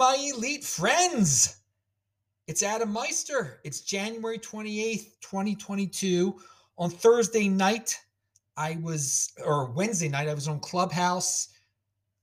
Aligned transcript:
my 0.00 0.16
elite 0.34 0.64
friends. 0.64 1.60
It's 2.46 2.62
Adam 2.62 2.90
Meister. 2.90 3.60
It's 3.64 3.82
January 3.82 4.38
28th, 4.38 5.20
2022. 5.20 6.40
On 6.78 6.88
Thursday 6.88 7.50
night, 7.50 8.00
I 8.56 8.78
was, 8.82 9.30
or 9.44 9.70
Wednesday 9.72 10.08
night, 10.08 10.26
I 10.26 10.32
was 10.32 10.48
on 10.48 10.58
Clubhouse 10.60 11.48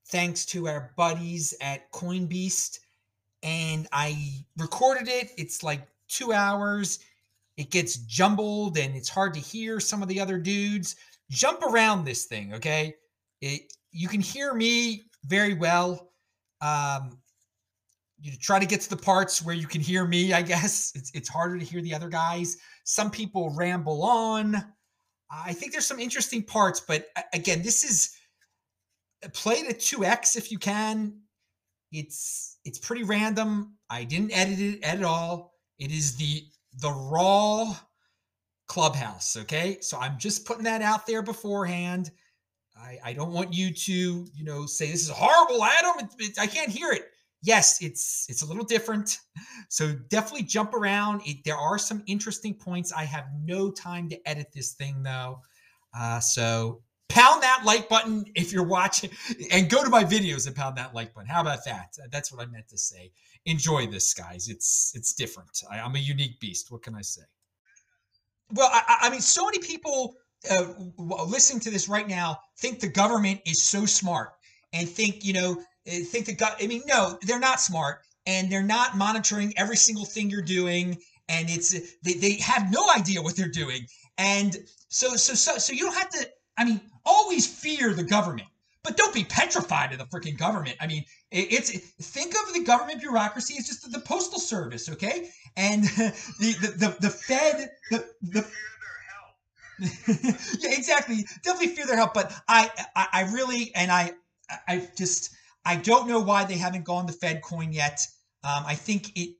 thanks 0.07 0.43
to 0.47 0.67
our 0.67 0.91
buddies 0.97 1.53
at 1.61 1.91
CoinBeast. 1.91 2.79
And 3.43 3.87
I 3.91 4.43
recorded 4.57 5.07
it. 5.07 5.29
It's 5.37 5.61
like 5.61 5.87
two 6.07 6.33
hours. 6.33 6.97
It 7.57 7.69
gets 7.69 7.97
jumbled 7.97 8.79
and 8.79 8.95
it's 8.95 9.07
hard 9.07 9.35
to 9.35 9.39
hear 9.39 9.79
some 9.79 10.01
of 10.01 10.07
the 10.07 10.19
other 10.19 10.39
dudes. 10.39 10.95
Jump 11.29 11.61
around 11.61 12.05
this 12.05 12.25
thing, 12.25 12.55
okay? 12.55 12.95
It, 13.41 13.71
you 13.91 14.07
can 14.07 14.21
hear 14.21 14.55
me 14.55 15.03
very 15.25 15.53
well. 15.53 16.09
Um, 16.59 17.19
you 18.19 18.31
try 18.37 18.59
to 18.59 18.65
get 18.65 18.81
to 18.81 18.89
the 18.89 18.97
parts 18.97 19.43
where 19.43 19.55
you 19.55 19.67
can 19.67 19.81
hear 19.81 20.05
me, 20.05 20.33
I 20.33 20.41
guess. 20.41 20.91
It's, 20.95 21.11
it's 21.13 21.29
harder 21.29 21.59
to 21.59 21.65
hear 21.65 21.81
the 21.81 21.93
other 21.93 22.09
guys. 22.09 22.57
Some 22.83 23.11
people 23.11 23.53
ramble 23.55 24.03
on. 24.03 24.55
I 25.29 25.53
think 25.53 25.71
there's 25.71 25.85
some 25.85 25.99
interesting 25.99 26.43
parts, 26.43 26.79
but 26.79 27.07
again, 27.33 27.61
this 27.61 27.83
is 27.83 28.15
uh, 29.23 29.29
play 29.33 29.55
it 29.55 29.69
at 29.69 29.79
2x 29.79 30.37
if 30.37 30.51
you 30.51 30.57
can. 30.57 31.19
It's 31.91 32.57
it's 32.65 32.79
pretty 32.79 33.03
random. 33.03 33.77
I 33.89 34.03
didn't 34.03 34.31
edit 34.31 34.59
it 34.59 34.83
at 34.83 35.03
all. 35.03 35.53
It 35.79 35.91
is 35.91 36.15
the 36.15 36.43
the 36.79 36.91
raw 36.91 37.75
clubhouse, 38.67 39.37
okay? 39.37 39.77
So 39.81 39.99
I'm 39.99 40.17
just 40.17 40.45
putting 40.45 40.63
that 40.63 40.81
out 40.81 41.05
there 41.05 41.21
beforehand. 41.21 42.11
I, 42.77 42.99
I 43.03 43.13
don't 43.13 43.31
want 43.31 43.53
you 43.53 43.73
to, 43.73 44.27
you 44.33 44.43
know, 44.43 44.65
say 44.65 44.91
this 44.91 45.03
is 45.03 45.09
horrible, 45.09 45.63
Adam. 45.63 45.93
It, 45.99 46.07
it, 46.19 46.39
I 46.39 46.47
can't 46.47 46.69
hear 46.69 46.91
it 46.91 47.09
yes, 47.41 47.81
it's 47.81 48.25
it's 48.29 48.41
a 48.41 48.45
little 48.45 48.65
different. 48.65 49.19
So 49.69 49.93
definitely 50.09 50.43
jump 50.43 50.73
around. 50.73 51.21
It, 51.25 51.43
there 51.43 51.57
are 51.57 51.77
some 51.77 52.03
interesting 52.07 52.53
points. 52.53 52.93
I 52.93 53.03
have 53.03 53.25
no 53.43 53.71
time 53.71 54.09
to 54.09 54.29
edit 54.29 54.47
this 54.53 54.73
thing 54.73 55.03
though. 55.03 55.41
Uh, 55.97 56.19
so 56.19 56.81
pound 57.09 57.41
that 57.41 57.61
like 57.65 57.89
button 57.89 58.25
if 58.35 58.51
you're 58.51 58.63
watching 58.63 59.09
and 59.51 59.69
go 59.69 59.83
to 59.83 59.89
my 59.89 60.03
videos 60.03 60.45
and 60.47 60.55
pound 60.55 60.77
that 60.77 60.93
like 60.93 61.13
button. 61.13 61.29
How 61.29 61.41
about 61.41 61.65
that? 61.65 61.95
That's 62.11 62.31
what 62.31 62.45
I 62.45 62.49
meant 62.49 62.67
to 62.69 62.77
say. 62.77 63.11
Enjoy 63.45 63.87
this, 63.87 64.13
guys. 64.13 64.49
It's 64.49 64.91
it's 64.95 65.13
different. 65.13 65.49
I, 65.69 65.79
am 65.79 65.95
a 65.95 65.99
unique 65.99 66.39
beast. 66.39 66.71
What 66.71 66.83
can 66.83 66.95
I 66.95 67.01
say? 67.01 67.23
Well, 68.53 68.69
I, 68.71 68.97
I 69.01 69.09
mean, 69.09 69.21
so 69.21 69.45
many 69.45 69.59
people 69.59 70.15
uh, 70.49 70.65
listening 70.99 71.59
to 71.61 71.71
this 71.71 71.89
right 71.89 72.07
now 72.07 72.39
think 72.59 72.79
the 72.79 72.87
government 72.87 73.41
is 73.45 73.63
so 73.63 73.85
smart 73.85 74.31
and 74.73 74.87
think 74.87 75.25
you 75.25 75.33
know 75.33 75.61
Uh, 75.87 76.03
think 76.03 76.25
that 76.25 76.37
God, 76.37 76.55
I 76.61 76.67
mean, 76.67 76.83
no, 76.85 77.17
they're 77.23 77.39
not 77.39 77.61
smart 77.61 77.99
and 78.25 78.51
they're 78.51 78.63
not 78.63 78.97
monitoring 78.97 79.53
every 79.57 79.77
single 79.77 80.05
thing 80.05 80.29
you're 80.29 80.41
doing. 80.41 80.97
And 81.29 81.49
it's, 81.49 81.71
they, 82.03 82.13
they 82.13 82.33
have 82.35 82.71
no 82.71 82.89
idea 82.89 83.21
what 83.21 83.35
they're 83.35 83.47
doing. 83.47 83.87
And 84.17 84.55
so, 84.89 85.15
so, 85.15 85.33
so, 85.33 85.57
so 85.57 85.73
you 85.73 85.83
don't 85.83 85.95
have 85.95 86.09
to, 86.09 86.27
I 86.57 86.65
mean, 86.65 86.81
always 87.05 87.47
fear 87.47 87.93
the 87.93 88.03
government, 88.03 88.47
but 88.83 88.97
don't 88.97 89.13
be 89.13 89.23
petrified 89.23 89.93
of 89.93 89.99
the 89.99 90.05
freaking 90.05 90.37
government. 90.37 90.75
I 90.81 90.87
mean, 90.87 91.05
it's, 91.31 91.71
think 91.71 92.33
of 92.33 92.53
the 92.53 92.63
government 92.63 93.01
bureaucracy 93.01 93.55
as 93.57 93.67
just 93.67 93.89
the, 93.91 93.99
postal 93.99 94.39
service. 94.39 94.89
Okay. 94.89 95.29
And 95.55 95.83
the, 95.83 96.13
the, 96.39 96.67
the, 96.77 96.97
the 96.99 97.09
Fed, 97.09 97.69
the, 97.91 98.05
the, 98.21 98.47
yeah, 100.59 100.75
exactly. 100.75 101.25
Definitely 101.43 101.75
fear 101.75 101.85
their 101.85 101.97
help. 101.97 102.13
But 102.13 102.33
I, 102.47 102.71
I, 102.95 103.07
I 103.13 103.21
really, 103.33 103.71
and 103.75 103.91
I, 103.91 104.11
I 104.67 104.87
just, 104.97 105.35
I 105.65 105.75
don't 105.75 106.07
know 106.07 106.19
why 106.19 106.45
they 106.45 106.57
haven't 106.57 106.85
gone 106.85 107.07
to 107.07 107.13
Fed 107.13 107.41
coin 107.41 107.73
yet. 107.73 108.05
Um, 108.43 108.63
I 108.65 108.75
think 108.75 109.11
it 109.17 109.35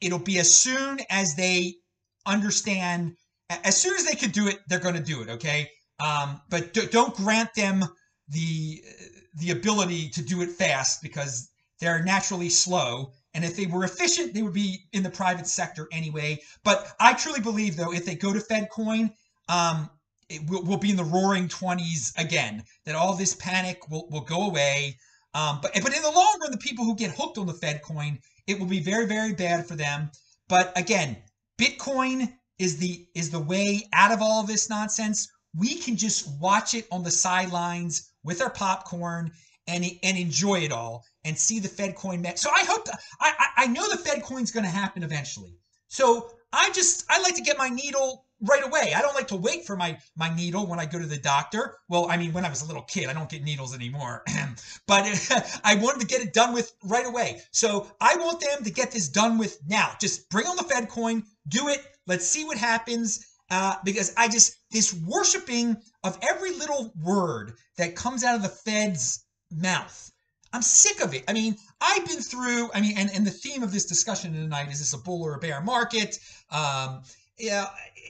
it'll 0.00 0.18
be 0.18 0.38
as 0.38 0.52
soon 0.52 0.98
as 1.10 1.34
they 1.36 1.74
understand, 2.26 3.16
as 3.50 3.80
soon 3.80 3.94
as 3.94 4.04
they 4.04 4.14
can 4.14 4.30
do 4.30 4.48
it, 4.48 4.58
they're 4.68 4.80
going 4.80 4.96
to 4.96 5.02
do 5.02 5.22
it. 5.22 5.28
Okay, 5.28 5.70
um, 6.00 6.40
but 6.50 6.72
d- 6.74 6.86
don't 6.90 7.14
grant 7.14 7.54
them 7.54 7.84
the 8.28 8.82
the 9.34 9.50
ability 9.50 10.08
to 10.10 10.22
do 10.22 10.42
it 10.42 10.50
fast 10.50 11.02
because 11.02 11.50
they're 11.80 12.02
naturally 12.02 12.48
slow. 12.48 13.12
And 13.34 13.44
if 13.44 13.56
they 13.56 13.66
were 13.66 13.84
efficient, 13.84 14.32
they 14.32 14.42
would 14.42 14.54
be 14.54 14.88
in 14.92 15.02
the 15.02 15.10
private 15.10 15.46
sector 15.46 15.88
anyway. 15.92 16.40
But 16.64 16.94
I 16.98 17.12
truly 17.12 17.40
believe, 17.40 17.76
though, 17.76 17.92
if 17.92 18.06
they 18.06 18.14
go 18.14 18.32
to 18.32 18.40
Fed 18.40 18.70
coin, 18.70 19.12
um, 19.48 19.90
it 20.28 20.48
will, 20.48 20.62
will 20.64 20.78
be 20.78 20.90
in 20.90 20.96
the 20.96 21.04
roaring 21.04 21.48
20s 21.48 22.12
again, 22.18 22.64
that 22.84 22.94
all 22.94 23.14
this 23.14 23.34
panic 23.34 23.90
will, 23.90 24.08
will 24.10 24.22
go 24.22 24.46
away. 24.46 24.98
Um, 25.36 25.58
but 25.60 25.72
but 25.82 25.94
in 25.94 26.02
the 26.02 26.10
long 26.10 26.38
run, 26.40 26.50
the 26.50 26.56
people 26.56 26.86
who 26.86 26.96
get 26.96 27.10
hooked 27.10 27.36
on 27.36 27.46
the 27.46 27.52
Fed 27.52 27.82
coin, 27.82 28.18
it 28.46 28.58
will 28.58 28.66
be 28.66 28.80
very 28.80 29.04
very 29.04 29.34
bad 29.34 29.68
for 29.68 29.76
them. 29.76 30.10
But 30.48 30.72
again, 30.76 31.18
Bitcoin 31.58 32.32
is 32.58 32.78
the 32.78 33.06
is 33.14 33.30
the 33.30 33.40
way 33.40 33.82
out 33.92 34.12
of 34.12 34.22
all 34.22 34.40
of 34.40 34.46
this 34.46 34.70
nonsense. 34.70 35.28
We 35.54 35.74
can 35.74 35.94
just 35.94 36.40
watch 36.40 36.74
it 36.74 36.86
on 36.90 37.02
the 37.02 37.10
sidelines 37.10 38.12
with 38.24 38.40
our 38.40 38.48
popcorn 38.48 39.30
and 39.66 39.84
and 40.02 40.16
enjoy 40.16 40.60
it 40.60 40.72
all 40.72 41.04
and 41.24 41.36
see 41.36 41.58
the 41.58 41.68
Fed 41.68 41.96
coin. 41.96 42.22
Met. 42.22 42.38
So 42.38 42.50
I 42.50 42.64
hope 42.64 42.88
I 43.20 43.48
I 43.58 43.66
know 43.66 43.86
the 43.90 43.98
Fed 43.98 44.22
coin's 44.22 44.50
going 44.50 44.64
to 44.64 44.70
happen 44.70 45.02
eventually. 45.02 45.58
So 45.88 46.30
I 46.54 46.70
just 46.70 47.04
I 47.10 47.20
like 47.20 47.34
to 47.34 47.42
get 47.42 47.58
my 47.58 47.68
needle 47.68 48.25
right 48.40 48.64
away. 48.64 48.92
I 48.94 49.00
don't 49.00 49.14
like 49.14 49.28
to 49.28 49.36
wait 49.36 49.64
for 49.64 49.76
my 49.76 49.98
my 50.16 50.34
needle 50.34 50.66
when 50.66 50.78
I 50.78 50.86
go 50.86 50.98
to 50.98 51.06
the 51.06 51.16
doctor. 51.16 51.78
Well, 51.88 52.10
I 52.10 52.16
mean, 52.16 52.32
when 52.32 52.44
I 52.44 52.50
was 52.50 52.62
a 52.62 52.66
little 52.66 52.82
kid, 52.82 53.08
I 53.08 53.12
don't 53.12 53.28
get 53.28 53.42
needles 53.42 53.74
anymore. 53.74 54.22
but 54.86 55.04
I 55.64 55.76
wanted 55.76 56.00
to 56.00 56.06
get 56.06 56.20
it 56.20 56.32
done 56.32 56.52
with 56.52 56.72
right 56.84 57.06
away. 57.06 57.40
So 57.50 57.90
I 58.00 58.16
want 58.16 58.40
them 58.40 58.64
to 58.64 58.70
get 58.70 58.90
this 58.90 59.08
done 59.08 59.38
with 59.38 59.58
now. 59.66 59.92
Just 60.00 60.28
bring 60.30 60.46
on 60.46 60.56
the 60.56 60.64
Fed 60.64 60.88
coin, 60.88 61.24
do 61.48 61.68
it. 61.68 61.82
Let's 62.06 62.26
see 62.26 62.44
what 62.44 62.58
happens. 62.58 63.24
Uh, 63.48 63.76
because 63.84 64.12
I 64.16 64.26
just 64.26 64.56
this 64.72 64.92
worshiping 64.92 65.76
of 66.02 66.18
every 66.20 66.52
little 66.52 66.92
word 67.00 67.54
that 67.76 67.94
comes 67.94 68.24
out 68.24 68.34
of 68.34 68.42
the 68.42 68.48
Fed's 68.48 69.24
mouth. 69.52 70.10
I'm 70.52 70.62
sick 70.62 71.02
of 71.02 71.14
it. 71.14 71.24
I 71.28 71.32
mean, 71.32 71.56
I've 71.80 72.06
been 72.06 72.20
through, 72.22 72.70
I 72.72 72.80
mean, 72.80 72.96
and, 72.96 73.10
and 73.12 73.26
the 73.26 73.30
theme 73.30 73.62
of 73.62 73.72
this 73.72 73.84
discussion 73.84 74.32
tonight 74.32 74.70
is 74.70 74.78
this 74.78 74.94
a 74.94 74.98
bull 74.98 75.22
or 75.22 75.34
a 75.34 75.38
bear 75.38 75.60
market? 75.60 76.18
Um, 76.50 77.02
yeah, 77.38 77.66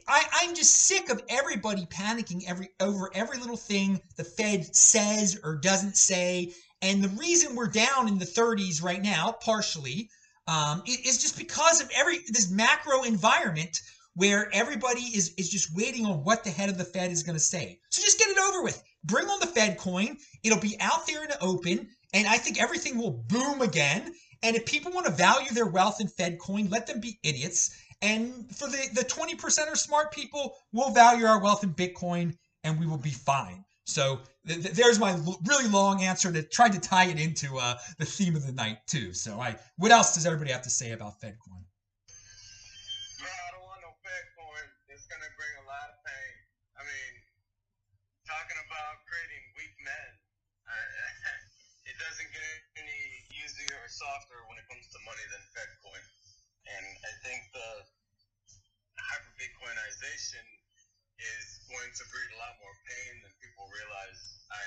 I, 0.07 0.25
I'm 0.43 0.55
just 0.55 0.87
sick 0.87 1.11
of 1.11 1.23
everybody 1.29 1.87
panicking 1.87 2.43
every 2.47 2.69
over 2.81 3.11
every 3.15 3.39
little 3.39 3.57
thing 3.57 4.01
the 4.17 4.25
Fed 4.25 4.75
says 4.75 5.39
or 5.43 5.57
doesn't 5.57 5.97
say. 5.97 6.53
And 6.83 7.03
the 7.03 7.09
reason 7.09 7.57
we're 7.57 7.69
down 7.69 8.07
in 8.07 8.19
the 8.19 8.25
30s 8.27 8.83
right 8.83 9.03
now, 9.03 9.33
partially, 9.33 10.11
um, 10.47 10.83
is 10.87 11.19
just 11.19 11.37
because 11.39 11.81
of 11.81 11.91
every 11.97 12.19
this 12.29 12.51
macro 12.51 13.03
environment 13.03 13.81
where 14.15 14.49
everybody 14.55 15.01
is 15.01 15.35
is 15.37 15.51
just 15.51 15.75
waiting 15.75 16.07
on 16.07 16.23
what 16.23 16.45
the 16.45 16.51
head 16.51 16.69
of 16.69 16.79
the 16.79 16.85
Fed 16.85 17.11
is 17.11 17.25
going 17.25 17.37
to 17.37 17.43
say. 17.43 17.81
So 17.91 18.03
just 18.03 18.19
get 18.19 18.29
it 18.29 18.39
over 18.39 18.63
with. 18.63 18.81
Bring 19.03 19.27
on 19.27 19.41
the 19.41 19.47
Fed 19.47 19.77
coin. 19.79 20.19
It'll 20.45 20.61
be 20.61 20.77
out 20.81 21.07
there 21.07 21.25
in 21.25 21.31
the 21.31 21.43
open, 21.43 21.89
and 22.15 22.29
I 22.29 22.39
think 22.39 22.61
everything 22.61 22.97
will 22.97 23.25
boom 23.29 23.61
again. 23.61 24.15
And 24.43 24.55
if 24.55 24.67
people 24.67 24.93
want 24.93 25.07
to 25.07 25.13
value 25.13 25.51
their 25.51 25.67
wealth 25.67 26.01
in 26.01 26.09
Fed 26.09 26.39
coin, 26.39 26.69
let 26.69 26.87
them 26.87 27.01
be 27.01 27.19
idiots 27.25 27.75
and 28.03 28.47
for 28.55 28.69
the, 28.69 28.89
the 28.95 29.05
20% 29.05 29.71
of 29.71 29.79
smart 29.79 30.13
people, 30.13 30.57
we'll 30.73 30.91
value 30.91 31.25
our 31.25 31.41
wealth 31.43 31.65
in 31.65 31.73
Bitcoin 31.73 32.37
and 32.65 32.79
we 32.79 32.87
will 32.87 32.99
be 32.99 33.11
fine. 33.11 33.65
So 33.87 34.21
th- 34.47 34.63
th- 34.63 34.75
there's 34.75 34.99
my 34.99 35.13
l- 35.15 35.39
really 35.47 35.71
long 35.71 36.03
answer 36.03 36.33
to 36.33 36.43
try 36.43 36.69
to 36.69 36.79
tie 36.79 37.07
it 37.07 37.19
into 37.19 37.57
uh, 37.57 37.79
the 37.99 38.05
theme 38.05 38.35
of 38.35 38.45
the 38.45 38.53
night 38.53 38.83
too. 38.87 39.15
So 39.15 39.41
I, 39.41 39.57
what 39.79 39.93
else 39.93 40.15
does 40.15 40.27
everybody 40.27 40.51
have 40.51 40.67
to 40.67 40.71
say 40.71 40.91
about 40.93 41.23
FedCoin? 41.23 41.63
Yeah, 43.23 43.31
I 43.31 43.49
don't 43.55 43.63
want 43.63 43.81
no 43.87 43.95
FedCoin. 44.03 44.67
It's 44.91 45.07
gonna 45.07 45.31
bring 45.39 45.55
a 45.63 45.67
lot 45.71 45.87
of 45.95 45.97
pain. 46.03 46.35
I 46.75 46.83
mean, 46.83 47.13
talking 48.27 48.59
about 48.67 49.07
creating 49.07 49.43
weak 49.55 49.75
men, 49.87 50.11
uh, 50.67 51.87
it 51.87 51.95
doesn't 52.03 52.31
get 52.35 52.59
any 52.83 53.03
easier 53.39 53.79
or 53.79 53.89
softer 53.89 54.43
when 54.51 54.59
it 54.59 54.67
comes 54.67 54.91
to 54.91 54.99
money 55.07 55.23
than 55.31 55.43
FedCoin. 55.55 56.05
And 56.67 56.87
I 57.07 57.13
think 57.23 57.39
the 57.55 57.71
hyper 58.99 59.33
Bitcoinization 59.39 60.43
is 61.17 61.65
going 61.71 61.89
to 61.97 62.03
breed 62.13 62.31
a 62.35 62.39
lot 62.43 62.59
more 62.61 62.75
pain 62.85 63.13
than 63.25 63.33
people 63.41 63.65
realize. 63.73 64.21
I, 64.53 64.61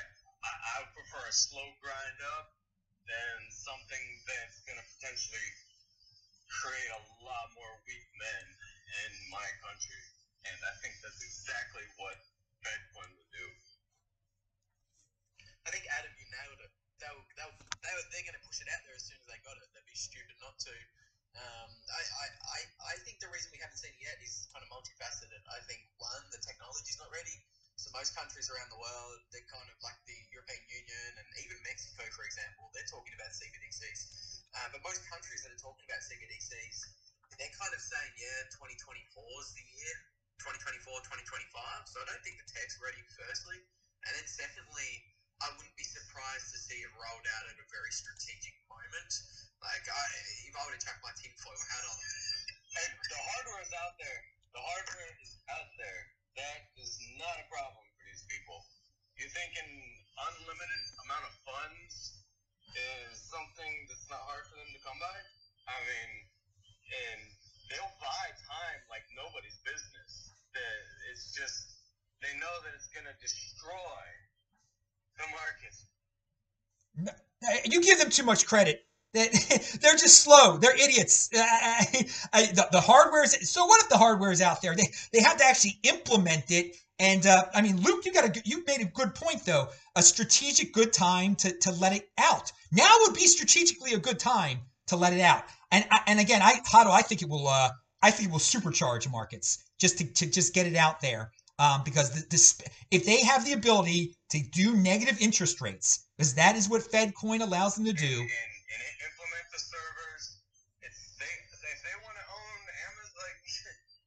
I, 0.48 0.50
I 0.50 0.74
would 0.82 0.94
prefer 0.96 1.22
a 1.28 1.29
slow 1.40 1.68
grind 1.80 2.20
up 2.36 2.52
than 3.08 3.38
something 3.52 4.06
that's 4.28 4.60
going 4.68 4.76
to 4.80 4.88
potentially 5.00 5.50
create 6.52 6.92
a 6.92 7.02
lot 7.24 7.48
more 7.56 7.74
weak 7.88 8.08
men 8.20 8.46
in 9.08 9.12
my 9.32 9.48
country. 9.64 10.04
And 10.48 10.58
I 10.68 10.74
think 10.84 11.00
that's 11.04 11.22
exactly 11.24 11.86
what 12.00 12.18
Fedcoin 12.64 13.12
would 13.16 13.32
do. 13.32 13.48
I 15.68 15.70
think 15.72 15.86
Adam, 15.94 16.12
you 16.18 16.26
nailed 16.34 16.62
it. 16.64 16.72
They'll, 17.00 17.24
they'll, 17.38 17.56
they'll, 17.84 18.06
they're 18.12 18.28
going 18.28 18.38
to 18.38 18.46
push 18.46 18.62
it 18.62 18.70
out 18.72 18.82
there 18.86 18.96
as 18.98 19.06
soon 19.08 19.18
as 19.22 19.28
they 19.30 19.40
got 19.46 19.58
it. 19.60 19.68
They'd 19.74 19.88
be 19.90 19.98
stupid 19.98 20.36
not 20.42 20.58
to. 20.68 20.76
Um, 21.38 21.72
I, 21.90 22.02
I, 22.04 22.26
I, 22.44 22.60
I 22.92 22.96
think 23.08 23.24
the 23.24 23.32
reason 23.32 23.50
we 23.56 23.62
haven't 23.64 23.80
seen 23.80 23.94
it 23.96 24.02
yet 24.04 24.18
is 24.20 24.46
kind 24.52 24.62
of 24.66 24.70
multifaceted. 24.74 25.40
I 25.50 25.62
think 25.70 25.82
one, 26.02 26.24
the 26.36 26.42
technology's 26.44 27.00
not 27.00 27.10
ready. 27.14 27.38
So 27.80 27.88
most 27.96 28.14
countries 28.14 28.52
around 28.52 28.70
the 28.70 28.78
world, 28.78 29.18
they're 29.32 29.48
kind 29.50 29.66
of 29.72 29.78
like 29.82 29.98
the 30.06 30.18
European 30.36 30.62
Union 30.68 31.12
and 31.18 31.28
even 31.42 31.58
Mexico, 31.66 32.04
for 32.14 32.28
example, 32.28 32.70
they're 32.76 32.86
talking 32.92 33.16
about 33.18 33.32
CBDCs. 33.34 34.44
Uh, 34.54 34.68
but 34.76 34.84
most 34.86 35.02
countries 35.08 35.42
that 35.48 35.56
are 35.56 35.64
talking 35.64 35.88
about 35.88 36.04
CBDCs, 36.06 36.78
they're 37.40 37.56
kind 37.58 37.74
of 37.74 37.82
saying, 37.82 38.12
yeah, 38.20 38.46
2024 38.52 39.00
is 39.42 39.50
the 39.56 39.66
year, 39.80 39.96
2024, 40.44 40.84
2025. 41.08 41.88
So 41.90 42.04
I 42.04 42.06
don't 42.12 42.22
think 42.28 42.38
the 42.38 42.50
tech's 42.52 42.76
ready, 42.84 43.02
firstly. 43.16 43.58
And 44.06 44.12
then 44.20 44.28
secondly, 44.28 45.02
I 45.46 45.54
wouldn't 45.54 45.78
be 45.78 45.86
surprised 45.86 46.50
to 46.54 46.60
see 46.60 46.82
it 46.82 46.92
rolled 46.98 47.28
out 47.38 47.46
at 47.46 47.58
a 47.62 47.68
very 47.70 47.94
strategic 47.94 48.58
moment. 48.74 49.12
Like, 49.62 49.86
I, 49.86 50.04
if 50.50 50.54
I 50.58 50.62
were 50.66 50.74
to 50.76 50.82
chuck 50.82 50.98
my 51.06 51.14
tinfoil 51.18 51.62
hat 51.70 51.86
on, 51.86 51.98
And 52.78 52.92
the 53.10 53.22
hardware 53.34 53.62
is 53.64 53.74
out 53.78 53.96
there. 54.00 54.22
The 54.56 54.64
hardware 54.64 55.14
is 55.22 55.34
out 55.52 55.70
there. 55.78 56.02
That 56.40 56.62
is 56.80 56.94
not 57.20 57.38
a 57.42 57.46
problem 57.52 57.86
for 57.98 58.04
these 58.08 58.24
people. 58.30 58.64
You 59.18 59.28
think 59.30 59.54
an 59.60 59.72
unlimited 60.32 60.84
amount 61.06 61.26
of 61.28 61.34
funds 61.46 62.24
is 62.76 63.14
something 63.20 63.74
that's 63.90 64.08
not 64.10 64.22
hard 64.26 64.46
for 64.50 64.58
them 64.58 64.72
to 64.74 64.82
come 64.84 64.98
by? 65.02 65.18
I 65.70 65.78
mean, 65.86 66.12
and 66.92 67.22
they'll 67.72 67.96
buy 68.02 68.26
time 68.48 68.80
like 68.90 69.06
nobody's 69.16 69.60
business. 69.66 70.34
The- 70.56 70.88
It's 71.12 71.34
just 71.34 71.76
they 72.22 72.34
know 72.40 72.56
that 72.64 72.74
it's 72.76 72.90
gonna 72.94 73.16
destroy 73.22 74.04
the 75.20 75.28
markets. 75.34 75.86
Uh, 77.44 77.60
You 77.66 77.82
give 77.82 77.99
too 78.10 78.24
much 78.24 78.46
credit. 78.46 78.82
They- 79.14 79.30
They're 79.82 79.96
just 79.98 80.22
slow. 80.22 80.58
They're 80.58 80.76
idiots. 80.76 81.30
The, 82.72 82.82
hardware 82.82 83.24
is. 83.24 83.50
So 83.50 83.66
what 83.66 83.82
if 83.82 83.90
the 83.90 83.98
hardware 83.98 84.32
is 84.32 84.42
out 84.42 84.62
there? 84.62 84.76
They 84.76 84.88
they 85.14 85.22
have 85.22 85.38
to 85.38 85.46
actually 85.46 85.80
implement 85.84 86.52
it. 86.52 86.76
And 87.00 87.26
uh, 87.26 87.46
I 87.54 87.62
mean, 87.62 87.78
Luke, 87.82 88.06
you 88.06 88.14
got 88.14 88.26
a 88.38 88.42
you 88.46 88.64
made 88.66 88.82
a 88.82 88.86
good 88.86 89.16
point 89.16 89.46
though. 89.46 89.70
A 89.96 90.04
strategic 90.04 90.74
good 90.74 90.94
time 90.94 91.36
to 91.36 91.52
to 91.60 91.72
let 91.72 91.94
it 91.96 92.10
out. 92.18 92.52
Now 92.72 92.90
would 93.02 93.16
be 93.16 93.28
strategically 93.28 93.94
a 93.94 94.00
good 94.00 94.20
time 94.20 94.60
to 94.88 94.96
let 94.96 95.14
it 95.14 95.22
out. 95.22 95.44
And 95.72 95.86
and 96.08 96.20
again, 96.20 96.42
I 96.42 96.62
how 96.72 96.84
do 96.84 96.92
I 96.92 97.02
think 97.02 97.22
it 97.22 97.30
will? 97.30 97.48
Uh, 97.48 97.70
I 98.02 98.12
think 98.12 98.30
it 98.30 98.32
will 98.32 98.40
supercharge 98.40 99.10
markets 99.12 99.60
just 99.80 99.98
to, 99.98 100.06
to 100.14 100.26
just 100.26 100.54
get 100.54 100.68
it 100.68 100.76
out 100.76 101.02
there. 101.02 101.32
Um, 101.60 101.84
because 101.84 102.16
if 102.88 103.04
they 103.04 103.20
have 103.20 103.44
the 103.44 103.52
ability 103.52 104.16
to 104.32 104.40
do 104.40 104.80
negative 104.80 105.20
interest 105.20 105.60
rates, 105.60 106.08
because 106.16 106.34
that 106.40 106.56
is 106.56 106.72
what 106.72 106.88
FedCoin 106.88 107.44
allows 107.44 107.76
them 107.76 107.84
to 107.84 107.92
do. 107.92 108.16
and, 108.16 108.52
implement 109.04 109.46
the 109.52 109.60
servers. 109.60 110.40
It's 110.80 111.20
they 111.20 111.28
if 111.28 111.80
they 111.84 111.96
want 112.00 112.16
to 112.16 112.26
own 112.32 112.60
Amazon, 112.88 113.12
like 113.20 113.44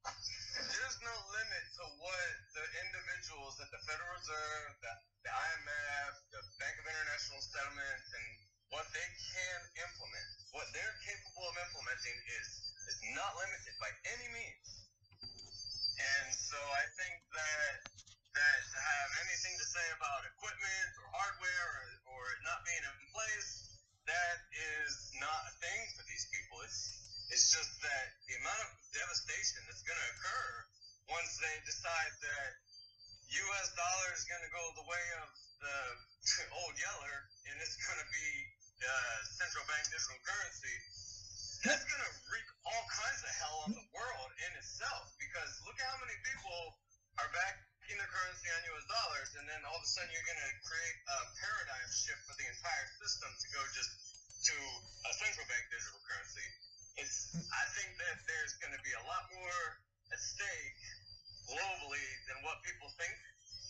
there's 0.73 0.99
no 1.05 1.13
limit 1.13 1.65
to 1.77 1.85
what 2.01 2.33
the 2.57 2.65
individuals 2.89 3.61
at 3.61 3.69
the 3.69 3.81
Federal 3.85 4.17
Reserve, 4.17 4.73
the, 4.81 4.93
the 5.29 5.33
IMF, 5.33 6.13
the 6.33 6.41
Bank 6.57 6.75
of 6.81 6.89
International 6.89 7.41
Settlements, 7.45 8.09
and 8.17 8.27
what 8.73 8.89
they 8.97 9.09
can 9.29 9.59
implement, 9.77 10.29
what 10.57 10.65
they're 10.73 10.97
capable 11.05 11.45
of 11.53 11.55
implementing 11.69 12.17
is 12.41 12.49
is 12.89 12.99
not 13.13 13.37
limited 13.37 13.77
by 13.77 13.93
any 14.09 14.29
means. 14.33 14.82
And 16.03 16.29
so 16.35 16.59
I 16.59 16.85
think 16.99 17.15
that 17.31 17.75
that 18.35 18.59
to 18.65 18.81
have 18.81 19.11
anything 19.29 19.55
to 19.61 19.67
say 19.69 19.87
about 19.95 20.25
equipment 20.25 20.89
or 20.99 21.07
hardware 21.15 21.69
or, 21.79 22.17
or 22.17 22.21
it 22.33 22.41
not 22.43 22.65
being 22.65 22.81
in 22.81 22.97
place, 23.13 23.77
that 24.09 24.39
is 24.51 25.13
not 25.21 25.41
a 25.47 25.55
thing 25.63 25.81
for 25.95 26.03
these 26.09 26.27
people. 26.33 26.59
It's 26.67 27.03
it's 27.31 27.49
just 27.55 27.73
that 27.81 28.07
the 28.29 28.37
amount 28.43 28.61
of 28.67 28.71
devastation 28.93 29.63
that's 29.69 29.85
going 29.87 29.97
to 29.97 30.09
occur 30.19 30.49
once 31.09 31.39
they 31.41 31.57
decide 31.65 32.13
that 32.21 32.51
U.S. 33.33 33.69
dollar 33.73 34.09
is 34.13 34.29
going 34.29 34.45
to 34.45 34.53
go 34.53 34.65
the 34.77 34.85
way 34.85 35.05
of 35.25 35.29
the 35.63 35.79
old 36.61 36.75
yeller 36.77 37.17
and 37.49 37.57
it's 37.63 37.79
going 37.81 38.01
to 38.01 38.11
be 38.13 38.29
uh, 38.83 39.19
central 39.39 39.65
bank 39.71 39.87
digital 39.89 40.19
currency. 40.27 40.77
That's 41.63 41.87
going 41.87 42.03
to 42.03 42.13
wreak 42.27 42.49
all 42.67 42.85
kinds 42.91 43.23
of 43.23 43.31
hell 43.39 43.57
on 43.71 43.73
the 43.79 43.87
world 43.95 44.31
in 44.35 44.51
itself 44.59 45.15
because 45.15 45.47
look 45.63 45.79
at 45.79 45.87
how 45.87 45.99
many 46.03 46.19
people 46.27 46.75
are 47.23 47.31
backing 47.31 48.03
the 48.03 48.09
currency 48.11 48.51
on 48.51 48.67
U.S. 48.75 48.87
dollars, 48.91 49.31
and 49.39 49.47
then 49.47 49.63
all 49.71 49.79
of 49.79 49.85
a 49.87 49.91
sudden 49.95 50.11
you're 50.11 50.27
going 50.27 50.43
to 50.43 50.53
create 50.67 50.99
a 51.07 51.19
paradigm 51.39 51.87
shift 51.95 52.19
for 52.27 52.35
the 52.35 52.47
entire 52.51 52.89
system 52.99 53.31
to 53.31 53.47
go 53.55 53.63
just 53.79 53.95
to 54.51 54.57
a 55.07 55.13
central 55.23 55.47
bank 55.47 55.63
digital 55.71 56.03
currency. 56.03 56.49
It's 56.99 57.31
I 57.39 57.65
think 57.79 57.95
that 57.95 58.17
there's 58.27 58.59
going 58.59 58.75
to 58.75 58.83
be 58.83 58.99
a 58.99 59.05
lot 59.07 59.23
more 59.31 59.63
at 60.11 60.19
stake 60.19 60.83
globally 61.47 62.07
than 62.27 62.43
what 62.43 62.59
people 62.67 62.91
think, 62.99 63.15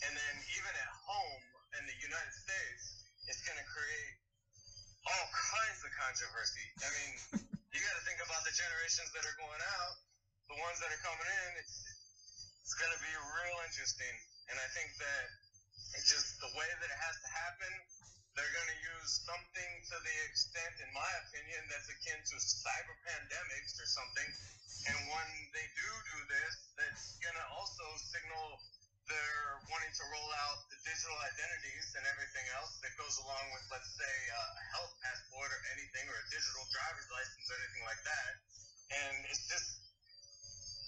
and 0.09 0.17
then 0.17 0.35
even 0.57 0.73
at 0.81 0.91
home 1.05 1.45
in 1.77 1.85
the 1.85 1.99
United 2.01 2.35
States, 2.41 3.05
it's 3.29 3.45
going 3.45 3.61
to 3.61 3.69
create 3.69 4.17
all 5.13 5.27
kinds 5.29 5.85
of 5.85 5.93
controversy. 5.93 6.67
I 6.81 6.89
mean, 6.89 7.53
you 7.73 7.81
got 7.81 7.97
to 7.97 8.05
think 8.05 8.21
about 8.21 8.45
the 8.45 8.53
generations 8.53 9.09
that 9.17 9.25
are 9.25 9.37
going 9.41 9.63
out, 9.81 9.97
the 10.53 10.57
ones 10.61 10.77
that 10.85 10.93
are 10.93 11.03
coming 11.03 11.25
in. 11.25 11.51
It's 11.57 11.77
it's 12.63 12.77
going 12.77 12.93
to 12.93 13.01
be 13.01 13.13
real 13.17 13.59
interesting, 13.65 14.15
and 14.53 14.57
I 14.61 14.69
think 14.77 14.93
that 15.01 15.25
it's 15.97 16.09
just 16.09 16.37
the 16.41 16.53
way 16.53 16.69
that 16.69 16.89
it 16.89 17.01
has 17.01 17.17
to 17.17 17.31
happen. 17.33 17.73
They're 18.37 18.55
going 18.55 18.71
to 18.77 18.81
use 18.97 19.11
something 19.29 19.71
to 19.93 19.97
the 20.01 20.17
extent, 20.29 20.73
in 20.81 20.89
my 20.97 21.11
opinion, 21.27 21.61
that's 21.69 21.89
akin 21.89 22.17
to 22.17 22.37
cyber 22.41 22.97
pandemics 23.05 23.77
or 23.77 23.89
something. 23.89 24.29
And 24.89 24.97
when 25.13 25.29
they 25.53 25.67
do 25.77 25.89
do 25.89 26.19
this, 26.33 26.53
that's 26.81 27.21
going 27.21 27.37
to 27.37 27.47
also 27.53 27.85
signal 28.09 28.57
they're 29.13 29.61
wanting 29.69 29.93
to 29.93 30.05
roll 30.09 30.31
out 30.49 30.65
the 30.73 30.79
digital 30.89 31.19
identities 31.29 31.87
and 31.93 32.05
everything 32.09 32.47
else 32.57 32.81
that 32.81 32.93
goes 32.97 33.21
along 33.21 33.45
with, 33.53 33.65
let's 33.69 33.93
say, 33.93 34.15
uh, 34.33 34.61
a 34.61 34.65
health 34.73 34.93
passport 35.05 35.53
or 35.53 35.61
anything, 35.77 36.05
or 36.09 36.17
a 36.17 36.27
digital 36.33 36.65
driver's 36.73 37.09
license 37.13 37.47
or 37.53 37.57
anything 37.61 37.85
like 37.85 38.03
that. 38.09 38.33
And 38.93 39.15
it's 39.29 39.45
just 39.49 39.69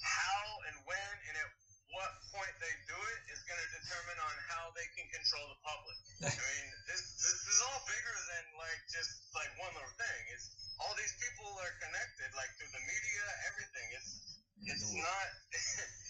how 0.01 0.45
and 0.73 0.77
when 0.89 1.13
and 1.29 1.35
at 1.41 1.51
what 1.93 2.11
point 2.35 2.55
they 2.59 2.75
do 2.91 2.99
it 3.15 3.21
is 3.31 3.41
going 3.47 3.61
to 3.61 3.71
determine 3.77 4.19
on 4.19 4.35
how 4.51 4.73
they 4.75 4.89
can 4.99 5.07
control 5.13 5.47
the 5.53 5.61
public. 5.63 5.97
I 6.27 6.33
mean, 6.53 6.67
this 6.89 7.03
this 7.21 7.41
is 7.45 7.59
all 7.61 7.81
bigger 7.87 8.17
than 8.35 8.45
like 8.57 8.81
just 8.89 9.31
like 9.37 9.53
one 9.61 9.73
little 9.77 9.97
thing. 10.01 10.21
It's 10.33 10.49
all 10.81 10.93
these 10.97 11.15
people 11.21 11.47
are 11.61 11.75
connected, 11.81 12.29
like 12.35 12.51
through 12.57 12.73
the 12.73 12.85
media, 12.85 13.25
everything. 13.53 13.87
It's 14.01 14.11
it's 14.65 14.89
not. 14.97 15.29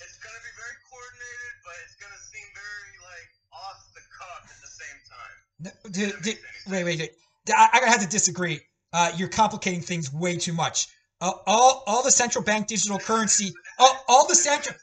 time. 5.85 5.93
No, 5.93 6.11
d- 6.23 6.33
d- 6.33 6.39
wait, 6.69 6.85
wait, 6.85 6.99
wait. 6.99 7.11
I, 7.55 7.69
I 7.73 7.81
gotta 7.81 7.91
have 7.93 8.03
to 8.03 8.09
disagree. 8.09 8.61
Uh, 8.93 9.13
you're 9.17 9.29
complicating 9.29 9.81
things 9.81 10.13
way 10.13 10.37
too 10.37 10.53
much. 10.53 10.87
Uh, 11.21 11.33
all, 11.47 11.83
all 11.87 12.03
the 12.03 12.11
central 12.11 12.45
bank 12.45 12.67
digital 12.67 12.99
currency, 12.99 13.53
all, 13.79 14.05
all 14.09 14.29
the 14.29 14.35
central, 14.35 14.77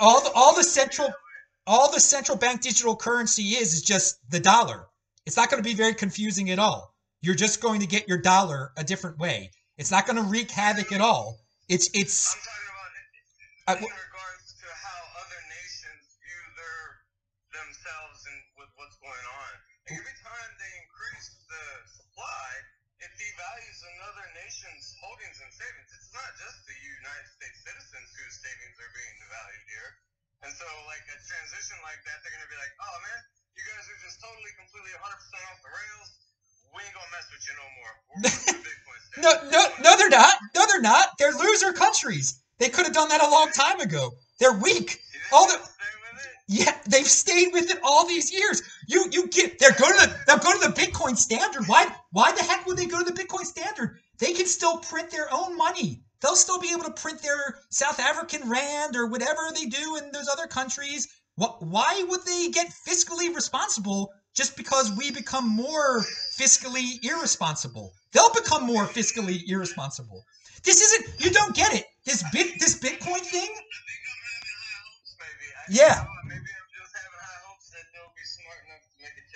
all 0.00 0.22
the, 0.22 0.30
all 0.34 0.54
the 0.56 0.64
central, 0.64 1.12
all 1.66 1.90
the 1.92 2.00
central 2.00 2.36
bank 2.36 2.60
digital 2.60 2.96
currency 2.96 3.42
is 3.54 3.74
is 3.74 3.82
just 3.82 4.18
the 4.30 4.40
dollar. 4.40 4.86
It's 5.26 5.36
not 5.36 5.50
going 5.50 5.62
to 5.62 5.68
be 5.68 5.74
very 5.74 5.94
confusing 5.94 6.50
at 6.50 6.58
all. 6.58 6.94
You're 7.20 7.36
just 7.36 7.60
going 7.62 7.80
to 7.80 7.86
get 7.86 8.08
your 8.08 8.18
dollar 8.18 8.72
a 8.76 8.82
different 8.82 9.18
way. 9.18 9.50
It's 9.78 9.90
not 9.90 10.06
going 10.06 10.16
to 10.16 10.24
wreak 10.24 10.50
havoc 10.50 10.90
at 10.92 11.00
all. 11.00 11.38
It's 11.68 11.88
it's. 11.94 12.34
I'm 12.34 12.40
talking 12.42 12.68
about 12.68 12.90
Uh, 13.68 13.78
in 13.78 13.86
wh- 13.86 13.94
regards 13.94 14.48
to 14.58 14.66
how 14.66 14.98
other 15.22 15.40
nations 15.46 16.02
view 16.18 16.42
their 16.58 16.82
themselves 17.54 18.18
and 18.26 18.40
with 18.58 18.68
what's 18.74 18.98
going 18.98 19.26
on. 19.46 19.52
Like 19.86 20.02
every 20.02 20.16
time 20.26 20.50
they 20.58 20.72
increase 20.82 21.30
the 21.46 21.64
supply, 21.94 22.48
it 23.06 23.10
devalues 23.14 23.80
another 23.94 24.26
nation's 24.52 24.92
holdings 25.00 25.40
and 25.40 25.48
savings. 25.48 25.88
It's 25.96 26.12
not 26.12 26.28
just 26.36 26.60
the 26.68 26.76
United 26.76 27.24
States 27.40 27.56
citizens 27.64 28.08
whose 28.20 28.36
savings 28.36 28.76
are 28.76 28.92
being 28.92 29.14
devalued 29.24 29.64
here. 29.64 29.90
And 30.44 30.52
so, 30.52 30.68
like 30.84 31.00
a 31.08 31.16
transition 31.24 31.80
like 31.80 31.96
that, 32.04 32.20
they're 32.20 32.36
gonna 32.36 32.52
be 32.52 32.60
like, 32.60 32.74
"Oh 32.84 32.96
man, 33.00 33.20
you 33.56 33.64
guys 33.64 33.88
are 33.88 34.00
just 34.04 34.20
totally, 34.20 34.52
completely, 34.60 34.92
100% 34.92 35.40
off 35.48 35.58
the 35.64 35.72
rails. 35.72 36.08
We 36.68 36.84
ain't 36.84 36.92
gonna 36.92 37.12
mess 37.16 37.32
with 37.32 37.40
you 37.48 37.54
no 37.56 37.68
more. 37.80 37.92
Going 38.12 38.28
to 39.16 39.24
No, 39.24 39.32
no, 39.48 39.62
no, 39.80 39.90
they're 39.96 40.12
not. 40.12 40.36
No, 40.52 40.68
they're 40.68 40.84
not. 40.84 41.16
They're 41.16 41.32
loser 41.32 41.72
countries. 41.72 42.44
They 42.60 42.68
could 42.68 42.84
have 42.84 42.92
done 42.92 43.08
that 43.08 43.24
a 43.24 43.30
long 43.32 43.48
time 43.56 43.80
ago. 43.80 44.20
They're 44.36 44.52
weak. 44.60 45.00
All 45.32 45.48
the- 45.48 45.56
they'll 45.56 45.64
stay 45.64 45.94
with 46.04 46.20
it? 46.28 46.36
Yeah, 46.52 46.76
they've 46.92 47.08
stayed 47.08 47.56
with 47.56 47.72
it 47.72 47.80
all 47.80 48.04
these 48.04 48.28
years. 48.28 48.60
You 48.84 49.08
you 49.08 49.32
get 49.32 49.56
they're 49.56 49.72
go 49.80 49.88
to 49.88 49.96
the 49.96 50.12
they'll 50.28 50.44
go 50.44 50.52
to 50.52 50.68
the 50.68 50.76
Bitcoin 50.76 51.16
standard. 51.16 51.64
Why 51.72 51.88
why 52.12 52.32
the 52.36 52.44
heck 52.44 52.66
would 52.66 52.76
they 52.76 52.84
go 52.84 53.00
to 53.00 53.08
the 53.08 53.16
Bitcoin 53.16 53.48
standard? 53.48 53.96
They 54.22 54.32
can 54.34 54.46
still 54.46 54.78
print 54.78 55.10
their 55.10 55.26
own 55.34 55.56
money. 55.56 56.00
They'll 56.20 56.36
still 56.36 56.60
be 56.60 56.70
able 56.70 56.84
to 56.84 56.92
print 56.92 57.20
their 57.20 57.58
South 57.70 57.98
African 57.98 58.48
rand 58.48 58.94
or 58.94 59.08
whatever 59.08 59.40
they 59.52 59.64
do 59.64 59.96
in 59.96 60.12
those 60.12 60.28
other 60.28 60.46
countries. 60.46 61.08
Why 61.34 62.04
would 62.08 62.24
they 62.24 62.48
get 62.50 62.72
fiscally 62.86 63.34
responsible 63.34 64.12
just 64.32 64.56
because 64.56 64.96
we 64.96 65.10
become 65.10 65.48
more 65.48 66.04
fiscally 66.38 67.02
irresponsible? 67.02 67.94
They'll 68.12 68.32
become 68.32 68.62
more 68.64 68.84
fiscally 68.84 69.42
irresponsible. 69.48 70.22
This 70.62 70.80
isn't 70.80 71.24
you 71.24 71.32
don't 71.32 71.56
get 71.56 71.74
it. 71.74 71.86
This 72.06 72.22
bit 72.32 72.60
this 72.60 72.78
Bitcoin 72.78 73.22
thing 73.22 73.52
I 75.98 76.21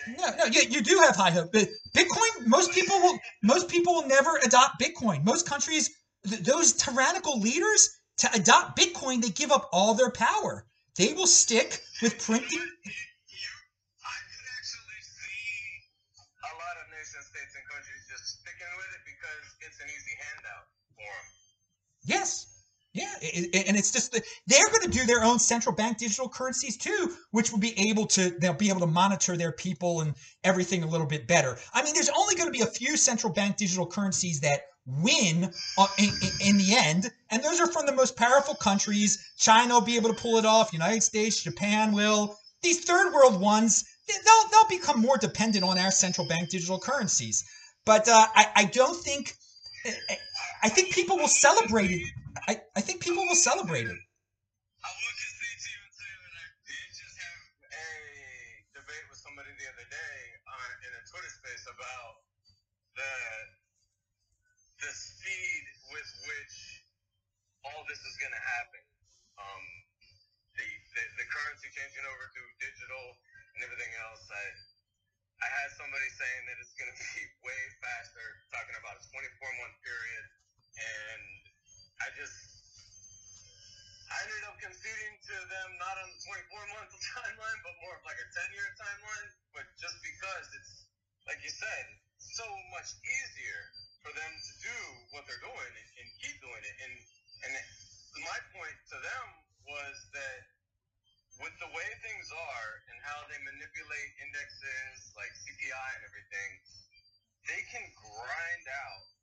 No, 0.06 0.30
no, 0.38 0.44
you, 0.46 0.62
you 0.68 0.82
do 0.82 0.98
have 1.04 1.16
high 1.16 1.30
hope. 1.30 1.52
But 1.52 1.68
Bitcoin. 1.94 2.46
Most 2.46 2.72
people 2.72 2.96
will. 3.00 3.18
Most 3.42 3.68
people 3.68 3.94
will 3.94 4.06
never 4.08 4.36
adopt 4.44 4.80
Bitcoin. 4.80 5.24
Most 5.24 5.48
countries, 5.48 5.90
th- 6.26 6.42
those 6.42 6.72
tyrannical 6.74 7.40
leaders, 7.40 7.90
to 8.18 8.30
adopt 8.34 8.78
Bitcoin, 8.78 9.20
they 9.22 9.30
give 9.30 9.50
up 9.50 9.68
all 9.72 9.94
their 9.94 10.10
power. 10.10 10.64
They 10.96 11.12
will 11.12 11.26
stick 11.26 11.80
with 12.02 12.18
printing. 12.24 12.58
I 12.58 14.16
could 14.30 14.46
actually 14.56 15.02
see 15.02 15.42
a 16.44 16.52
lot 16.56 16.76
of 16.80 16.88
nation 16.90 17.20
states 17.20 17.52
and 17.58 17.66
countries 17.68 18.02
just 18.08 18.40
sticking 18.40 18.72
with 18.78 18.90
it 18.94 19.02
because 19.04 19.44
it's 19.60 19.80
an 19.80 19.88
easy 19.88 20.16
handout 20.22 20.66
for 20.96 21.04
them. 21.04 21.26
Yes. 22.04 22.55
Yeah, 22.96 23.12
and 23.20 23.76
it's 23.76 23.90
just 23.92 24.12
that 24.12 24.22
they're 24.46 24.68
going 24.70 24.82
to 24.82 24.88
do 24.88 25.04
their 25.04 25.22
own 25.22 25.38
central 25.38 25.74
bank 25.74 25.98
digital 25.98 26.30
currencies 26.30 26.78
too, 26.78 27.14
which 27.30 27.52
will 27.52 27.58
be 27.58 27.78
able 27.90 28.06
to 28.06 28.30
they'll 28.40 28.54
be 28.54 28.70
able 28.70 28.80
to 28.80 28.86
monitor 28.86 29.36
their 29.36 29.52
people 29.52 30.00
and 30.00 30.14
everything 30.44 30.82
a 30.82 30.86
little 30.86 31.06
bit 31.06 31.28
better. 31.28 31.58
I 31.74 31.82
mean, 31.82 31.92
there's 31.92 32.08
only 32.08 32.34
going 32.36 32.46
to 32.50 32.58
be 32.58 32.62
a 32.64 32.66
few 32.80 32.96
central 32.96 33.30
bank 33.30 33.58
digital 33.58 33.86
currencies 33.86 34.40
that 34.40 34.62
win 34.86 35.52
uh, 35.76 35.86
in, 35.98 36.10
in, 36.42 36.56
the 36.56 36.74
end, 36.74 37.10
and 37.30 37.42
those 37.44 37.60
are 37.60 37.70
from 37.70 37.84
the 37.84 37.92
most 37.92 38.16
powerful 38.16 38.54
countries. 38.54 39.18
China 39.36 39.74
will 39.74 39.80
be 39.82 39.96
able 39.96 40.08
to 40.14 40.20
pull 40.22 40.38
it 40.38 40.46
off. 40.46 40.72
United 40.72 41.02
States, 41.02 41.42
Japan 41.42 41.92
will. 41.92 42.38
These 42.62 42.84
third 42.84 43.12
world 43.12 43.38
ones, 43.38 43.84
they- 44.08 44.14
they'll 44.24 44.48
they'll 44.50 44.78
become 44.78 45.00
more 45.02 45.18
dependent 45.18 45.64
on 45.64 45.78
our 45.78 45.90
central 45.90 46.26
bank 46.28 46.48
digital 46.48 46.78
currencies. 46.78 47.44
But 47.84 48.08
uh, 48.08 48.26
I 48.34 48.46
I 48.56 48.64
don't 48.64 48.96
think. 49.04 49.34
I 50.62 50.68
think 50.68 50.92
people 50.92 51.16
will 51.16 51.28
celebrate 51.28 51.90
it. 51.90 52.02
I, 52.48 52.60
I 52.76 52.80
think 52.84 53.00
people 53.00 53.24
will 53.24 53.38
celebrate 53.38 53.88
it. 53.88 54.00
I 54.84 54.90
will 54.92 55.16
concede 55.16 55.58
to 55.64 55.68
you 55.72 55.80
and 55.82 55.94
say 55.96 56.12
that 56.12 56.34
I 56.36 56.46
did 56.68 56.86
just 56.92 57.16
have 57.16 57.42
a 57.72 57.88
debate 58.76 59.06
with 59.08 59.20
somebody 59.20 59.50
the 59.56 59.68
other 59.72 59.86
day 59.88 60.18
on 60.46 60.68
in 60.84 60.92
a 60.92 61.02
Twitter 61.08 61.32
space 61.32 61.64
about 61.66 62.14
the 62.96 63.14
the 64.84 64.92
speed 64.92 65.64
with 65.92 66.10
which 66.28 66.56
all 67.64 67.82
this 67.88 68.00
is 68.04 68.14
going 68.20 68.34
to 68.34 68.44
happen. 68.44 68.84
Um, 69.40 69.64
the, 70.56 70.68
the 70.96 71.02
the 71.20 71.26
currency 71.28 71.68
changing 71.72 72.04
over 72.06 72.24
to 72.28 72.42
digital 72.60 73.06
and 73.56 73.60
everything 73.64 73.92
else. 74.06 74.24
I 74.28 74.44
I 75.44 75.48
had 75.52 75.68
somebody 75.76 76.08
saying 76.16 76.42
that 76.48 76.56
it's 76.64 76.76
going 76.76 76.88
to 76.92 76.96
be 76.96 77.22
way 77.46 77.62
faster, 77.84 78.26
talking 78.52 78.76
about 78.80 78.96
a 79.00 79.04
24 79.12 79.60
month 79.60 79.76
period, 79.84 80.24
and 80.80 81.45
I 82.00 82.08
just 82.16 82.36
I 84.06 84.16
ended 84.22 84.44
up 84.46 84.56
conceding 84.62 85.14
to 85.18 85.36
them 85.50 85.68
not 85.82 85.96
on 85.98 86.08
the 86.08 86.18
24 86.24 86.74
month 86.78 86.92
timeline, 87.16 87.60
but 87.66 87.74
more 87.82 87.94
of 87.98 88.02
like 88.06 88.20
a 88.20 88.28
10 88.48 88.54
year 88.54 88.68
timeline. 88.78 89.30
But 89.50 89.66
just 89.80 89.98
because 90.00 90.46
it's, 90.54 90.72
like 91.26 91.42
you 91.42 91.50
said, 91.50 91.84
so 92.22 92.46
much 92.70 92.94
easier 93.02 93.60
for 94.04 94.14
them 94.14 94.30
to 94.30 94.52
do 94.62 94.78
what 95.16 95.26
they're 95.26 95.42
doing 95.42 95.72
and, 95.74 95.88
and 96.00 96.06
keep 96.22 96.36
doing 96.38 96.62
it. 96.62 96.76
And 96.86 96.94
and 97.44 97.52
my 98.24 98.38
point 98.54 98.78
to 98.94 98.96
them 98.98 99.26
was 99.66 99.96
that 100.16 100.40
with 101.42 101.52
the 101.60 101.68
way 101.68 101.88
things 102.00 102.28
are 102.32 102.70
and 102.88 102.96
how 103.04 103.18
they 103.28 103.36
manipulate 103.44 104.10
indexes 104.24 105.12
like 105.18 105.32
CPI 105.44 105.88
and 106.00 106.02
everything, 106.08 106.50
they 107.44 107.60
can 107.68 107.84
grind 108.00 108.66
out 108.72 109.15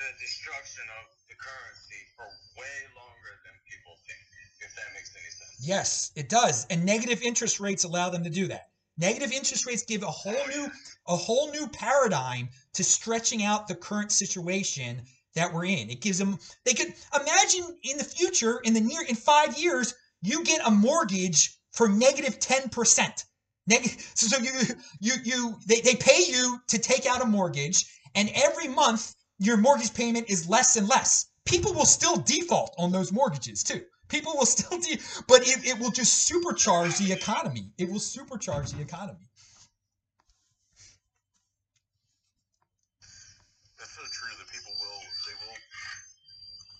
the 0.00 0.16
destruction 0.18 0.82
of 0.96 1.04
the 1.28 1.36
currency 1.36 2.00
for 2.16 2.24
way 2.56 2.76
longer 2.96 3.32
than 3.44 3.52
people 3.68 3.92
think, 4.08 4.16
if 4.64 4.72
that 4.74 4.88
makes 4.96 5.12
any 5.12 5.28
sense. 5.28 5.60
Yes, 5.60 6.10
it 6.16 6.30
does. 6.30 6.66
And 6.70 6.84
negative 6.84 7.20
interest 7.20 7.60
rates 7.60 7.84
allow 7.84 8.08
them 8.08 8.24
to 8.24 8.30
do 8.30 8.48
that. 8.48 8.70
Negative 8.96 9.30
interest 9.30 9.66
rates 9.66 9.82
give 9.82 10.02
a 10.02 10.10
whole 10.10 10.46
new 10.48 10.70
a 11.06 11.16
whole 11.16 11.50
new 11.52 11.68
paradigm 11.68 12.48
to 12.74 12.84
stretching 12.84 13.44
out 13.44 13.68
the 13.68 13.74
current 13.74 14.10
situation 14.10 15.02
that 15.34 15.52
we're 15.52 15.66
in. 15.66 15.90
It 15.90 16.00
gives 16.00 16.18
them 16.18 16.38
they 16.64 16.72
could 16.72 16.94
imagine 17.14 17.76
in 17.82 17.98
the 17.98 18.04
future, 18.04 18.60
in 18.64 18.72
the 18.72 18.80
near 18.80 19.02
in 19.02 19.16
five 19.16 19.58
years, 19.58 19.94
you 20.22 20.44
get 20.44 20.66
a 20.66 20.70
mortgage 20.70 21.58
for 21.72 21.88
negative 21.88 22.38
10%. 22.38 23.24
Neg- 23.66 24.00
so, 24.14 24.26
so 24.26 24.42
you 24.42 24.52
you 25.00 25.12
you 25.24 25.58
they, 25.66 25.80
they 25.80 25.94
pay 25.94 26.24
you 26.26 26.58
to 26.68 26.78
take 26.78 27.04
out 27.06 27.22
a 27.22 27.26
mortgage, 27.26 27.84
and 28.14 28.30
every 28.34 28.68
month 28.68 29.14
your 29.40 29.56
mortgage 29.56 29.94
payment 29.94 30.28
is 30.28 30.48
less 30.48 30.76
and 30.76 30.86
less. 30.86 31.32
People 31.46 31.72
will 31.72 31.88
still 31.88 32.16
default 32.16 32.74
on 32.78 32.92
those 32.92 33.10
mortgages 33.10 33.64
too. 33.64 33.82
People 34.08 34.36
will 34.36 34.46
still 34.56 34.78
de- 34.78 35.00
but 35.26 35.42
it, 35.48 35.64
it 35.64 35.78
will 35.80 35.90
just 35.90 36.28
supercharge 36.28 37.00
the 37.00 37.10
economy. 37.10 37.72
It 37.78 37.88
will 37.88 37.98
supercharge 37.98 38.76
the 38.76 38.84
economy. 38.84 39.26
That's 43.80 43.96
so 43.96 44.04
true 44.12 44.36
that 44.36 44.48
people 44.52 44.76
will 44.76 45.00
they 45.24 45.36
will 45.40 45.56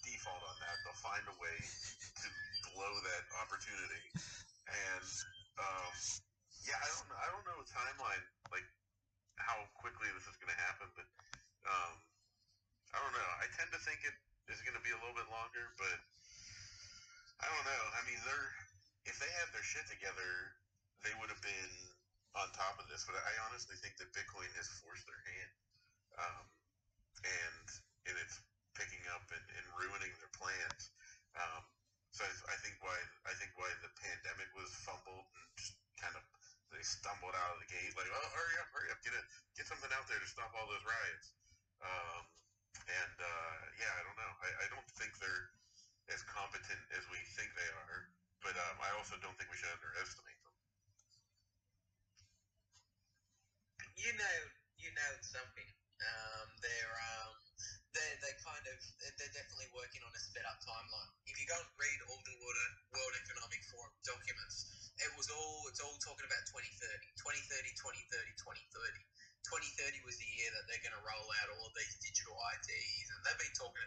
default 0.05 0.45
on 0.45 0.57
that. 0.61 0.76
They'll 0.85 1.00
find 1.00 1.25
a 1.33 1.37
way 1.40 1.57
to 1.57 2.26
blow 2.76 2.93
that 2.93 3.25
opportunity. 3.40 4.05
And 4.69 5.09
um, 5.57 5.93
yeah, 6.69 6.76
I 6.76 6.87
don't 6.93 7.09
I 7.09 7.26
don't 7.33 7.45
know 7.49 7.57
a 7.57 7.67
timeline 7.73 8.25
like 8.52 8.69
how 9.40 9.64
quickly 9.81 10.12
this 10.12 10.29
is 10.29 10.37
going 10.37 10.52
to 10.52 10.61
happen, 10.61 10.93
but 10.93 11.09
um, 11.64 11.97
I 12.90 12.97
don't 12.99 13.14
know. 13.14 13.30
I 13.38 13.47
tend 13.54 13.70
to 13.70 13.80
think 13.87 14.02
it 14.02 14.16
is 14.50 14.59
going 14.66 14.75
to 14.75 14.82
be 14.82 14.90
a 14.90 14.99
little 14.99 15.14
bit 15.14 15.30
longer, 15.30 15.70
but 15.78 15.99
I 17.40 17.47
don't 17.47 17.66
know. 17.66 17.85
I 17.94 18.00
mean, 18.04 18.18
they're 18.26 18.50
if 19.09 19.16
they 19.16 19.30
had 19.40 19.49
their 19.56 19.64
shit 19.64 19.87
together, 19.88 20.30
they 21.06 21.14
would 21.18 21.32
have 21.32 21.40
been 21.40 21.75
on 22.37 22.47
top 22.52 22.76
of 22.76 22.87
this. 22.90 23.06
But 23.09 23.16
I 23.16 23.32
honestly 23.49 23.78
think 23.80 23.97
that 24.02 24.12
Bitcoin 24.12 24.50
has 24.59 24.68
forced 24.82 25.06
their 25.06 25.23
hand. 25.25 25.52
Um, 26.20 26.44
and 27.25 27.66
and 28.11 28.16
it's 28.20 28.40
picking 28.75 29.02
up 29.12 29.25
and, 29.30 29.44
and 29.56 29.66
ruining 29.76 30.12
their 30.18 30.32
plans. 30.37 30.90
Um, 31.37 31.62
so 32.11 32.26
I, 32.26 32.32
I 32.52 32.56
think 32.61 32.76
why 32.82 32.97
I 33.28 33.32
think 33.38 33.54
why 33.54 33.70
the 33.85 33.92
pandemic 33.99 34.50
was 34.59 34.70
fumbled 34.82 35.26
and 35.30 35.47
just 35.54 35.78
kind 36.00 36.14
of 36.18 36.25
they 36.75 36.82
stumbled 36.82 37.35
out 37.35 37.54
of 37.54 37.59
the 37.62 37.70
gate 37.70 37.92
like 37.99 38.06
oh 38.11 38.28
hurry 38.35 38.56
up 38.62 38.68
hurry 38.70 38.90
up 38.94 39.00
get 39.02 39.14
it 39.14 39.26
get 39.59 39.66
something 39.66 39.90
out 39.94 40.06
there 40.06 40.18
to 40.18 40.28
stop 40.28 40.50
all 40.54 40.66
those 40.66 40.82
riots. 40.87 41.35
Um, 41.80 42.23
and 42.99 43.16
uh, 43.23 43.56
yeah 43.78 43.92
I 43.99 44.02
don't 44.02 44.18
know 44.18 44.32
I, 44.42 44.49
I 44.64 44.66
don't 44.73 44.88
think 44.99 45.14
they're 45.23 45.47
as 46.11 46.23
competent 46.26 46.82
as 46.99 47.06
we 47.11 47.18
think 47.38 47.54
they 47.54 47.70
are, 47.87 48.11
but 48.42 48.54
um, 48.59 48.76
I 48.82 48.90
also 48.99 49.14
don't 49.23 49.37
think 49.38 49.50
we 49.50 49.56
should 49.59 49.70
underestimate 49.70 50.38
them. 50.42 50.54
you 53.97 54.12
know, 54.16 54.38
you 54.80 54.90
know 54.97 55.12
something. 55.20 55.68
Um, 56.00 56.49
they're 56.64 56.97
um, 57.20 57.37
they 57.92 58.09
they 58.25 58.32
kind 58.40 58.64
of 58.73 58.78
they're 59.20 59.35
definitely 59.37 59.68
working 59.76 60.00
on 60.00 60.12
a 60.16 60.20
sped 60.20 60.47
up 60.49 60.56
timeline. 60.64 61.12
If 61.28 61.37
you 61.37 61.44
go 61.44 61.61
and 61.61 61.68
read 61.76 62.00
all 62.09 62.20
the 62.25 62.37
World, 62.40 63.14
Economic 63.20 63.61
Forum 63.68 63.92
documents, 64.00 64.64
it 64.97 65.12
was 65.20 65.28
all 65.28 65.68
it's 65.68 65.80
all 65.85 65.97
talking 66.00 66.25
about 66.25 66.40
2030, 66.49 67.12
2030, 67.20 67.76
2030, 67.76 68.32
2030. 68.40 69.04
2030 69.49 70.04
was 70.04 70.16
the 70.20 70.30
year 70.37 70.50
that 70.52 70.64
they're 70.68 70.85
going 70.85 70.97
to 70.97 71.04
roll 71.04 71.28
out 71.40 71.49
all 71.56 71.64
of 71.68 71.75
these 71.76 71.97
digital 72.02 72.37
IDs, 72.37 73.06
and 73.09 73.18
they've 73.25 73.40
been 73.40 73.56
talking 73.56 73.80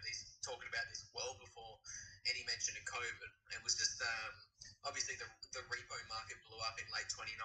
talking 0.43 0.67
about 0.67 0.85
this 0.91 1.05
well 1.15 1.37
before 1.39 1.79
any 2.27 2.43
mention 2.49 2.75
of 2.75 2.83
COVID. 2.89 3.29
It 3.55 3.61
was 3.63 3.77
just 3.77 3.99
um, 4.03 4.33
obviously 4.83 5.15
the, 5.19 5.27
the 5.55 5.63
repo 5.71 5.97
market 6.11 6.39
blew 6.47 6.59
up 6.67 6.75
in 6.81 6.85
late 6.91 7.07
2019. 7.11 7.37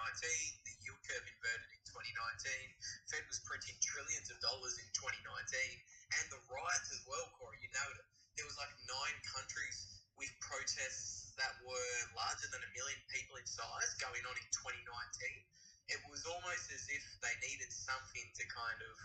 The 0.65 0.73
yield 0.83 0.99
curve 1.07 1.25
inverted 1.25 1.69
in 1.71 1.81
2019. 1.87 3.13
Fed 3.13 3.23
was 3.29 3.39
printing 3.47 3.77
trillions 3.79 4.27
of 4.33 4.37
dollars 4.43 4.75
in 4.81 4.87
2019, 4.95 5.23
and 5.23 6.25
the 6.33 6.41
riots 6.51 6.89
as 6.91 7.01
well, 7.07 7.25
Corey. 7.39 7.61
You 7.63 7.71
noted 7.71 8.03
there 8.35 8.47
was 8.47 8.59
like 8.59 8.71
nine 8.87 9.17
countries 9.27 9.99
with 10.19 10.31
protests 10.43 11.31
that 11.39 11.55
were 11.63 11.95
larger 12.15 12.47
than 12.51 12.59
a 12.59 12.71
million 12.75 12.99
people 13.07 13.39
in 13.39 13.47
size 13.47 13.91
going 14.03 14.23
on 14.27 14.35
in 14.35 14.47
2019. 14.51 14.83
It 15.89 16.01
was 16.05 16.21
almost 16.29 16.69
as 16.69 16.85
if 16.93 17.01
they 17.25 17.33
needed 17.41 17.73
something 17.73 18.27
to 18.37 18.43
kind 18.45 18.79
of, 18.85 18.95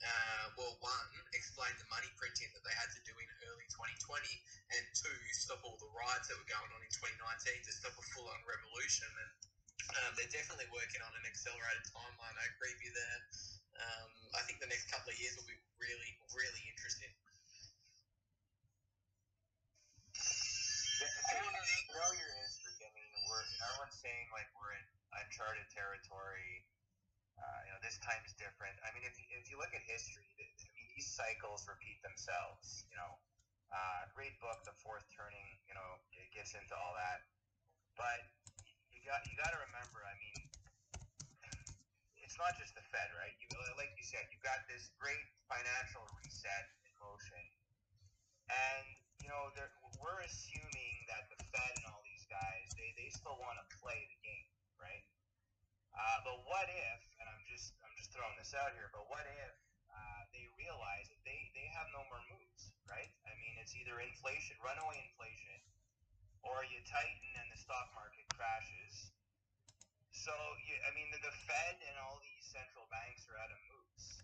uh, 0.00 0.44
well, 0.56 0.72
one, 0.80 1.08
explain 1.36 1.76
the 1.76 1.84
money 1.92 2.08
printing 2.16 2.48
that 2.56 2.64
they 2.64 2.72
had 2.72 2.88
to 2.96 3.00
do 3.04 3.12
in 3.12 3.28
early 3.44 3.68
2020, 3.68 4.24
and 4.72 4.82
two, 4.96 5.12
stop 5.36 5.60
all 5.60 5.76
the 5.76 5.92
riots 5.92 6.32
that 6.32 6.40
were 6.40 6.48
going 6.48 6.70
on 6.72 6.80
in 6.80 6.90
2019 6.96 7.60
to 7.60 7.72
stop 7.76 7.92
a 7.92 8.04
full-on 8.16 8.40
revolution. 8.48 9.08
And 9.12 9.30
um, 10.00 10.10
they're 10.16 10.32
definitely 10.32 10.68
working 10.72 11.04
on 11.04 11.12
an 11.12 11.24
accelerated 11.28 11.84
timeline. 11.92 12.36
I 12.40 12.46
agree 12.56 12.72
with 12.72 12.88
you 12.88 12.92
there. 12.96 13.20
Um, 13.80 14.10
I 14.36 14.40
think 14.48 14.60
the 14.60 14.68
next 14.68 14.88
couple 14.88 15.12
of 15.12 15.16
years 15.20 15.36
will 15.36 15.48
be 15.48 15.56
really, 15.76 16.16
really 16.32 16.64
interesting. 16.72 17.12
If 21.00 21.68
you 21.72 21.96
know 21.96 22.12
your 22.12 22.32
history, 22.44 22.76
I 22.84 22.88
we're 23.28 23.44
everyone's 23.64 23.96
saying 23.96 24.28
like 24.36 24.48
we're 24.52 24.76
in 24.76 24.84
uncharted 25.16 25.66
territory. 25.74 26.66
Uh, 27.40 27.60
you 27.66 27.70
know, 27.72 27.80
this 27.80 27.96
time's 28.04 28.36
different. 28.36 28.76
I 28.84 28.92
mean, 28.92 29.02
if 29.06 29.16
you, 29.16 29.24
if 29.32 29.48
you 29.48 29.56
look 29.56 29.72
at 29.72 29.80
history, 29.88 30.28
I 30.36 30.70
mean, 30.76 30.86
these 30.92 31.08
cycles 31.08 31.64
repeat 31.64 31.98
themselves. 32.04 32.84
You 32.92 33.00
know, 33.00 33.12
uh, 33.72 34.10
great 34.12 34.36
book, 34.44 34.60
The 34.68 34.76
Fourth 34.84 35.08
Turning. 35.08 35.56
You 35.64 35.74
know, 35.74 35.90
it 36.12 36.28
gets 36.36 36.52
into 36.52 36.76
all 36.76 36.92
that. 37.00 37.24
But 37.96 38.28
you 38.92 39.00
got 39.08 39.24
you 39.24 39.34
got 39.40 39.56
to 39.56 39.60
remember. 39.64 40.04
I 40.04 40.14
mean, 40.20 40.40
it's 42.20 42.36
not 42.36 42.54
just 42.60 42.76
the 42.76 42.84
Fed, 42.92 43.10
right? 43.18 43.34
You, 43.40 43.48
like 43.74 43.90
you 43.96 44.04
said, 44.04 44.28
you've 44.30 44.44
got 44.44 44.62
this 44.68 44.92
great 45.00 45.24
financial 45.48 46.04
reset 46.20 46.70
in 46.86 46.92
motion, 47.00 47.42
and 48.52 48.86
you 49.18 49.28
know 49.32 49.50
we're 49.98 50.22
assuming 50.28 50.94
that 51.10 51.26
the 51.32 51.40
Fed 51.50 51.72
and 51.80 51.84
all 51.90 52.04
these 52.06 52.24
guys 52.30 52.70
they, 52.78 52.94
they 52.94 53.10
still 53.10 53.36
want 53.40 53.58
to 53.58 53.66
play 53.82 53.98
the 54.08 54.18
game, 54.22 54.49
right? 54.82 55.04
Uh, 55.94 56.18
but 56.24 56.36
what 56.48 56.66
if, 56.70 57.00
and 57.20 57.26
I'm 57.28 57.44
just 57.50 57.74
I'm 57.84 57.92
just 57.98 58.10
throwing 58.14 58.36
this 58.40 58.54
out 58.56 58.72
here, 58.78 58.88
but 58.94 59.04
what 59.10 59.26
if 59.26 59.52
uh, 59.90 60.20
they 60.32 60.46
realize 60.56 61.06
that 61.10 61.20
they 61.26 61.38
they 61.52 61.66
have 61.76 61.86
no 61.92 62.02
more 62.08 62.22
moves, 62.32 62.72
right? 62.88 63.10
I 63.26 63.32
mean, 63.38 63.54
it's 63.60 63.74
either 63.76 64.00
inflation, 64.00 64.56
runaway 64.64 64.98
inflation, 65.10 65.60
or 66.46 66.64
you 66.66 66.80
tighten 66.88 67.30
and 67.42 67.48
the 67.52 67.58
stock 67.60 67.90
market 67.92 68.24
crashes. 68.34 69.12
So, 70.10 70.34
you, 70.66 70.74
I 70.84 70.90
mean, 70.92 71.06
the, 71.14 71.20
the 71.22 71.34
Fed 71.46 71.76
and 71.86 71.94
all 72.02 72.18
these 72.20 72.44
central 72.50 72.84
banks 72.90 73.24
are 73.30 73.38
out 73.40 73.50
of 73.50 73.60
moves. 73.70 74.20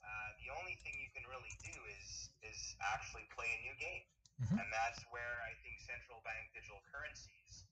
Uh, 0.00 0.28
the 0.40 0.48
only 0.54 0.74
thing 0.80 0.96
you 1.02 1.10
can 1.12 1.26
really 1.28 1.54
do 1.60 1.76
is 1.98 2.30
is 2.46 2.60
actually 2.80 3.26
play 3.34 3.50
a 3.50 3.60
new 3.66 3.76
game, 3.76 4.06
Mhm. 4.38 4.62
and 4.62 4.68
that's 4.72 5.02
where 5.10 5.42
I 5.42 5.52
think 5.66 5.80
central 5.82 6.22
bank 6.22 6.54
digital 6.54 6.80
currencies, 6.92 7.65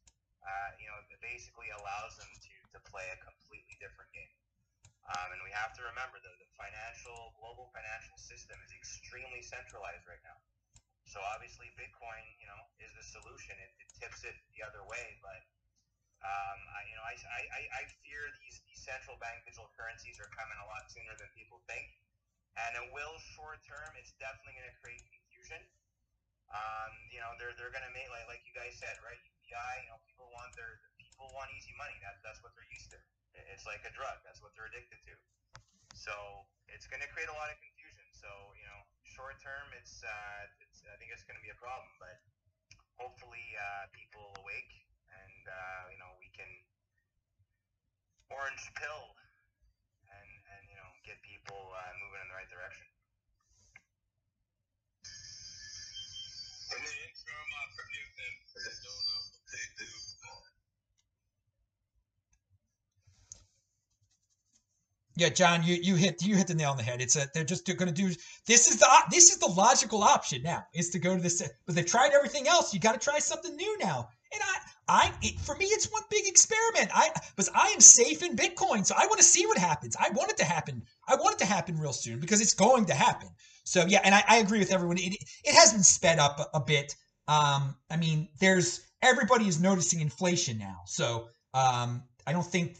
uh, 0.44 0.70
you 0.80 0.86
know, 0.88 0.96
it 1.00 1.20
basically 1.20 1.68
allows 1.74 2.16
them 2.20 2.30
to 2.30 2.52
to 2.76 2.78
play 2.88 3.06
a 3.12 3.18
completely 3.24 3.76
different 3.80 4.10
game. 4.12 4.32
Um, 5.04 5.32
and 5.36 5.40
we 5.44 5.52
have 5.52 5.72
to 5.76 5.82
remember 5.84 6.20
though, 6.20 6.36
the 6.40 6.48
financial 6.56 7.32
global 7.36 7.68
financial 7.72 8.16
system 8.16 8.56
is 8.64 8.72
extremely 8.72 9.42
centralized 9.44 10.04
right 10.08 10.20
now. 10.24 10.38
So 11.06 11.20
obviously, 11.20 11.68
Bitcoin, 11.76 12.24
you 12.40 12.46
know, 12.48 12.60
is 12.80 12.92
the 12.96 13.04
solution. 13.04 13.56
It, 13.60 13.70
it 13.80 13.88
tips 14.00 14.24
it 14.24 14.36
the 14.56 14.64
other 14.64 14.82
way, 14.84 15.16
but 15.20 15.40
um, 16.24 16.58
I, 16.72 16.80
you 16.88 16.96
know, 16.96 17.04
I, 17.04 17.14
I, 17.28 17.62
I- 17.84 17.90
fear 18.04 18.28
these, 18.40 18.60
these 18.68 18.80
central 18.80 19.16
bank 19.20 19.44
digital 19.44 19.68
currencies 19.76 20.20
are 20.20 20.28
coming 20.32 20.56
a 20.60 20.66
lot 20.68 20.88
sooner 20.92 21.12
than 21.16 21.28
people 21.36 21.60
think, 21.68 21.88
and 22.56 22.72
it 22.76 22.86
will 22.92 23.16
short 23.36 23.60
term. 23.64 23.92
It's 23.98 24.12
definitely 24.20 24.56
going 24.60 24.68
to 24.70 24.76
create 24.80 25.02
confusion. 25.08 25.60
Um, 26.52 26.92
you 27.10 27.18
know, 27.20 27.34
they're 27.40 27.52
they're 27.58 27.72
going 27.74 27.84
to 27.86 27.94
make 27.94 28.08
like 28.12 28.26
like 28.30 28.42
you 28.46 28.54
guys 28.54 28.76
said, 28.78 28.96
right? 29.02 29.20
UBI, 29.44 29.74
you 29.84 29.88
know, 29.92 30.00
people 30.08 30.32
want 30.32 30.56
their 30.56 30.80
people 30.96 31.28
want 31.36 31.52
easy 31.52 31.76
money. 31.76 32.00
That, 32.00 32.16
that's 32.24 32.40
what 32.40 32.56
they're 32.56 32.72
used 32.72 32.88
to. 32.96 33.00
It's 33.52 33.68
like 33.68 33.84
a 33.84 33.92
drug. 33.92 34.24
That's 34.24 34.40
what 34.40 34.56
they're 34.56 34.72
addicted 34.72 35.04
to. 35.04 35.14
So 35.92 36.48
it's 36.72 36.88
going 36.88 37.04
to 37.04 37.10
create 37.12 37.28
a 37.28 37.36
lot 37.36 37.52
of 37.52 37.60
confusion. 37.60 38.08
So 38.16 38.28
you 38.56 38.64
know, 38.64 38.80
short 39.04 39.36
term, 39.44 39.68
it's 39.76 40.00
uh, 40.00 40.64
it's 40.64 40.80
I 40.88 40.96
think 40.96 41.12
it's 41.12 41.28
going 41.28 41.36
to 41.36 41.44
be 41.44 41.52
a 41.52 41.60
problem, 41.60 41.92
but 42.00 42.24
hopefully 42.96 43.44
uh, 43.60 43.92
people 43.92 44.32
awake 44.40 44.72
and 45.12 45.42
uh, 45.44 45.82
you 45.92 45.98
know 46.00 46.08
we 46.16 46.32
can 46.32 46.48
orange 48.32 48.64
pill 48.80 49.12
and 50.08 50.30
and 50.56 50.62
you 50.72 50.76
know 50.80 50.88
get 51.04 51.20
people 51.20 51.68
uh, 51.76 51.92
moving 52.00 52.24
in 52.24 52.28
the 52.32 52.36
right 52.40 52.48
direction. 52.48 52.88
In 56.74 56.80
the 56.80 56.96
interim, 57.06 57.50
I 57.54 57.64
predict 57.76 58.10
them 58.18 58.34
to 58.50 58.58
do 58.82 58.90
what 58.90 59.46
they 59.52 59.66
do. 59.78 59.90
Yeah, 65.16 65.28
John, 65.28 65.62
you, 65.62 65.76
you 65.76 65.94
hit 65.94 66.22
you 66.24 66.34
hit 66.34 66.48
the 66.48 66.54
nail 66.54 66.72
on 66.72 66.76
the 66.76 66.82
head. 66.82 67.00
It's 67.00 67.14
a 67.16 67.28
they're 67.34 67.44
just 67.44 67.66
going 67.66 67.86
to 67.86 67.92
do 67.92 68.08
this 68.46 68.68
is 68.68 68.78
the 68.78 68.88
this 69.10 69.30
is 69.30 69.38
the 69.38 69.46
logical 69.46 70.02
option 70.02 70.42
now 70.42 70.64
is 70.74 70.90
to 70.90 70.98
go 70.98 71.14
to 71.14 71.22
this. 71.22 71.40
But 71.66 71.76
they've 71.76 71.86
tried 71.86 72.12
everything 72.12 72.48
else. 72.48 72.74
You 72.74 72.80
got 72.80 73.00
to 73.00 73.00
try 73.00 73.20
something 73.20 73.54
new 73.54 73.78
now. 73.78 74.08
And 74.32 74.42
I 74.42 74.56
I 74.88 75.12
it, 75.22 75.38
for 75.38 75.54
me 75.56 75.66
it's 75.66 75.90
one 75.92 76.02
big 76.10 76.26
experiment. 76.26 76.90
I 76.92 77.10
because 77.30 77.48
I 77.54 77.68
am 77.68 77.80
safe 77.80 78.24
in 78.24 78.34
Bitcoin, 78.34 78.84
so 78.84 78.96
I 78.98 79.06
want 79.06 79.18
to 79.18 79.24
see 79.24 79.46
what 79.46 79.56
happens. 79.56 79.96
I 79.98 80.10
want 80.14 80.32
it 80.32 80.36
to 80.38 80.44
happen. 80.44 80.82
I 81.06 81.14
want 81.14 81.34
it 81.34 81.38
to 81.38 81.46
happen 81.46 81.78
real 81.78 81.92
soon 81.92 82.18
because 82.18 82.40
it's 82.40 82.54
going 82.54 82.86
to 82.86 82.94
happen. 82.94 83.28
So 83.62 83.86
yeah, 83.86 84.00
and 84.02 84.14
I, 84.16 84.24
I 84.28 84.36
agree 84.38 84.58
with 84.58 84.72
everyone. 84.72 84.98
It 84.98 85.14
it 85.44 85.54
has 85.54 85.72
been 85.72 85.84
sped 85.84 86.18
up 86.18 86.40
a, 86.40 86.58
a 86.58 86.60
bit. 86.60 86.96
Um, 87.28 87.76
I 87.88 87.96
mean, 87.96 88.28
there's 88.40 88.80
everybody 89.00 89.46
is 89.46 89.60
noticing 89.60 90.00
inflation 90.00 90.58
now. 90.58 90.80
So 90.86 91.28
um, 91.54 92.02
I 92.26 92.32
don't 92.32 92.44
think 92.44 92.76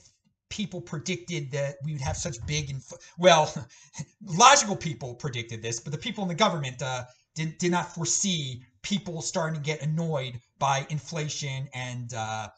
people 0.55 0.81
predicted 0.81 1.51
that 1.51 1.75
we 1.85 1.93
would 1.93 2.01
have 2.01 2.17
such 2.17 2.37
big 2.47 2.71
inf- 2.71 2.93
well 3.19 3.53
logical 4.25 4.77
people 4.77 5.15
predicted 5.15 5.61
this 5.61 5.81
but 5.81 5.91
the 5.93 5.99
people 5.99 6.23
in 6.23 6.29
the 6.29 6.35
government 6.47 6.81
uh, 6.81 7.03
did, 7.35 7.59
did 7.59 7.73
not 7.73 7.93
foresee 7.93 8.63
people 8.83 9.21
starting 9.21 9.61
to 9.61 9.65
get 9.65 9.83
annoyed 9.83 10.39
by 10.61 10.87
inflation 10.91 11.69
and 11.75 12.15
uh, 12.15 12.49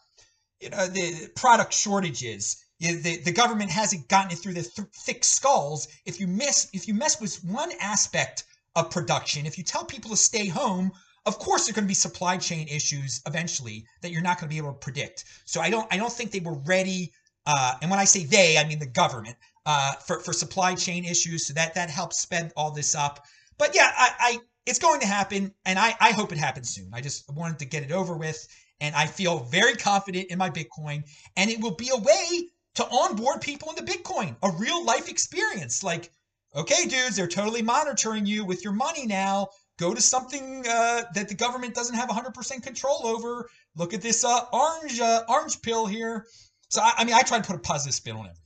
you 0.61 0.69
know 0.69 0.87
the 0.87 1.31
product 1.35 1.73
shortages. 1.73 2.63
The, 2.79 3.23
the 3.25 3.33
government 3.33 3.71
hasn't 3.71 4.07
gotten 4.09 4.33
it 4.33 4.39
through 4.39 4.53
the 4.53 4.63
th- 4.63 4.89
thick 5.07 5.25
skulls. 5.25 5.89
If 6.05 6.21
you 6.21 6.27
miss 6.27 6.69
if 6.75 6.87
you 6.87 6.93
mess 6.93 7.19
with 7.21 7.43
one 7.43 7.73
aspect 7.81 8.45
of 8.75 8.91
production 8.91 9.47
if 9.47 9.57
you 9.57 9.65
tell 9.65 9.85
people 9.85 10.11
to 10.11 10.17
stay 10.19 10.47
home 10.49 10.93
of 11.25 11.39
course 11.39 11.65
there 11.65 11.73
are 11.73 11.77
going 11.77 11.87
to 11.87 11.89
be 11.89 11.95
supply 11.95 12.37
chain 12.37 12.69
issues 12.69 13.23
eventually 13.27 13.87
that 14.03 14.11
you're 14.11 14.21
not 14.21 14.39
going 14.39 14.51
to 14.51 14.55
be 14.55 14.59
able 14.59 14.75
to 14.75 14.79
predict. 14.79 15.25
So 15.47 15.63
i 15.63 15.71
don't 15.71 15.87
i 15.91 15.97
don't 15.97 16.13
think 16.13 16.31
they 16.31 16.41
were 16.41 16.59
ready 16.67 17.13
uh, 17.47 17.75
and 17.81 17.91
when 17.91 18.01
I 18.01 18.05
say 18.05 18.25
they, 18.25 18.59
I 18.59 18.67
mean 18.67 18.79
the 18.79 18.87
government 18.87 19.37
uh, 19.65 19.93
for 19.95 20.21
for 20.21 20.33
supply 20.33 20.75
chain 20.75 21.05
issues. 21.05 21.47
So 21.47 21.55
that 21.55 21.75
that 21.75 21.91
helps 21.91 22.19
sped 22.21 22.53
all 22.57 22.71
this 22.71 22.95
up. 22.95 23.25
But 23.59 23.75
yeah, 23.75 23.91
I, 23.97 24.11
I 24.19 24.39
it's 24.67 24.79
going 24.79 25.01
to 25.01 25.07
happen, 25.07 25.53
and 25.65 25.79
I 25.79 25.95
I 26.01 26.13
hope 26.13 26.33
it 26.33 26.39
happens 26.39 26.71
soon. 26.71 26.91
I 26.93 27.01
just 27.01 27.31
wanted 27.33 27.59
to 27.61 27.65
get 27.65 27.83
it 27.83 27.93
over 27.93 28.17
with, 28.17 28.47
and 28.81 28.95
I 28.95 29.07
feel 29.07 29.41
very 29.41 29.75
confident 29.75 30.29
in 30.31 30.39
my 30.39 30.51
Bitcoin, 30.51 31.03
and 31.37 31.51
it 31.51 31.61
will 31.61 31.75
be 31.75 31.91
a 31.93 31.99
way 31.99 32.51
to 32.77 32.87
onboard 32.89 33.41
people 33.41 33.71
into 33.71 33.83
Bitcoin, 33.83 34.37
a 34.43 34.51
real 34.53 34.85
life 34.85 35.09
experience. 35.09 35.83
Like, 35.83 36.11
okay, 36.55 36.87
dudes, 36.87 37.17
they're 37.17 37.27
totally 37.27 37.63
monitoring 37.63 38.27
you 38.27 38.45
with 38.45 38.63
your 38.63 38.75
money 38.75 39.07
now. 39.07 39.49
Go 39.79 39.95
to 39.95 40.01
something 40.01 40.65
uh, 40.69 41.03
that 41.15 41.29
the 41.29 41.35
government 41.35 41.75
doesn't 41.75 41.95
have 41.95 42.09
100% 42.09 42.63
control 42.63 43.07
over. 43.07 43.49
Look 43.77 43.93
at 43.93 44.01
this 44.01 44.25
uh, 44.25 44.41
orange 44.53 45.01
uh, 45.01 45.23
orange 45.29 45.61
pill 45.61 45.87
here. 45.87 46.27
So 46.69 46.81
I, 46.83 46.95
I 46.99 47.05
mean, 47.05 47.15
I 47.15 47.23
try 47.23 47.39
to 47.39 47.45
put 47.45 47.57
a 47.57 47.61
positive 47.61 47.95
spin 47.95 48.17
on 48.17 48.27
everything. 48.27 48.46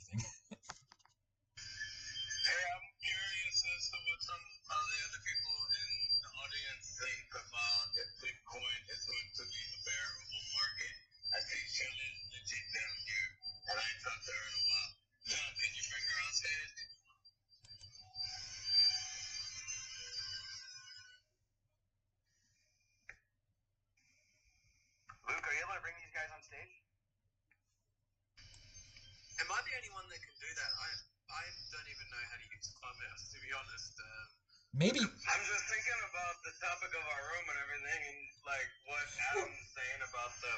Even 31.91 32.07
know 32.11 32.23
how 32.31 32.39
to 32.39 32.47
use 32.55 32.71
Clubhouse, 32.79 33.25
to 33.35 33.39
be 33.43 33.51
honest. 33.55 33.95
Um, 33.99 34.27
Maybe 34.71 35.03
I'm 35.03 35.43
just 35.51 35.65
thinking 35.67 36.01
about 36.07 36.37
the 36.47 36.55
topic 36.63 36.95
of 36.95 37.03
our 37.03 37.23
room 37.35 37.47
and 37.51 37.59
everything, 37.59 38.01
and 38.07 38.21
like 38.47 38.71
what 38.87 39.03
Adam's 39.35 39.67
saying 39.75 40.01
about 40.07 40.31
the 40.39 40.55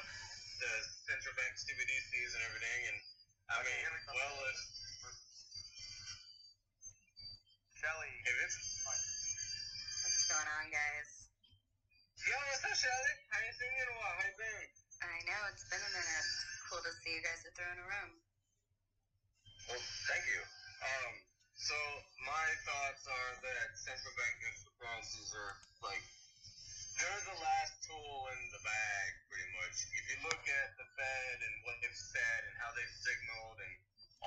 the 0.61 0.73
central 1.09 1.33
bank 1.33 1.53
CBDCs 1.57 2.31
and 2.37 2.43
everything, 2.45 2.81
and 2.93 2.97
I 3.49 3.57
Okay, 3.59 3.73
mean, 3.73 3.81
here 3.81 3.93
we 3.97 4.01
go. 4.05 4.13
well, 4.13 4.37
if, 4.53 4.59
Shelly, 7.81 8.13
if 8.29 8.35
it's 8.45 8.57
What's 8.85 10.25
going 10.29 10.49
on, 10.61 10.65
guys? 10.69 11.09
yo, 12.29 12.37
what's 12.53 12.63
up, 12.63 12.77
Shelly? 12.77 13.13
I 13.33 13.37
ain't 13.43 13.55
seen 13.57 13.73
you 13.73 13.83
in 13.83 13.89
a 13.91 13.97
while. 13.97 14.15
How 14.21 14.25
you 14.29 14.35
been? 14.37 14.65
I 15.03 15.17
know 15.27 15.41
it's 15.51 15.65
been 15.67 15.83
a 15.83 15.91
minute. 15.91 16.27
Cool 16.69 16.81
to 16.85 16.91
see 17.03 17.17
you 17.17 17.21
guys 17.25 17.41
are 17.43 17.53
throwing 17.57 17.81
a 17.81 17.87
room. 17.87 18.11
Well, 19.69 19.81
thank 20.09 20.23
you. 20.29 20.41
Um, 20.83 21.13
so 21.55 21.77
my 22.27 22.47
thoughts 22.67 23.07
are 23.07 23.31
that 23.39 23.67
central 23.79 24.11
bank 24.19 24.35
currencies 24.83 25.31
are 25.31 25.55
like 25.79 26.03
they're 26.99 27.23
the 27.23 27.39
last 27.39 27.73
tool 27.87 28.27
in 28.35 28.41
the 28.51 28.61
bag, 28.61 29.09
pretty 29.31 29.47
much. 29.63 29.75
If 29.95 30.05
you 30.11 30.17
look 30.27 30.43
at 30.43 30.69
the 30.75 30.87
Fed 30.99 31.37
and 31.39 31.55
what 31.63 31.79
they've 31.79 31.95
said 31.95 32.39
and 32.51 32.55
how 32.59 32.69
they've 32.75 32.95
signaled 32.99 33.57
and 33.63 33.73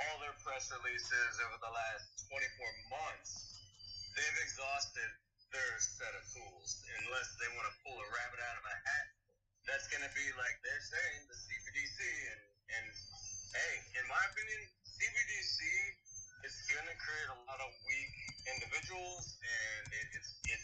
all 0.00 0.16
their 0.24 0.36
press 0.42 0.72
releases 0.72 1.32
over 1.44 1.56
the 1.60 1.72
last 1.72 2.24
24 2.28 2.40
months, 2.88 3.30
they've 4.16 4.38
exhausted 4.42 5.10
their 5.52 5.76
set 5.78 6.12
of 6.16 6.24
tools. 6.32 6.82
Unless 7.04 7.36
they 7.36 7.48
want 7.52 7.68
to 7.68 7.74
pull 7.84 7.96
a 7.96 8.08
rabbit 8.16 8.40
out 8.42 8.56
of 8.60 8.64
a 8.64 8.76
hat, 8.76 9.06
that's 9.68 9.86
going 9.92 10.02
to 10.02 10.12
be 10.16 10.26
like 10.40 10.56
they're 10.64 10.86
saying 10.88 11.20
the 11.28 11.36
CBDC. 11.36 12.00
And, 12.00 12.40
and 12.80 12.86
hey, 13.54 13.74
in 14.00 14.04
my 14.10 14.22
opinion, 14.32 14.60
CBDC 14.88 15.60
is 16.46 16.62
going 16.70 16.86
to 16.86 16.94
create 17.02 17.30
a 17.34 17.38
lot 17.50 17.58
of 17.58 17.74
weak 17.90 18.14
individuals, 18.46 19.34
and 19.42 19.82
it, 19.90 20.06
it's 20.14 20.30
it 20.46 20.62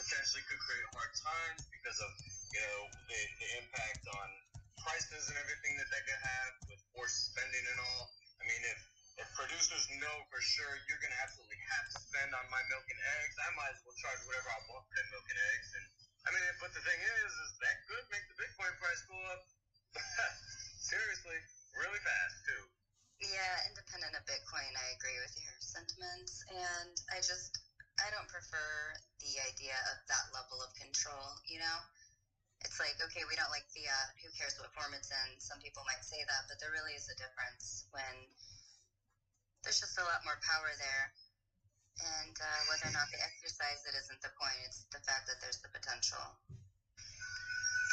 potentially 0.00 0.44
could 0.48 0.60
create 0.64 0.86
hard 0.96 1.12
times 1.12 1.68
because 1.68 2.00
of 2.00 2.08
you 2.24 2.62
know 2.64 2.80
the, 3.04 3.20
the 3.36 3.48
impact 3.60 4.00
on 4.08 4.28
prices 4.80 5.28
and 5.28 5.36
everything 5.44 5.76
that 5.76 5.88
that 5.92 6.02
could 6.08 6.22
have 6.24 6.52
with 6.72 6.80
forced 6.96 7.36
spending 7.36 7.64
and 7.68 7.78
all. 7.84 8.16
I 8.40 8.48
mean, 8.48 8.62
if 8.64 8.80
if 9.20 9.28
producers 9.36 9.84
know 10.00 10.16
for 10.32 10.40
sure 10.40 10.72
you're 10.88 11.02
gonna 11.04 11.20
absolutely 11.20 11.60
have 11.76 11.92
to 11.92 11.96
spend 12.08 12.32
on 12.32 12.44
my 12.48 12.64
milk 12.72 12.88
and 12.88 13.00
eggs. 13.20 13.36
I 13.44 13.52
might 13.52 13.76
as 13.76 13.80
well 13.84 13.96
charge 14.00 14.24
whatever 14.24 14.56
I 14.56 14.60
want 14.72 14.88
for 14.88 14.94
that 14.96 15.08
milk 15.12 15.28
and 15.28 15.40
eggs. 15.52 15.68
And 15.76 15.84
I 16.24 16.28
mean, 16.32 16.44
but 16.64 16.72
the 16.72 16.80
thing 16.80 16.96
is, 16.96 17.32
is 17.44 17.50
that 17.60 17.76
could 17.92 18.08
make 18.08 18.24
the 18.24 18.40
Bitcoin 18.40 18.72
price 18.80 19.04
go 19.04 19.20
up. 19.36 19.42
Seriously, 20.92 21.36
really 21.76 22.00
fast 22.00 22.40
too. 22.48 22.71
Yeah, 23.22 23.54
independent 23.70 24.18
of 24.18 24.26
Bitcoin, 24.26 24.74
I 24.74 24.98
agree 24.98 25.16
with 25.22 25.32
your 25.38 25.54
sentiments, 25.62 26.42
and 26.50 26.94
I 27.14 27.22
just 27.22 27.54
I 28.02 28.10
don't 28.10 28.26
prefer 28.26 28.98
the 29.22 29.38
idea 29.46 29.78
of 29.94 30.02
that 30.10 30.26
level 30.34 30.58
of 30.58 30.74
control. 30.74 31.38
You 31.46 31.62
know, 31.62 31.78
it's 32.66 32.82
like 32.82 32.98
okay, 32.98 33.22
we 33.30 33.38
don't 33.38 33.50
like 33.54 33.66
fiat. 33.70 34.10
Who 34.22 34.28
cares 34.34 34.58
what 34.58 34.74
form 34.74 34.92
it's 34.98 35.14
in? 35.14 35.38
Some 35.38 35.62
people 35.62 35.86
might 35.86 36.02
say 36.02 36.26
that, 36.26 36.50
but 36.50 36.58
there 36.58 36.74
really 36.74 36.98
is 36.98 37.06
a 37.06 37.16
difference 37.16 37.86
when 37.94 38.26
there's 39.62 39.78
just 39.78 39.98
a 39.98 40.04
lot 40.04 40.26
more 40.26 40.38
power 40.42 40.74
there. 40.78 41.14
And 42.02 42.34
uh, 42.34 42.60
whether 42.72 42.90
or 42.90 42.94
not 42.96 43.06
they 43.14 43.20
exercise 43.22 43.86
it 43.86 43.94
isn't 43.94 44.20
the 44.24 44.32
point. 44.34 44.58
It's 44.66 44.88
the 44.90 45.02
fact 45.06 45.30
that 45.30 45.38
there's 45.38 45.60
the 45.62 45.70
potential. 45.70 46.24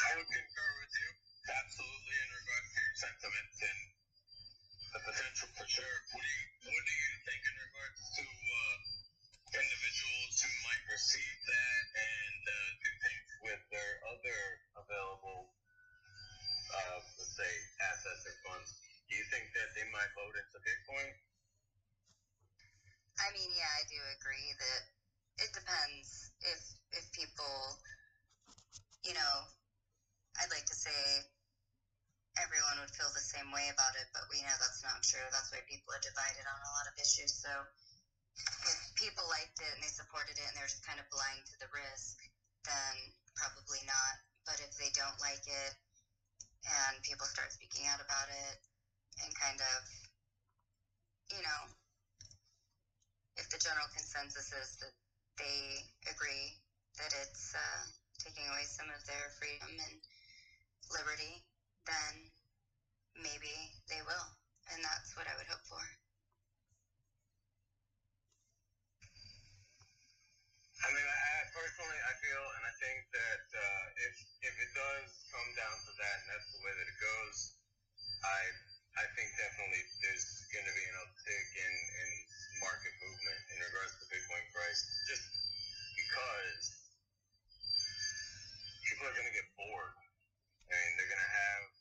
I 0.08 0.16
would 0.18 0.26
concur 0.26 0.70
with 0.82 0.94
you 0.98 1.10
absolutely 1.52 2.16
in 2.18 2.30
regards 2.34 2.68
to 2.74 2.78
your 2.80 2.96
sentiments 2.98 3.58
and 3.62 3.78
the 4.90 5.00
potential 5.06 5.48
for 5.54 5.66
sure. 5.70 5.96
What 6.10 6.22
do 6.22 6.30
you 6.34 6.46
What 6.66 6.82
do 6.82 6.94
you 6.94 7.12
think 7.22 7.40
in 7.46 7.54
regards 7.54 8.00
to 8.10 8.24
uh, 8.26 8.76
individuals 9.54 10.34
who 10.42 10.50
might 10.66 10.82
receive 10.90 11.36
that 11.46 11.84
and 11.94 12.42
uh, 12.42 12.54
do 12.82 12.90
things 12.98 13.26
with 13.46 13.62
their 13.70 13.92
other 14.10 14.40
available, 14.82 15.46
uh, 16.74 16.98
let's 17.18 17.34
say, 17.38 17.52
assets 17.86 18.26
or 18.26 18.34
funds? 18.42 18.74
Do 19.06 19.14
you 19.14 19.26
think 19.30 19.50
that 19.54 19.70
they 19.78 19.86
might 19.94 20.10
load 20.18 20.34
into 20.34 20.58
Bitcoin? 20.62 21.10
I 23.22 23.30
mean, 23.30 23.50
yeah, 23.54 23.70
I 23.78 23.86
do 23.86 23.98
agree 24.18 24.50
that 24.58 24.82
it 25.38 25.50
depends 25.54 26.34
if 26.42 26.60
if 26.90 27.06
people, 27.14 27.78
you 29.06 29.14
know, 29.14 29.34
I'd 30.42 30.50
like 30.50 30.66
to 30.66 30.74
say 30.74 31.22
everyone 32.40 32.80
would 32.80 32.92
feel 32.96 33.12
the 33.12 33.22
same 33.22 33.52
way 33.52 33.68
about 33.68 33.94
it, 33.94 34.08
but 34.16 34.24
we 34.32 34.40
know 34.40 34.56
that's 34.56 34.82
not 34.82 35.04
true. 35.04 35.24
That's 35.30 35.52
why 35.52 35.60
people 35.68 35.92
are 35.92 36.02
divided 36.02 36.44
on 36.48 36.58
a 36.60 36.72
lot 36.74 36.88
of 36.88 36.96
issues. 36.96 37.36
So 37.36 37.52
if 38.64 38.76
people 38.96 39.28
liked 39.28 39.60
it 39.60 39.70
and 39.76 39.80
they 39.84 39.92
supported 39.92 40.36
it 40.40 40.46
and 40.48 40.56
they're 40.56 40.70
just 40.70 40.84
kind 40.84 40.98
of 40.98 41.06
blind 41.12 41.44
to 41.52 41.56
the 41.60 41.68
risk, 41.70 42.16
then 42.64 43.12
probably 43.36 43.84
not. 43.84 44.14
But 44.48 44.60
if 44.64 44.72
they 44.80 44.88
don't 44.96 45.16
like 45.20 45.44
it 45.44 45.72
and 46.64 47.00
people 47.04 47.28
start 47.28 47.52
speaking 47.52 47.84
out 47.88 48.00
about 48.00 48.28
it 48.32 48.56
and 49.20 49.30
kind 49.36 49.60
of, 49.60 49.78
you 51.32 51.44
know, 51.44 51.60
if 53.36 53.48
the 53.52 53.60
general 53.60 53.88
consensus 53.92 54.52
is 54.52 54.80
that 54.80 54.92
they 55.36 55.84
agree 56.08 56.56
that 57.00 57.12
it's 57.12 57.52
uh, 57.56 57.84
taking 58.20 58.44
away 58.48 58.64
some 58.64 58.88
of 58.92 59.00
their 59.08 59.32
freedom 59.40 59.72
and 59.88 59.96
liberty, 60.92 61.40
then 61.86 62.29
maybe 63.18 63.54
they 63.90 64.02
will. 64.06 64.28
And 64.70 64.78
that's 64.84 65.16
what 65.18 65.26
I 65.26 65.34
would 65.34 65.48
hope 65.50 65.64
for. 65.66 65.82
I 70.80 70.88
mean, 70.96 71.04
I, 71.04 71.18
I 71.40 71.42
personally, 71.52 72.00
I 72.08 72.14
feel, 72.24 72.44
and 72.56 72.62
I 72.64 72.72
think 72.80 72.98
that 73.12 73.44
uh, 73.52 73.84
if 74.00 74.14
if 74.48 74.54
it 74.56 74.70
does 74.72 75.08
come 75.28 75.48
down 75.52 75.76
to 75.76 75.92
that, 76.00 76.16
and 76.24 76.28
that's 76.32 76.48
the 76.56 76.60
way 76.64 76.72
that 76.72 76.88
it 76.88 76.98
goes, 77.02 77.36
I 78.24 78.40
I 78.96 79.04
think 79.12 79.28
definitely 79.36 79.82
there's 80.00 80.24
going 80.56 80.64
to 80.64 80.74
be 80.76 80.84
an 80.88 80.96
uptick 81.04 81.46
in 81.52 81.74
in 81.74 82.08
market 82.64 82.94
movement 82.96 83.40
in 83.52 83.58
regards 83.60 83.92
to 84.00 84.04
Bitcoin 84.08 84.44
price, 84.56 84.80
just 85.04 85.24
because 86.00 86.62
people 88.88 89.04
are 89.04 89.16
going 89.16 89.28
to 89.28 89.36
get 89.36 89.48
bored, 89.60 89.96
and 90.72 90.88
they're 90.96 91.12
going 91.12 91.24
to 91.28 91.34
have 91.44 91.79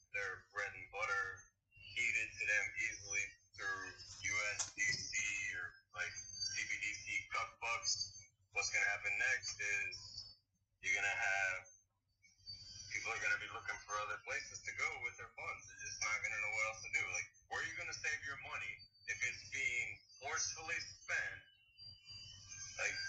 bread 0.60 0.76
and 0.76 0.92
butter 0.92 1.28
heated 1.72 2.28
to 2.36 2.44
them 2.44 2.66
easily 2.84 3.26
through 3.56 3.84
USDC 4.28 5.16
or 5.56 5.72
like 5.96 6.12
CBDC 6.12 7.32
bucks 7.64 8.12
what's 8.52 8.68
going 8.68 8.84
to 8.84 8.92
happen 8.92 9.16
next 9.32 9.56
is 9.56 9.96
you're 10.84 10.92
going 11.00 11.08
to 11.08 11.16
have 11.16 11.64
people 12.92 13.08
are 13.08 13.24
going 13.24 13.32
to 13.40 13.40
be 13.40 13.48
looking 13.56 13.80
for 13.88 13.96
other 14.04 14.20
places 14.28 14.60
to 14.68 14.76
go 14.76 14.90
with 15.08 15.16
their 15.16 15.32
funds. 15.40 15.64
They're 15.64 15.80
just 15.80 16.04
not 16.04 16.20
going 16.20 16.36
to 16.36 16.42
know 16.44 16.52
what 16.52 16.76
else 16.76 16.84
to 16.84 16.92
do. 16.92 17.04
Like, 17.16 17.30
where 17.48 17.64
are 17.64 17.68
you 17.72 17.80
going 17.80 17.88
to 17.88 17.96
save 17.96 18.20
your 18.28 18.40
money 18.44 18.74
if 19.08 19.16
it's 19.32 19.48
being 19.56 19.90
forcefully 20.20 20.76
spent? 20.76 21.40
Like, 22.76 23.00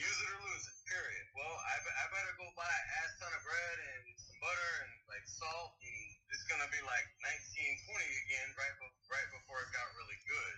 use 0.00 0.18
it 0.24 0.28
or 0.32 0.40
lose 0.40 0.64
it. 0.72 0.76
Period. 0.88 1.26
Well, 1.36 1.52
I, 1.52 1.76
I 1.84 2.04
better 2.16 2.32
go 2.40 2.48
buy 2.56 2.64
a 2.64 2.84
ass 3.04 3.12
ton 3.20 3.28
of 3.28 3.44
bread 3.44 3.76
and 3.76 4.04
some 4.16 4.40
butter 4.40 4.72
and 4.88 4.92
like 5.12 5.26
salt, 5.28 5.76
and 5.84 6.17
it's 6.28 6.44
to 6.60 6.68
be 6.68 6.82
like 6.84 7.06
1920 7.24 7.88
again, 8.28 8.48
right, 8.60 8.74
be- 8.76 9.00
right 9.08 9.28
before 9.32 9.64
it 9.64 9.70
got 9.72 9.88
really 9.96 10.18
good, 10.28 10.56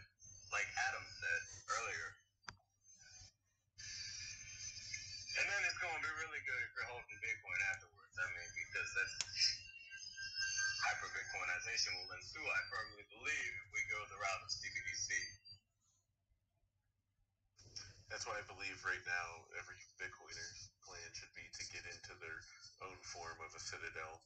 like 0.50 0.66
Adam 0.90 1.04
said 1.06 1.42
earlier. 1.78 2.08
And 5.38 5.46
then 5.46 5.60
it's 5.70 5.78
to 5.94 6.02
be 6.02 6.14
really 6.20 6.42
good 6.42 6.60
if 6.66 6.70
you're 6.74 6.90
holding 6.90 7.18
Bitcoin 7.22 7.60
afterwards. 7.70 8.14
I 8.18 8.26
mean, 8.34 8.50
because 8.66 8.90
that's 8.98 9.14
hyper 10.90 11.08
Bitcoinization 11.14 11.94
will 12.02 12.12
ensue. 12.18 12.42
I 12.42 12.60
firmly 12.66 13.04
believe 13.14 13.52
if 13.62 13.68
we 13.70 13.80
go 13.94 14.00
the 14.10 14.18
route 14.18 14.42
of 14.42 14.50
CBDC. 14.50 15.08
That's 18.10 18.26
why 18.26 18.42
I 18.42 18.44
believe 18.50 18.74
right 18.82 19.04
now 19.06 19.46
every 19.54 19.78
Bitcoiner's 20.02 20.74
plan 20.82 21.08
should 21.14 21.30
be 21.38 21.46
to 21.46 21.62
get 21.70 21.86
into 21.86 22.12
their 22.18 22.42
own 22.82 22.98
form 23.06 23.38
of 23.38 23.54
a 23.54 23.62
citadel 23.62 24.18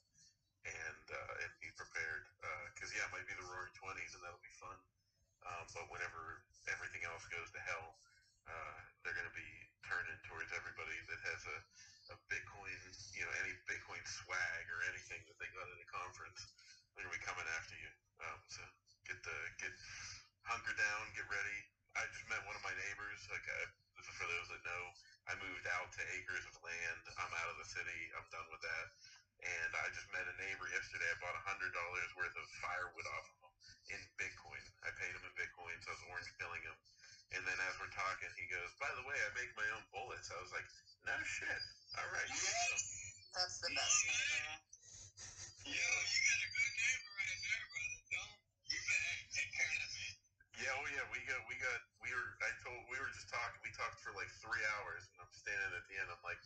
and 0.64 1.04
uh, 1.12 1.42
and 1.44 1.50
be 1.60 1.70
prepared. 1.76 2.24
Because 2.74 2.90
yeah, 2.92 3.06
it 3.06 3.12
might 3.12 3.28
be 3.28 3.36
the 3.36 3.46
Roaring 3.46 3.72
Twenties, 3.76 4.12
and 4.16 4.20
that'll 4.24 4.42
be 4.42 4.56
fun. 4.60 4.76
Um, 5.44 5.64
but 5.76 5.84
whenever 5.92 6.40
everything 6.72 7.04
else 7.04 7.24
goes 7.28 7.52
to 7.52 7.60
hell, 7.60 8.00
uh, 8.48 8.76
they're 9.04 9.16
going 9.16 9.28
to 9.28 9.36
be 9.36 9.52
turning 9.84 10.16
towards 10.24 10.48
everybody 10.56 10.96
that 11.08 11.20
has 11.20 11.40
a, 11.48 11.58
a 12.12 12.16
Bitcoin, 12.32 12.72
you 13.12 13.24
know, 13.24 13.32
any 13.44 13.52
Bitcoin 13.68 14.00
swag 14.04 14.64
or 14.72 14.80
anything 14.88 15.20
that 15.28 15.36
they 15.36 15.48
got 15.52 15.68
at 15.68 15.76
a 15.80 15.88
conference. 15.92 16.40
They're 16.96 17.04
going 17.04 17.12
to 17.12 17.20
be 17.20 17.24
coming 17.24 17.48
after 17.56 17.76
you. 17.76 17.90
Um, 18.24 18.40
so 18.48 18.62
get 19.04 19.20
the 19.20 19.36
get 19.60 19.74
hunker 20.48 20.76
down, 20.76 21.12
get 21.12 21.28
ready. 21.28 21.58
I 21.94 22.08
just 22.10 22.26
met 22.26 22.42
one 22.48 22.56
of 22.56 22.64
my 22.64 22.74
neighbors. 22.74 23.20
Like, 23.30 23.44
I, 23.44 23.60
for 24.02 24.26
those 24.26 24.48
that 24.50 24.62
know, 24.66 24.82
I 25.30 25.38
moved 25.38 25.66
out 25.78 25.92
to 25.94 26.02
acres 26.18 26.44
of 26.48 26.54
land. 26.64 27.02
I'm 27.20 27.32
out 27.32 27.52
of 27.52 27.56
the 27.60 27.68
city. 27.68 28.00
I'm 28.16 28.26
done 28.34 28.48
with 28.50 28.60
that. 28.64 28.86
And 29.44 29.70
I 29.76 29.86
just 29.92 30.08
met 30.08 30.24
a 30.24 30.34
neighbor 30.40 30.66
yesterday. 30.72 31.04
I 31.12 31.16
bought 31.20 31.36
a 31.36 31.44
hundred 31.44 31.72
dollars 31.76 32.08
worth 32.16 32.32
of 32.32 32.46
firewood 32.64 33.08
off 33.12 33.26
of 33.28 33.36
him 33.44 33.52
in 33.92 34.00
Bitcoin. 34.16 34.64
I 34.84 34.90
paid 34.96 35.12
him 35.12 35.24
in 35.24 35.34
Bitcoin, 35.36 35.76
so 35.84 35.92
I 35.92 35.94
was 36.00 36.04
orange 36.08 36.32
pilling 36.40 36.64
him. 36.64 36.76
And 37.36 37.42
then 37.44 37.58
as 37.68 37.74
we're 37.76 37.92
talking, 37.92 38.30
he 38.40 38.48
goes, 38.48 38.72
"By 38.80 38.88
the 38.96 39.04
way, 39.04 39.16
I 39.20 39.28
make 39.36 39.52
my 39.56 39.68
own 39.76 39.84
bullets." 39.92 40.32
I 40.32 40.40
was 40.40 40.52
like, 40.52 40.64
"No 41.04 41.16
shit. 41.24 41.60
All 42.00 42.08
right." 42.08 42.30
That's 43.36 43.58
the 43.60 43.70
best 43.76 43.98
neighbor. 44.08 44.56
Yo, 45.68 45.72
you 45.76 46.20
got 46.24 46.40
a 46.40 46.50
good 46.56 46.72
neighbor 46.80 47.12
right 47.20 47.40
there, 47.44 47.64
brother. 47.68 48.00
Don't 48.16 48.34
you 48.72 48.80
better 48.88 49.14
take 49.32 49.50
care 49.52 49.68
of 49.68 49.78
that 49.84 49.92
man. 49.92 50.14
Yeah, 50.56 50.72
oh 50.80 50.86
yeah, 50.88 51.04
we 51.12 51.20
got, 51.28 51.40
we 51.50 51.54
got, 51.60 51.80
we 52.00 52.10
were. 52.16 52.30
I 52.40 52.50
told, 52.64 52.80
we 52.88 52.96
were 52.96 53.12
just 53.12 53.28
talking. 53.28 53.60
We 53.60 53.72
talked 53.76 54.00
for 54.00 54.14
like 54.16 54.30
three 54.40 54.64
hours, 54.78 55.04
and 55.12 55.18
I'm 55.20 55.32
standing 55.36 55.72
at 55.76 55.84
the 55.90 55.96
end. 56.00 56.08
I'm 56.08 56.22
like, 56.24 56.40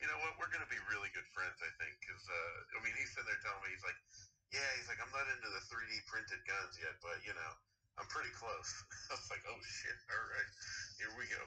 you 0.00 0.08
know 0.08 0.16
what? 0.24 0.32
We're 0.40 0.48
gonna 0.48 0.68
be 0.72 0.80
really 0.88 1.12
good 1.12 1.28
friends, 1.36 1.60
I 1.60 1.68
think, 1.76 1.92
because 2.00 2.24
uh, 2.24 2.76
I 2.76 2.78
mean, 2.80 2.96
he's 2.96 3.12
sitting 3.12 3.28
there 3.28 3.40
telling 3.44 3.60
me, 3.60 3.68
he's 3.76 3.84
like, 3.84 4.00
yeah, 4.48 4.64
he's 4.80 4.88
like, 4.88 4.98
I'm 4.98 5.12
not 5.12 5.28
into 5.28 5.48
the 5.52 5.62
3D 5.68 5.92
printed 6.08 6.40
guns 6.48 6.74
yet, 6.80 6.96
but 7.04 7.20
you 7.20 7.36
know, 7.36 7.52
I'm 8.00 8.08
pretty 8.08 8.32
close. 8.32 8.68
I 9.12 9.20
was 9.20 9.28
like, 9.28 9.44
oh 9.44 9.60
shit, 9.60 9.98
all 10.08 10.26
right, 10.32 10.50
here 10.96 11.12
we 11.20 11.28
go. 11.28 11.44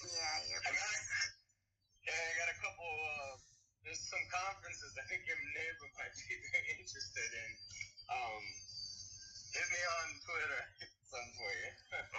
Yeah, 0.00 0.36
you're 0.48 0.64
I 0.64 0.72
got, 0.72 0.90
yeah, 2.08 2.16
I 2.16 2.32
got 2.40 2.48
a 2.48 2.58
couple. 2.64 2.88
Uh, 2.88 3.34
there's 3.84 4.00
some 4.00 4.24
conferences 4.32 4.96
I 4.96 5.04
think 5.04 5.28
your 5.28 5.36
neighbor 5.52 5.88
might 6.00 6.16
be 6.16 6.32
very 6.48 6.80
interested 6.80 7.28
in. 7.28 7.50
Um, 8.08 8.42
hit 9.52 9.68
me 9.68 9.82
on 10.00 10.06
Twitter, 10.24 10.62
some 11.12 11.28
for 11.36 11.52
you. 11.52 11.70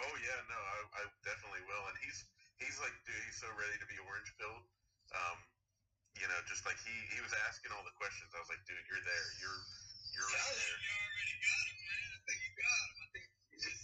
Oh 0.06 0.14
yeah, 0.22 0.40
no, 0.46 0.60
I, 0.62 0.78
I 1.02 1.04
definitely 1.26 1.66
will. 1.66 1.82
And 1.90 1.98
he's 2.06 2.22
he's 2.62 2.78
like, 2.78 2.94
dude, 3.04 3.18
he's 3.26 3.40
so 3.42 3.50
ready 3.58 3.78
to 3.82 3.88
be 3.90 3.98
orange 4.06 4.30
pilled. 4.38 4.66
Um, 5.12 5.38
you 6.16 6.28
know, 6.30 6.40
just 6.46 6.64
like 6.68 6.78
he 6.84 6.94
he 7.12 7.20
was 7.24 7.34
asking 7.50 7.74
all 7.74 7.84
the 7.88 7.96
questions. 7.98 8.30
I 8.36 8.40
was 8.40 8.52
like, 8.52 8.62
dude, 8.68 8.84
you're 8.86 9.02
there. 9.02 9.28
You're 9.42 9.62
you're 10.14 10.30
right 10.30 10.54
there. 10.54 10.78
you 10.86 10.92
already 10.92 11.38
got 11.42 11.64
him, 11.66 11.78
man. 11.82 12.08
I 12.12 12.20
think 12.28 12.40
you 12.44 12.52
got 12.54 12.78
him. 12.78 12.94
I 13.02 13.08
think 13.16 13.26
you 13.50 13.58
just 13.64 13.84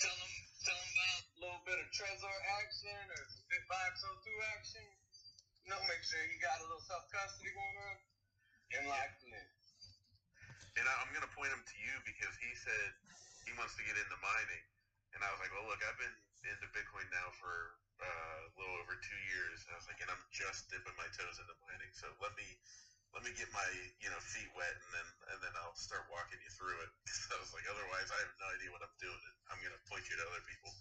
tell 0.00 0.16
him, 0.16 0.32
tell 0.64 0.78
him 0.80 0.90
about 0.90 1.20
a 1.20 1.36
little 1.38 1.62
bit 1.68 1.78
of 1.78 1.86
Trezor 1.92 2.36
action 2.58 3.02
or 3.12 3.20
some 3.28 3.44
Fit 3.46 3.64
502 3.68 4.50
action. 4.56 4.84
You 5.64 5.68
know, 5.72 5.80
make 5.88 6.02
sure 6.04 6.20
you 6.28 6.36
got 6.40 6.60
a 6.60 6.64
little 6.64 6.82
self 6.84 7.04
custody 7.12 7.52
going 7.52 7.78
on. 7.88 7.96
And 8.74 8.90
him 8.90 9.30
in. 9.30 9.48
And 10.74 10.84
I, 10.90 10.92
I'm 10.98 11.12
gonna 11.14 11.30
point 11.30 11.54
him 11.54 11.62
to 11.62 11.76
you 11.78 11.94
because 12.02 12.34
he 12.42 12.50
said 12.58 12.90
he 13.46 13.54
wants 13.54 13.78
to 13.78 13.86
get 13.86 13.94
into 13.94 14.18
mining, 14.18 14.64
and 15.14 15.22
I 15.22 15.30
was 15.30 15.38
like, 15.38 15.54
well, 15.54 15.70
look, 15.70 15.78
I've 15.86 16.00
been 16.00 16.16
into 16.42 16.66
Bitcoin 16.74 17.06
now 17.14 17.30
for 17.38 17.78
uh, 18.04 18.38
a 18.44 18.52
little 18.60 18.76
over 18.84 18.94
two 19.00 19.20
years. 19.32 19.64
I 19.72 19.76
was 19.80 19.88
like, 19.88 20.00
and 20.04 20.10
I'm 20.12 20.24
just 20.28 20.68
dipping 20.68 20.94
my 21.00 21.08
toes 21.16 21.40
into 21.40 21.56
mining, 21.64 21.92
so 21.96 22.12
let 22.20 22.32
me 22.36 22.46
let 23.16 23.22
me 23.24 23.32
get 23.32 23.48
my 23.54 23.64
you 24.02 24.10
know 24.12 24.20
feet 24.20 24.50
wet, 24.52 24.74
and 24.76 24.90
then 24.92 25.08
and 25.32 25.38
then 25.40 25.54
I'll 25.64 25.76
start 25.78 26.04
walking 26.12 26.40
you 26.42 26.52
through 26.52 26.76
it. 26.84 26.90
Because 27.04 27.30
I 27.32 27.38
was 27.40 27.52
like, 27.56 27.66
otherwise, 27.70 28.08
I 28.12 28.18
have 28.20 28.34
no 28.36 28.48
idea 28.52 28.68
what 28.74 28.82
I'm 28.84 28.96
doing. 29.00 29.22
And 29.24 29.36
I'm 29.48 29.60
gonna 29.64 29.80
point 29.88 30.04
you 30.10 30.16
to 30.20 30.24
other 30.28 30.44
people. 30.44 30.72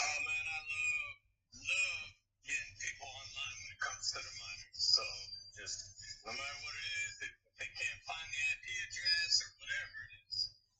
Oh 0.00 0.16
man, 0.26 0.44
I 0.50 0.60
love 0.66 1.14
love 1.54 2.08
getting 2.46 2.74
people 2.82 3.06
online 3.06 3.56
when 3.62 3.70
it 3.74 3.80
comes 3.82 4.04
to 4.16 4.18
the 4.18 4.34
money. 4.42 4.68
So 4.74 5.04
just 5.54 5.78
no 6.26 6.32
matter 6.34 6.58
what 6.66 6.74
it 6.74 6.88
is, 7.06 7.14
if 7.30 7.34
they 7.60 7.70
can't 7.70 8.00
find 8.08 8.26
the 8.26 8.40
IP 8.58 8.64
address 8.90 9.32
or 9.44 9.50
whatever 9.60 9.96
it 10.08 10.12
is, 10.26 10.36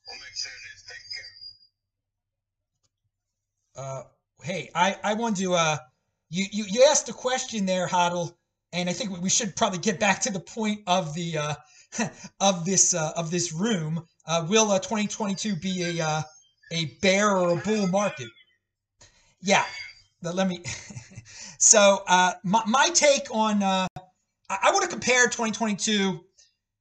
we'll 0.09 0.21
make 0.25 0.35
sure 0.35 0.51
that 0.51 0.71
it's 0.75 0.87
taken 0.89 1.11
care 1.15 1.31
of. 1.31 1.51
Uh, 3.77 4.03
hey, 4.51 4.71
I 4.75 4.97
I 5.05 5.15
wanted 5.15 5.45
to 5.45 5.55
uh, 5.55 5.77
you 6.29 6.47
you 6.51 6.65
you 6.69 6.87
asked 6.91 7.09
a 7.09 7.13
question 7.13 7.67
there, 7.67 7.87
Hoddle, 7.87 8.35
and 8.73 8.89
I 8.89 8.93
think 8.93 9.21
we 9.21 9.31
should 9.31 9.55
probably 9.55 9.79
get 9.79 10.01
back 10.01 10.21
to 10.23 10.33
the 10.33 10.41
point 10.41 10.81
of 10.87 11.15
the 11.15 11.39
uh, 11.39 11.55
of 12.41 12.65
this 12.65 12.95
uh, 12.95 13.13
of 13.17 13.31
this 13.31 13.53
room. 13.53 14.05
Uh, 14.27 14.47
will 14.49 14.71
uh, 14.71 14.79
2022 14.79 15.57
be 15.57 15.99
a 15.99 16.05
uh, 16.05 16.23
a 16.73 16.87
bear 17.01 17.37
or 17.37 17.59
a 17.59 17.63
bull 17.63 17.87
market? 17.87 18.29
Yeah, 19.41 19.65
let 20.23 20.49
me. 20.49 20.63
so 21.59 22.03
uh, 22.09 22.33
my 22.43 22.63
my 22.67 22.89
take 22.93 23.29
on 23.31 23.63
uh, 23.63 23.87
I, 24.49 24.59
I 24.65 24.71
want 24.73 24.83
to 24.83 24.91
compare 24.91 25.25
2022. 25.27 26.21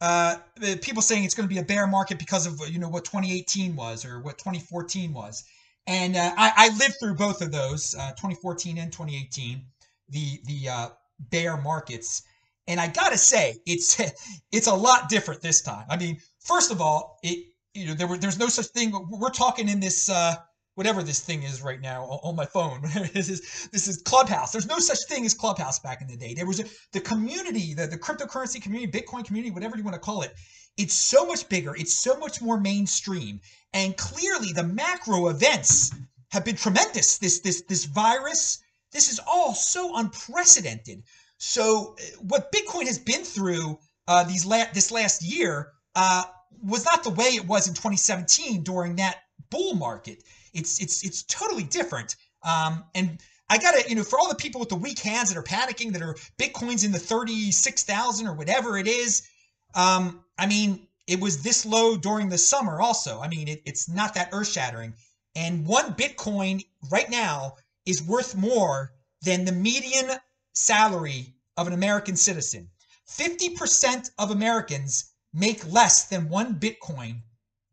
Uh, 0.01 0.37
people 0.81 1.01
saying 1.01 1.25
it's 1.25 1.35
going 1.35 1.47
to 1.47 1.53
be 1.53 1.59
a 1.59 1.63
bear 1.63 1.85
market 1.85 2.17
because 2.17 2.47
of 2.47 2.57
you 2.69 2.79
know 2.79 2.87
what 2.87 3.03
2018 3.03 3.75
was 3.75 4.05
or 4.05 4.21
what 4.21 4.37
2014 4.37 5.11
was, 5.13 5.43
and 5.89 6.15
uh, 6.15 6.31
I, 6.37 6.53
I 6.55 6.67
lived 6.77 6.97
through 7.01 7.15
both 7.15 7.41
of 7.41 7.51
those, 7.51 7.95
uh, 7.95 8.11
2014 8.11 8.77
and 8.77 8.93
2018, 8.93 9.65
the 10.09 10.39
the 10.45 10.69
uh, 10.69 10.89
bear 11.31 11.57
markets, 11.57 12.21
and 12.67 12.79
I 12.79 12.87
gotta 12.87 13.17
say 13.17 13.57
it's 13.65 13.99
it's 14.51 14.67
a 14.67 14.73
lot 14.75 15.09
different 15.09 15.41
this 15.41 15.61
time. 15.61 15.85
I 15.89 15.97
mean, 15.97 16.19
first 16.39 16.71
of 16.71 16.79
all, 16.79 17.19
it 17.23 17.43
you 17.73 17.87
know 17.87 17.95
there 17.95 18.07
were 18.07 18.19
there's 18.19 18.37
no 18.37 18.47
such 18.49 18.67
thing. 18.67 18.93
We're 19.09 19.31
talking 19.31 19.67
in 19.67 19.79
this 19.79 20.09
uh, 20.09 20.35
whatever 20.75 21.01
this 21.01 21.21
thing 21.21 21.41
is 21.41 21.63
right 21.63 21.81
now 21.81 22.03
on, 22.03 22.35
my 22.35 22.45
phone. 22.45 22.81
this 23.13 23.27
is 23.27 23.67
this 23.73 23.87
is 23.87 24.03
Clubhouse. 24.03 24.51
There's 24.51 24.67
no 24.67 24.77
such 24.77 24.99
thing 25.09 25.25
as 25.25 25.33
Clubhouse 25.33 25.79
back 25.79 26.01
in 26.01 26.07
the 26.07 26.17
day. 26.17 26.35
There 26.35 26.45
was 26.45 26.59
a, 26.59 26.65
the 26.93 27.01
community, 27.01 27.73
the, 27.73 27.87
the 27.87 27.97
cryptocurrency 27.97 28.61
community, 28.61 28.91
Bitcoin 28.91 29.25
community, 29.25 29.51
whatever 29.51 29.75
you 29.75 29.83
want 29.83 29.95
to 29.95 29.99
call 29.99 30.21
it. 30.21 30.35
It's 30.77 30.93
so 30.93 31.25
much 31.25 31.49
bigger. 31.49 31.75
It's 31.75 31.97
so 31.97 32.17
much 32.19 32.41
more 32.41 32.59
mainstream. 32.59 33.41
And 33.73 33.95
clearly 33.97 34.51
the 34.51 34.63
macro 34.63 35.29
events 35.29 35.91
have 36.31 36.45
been 36.45 36.55
tremendous. 36.55 37.17
This 37.17 37.39
this 37.39 37.61
this 37.61 37.85
virus, 37.85 38.59
this 38.91 39.11
is 39.11 39.19
all 39.27 39.53
so 39.53 39.95
unprecedented. 39.97 41.03
So 41.37 41.95
uh, 41.97 42.21
what 42.21 42.51
Bitcoin 42.51 42.85
has 42.85 42.97
been 42.97 43.23
through 43.23 43.79
uh, 44.07 44.23
these 44.23 44.45
la- 44.45 44.71
this 44.73 44.91
last 44.91 45.21
year 45.21 45.71
uh, 45.95 46.23
was 46.63 46.85
not 46.85 47.03
the 47.03 47.11
way 47.11 47.27
it 47.27 47.45
was 47.45 47.67
in 47.67 47.73
2017 47.73 48.63
during 48.63 48.95
that 48.97 49.23
bull 49.49 49.75
market. 49.75 50.23
It's 50.53 50.81
it's 50.81 51.03
it's 51.03 51.23
totally 51.23 51.63
different. 51.63 52.15
Um, 52.43 52.83
and 52.95 53.19
I 53.49 53.57
gotta, 53.57 53.87
you 53.89 53.95
know, 53.95 54.03
for 54.03 54.19
all 54.19 54.29
the 54.29 54.35
people 54.35 54.59
with 54.59 54.69
the 54.69 54.75
weak 54.75 54.99
hands 54.99 55.29
that 55.29 55.37
are 55.37 55.43
panicking, 55.43 55.91
that 55.93 56.01
are 56.01 56.15
Bitcoins 56.37 56.85
in 56.85 56.91
the 56.91 56.99
36,000 56.99 58.27
or 58.27 58.33
whatever 58.33 58.77
it 58.77 58.87
is, 58.87 59.27
um, 59.73 60.23
I 60.37 60.45
mean, 60.45 60.87
it 61.09 61.19
was 61.19 61.41
this 61.41 61.65
low 61.65 61.97
during 61.97 62.29
the 62.29 62.37
summer 62.37 62.79
also. 62.79 63.19
I 63.19 63.27
mean, 63.27 63.47
it, 63.47 63.63
it's 63.65 63.89
not 63.89 64.13
that 64.13 64.29
earth 64.31 64.49
shattering. 64.49 64.93
And 65.35 65.65
one 65.65 65.95
Bitcoin 65.95 66.63
right 66.91 67.09
now 67.09 67.55
is 67.87 68.03
worth 68.03 68.35
more 68.35 68.93
than 69.23 69.43
the 69.43 69.51
median 69.51 70.11
salary 70.53 71.33
of 71.57 71.65
an 71.65 71.73
American 71.73 72.15
citizen. 72.15 72.69
50% 73.09 74.11
of 74.19 74.29
Americans 74.29 75.05
make 75.33 75.65
less 75.71 76.05
than 76.05 76.29
one 76.29 76.59
Bitcoin 76.59 77.21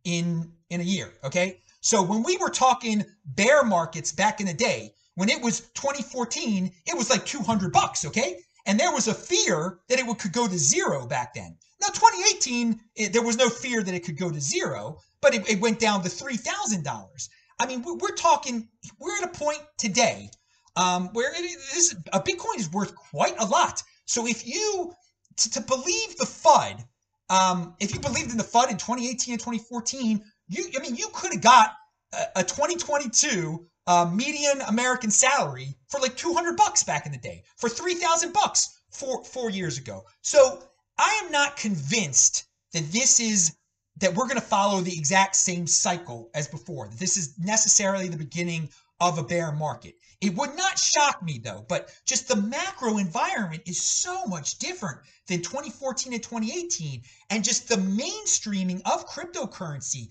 in, 0.04 0.50
in 0.70 0.80
a 0.80 0.84
year. 0.84 1.12
Okay. 1.22 1.60
So 1.82 2.02
when 2.02 2.22
we 2.22 2.38
were 2.38 2.48
talking 2.48 3.04
bear 3.26 3.62
markets 3.62 4.12
back 4.12 4.40
in 4.40 4.46
the 4.46 4.54
day, 4.54 4.94
when 5.14 5.28
it 5.28 5.42
was 5.42 5.60
2014, 5.74 6.72
it 6.86 6.96
was 6.96 7.10
like 7.10 7.26
200 7.26 7.70
bucks. 7.70 8.06
Okay. 8.06 8.40
And 8.64 8.80
there 8.80 8.92
was 8.92 9.08
a 9.08 9.14
fear 9.14 9.80
that 9.88 9.98
it 9.98 10.06
would, 10.06 10.18
could 10.18 10.32
go 10.32 10.48
to 10.48 10.58
zero 10.58 11.06
back 11.06 11.34
then. 11.34 11.58
Now, 11.80 11.88
2018, 11.88 12.80
it, 12.94 13.12
there 13.12 13.22
was 13.22 13.36
no 13.36 13.48
fear 13.48 13.82
that 13.82 13.94
it 13.94 14.04
could 14.04 14.16
go 14.16 14.30
to 14.30 14.40
zero, 14.40 14.98
but 15.20 15.34
it, 15.34 15.48
it 15.48 15.60
went 15.60 15.78
down 15.78 16.02
to 16.02 16.08
$3,000. 16.08 17.28
I 17.58 17.66
mean, 17.66 17.82
we're, 17.82 17.96
we're, 17.96 18.14
talking, 18.14 18.68
we're 18.98 19.16
at 19.16 19.24
a 19.24 19.38
point 19.38 19.60
today 19.78 20.30
um, 20.76 21.08
where 21.12 21.32
it 21.34 21.44
is, 21.44 21.94
a 22.12 22.20
Bitcoin 22.20 22.58
is 22.58 22.70
worth 22.70 22.94
quite 22.94 23.34
a 23.38 23.44
lot. 23.44 23.82
So 24.04 24.26
if 24.26 24.46
you, 24.46 24.92
to, 25.36 25.50
to 25.50 25.60
believe 25.60 26.16
the 26.16 26.26
FUD, 26.26 26.84
um, 27.28 27.74
if 27.80 27.92
you 27.94 28.00
believed 28.00 28.30
in 28.30 28.38
the 28.38 28.44
FUD 28.44 28.70
in 28.70 28.76
2018 28.76 29.34
and 29.34 29.40
2014, 29.40 30.22
you, 30.48 30.64
I 30.76 30.80
mean, 30.80 30.96
you 30.96 31.08
could 31.12 31.32
have 31.32 31.42
got 31.42 31.72
a, 32.12 32.40
a 32.40 32.44
2022 32.44 33.66
uh, 33.86 34.10
median 34.12 34.60
American 34.62 35.10
salary 35.10 35.76
for 35.88 36.00
like 36.00 36.16
200 36.16 36.56
bucks 36.56 36.82
back 36.84 37.06
in 37.06 37.12
the 37.12 37.18
day, 37.18 37.42
for 37.56 37.68
3,000 37.68 38.32
bucks 38.32 38.80
four 38.90 39.24
four 39.24 39.50
years 39.50 39.78
ago. 39.78 40.04
So 40.22 40.62
I 40.98 41.22
am 41.24 41.32
not 41.32 41.56
convinced 41.56 42.44
that 42.72 42.90
this 42.92 43.20
is 43.20 43.56
that 43.98 44.14
we're 44.14 44.26
going 44.26 44.40
to 44.40 44.46
follow 44.46 44.80
the 44.80 44.96
exact 44.96 45.36
same 45.36 45.66
cycle 45.66 46.30
as 46.34 46.48
before. 46.48 46.88
This 46.98 47.16
is 47.16 47.38
necessarily 47.38 48.08
the 48.08 48.16
beginning 48.16 48.68
of 49.00 49.18
a 49.18 49.22
bear 49.22 49.52
market. 49.52 49.94
It 50.20 50.34
would 50.34 50.56
not 50.56 50.78
shock 50.78 51.22
me 51.22 51.38
though, 51.42 51.64
but 51.68 51.94
just 52.06 52.28
the 52.28 52.36
macro 52.36 52.96
environment 52.96 53.62
is 53.66 53.80
so 53.80 54.24
much 54.26 54.58
different 54.58 54.98
than 55.28 55.42
2014 55.42 56.14
and 56.14 56.22
2018 56.22 57.02
and 57.30 57.44
just 57.44 57.68
the 57.68 57.76
mainstreaming 57.76 58.80
of 58.86 59.06
cryptocurrency. 59.06 60.08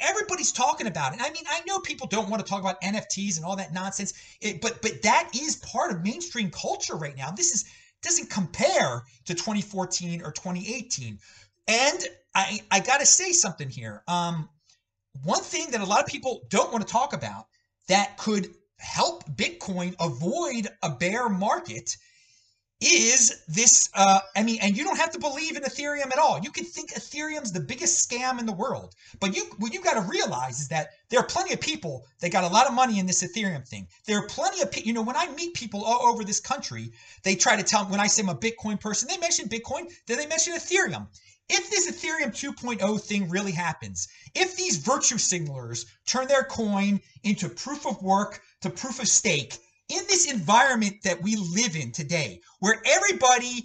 Everybody's 0.00 0.52
talking 0.52 0.86
about 0.86 1.14
it. 1.14 1.20
I 1.22 1.30
mean, 1.30 1.44
I 1.48 1.62
know 1.66 1.80
people 1.80 2.06
don't 2.06 2.28
want 2.28 2.44
to 2.44 2.48
talk 2.48 2.60
about 2.60 2.80
NFTs 2.82 3.36
and 3.36 3.44
all 3.44 3.56
that 3.56 3.72
nonsense, 3.72 4.12
but 4.60 4.80
but 4.82 5.02
that 5.02 5.30
is 5.34 5.56
part 5.56 5.90
of 5.90 6.04
mainstream 6.04 6.50
culture 6.50 6.96
right 6.96 7.16
now. 7.16 7.30
This 7.30 7.52
is 7.52 7.64
doesn't 8.02 8.30
compare 8.30 9.02
to 9.26 9.34
2014 9.34 10.22
or 10.22 10.32
2018. 10.32 11.18
And 11.68 11.98
I 12.34 12.60
I 12.70 12.80
got 12.80 13.00
to 13.00 13.06
say 13.06 13.32
something 13.32 13.68
here. 13.68 14.02
Um 14.08 14.48
one 15.24 15.42
thing 15.42 15.70
that 15.72 15.80
a 15.80 15.84
lot 15.84 16.00
of 16.00 16.06
people 16.06 16.42
don't 16.48 16.72
want 16.72 16.86
to 16.86 16.92
talk 16.92 17.12
about 17.12 17.46
that 17.88 18.16
could 18.16 18.54
help 18.78 19.28
Bitcoin 19.36 19.94
avoid 20.00 20.68
a 20.82 20.90
bear 20.90 21.28
market 21.28 21.96
is 22.80 23.42
this 23.46 23.90
uh, 23.94 24.20
i 24.36 24.42
mean 24.42 24.58
and 24.62 24.76
you 24.76 24.84
don't 24.84 24.96
have 24.96 25.10
to 25.10 25.18
believe 25.18 25.56
in 25.56 25.62
ethereum 25.62 26.06
at 26.06 26.18
all. 26.18 26.40
You 26.42 26.50
could 26.50 26.66
think 26.66 26.92
ethereum's 26.92 27.52
the 27.52 27.60
biggest 27.60 28.08
scam 28.08 28.38
in 28.38 28.46
the 28.46 28.52
world 28.52 28.94
but 29.20 29.36
you 29.36 29.44
what 29.58 29.74
you 29.74 29.80
got 29.82 29.94
to 29.94 30.08
realize 30.08 30.60
is 30.60 30.68
that 30.68 30.90
there 31.10 31.20
are 31.20 31.26
plenty 31.26 31.52
of 31.52 31.60
people 31.60 32.06
that 32.20 32.32
got 32.32 32.44
a 32.44 32.48
lot 32.48 32.66
of 32.66 32.72
money 32.72 32.98
in 32.98 33.06
this 33.06 33.22
ethereum 33.22 33.66
thing. 33.66 33.86
There 34.06 34.18
are 34.18 34.26
plenty 34.26 34.62
of 34.62 34.70
people 34.70 34.86
you 34.88 34.94
know 34.94 35.02
when 35.02 35.16
i 35.16 35.30
meet 35.32 35.54
people 35.54 35.84
all 35.84 36.06
over 36.06 36.24
this 36.24 36.40
country 36.40 36.92
they 37.22 37.34
try 37.34 37.56
to 37.56 37.62
tell 37.62 37.84
me 37.84 37.90
when 37.90 38.00
i 38.00 38.06
say 38.06 38.22
i'm 38.22 38.28
a 38.30 38.34
bitcoin 38.34 38.80
person 38.80 39.08
they 39.08 39.18
mention 39.18 39.48
bitcoin 39.48 39.92
then 40.06 40.16
they 40.18 40.26
mention 40.26 40.54
ethereum. 40.54 41.06
If 41.52 41.68
this 41.68 41.90
Ethereum 41.90 42.30
2.0 42.30 43.00
thing 43.00 43.28
really 43.28 43.50
happens, 43.50 44.06
if 44.36 44.54
these 44.54 44.76
virtue 44.76 45.16
signalers 45.16 45.84
turn 46.06 46.28
their 46.28 46.44
coin 46.44 47.00
into 47.24 47.48
proof 47.48 47.86
of 47.86 48.00
work 48.00 48.40
to 48.60 48.70
proof 48.70 49.00
of 49.00 49.08
stake, 49.08 49.58
in 49.90 50.04
this 50.08 50.30
environment 50.30 50.96
that 51.04 51.22
we 51.22 51.36
live 51.36 51.76
in 51.76 51.92
today, 51.92 52.40
where 52.60 52.80
everybody 52.84 53.64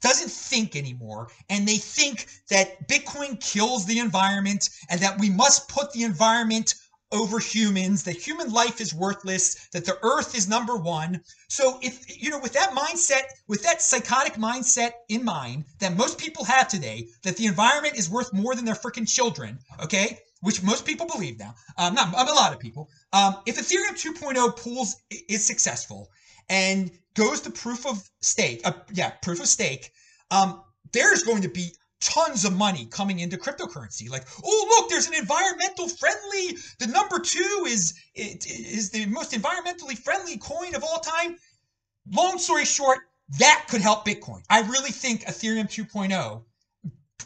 doesn't 0.00 0.30
think 0.30 0.76
anymore 0.76 1.28
and 1.48 1.66
they 1.66 1.78
think 1.78 2.26
that 2.50 2.86
Bitcoin 2.88 3.40
kills 3.40 3.86
the 3.86 3.98
environment 3.98 4.68
and 4.90 5.00
that 5.00 5.18
we 5.18 5.30
must 5.30 5.68
put 5.68 5.90
the 5.92 6.02
environment 6.02 6.74
over 7.10 7.38
humans, 7.38 8.02
that 8.02 8.16
human 8.16 8.50
life 8.50 8.80
is 8.80 8.94
worthless, 8.94 9.68
that 9.72 9.84
the 9.84 9.98
earth 10.02 10.34
is 10.34 10.48
number 10.48 10.76
one. 10.76 11.20
So 11.48 11.78
if 11.82 12.22
you 12.22 12.30
know, 12.30 12.38
with 12.38 12.54
that 12.54 12.70
mindset, 12.70 13.22
with 13.48 13.62
that 13.62 13.82
psychotic 13.82 14.34
mindset 14.34 14.92
in 15.08 15.24
mind 15.24 15.64
that 15.78 15.96
most 15.96 16.18
people 16.18 16.44
have 16.44 16.68
today, 16.68 17.08
that 17.22 17.36
the 17.36 17.46
environment 17.46 17.96
is 17.96 18.10
worth 18.10 18.32
more 18.32 18.54
than 18.54 18.64
their 18.64 18.74
freaking 18.74 19.08
children, 19.08 19.58
okay? 19.82 20.18
Which 20.42 20.62
most 20.62 20.84
people 20.84 21.06
believe 21.06 21.38
now. 21.38 21.54
Um, 21.78 21.94
not 21.94 22.12
a 22.12 22.32
lot 22.34 22.52
of 22.52 22.58
people. 22.58 22.90
Um, 23.12 23.36
if 23.46 23.56
Ethereum 23.56 23.94
2.0 23.94 24.56
pools 24.56 24.96
is 25.28 25.44
successful 25.44 26.10
and 26.48 26.90
goes 27.14 27.40
to 27.42 27.50
proof 27.50 27.86
of 27.86 28.02
stake, 28.20 28.60
uh, 28.64 28.72
yeah, 28.92 29.10
proof 29.22 29.40
of 29.40 29.46
stake, 29.46 29.92
um, 30.30 30.62
there's 30.92 31.22
going 31.22 31.42
to 31.42 31.48
be 31.48 31.72
tons 32.00 32.44
of 32.44 32.56
money 32.56 32.86
coming 32.86 33.20
into 33.20 33.36
cryptocurrency. 33.36 34.10
Like, 34.10 34.24
oh 34.44 34.66
look, 34.68 34.90
there's 34.90 35.06
an 35.06 35.14
environmental 35.14 35.88
friendly. 35.88 36.58
The 36.80 36.88
number 36.88 37.20
two 37.20 37.64
is 37.68 37.94
is 38.14 38.90
the 38.90 39.06
most 39.06 39.32
environmentally 39.32 39.96
friendly 39.96 40.38
coin 40.38 40.74
of 40.74 40.82
all 40.82 40.98
time. 40.98 41.36
Long 42.10 42.38
story 42.38 42.64
short, 42.64 42.98
that 43.38 43.66
could 43.68 43.80
help 43.80 44.04
Bitcoin. 44.04 44.42
I 44.50 44.62
really 44.62 44.90
think 44.90 45.22
Ethereum 45.22 45.66
2.0 45.70 46.42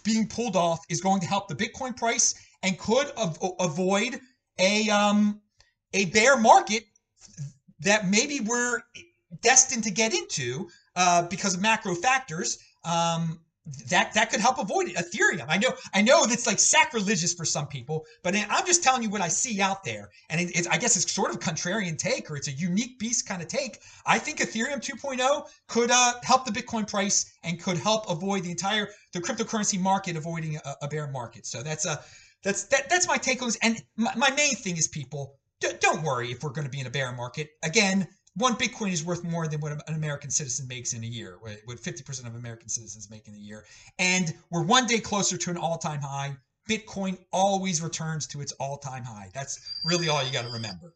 being 0.04 0.28
pulled 0.28 0.54
off 0.54 0.84
is 0.88 1.00
going 1.00 1.20
to 1.20 1.26
help 1.26 1.48
the 1.48 1.54
Bitcoin 1.54 1.96
price 1.96 2.34
and 2.66 2.78
could 2.78 3.10
av- 3.16 3.38
avoid 3.60 4.20
a 4.58 4.90
um 4.90 5.40
a 5.94 6.06
bear 6.06 6.36
market 6.36 6.84
that 7.80 8.08
maybe 8.08 8.40
we're 8.40 8.80
destined 9.40 9.84
to 9.84 9.90
get 9.90 10.12
into 10.12 10.68
uh, 10.96 11.22
because 11.28 11.54
of 11.54 11.62
macro 11.62 11.94
factors. 11.94 12.58
Um, 12.84 13.40
that 13.90 14.14
that 14.14 14.30
could 14.30 14.38
help 14.38 14.58
avoid 14.58 14.88
it. 14.88 14.94
Ethereum. 14.94 15.46
I 15.48 15.58
know 15.58 15.70
I 15.92 16.00
know 16.00 16.24
that's 16.24 16.46
like 16.46 16.60
sacrilegious 16.60 17.34
for 17.34 17.44
some 17.44 17.66
people, 17.66 18.04
but 18.22 18.36
I'm 18.36 18.64
just 18.64 18.82
telling 18.82 19.02
you 19.02 19.10
what 19.10 19.20
I 19.20 19.26
see 19.26 19.60
out 19.60 19.82
there, 19.82 20.08
and 20.30 20.40
it, 20.40 20.68
I 20.70 20.78
guess 20.78 20.96
it's 20.96 21.10
sort 21.12 21.32
of 21.32 21.40
contrarian 21.40 21.98
take 21.98 22.30
or 22.30 22.36
it's 22.36 22.46
a 22.46 22.52
unique 22.52 23.00
beast 23.00 23.26
kind 23.26 23.42
of 23.42 23.48
take. 23.48 23.80
I 24.06 24.20
think 24.20 24.38
Ethereum 24.38 24.80
2.0 24.80 25.48
could 25.66 25.90
uh, 25.90 26.14
help 26.22 26.44
the 26.44 26.52
Bitcoin 26.52 26.88
price 26.88 27.32
and 27.42 27.60
could 27.60 27.76
help 27.76 28.08
avoid 28.08 28.44
the 28.44 28.52
entire 28.52 28.88
the 29.12 29.20
cryptocurrency 29.20 29.80
market 29.80 30.16
avoiding 30.16 30.56
a, 30.56 30.76
a 30.82 30.88
bear 30.88 31.08
market. 31.08 31.44
So 31.44 31.64
that's 31.64 31.86
a 31.86 32.00
that's 32.46 32.64
that, 32.64 32.88
that's 32.88 33.08
my 33.08 33.16
take 33.16 33.42
on 33.42 33.48
this. 33.48 33.58
And 33.62 33.82
my, 33.96 34.14
my 34.16 34.30
main 34.30 34.54
thing 34.54 34.76
is 34.76 34.88
people 34.88 35.38
d- 35.60 35.68
don't 35.80 36.02
worry 36.02 36.30
if 36.30 36.42
we're 36.42 36.50
going 36.50 36.66
to 36.66 36.70
be 36.70 36.80
in 36.80 36.86
a 36.86 36.90
bear 36.90 37.12
market 37.12 37.50
again 37.62 38.08
one 38.36 38.54
Bitcoin 38.54 38.92
is 38.92 39.02
worth 39.02 39.24
more 39.24 39.48
than 39.48 39.60
what 39.60 39.72
an 39.72 39.94
American 39.94 40.30
citizen 40.30 40.68
makes 40.68 40.92
in 40.92 41.02
a 41.02 41.06
year, 41.06 41.38
what 41.40 41.78
50% 41.78 42.26
of 42.26 42.34
American 42.34 42.68
citizens 42.68 43.08
make 43.10 43.26
in 43.28 43.34
a 43.34 43.38
year. 43.38 43.64
And 43.98 44.34
we're 44.50 44.62
one 44.62 44.86
day 44.86 45.00
closer 45.00 45.38
to 45.38 45.50
an 45.50 45.56
all 45.56 45.78
time 45.78 46.00
high. 46.00 46.36
Bitcoin 46.68 47.16
always 47.32 47.80
returns 47.80 48.26
to 48.28 48.42
its 48.42 48.52
all 48.52 48.76
time 48.76 49.04
high. 49.04 49.30
That's 49.32 49.58
really 49.84 50.08
all 50.08 50.22
you 50.22 50.32
got 50.32 50.44
to 50.44 50.50
remember. 50.50 50.92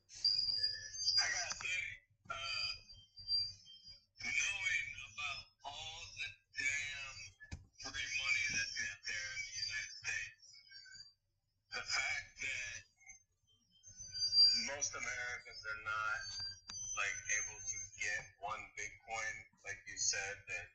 Said, 20.11 20.43
that 20.51 20.67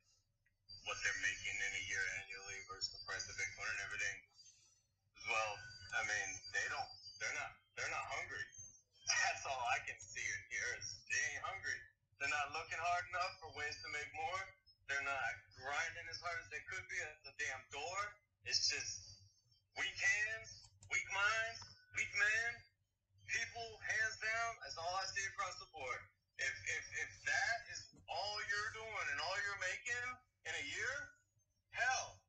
what 0.87 0.95
they're 1.03 1.19
making 1.19 1.59
in 1.59 1.71
a 1.75 1.83
year 1.91 2.03
annually 2.23 2.59
versus 2.71 2.87
the 2.95 3.03
price 3.03 3.27
of 3.27 3.35
Bitcoin 3.35 3.67
and 3.67 3.83
everything. 3.83 4.17
Well, 5.27 5.53
I 5.91 6.01
mean, 6.07 6.29
they 6.55 6.63
don't, 6.71 6.91
they're 7.19 7.35
not, 7.35 7.51
they're 7.75 7.91
not 7.91 8.05
hungry. 8.15 8.45
That's 9.11 9.43
all 9.43 9.65
I 9.75 9.83
can 9.83 9.99
see 9.99 10.23
and 10.23 10.43
hear 10.47 10.67
is 10.79 10.87
they 11.11 11.19
ain't 11.35 11.43
hungry. 11.51 11.79
They're 12.15 12.31
not 12.31 12.55
looking 12.55 12.79
hard 12.79 13.03
enough 13.11 13.33
for 13.43 13.51
ways 13.59 13.75
to 13.83 13.87
make 13.91 14.07
more. 14.15 14.41
They're 14.87 15.03
not 15.03 15.31
grinding 15.59 16.07
as 16.07 16.19
hard 16.23 16.39
as 16.39 16.47
they 16.47 16.63
could 16.71 16.87
be 16.87 16.99
at 17.03 17.19
the 17.27 17.35
damn 17.35 17.63
door. 17.75 17.99
It's 18.47 18.71
just 18.71 19.19
weak 19.75 19.99
hands, 19.99 20.63
weak 20.87 21.07
minds, 21.11 21.59
weak 21.99 22.13
men. 22.15 22.51
People, 23.27 23.67
hands 23.83 24.15
down, 24.23 24.51
that's 24.63 24.79
all 24.79 24.95
I 24.95 25.03
see 25.11 25.27
across 25.27 25.59
the 25.59 25.67
board. 25.75 26.01
If 26.39 26.55
if 26.71 26.85
if 27.03 27.11
that 27.25 27.57
is 27.73 27.94
all 28.09 28.37
you're 28.47 28.71
doing 28.77 29.05
and 29.13 29.19
all 29.21 29.37
you're 29.45 29.61
making 29.61 30.07
in 30.45 30.53
a 30.53 30.65
year, 30.71 30.95
hell, 31.73 32.21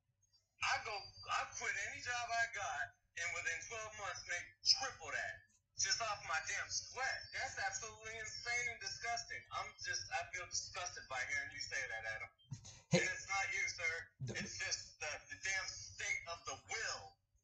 I 0.63 0.75
go, 0.83 0.95
I 1.29 1.45
quit 1.57 1.73
any 1.91 2.01
job 2.01 2.25
I 2.27 2.45
got, 2.53 2.85
and 3.21 3.27
within 3.37 3.57
12 3.69 4.03
months 4.03 4.21
make 4.27 4.45
triple 4.65 5.11
that 5.13 5.47
just 5.77 6.01
off 6.01 6.17
my 6.25 6.41
damn 6.49 6.69
sweat. 6.73 7.19
That's 7.37 7.57
absolutely 7.61 8.17
insane 8.17 8.65
and 8.73 8.81
disgusting. 8.81 9.41
I'm 9.53 9.69
just, 9.85 10.09
I 10.09 10.25
feel 10.33 10.45
disgusted 10.49 11.05
by 11.05 11.21
hearing 11.29 11.53
you 11.53 11.61
say 11.61 11.77
that, 11.77 12.03
Adam. 12.17 12.29
Hey. 12.89 13.05
And 13.05 13.09
it's 13.13 13.27
not 13.29 13.45
you, 13.53 13.63
sir. 13.69 13.93
It's 14.41 14.57
just 14.57 14.97
the, 14.97 15.11
the 15.29 15.37
damn 15.45 15.67
state 15.69 16.21
of 16.33 16.41
the 16.49 16.57
will 16.57 17.03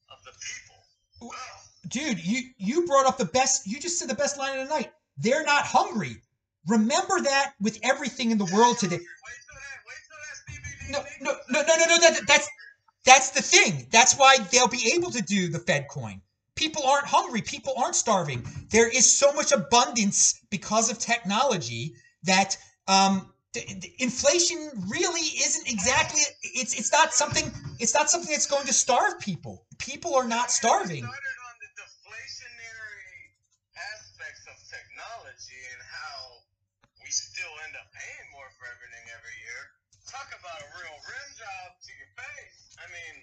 of 0.09 0.19
the 0.25 0.33
people. 0.33 0.79
Well, 1.29 1.57
Dude, 1.87 2.25
you 2.25 2.49
you 2.57 2.87
brought 2.87 3.05
up 3.05 3.17
the 3.17 3.29
best. 3.29 3.67
You 3.67 3.79
just 3.79 3.99
said 3.99 4.09
the 4.09 4.15
best 4.17 4.37
line 4.37 4.57
of 4.59 4.67
the 4.67 4.73
night. 4.73 4.91
They're 5.17 5.45
not 5.45 5.65
hungry. 5.65 6.17
Remember 6.67 7.19
that 7.21 7.53
with 7.59 7.79
everything 7.83 8.31
in 8.31 8.37
the 8.37 8.49
world 8.53 8.77
today. 8.77 8.99
No, 10.89 11.03
no, 11.21 11.33
no, 11.49 11.61
no, 11.61 11.75
no, 11.77 11.85
no. 11.85 11.97
That, 11.97 12.21
that's 12.27 12.49
that's 13.05 13.31
the 13.31 13.41
thing. 13.41 13.87
That's 13.91 14.15
why 14.15 14.37
they'll 14.51 14.67
be 14.67 14.93
able 14.95 15.11
to 15.11 15.21
do 15.21 15.49
the 15.49 15.59
Fed 15.59 15.87
coin. 15.89 16.21
People 16.55 16.83
aren't 16.85 17.07
hungry. 17.07 17.41
People 17.41 17.73
aren't 17.77 17.95
starving. 17.95 18.45
There 18.69 18.87
is 18.87 19.09
so 19.09 19.33
much 19.33 19.51
abundance 19.51 20.39
because 20.49 20.91
of 20.91 20.99
technology 20.99 21.95
that 22.23 22.57
um, 22.87 23.33
the, 23.53 23.61
the 23.81 23.93
inflation 23.99 24.69
really 24.87 25.21
isn't 25.21 25.69
exactly. 25.69 26.21
It's 26.43 26.73
it's 26.77 26.91
not 26.91 27.13
something. 27.13 27.51
It's 27.79 27.93
not 27.93 28.09
something 28.09 28.31
that's 28.31 28.47
going 28.47 28.67
to 28.67 28.73
starve 28.73 29.19
people. 29.19 29.65
People 29.79 30.15
are 30.15 30.27
not 30.27 30.51
starving. 30.51 31.07
Still 37.13 37.53
end 37.69 37.77
up 37.77 37.85
paying 37.93 38.27
more 38.33 38.49
for 38.57 38.65
everything 38.73 39.05
every 39.13 39.37
year. 39.45 39.61
Talk 40.09 40.33
about 40.33 40.57
a 40.65 40.69
real 40.81 40.97
rim 41.05 41.29
job 41.37 41.67
to 41.77 41.91
your 41.93 42.11
face. 42.17 42.59
I 42.81 42.89
mean, 42.89 43.15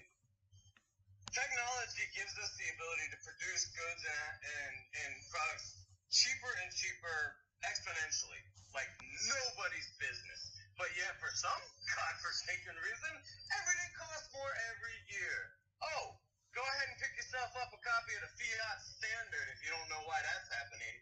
technology 1.35 2.05
gives 2.15 2.31
us 2.39 2.51
the 2.55 2.67
ability 2.71 3.07
to 3.11 3.19
produce 3.19 3.67
goods 3.75 4.03
and, 4.07 4.33
and, 4.47 4.75
and 5.03 5.11
products 5.27 5.83
cheaper 6.07 6.51
and 6.63 6.71
cheaper 6.71 7.19
exponentially, 7.67 8.41
like 8.71 8.87
nobody's 9.27 9.91
business. 9.99 10.41
But 10.79 10.89
yet, 10.95 11.13
for 11.19 11.29
some 11.35 11.61
godforsaken 11.91 12.73
reason, 12.79 13.13
everything 13.59 13.91
costs 13.99 14.31
more 14.31 14.53
every 14.71 14.97
year. 15.11 15.37
Oh, 15.83 16.15
go 16.55 16.63
ahead 16.63 16.87
and 16.89 16.97
pick 16.97 17.11
yourself 17.19 17.51
up 17.59 17.69
a 17.75 17.79
copy 17.83 18.15
of 18.17 18.23
the 18.23 18.31
Fiat 18.39 18.79
Standard 18.81 19.47
if 19.51 19.59
you 19.61 19.69
don't 19.75 19.89
know 19.91 20.03
why 20.07 20.17
that's 20.23 20.49
happening. 20.49 20.95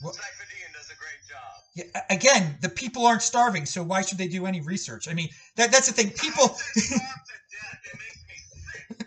What- 0.00 0.14
Saifedean 0.14 0.72
does 0.76 0.90
a 0.90 0.96
great 0.96 1.20
job. 1.28 1.62
Yeah, 1.74 2.02
again, 2.10 2.56
the 2.60 2.68
people 2.68 3.06
aren't 3.06 3.22
starving, 3.22 3.66
so 3.66 3.82
why 3.82 4.02
should 4.02 4.18
they 4.18 4.28
do 4.28 4.46
any 4.46 4.60
research? 4.60 5.08
I 5.08 5.14
mean, 5.14 5.28
that 5.56 5.70
that's 5.72 5.86
the 5.86 5.92
thing. 5.92 6.10
People. 6.10 6.48
They 6.74 6.80
starve 6.80 7.00
to 7.00 7.34
death. 7.54 7.80
It 7.92 7.98
makes 7.98 8.18
me 8.28 8.36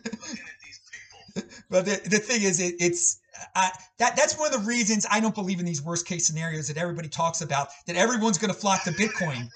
sick 0.01 0.11
looking 0.21 0.43
at 0.43 0.59
these 0.63 0.79
people. 0.91 1.43
But 1.69 1.85
the, 1.85 2.01
the 2.09 2.19
thing 2.19 2.41
is, 2.43 2.59
it, 2.59 2.75
it's 2.79 3.19
I, 3.55 3.71
that 3.99 4.15
that's 4.17 4.37
one 4.37 4.53
of 4.53 4.59
the 4.61 4.67
reasons 4.67 5.05
I 5.09 5.19
don't 5.21 5.33
believe 5.33 5.59
in 5.59 5.65
these 5.65 5.81
worst 5.81 6.05
case 6.05 6.27
scenarios 6.27 6.67
that 6.67 6.77
everybody 6.77 7.07
talks 7.07 7.41
about. 7.41 7.69
That 7.87 7.95
everyone's 7.95 8.37
going 8.37 8.53
to 8.53 8.59
flock 8.59 8.83
to 8.83 8.89
I 8.89 8.93
want 8.93 9.01
it- 9.01 9.09
Bitcoin. 9.11 9.49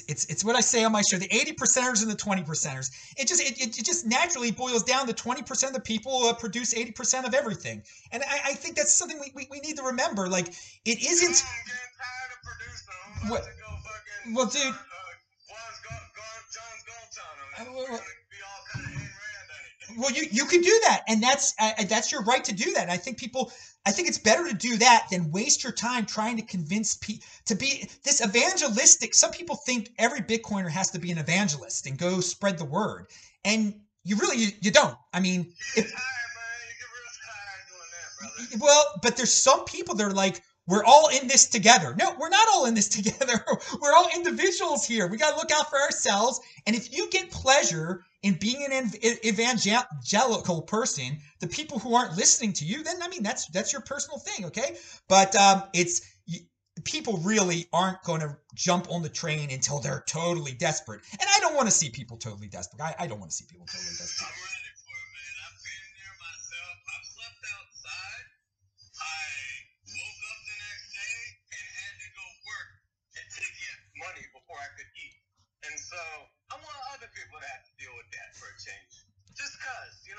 It's 0.00 0.24
it's 0.24 0.24
it's 0.32 0.44
what 0.44 0.56
I 0.56 0.60
say 0.60 0.84
on 0.84 0.92
my 0.92 1.02
show: 1.02 1.16
the 1.18 1.32
eighty 1.34 1.52
percenters 1.52 2.02
and 2.02 2.10
the 2.10 2.16
twenty 2.16 2.42
percenters. 2.42 2.90
It 3.16 3.28
just 3.28 3.40
it, 3.42 3.60
it, 3.60 3.84
just 3.84 4.06
naturally 4.06 4.50
boils 4.50 4.82
down 4.82 5.06
to 5.06 5.12
twenty 5.12 5.42
percent 5.42 5.70
of 5.70 5.82
the 5.82 5.82
people 5.82 6.24
uh, 6.24 6.34
produce 6.34 6.74
eighty 6.74 6.92
percent 6.92 7.26
of 7.26 7.34
everything, 7.34 7.82
and 8.12 8.22
I, 8.22 8.50
I 8.50 8.54
think 8.54 8.76
that's 8.76 8.92
something 8.92 9.18
we, 9.20 9.32
we, 9.34 9.48
we 9.50 9.60
need 9.60 9.76
to 9.76 9.82
remember. 9.84 10.28
Like 10.28 10.48
it 10.84 10.98
isn't. 11.02 11.42
I'm 11.44 11.64
getting 11.66 11.94
tired 11.96 12.30
of 12.32 12.40
producing 12.44 12.86
them. 12.88 13.22
I'm 13.22 13.26
about 13.26 13.30
What- 13.30 13.44
to 13.44 13.50
go 13.50 13.68
fucking. 13.84 14.34
well, 14.34 14.46
dude- 14.46 14.62
Uh, 14.62 14.68
uh, 14.68 15.14
Juan's 15.48 15.80
go, 15.82 15.94
go, 16.14 16.22
John's 16.52 16.82
Gold 16.86 17.10
on 17.22 17.34
them. 17.38 17.66
And 17.66 17.74
well, 17.74 17.86
well- 17.88 17.98
gonna 17.98 18.30
be 18.30 18.40
all 18.44 18.62
kind 18.72 18.84
of 18.86 18.92
Ayn 18.92 19.00
Rand 19.00 19.48
on 19.50 19.94
it. 19.94 20.00
Well, 20.00 20.12
you 20.12 20.26
you 20.30 20.44
can 20.46 20.60
do 20.60 20.80
that, 20.86 21.02
and 21.08 21.22
that's 21.22 21.54
uh, 21.58 21.72
that's 21.88 22.12
your 22.12 22.22
right 22.24 22.44
to 22.44 22.54
do 22.54 22.72
that. 22.74 22.82
And 22.82 22.90
I 22.90 22.96
think 22.96 23.18
people, 23.18 23.52
I 23.86 23.92
think 23.92 24.08
it's 24.08 24.18
better 24.18 24.48
to 24.48 24.54
do 24.54 24.76
that 24.78 25.06
than 25.12 25.30
waste 25.30 25.62
your 25.62 25.72
time 25.72 26.06
trying 26.06 26.36
to 26.38 26.42
convince 26.42 26.96
people 26.96 27.24
to 27.44 27.54
be 27.54 27.88
this 28.02 28.20
evangelistic. 28.20 29.14
Some 29.14 29.30
people 29.30 29.54
think 29.54 29.92
every 29.96 30.20
Bitcoiner 30.20 30.68
has 30.68 30.90
to 30.90 30.98
be 30.98 31.12
an 31.12 31.18
evangelist 31.18 31.86
and 31.86 31.96
go 31.96 32.20
spread 32.20 32.58
the 32.58 32.64
word, 32.64 33.06
and 33.44 33.80
you 34.02 34.16
really 34.16 34.38
you, 34.38 34.48
you 34.60 34.70
don't. 34.72 34.96
I 35.14 35.20
mean, 35.20 35.52
if 35.76 35.84
get 35.84 35.84
tired, 35.84 36.32
man. 36.34 36.66
You 36.68 36.74
get 36.80 36.88
real 36.96 37.12
tired 37.26 38.48
doing 38.48 38.58
that, 38.58 38.64
well, 38.64 39.00
but 39.02 39.16
there's 39.16 39.32
some 39.32 39.64
people 39.66 39.94
that 39.94 40.04
are 40.04 40.12
like, 40.12 40.42
we're 40.66 40.84
all 40.84 41.08
in 41.08 41.28
this 41.28 41.46
together. 41.46 41.94
No, 41.96 42.16
we're 42.18 42.28
not 42.28 42.48
all 42.52 42.66
in 42.66 42.74
this 42.74 42.88
together. 42.98 43.44
we're 43.80 43.92
all 43.92 44.08
individuals 44.14 44.84
here. 44.84 45.06
We 45.06 45.16
got 45.16 45.32
to 45.32 45.36
look 45.36 45.52
out 45.52 45.70
for 45.70 45.78
ourselves. 45.78 46.40
And 46.66 46.74
if 46.74 46.92
you 46.92 47.08
get 47.10 47.30
pleasure 47.30 48.04
in 48.26 48.34
being 48.34 48.66
an 48.68 48.90
evangelical 49.24 50.62
person, 50.62 51.18
the 51.38 51.46
people 51.46 51.78
who 51.78 51.94
aren't 51.94 52.16
listening 52.16 52.52
to 52.54 52.64
you, 52.64 52.82
then 52.82 52.96
I 53.00 53.08
mean 53.08 53.22
that's 53.22 53.46
that's 53.46 53.72
your 53.72 53.82
personal 53.82 54.18
thing, 54.18 54.46
okay? 54.46 54.76
But 55.08 55.36
um, 55.36 55.62
it's 55.72 56.02
people 56.84 57.18
really 57.18 57.68
aren't 57.72 58.02
going 58.02 58.20
to 58.20 58.36
jump 58.54 58.90
on 58.90 59.02
the 59.02 59.08
train 59.08 59.50
until 59.50 59.78
they're 59.78 60.04
totally 60.08 60.52
desperate. 60.52 61.02
And 61.12 61.28
I 61.36 61.40
don't 61.40 61.54
want 61.54 61.68
to 61.68 61.72
see 61.72 61.88
people 61.88 62.16
totally 62.16 62.48
desperate. 62.48 62.82
I, 62.82 62.94
I 62.98 63.06
don't 63.06 63.20
want 63.20 63.30
to 63.30 63.36
see 63.36 63.46
people 63.48 63.66
totally 63.66 63.94
desperate. 63.96 64.28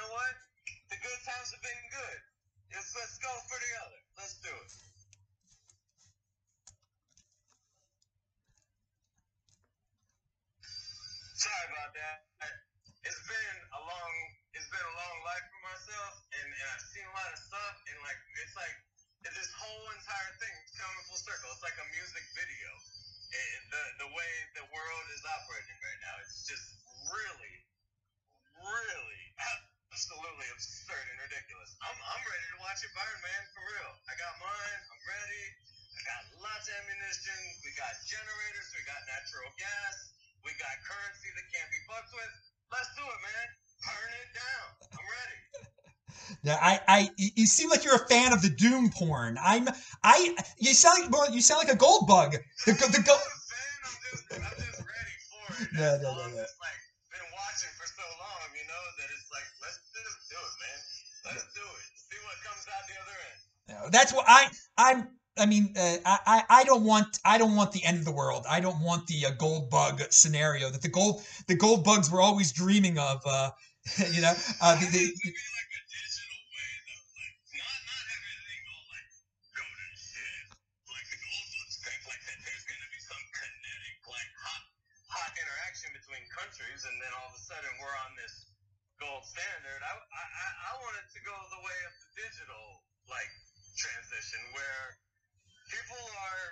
Know 0.08 0.16
what? 0.16 0.36
The 0.88 0.98
good 1.04 1.20
times 1.28 1.52
have 1.52 1.64
been 1.64 1.84
good. 1.92 2.20
Let's, 2.72 2.96
let's 2.96 3.20
go 3.20 3.32
for 3.52 3.60
the 3.60 3.72
other. 3.84 4.02
Let's 4.16 4.36
do 4.40 4.52
it. 4.56 4.72
Sorry 11.36 11.68
about 11.76 11.92
that. 11.92 12.24
It's 13.04 13.24
been 13.28 13.58
a 13.76 13.82
long, 13.84 14.14
it's 14.56 14.68
been 14.72 14.88
a 14.88 14.96
long 14.96 15.18
life 15.28 15.46
for 15.48 15.62
myself, 15.76 16.14
and, 16.34 16.48
and 16.50 16.68
I've 16.72 16.88
seen 16.92 17.08
a 17.08 17.14
lot 17.16 17.30
of 17.30 17.40
stuff, 17.40 17.76
and 17.88 17.98
like 18.04 18.20
it's 18.42 18.56
like 18.58 18.76
this 19.24 19.52
whole 19.60 19.86
entire 19.96 20.32
thing 20.44 20.56
coming 20.76 21.04
full 21.08 21.20
circle. 21.20 21.52
It's 21.56 21.64
like 21.64 21.78
a 21.78 21.88
music 21.94 22.26
video. 22.36 22.70
It, 23.32 23.48
the 23.70 23.84
the 24.08 24.10
way 24.12 24.32
the 24.60 24.66
world 24.72 25.06
is 25.14 25.24
operating 25.24 25.78
right 25.78 26.02
now, 26.04 26.16
it's 26.26 26.48
just 26.48 26.68
really, 27.12 27.56
really, 28.60 29.24
absolutely 29.98 30.46
absurd 30.54 31.06
and 31.10 31.18
ridiculous. 31.26 31.74
I'm 31.82 31.98
I'm 31.98 32.22
ready 32.22 32.46
to 32.54 32.58
watch 32.62 32.86
it 32.86 32.94
burn, 32.94 33.18
man, 33.18 33.44
for 33.50 33.66
real. 33.66 33.94
I 34.06 34.14
got 34.22 34.30
mine. 34.38 34.82
I'm 34.94 35.04
ready. 35.10 35.46
I 35.98 36.02
got 36.06 36.22
lots 36.38 36.70
of 36.70 36.78
ammunition. 36.86 37.34
We 37.66 37.74
got 37.74 37.98
generators. 38.06 38.70
We 38.78 38.86
got 38.86 39.02
natural 39.10 39.50
gas. 39.58 39.96
We 40.46 40.54
got 40.62 40.70
currency 40.86 41.34
that 41.34 41.46
can't 41.50 41.70
be 41.74 41.82
fucked 41.90 42.14
with. 42.14 42.34
Let's 42.70 42.94
do 42.94 43.10
it, 43.10 43.20
man. 43.26 43.48
Burn 43.90 44.12
it 44.22 44.32
down. 44.38 44.68
I'm 45.02 45.08
ready. 45.10 45.40
Yeah, 46.44 46.60
I, 46.60 46.82
I, 46.88 47.10
you 47.18 47.46
seem 47.46 47.70
like 47.70 47.86
you're 47.86 47.96
a 47.96 48.08
fan 48.10 48.34
of 48.34 48.42
the 48.42 48.50
doom 48.50 48.90
porn. 48.92 49.38
I'm, 49.42 49.70
I, 50.04 50.36
you 50.60 50.74
sound 50.74 51.10
like, 51.12 51.34
you 51.34 51.42
sound 51.42 51.64
like 51.66 51.74
a 51.74 51.78
gold 51.78 52.06
bug. 52.06 52.36
The, 52.66 52.74
the, 52.74 53.00
I'm 53.00 53.04
go- 53.04 53.16
just, 54.12 54.26
I'm 54.36 54.58
just 54.60 54.80
ready 54.84 55.16
for 55.32 55.64
it. 55.64 55.70
No, 55.74 55.80
That's 55.80 56.04
no, 56.04 56.12
no, 56.12 56.28
no. 56.28 56.36
just 56.36 56.56
like 56.60 56.76
been 56.76 56.76
watching 56.76 56.84
for 56.84 56.87
so 57.98 58.06
long, 58.22 58.48
you 58.54 58.66
know, 58.70 58.84
that 59.02 59.10
it's 59.10 59.28
like 59.34 59.50
let's 59.66 59.82
just 59.90 60.22
do 60.30 60.38
it, 60.38 60.56
man. 60.62 60.80
Let's 61.34 61.50
do 61.58 61.66
it. 61.66 61.86
See 61.98 62.22
what 62.22 62.38
comes 62.46 62.64
out 62.70 62.86
the 62.86 62.98
other 63.02 63.18
end. 63.18 63.40
No, 63.68 63.80
that's 63.90 64.14
what 64.14 64.26
I 64.28 64.48
I'm 64.78 65.10
I 65.38 65.46
mean 65.46 65.74
uh, 65.76 65.98
I 66.06 66.18
I 66.26 66.38
I 66.62 66.64
don't 66.64 66.84
want 66.84 67.20
I 67.26 67.38
don't 67.38 67.56
want 67.56 67.72
the 67.72 67.84
end 67.84 67.98
of 67.98 68.06
the 68.06 68.14
world. 68.14 68.46
I 68.50 68.60
don't 68.60 68.80
want 68.82 69.08
the 69.08 69.26
uh, 69.26 69.32
gold 69.38 69.70
bug 69.70 70.02
scenario 70.10 70.70
that 70.70 70.82
the 70.82 70.94
gold 70.94 71.22
the 71.48 71.56
gold 71.56 71.84
bugs 71.84 72.10
were 72.10 72.22
always 72.22 72.52
dreaming 72.52 72.98
of. 72.98 73.22
Uh, 73.26 73.52
you 74.14 74.22
know, 74.22 74.36
uh, 74.62 74.76
the, 74.80 74.88
the, 74.88 75.00
need 75.04 75.16
to 75.16 75.32
be 75.32 75.48
like 75.56 75.72
a 75.74 75.82
digital 75.88 76.40
way 76.54 76.72
though, 76.86 77.08
like 77.18 77.36
not 77.56 77.80
not 77.88 78.04
have 78.08 78.24
everything 78.24 78.62
all 78.68 78.86
like 78.92 79.10
go 79.56 79.64
to 79.64 79.88
shit. 79.96 80.44
Like 80.92 81.08
the 81.08 81.20
gold 81.24 81.48
bugs 81.56 81.76
think 81.84 82.02
like 82.08 82.24
that 82.28 82.40
there's 82.44 82.66
gonna 82.68 82.92
be 82.92 83.02
some 83.04 83.24
kinetic 83.32 83.96
like 84.12 84.32
hot 84.44 84.64
hot 85.08 85.32
interaction 85.40 85.90
between 85.96 86.24
countries 86.32 86.84
and 86.88 86.96
then 87.00 87.12
all 87.20 87.32
of 87.32 87.36
a 87.36 87.44
sudden 87.48 87.72
we're 87.80 87.98
on 88.04 88.12
this 88.20 88.48
gold 89.00 89.24
standard. 89.24 89.80
I 89.84 89.92
I 89.92 90.24
I, 90.24 90.48
I 90.68 90.72
want 90.84 90.96
it 91.00 91.08
to 91.16 91.20
go 91.24 91.36
the 91.36 91.62
way 91.64 91.80
of 91.88 91.94
the 92.00 92.10
digital 92.28 92.84
like 93.08 93.32
transition 93.80 94.42
where 94.52 94.84
people 95.72 96.00
are 96.00 96.46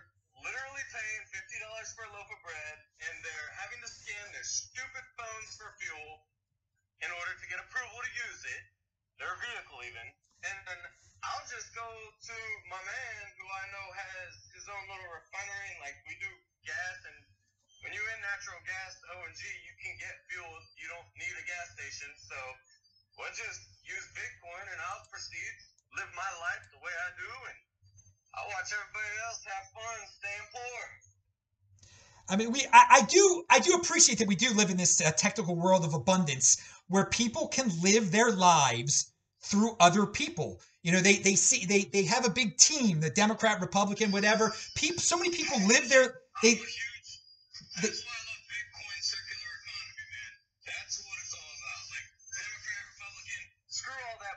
literally 0.44 0.86
paying 0.92 1.22
fifty 1.32 1.58
dollars 1.64 1.90
for 1.96 2.04
a 2.08 2.12
loaf 2.16 2.28
of 2.32 2.40
bread 2.44 2.78
and 3.08 3.14
they're 3.24 3.52
having 3.60 3.80
to 3.84 3.90
scan 3.92 4.26
their 4.32 4.46
stupid 4.46 5.06
phones 5.20 5.52
for 5.60 5.72
fuel 5.80 6.12
in 7.04 7.12
order 7.12 7.34
to 7.36 7.46
get 7.52 7.60
approval 7.60 8.00
to 8.00 8.12
use 8.16 8.42
it, 8.48 8.64
their 9.20 9.36
vehicle 9.36 9.80
even, 9.84 10.08
and 10.48 10.58
then 10.64 10.80
I'll 11.26 11.48
just 11.50 11.74
go 11.74 11.84
to 11.84 12.38
my 12.70 12.80
man 12.80 13.22
who 13.36 13.46
I 13.50 13.66
know 13.74 13.88
has 13.98 14.32
his 14.54 14.66
own 14.70 14.84
little 14.88 15.10
refinery 15.10 15.68
and 15.76 15.80
like 15.82 15.98
we 16.06 16.14
do 16.22 16.30
gas 16.64 16.98
and 17.10 17.18
when 17.82 17.92
you're 17.98 18.12
in 18.14 18.22
natural 18.22 18.62
gas 18.64 18.94
O&G 19.18 19.42
you 19.66 19.74
can 19.82 19.94
get 19.98 20.14
fuel. 20.30 20.54
You 20.78 20.88
don't 20.94 21.10
need 21.18 21.34
a 21.34 21.46
gas 21.50 21.74
station 21.74 22.12
so 22.30 22.38
we'll 23.18 23.34
just 23.34 23.66
use 23.82 24.06
Bitcoin 24.14 24.66
and 24.70 24.80
I'll 24.86 25.06
proceed 25.10 25.54
live 25.94 26.12
my 26.18 26.32
life 26.42 26.64
the 26.74 26.82
way 26.82 26.94
I 26.94 27.10
do 27.20 27.32
and 27.50 27.60
I'll 28.36 28.50
watch 28.52 28.70
everybody 28.74 29.14
else 29.28 29.40
have 29.48 29.66
fun 29.72 30.00
staying 30.20 30.48
poor. 30.52 30.82
I 32.28 32.36
mean, 32.36 32.52
we 32.52 32.66
I, 32.74 33.00
I 33.00 33.02
do 33.04 33.44
I 33.50 33.60
do 33.60 33.74
appreciate 33.76 34.20
that 34.20 34.28
we 34.28 34.36
do 34.36 34.52
live 34.54 34.70
in 34.70 34.78
this 34.78 35.00
uh, 35.00 35.12
technical 35.12 35.56
world 35.56 35.86
of 35.86 35.94
abundance 35.94 36.58
where 36.88 37.06
people 37.06 37.48
can 37.48 37.72
live 37.82 38.12
their 38.12 38.32
lives 38.32 39.12
through 39.42 39.78
other 39.80 40.06
people. 40.06 40.60
You 40.84 40.92
know, 40.92 41.02
they 41.02 41.18
they 41.18 41.36
see 41.36 41.66
they 41.66 41.86
they 41.86 42.04
have 42.04 42.26
a 42.26 42.30
big 42.30 42.58
team, 42.58 43.00
the 43.00 43.10
Democrat, 43.10 43.62
Republican, 43.62 44.12
whatever. 44.12 44.54
People, 44.76 45.02
so 45.02 45.18
many 45.18 45.30
people 45.30 45.58
live 45.68 45.88
their 45.88 46.20
they. 46.44 46.58
I'm 46.58 46.66
a 46.66 46.66
huge. 46.66 47.10
they- 47.82 47.88
That's 47.88 48.04
why 48.04 48.12
I 48.12 48.24
love 48.26 48.44
Bitcoin 48.52 49.00
circular 49.00 49.52
economy, 49.64 50.06
man. 50.12 50.34
That's 50.66 50.96
what 51.06 51.16
it's 51.24 51.34
all 51.34 51.52
about. 51.56 51.84
Like 51.94 52.08
Democrat, 52.36 52.84
Republican, 52.90 53.44
screw 53.70 54.02
all 54.12 54.20
that 54.20 54.36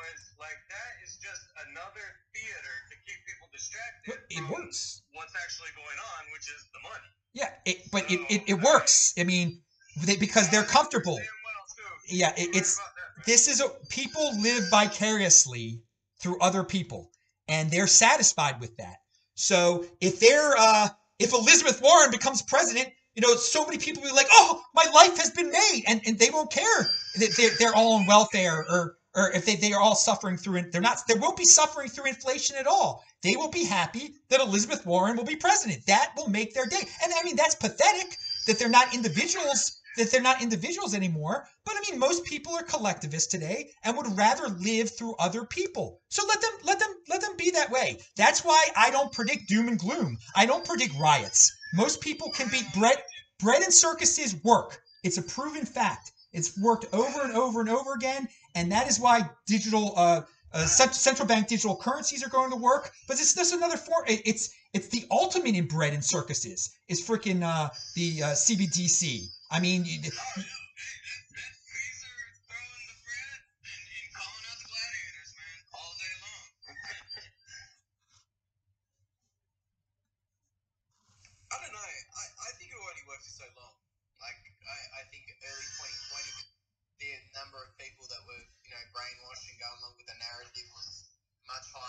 noise. 0.00 0.24
Like 0.38 0.56
that 0.72 0.92
is 1.04 1.20
just 1.20 1.42
another 1.68 2.06
theater 2.32 2.74
to 2.88 2.94
keep 3.04 3.20
people 3.28 3.48
distracted. 3.52 4.16
It 4.32 4.44
works. 4.48 5.02
What's 5.12 5.34
actually 5.36 5.72
going 5.76 5.98
on, 6.16 6.20
which 6.32 6.48
is 6.48 6.64
the 6.72 6.80
money. 6.80 7.10
Yeah, 7.32 7.50
it, 7.64 7.90
but 7.92 8.10
it, 8.10 8.20
it, 8.28 8.42
it 8.56 8.58
works. 8.60 9.14
I 9.18 9.24
mean, 9.24 9.60
they, 10.04 10.16
because 10.16 10.48
they're 10.50 10.64
comfortable. 10.64 11.16
Damn 11.16 11.40
well, 11.44 11.64
too. 11.76 12.16
Yeah, 12.16 12.32
it, 12.36 12.56
it's 12.56 12.76
about 12.76 12.94
that, 12.96 13.10
man. 13.18 13.24
this 13.26 13.48
is 13.48 13.60
a 13.60 13.68
people 13.88 14.32
live 14.40 14.68
vicariously 14.70 15.82
through 16.20 16.40
other 16.40 16.64
people, 16.64 17.10
and 17.48 17.70
they're 17.70 17.86
satisfied 17.86 18.60
with 18.60 18.76
that. 18.78 18.96
So 19.34 19.84
if 20.00 20.20
they're 20.20 20.56
uh, 20.56 20.88
if 21.18 21.32
Elizabeth 21.32 21.80
Warren 21.82 22.10
becomes 22.10 22.42
president, 22.42 22.88
you 23.14 23.22
know, 23.22 23.34
so 23.36 23.64
many 23.64 23.78
people 23.78 24.02
will 24.02 24.10
be 24.10 24.16
like, 24.16 24.28
"Oh, 24.32 24.62
my 24.74 24.86
life 24.94 25.18
has 25.18 25.30
been 25.30 25.50
made," 25.50 25.84
and, 25.86 26.00
and 26.06 26.18
they 26.18 26.30
won't 26.30 26.50
care 26.50 26.88
that 27.16 27.34
they're, 27.36 27.50
they're 27.58 27.74
all 27.74 27.94
on 27.94 28.06
welfare 28.06 28.64
or 28.68 28.96
or 29.14 29.30
if 29.32 29.44
they, 29.44 29.56
they 29.56 29.72
are 29.72 29.80
all 29.80 29.94
suffering 29.94 30.36
through. 30.36 30.62
They're 30.70 30.80
not. 30.80 30.98
They 31.08 31.14
won't 31.14 31.36
be 31.36 31.44
suffering 31.44 31.88
through 31.88 32.06
inflation 32.06 32.56
at 32.56 32.66
all. 32.66 33.04
They 33.22 33.36
will 33.36 33.50
be 33.50 33.64
happy 33.64 34.14
that 34.28 34.40
Elizabeth 34.40 34.86
Warren 34.86 35.16
will 35.16 35.24
be 35.24 35.36
president. 35.36 35.86
That 35.86 36.12
will 36.16 36.30
make 36.30 36.54
their 36.54 36.66
day. 36.66 36.88
And 37.02 37.12
I 37.12 37.22
mean, 37.24 37.36
that's 37.36 37.54
pathetic 37.54 38.16
that 38.46 38.58
they're 38.58 38.68
not 38.68 38.94
individuals 38.94 39.80
that 39.96 40.10
they're 40.10 40.22
not 40.22 40.40
individuals 40.40 40.94
anymore. 40.94 41.48
But 41.64 41.74
I 41.76 41.90
mean, 41.90 41.98
most 41.98 42.24
people 42.24 42.54
are 42.54 42.62
collectivists 42.62 43.30
today 43.30 43.70
and 43.82 43.96
would 43.96 44.16
rather 44.16 44.48
live 44.48 44.96
through 44.96 45.16
other 45.16 45.44
people. 45.44 46.00
So 46.08 46.24
let 46.26 46.40
them 46.40 46.52
let 46.64 46.78
them 46.78 46.94
let 47.08 47.20
them 47.20 47.36
be 47.36 47.50
that 47.50 47.70
way. 47.70 47.98
That's 48.16 48.44
why 48.44 48.68
I 48.76 48.90
don't 48.90 49.12
predict 49.12 49.48
doom 49.48 49.68
and 49.68 49.78
gloom. 49.78 50.18
I 50.36 50.46
don't 50.46 50.64
predict 50.64 50.94
riots. 50.98 51.50
Most 51.74 52.00
people 52.00 52.30
can 52.30 52.48
beat 52.48 52.72
bread 52.72 53.02
bread 53.40 53.62
and 53.62 53.74
circuses 53.74 54.36
work. 54.44 54.80
It's 55.02 55.18
a 55.18 55.22
proven 55.22 55.66
fact. 55.66 56.12
It's 56.32 56.56
worked 56.56 56.86
over 56.92 57.22
and 57.22 57.32
over 57.32 57.60
and 57.60 57.68
over 57.68 57.92
again, 57.94 58.28
and 58.54 58.70
that 58.72 58.88
is 58.88 58.98
why 58.98 59.28
digital 59.46 59.94
uh, 59.96 60.22
uh, 60.52 60.66
central 60.66 61.26
bank 61.26 61.46
digital 61.46 61.76
currencies 61.76 62.24
are 62.24 62.28
going 62.28 62.50
to 62.50 62.56
work. 62.56 62.90
But 63.06 63.20
it's 63.20 63.34
just 63.34 63.54
another 63.54 63.76
form. 63.76 64.04
It's 64.08 64.50
it's 64.72 64.88
the 64.88 65.06
ultimate 65.10 65.54
in 65.54 65.66
bread 65.66 65.94
and 65.94 66.04
circuses. 66.04 66.70
Is 66.88 67.00
freaking 67.00 67.42
uh, 67.42 67.70
the 67.94 68.22
uh, 68.22 68.26
CBDC. 68.28 69.26
I 69.50 69.60
mean, 69.60 69.84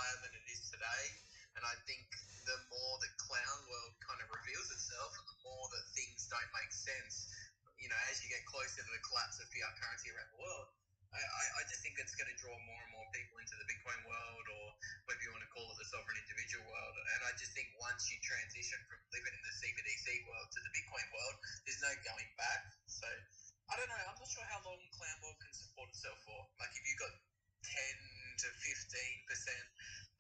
higher 0.02 0.18
than 0.26 0.34
it 0.34 0.46
is 0.50 0.66
today. 0.74 1.04
And 1.54 1.62
I 1.62 1.78
think 1.86 2.10
the 2.50 2.58
more 2.74 2.94
the 3.06 3.12
clown 3.22 3.60
world 3.70 3.94
kind 4.02 4.18
of 4.18 4.28
reveals 4.34 4.70
itself, 4.74 5.14
and 5.14 5.26
the 5.30 5.40
more 5.46 5.66
that 5.78 5.86
things 5.94 6.26
don't 6.26 6.52
make 6.58 6.74
sense, 6.74 7.30
you 7.78 7.86
know, 7.86 8.02
as 8.10 8.18
you 8.26 8.34
get 8.34 8.42
closer 8.50 8.82
to 8.82 8.92
the 8.92 9.04
collapse 9.06 9.38
of 9.38 9.46
fiat 9.54 9.74
currency 9.78 10.10
around 10.10 10.30
the 10.34 10.42
world, 10.42 10.70
I, 11.12 11.44
I, 11.60 11.62
just 11.68 11.84
think 11.84 12.00
it's 12.00 12.16
going 12.16 12.32
to 12.32 12.40
draw 12.40 12.56
more 12.56 12.82
and 12.88 12.92
more 12.96 13.04
people 13.12 13.36
into 13.44 13.60
the 13.60 13.68
Bitcoin 13.68 14.00
world, 14.08 14.46
or 14.48 14.66
whatever 15.04 15.28
you 15.28 15.32
want 15.36 15.44
to 15.44 15.52
call 15.52 15.68
it, 15.68 15.76
the 15.76 15.84
sovereign 15.92 16.16
individual 16.24 16.64
world. 16.72 16.96
And 16.96 17.20
I 17.28 17.36
just 17.36 17.52
think 17.52 17.68
once 17.76 18.08
you 18.08 18.16
transition 18.24 18.80
from 18.88 18.96
living 19.12 19.36
in 19.36 19.44
the 19.44 19.56
CBDC 19.60 20.24
world 20.24 20.48
to 20.56 20.60
the 20.64 20.72
Bitcoin 20.72 21.04
world, 21.12 21.36
there's 21.68 21.84
no 21.84 21.92
going 22.08 22.32
back. 22.40 22.64
So 22.88 23.12
I 23.68 23.76
don't 23.76 23.92
know. 23.92 24.04
I'm 24.08 24.16
not 24.24 24.32
sure 24.32 24.48
how 24.56 24.64
long 24.64 24.80
Clown 24.96 25.18
World 25.20 25.36
can 25.44 25.52
support 25.52 25.92
itself 25.92 26.16
for. 26.24 26.40
Like 26.64 26.72
if 26.80 26.84
you've 26.88 27.04
got 27.04 27.12
10 27.68 28.21
to 28.42 28.50
15 28.50 29.30
percent 29.30 29.66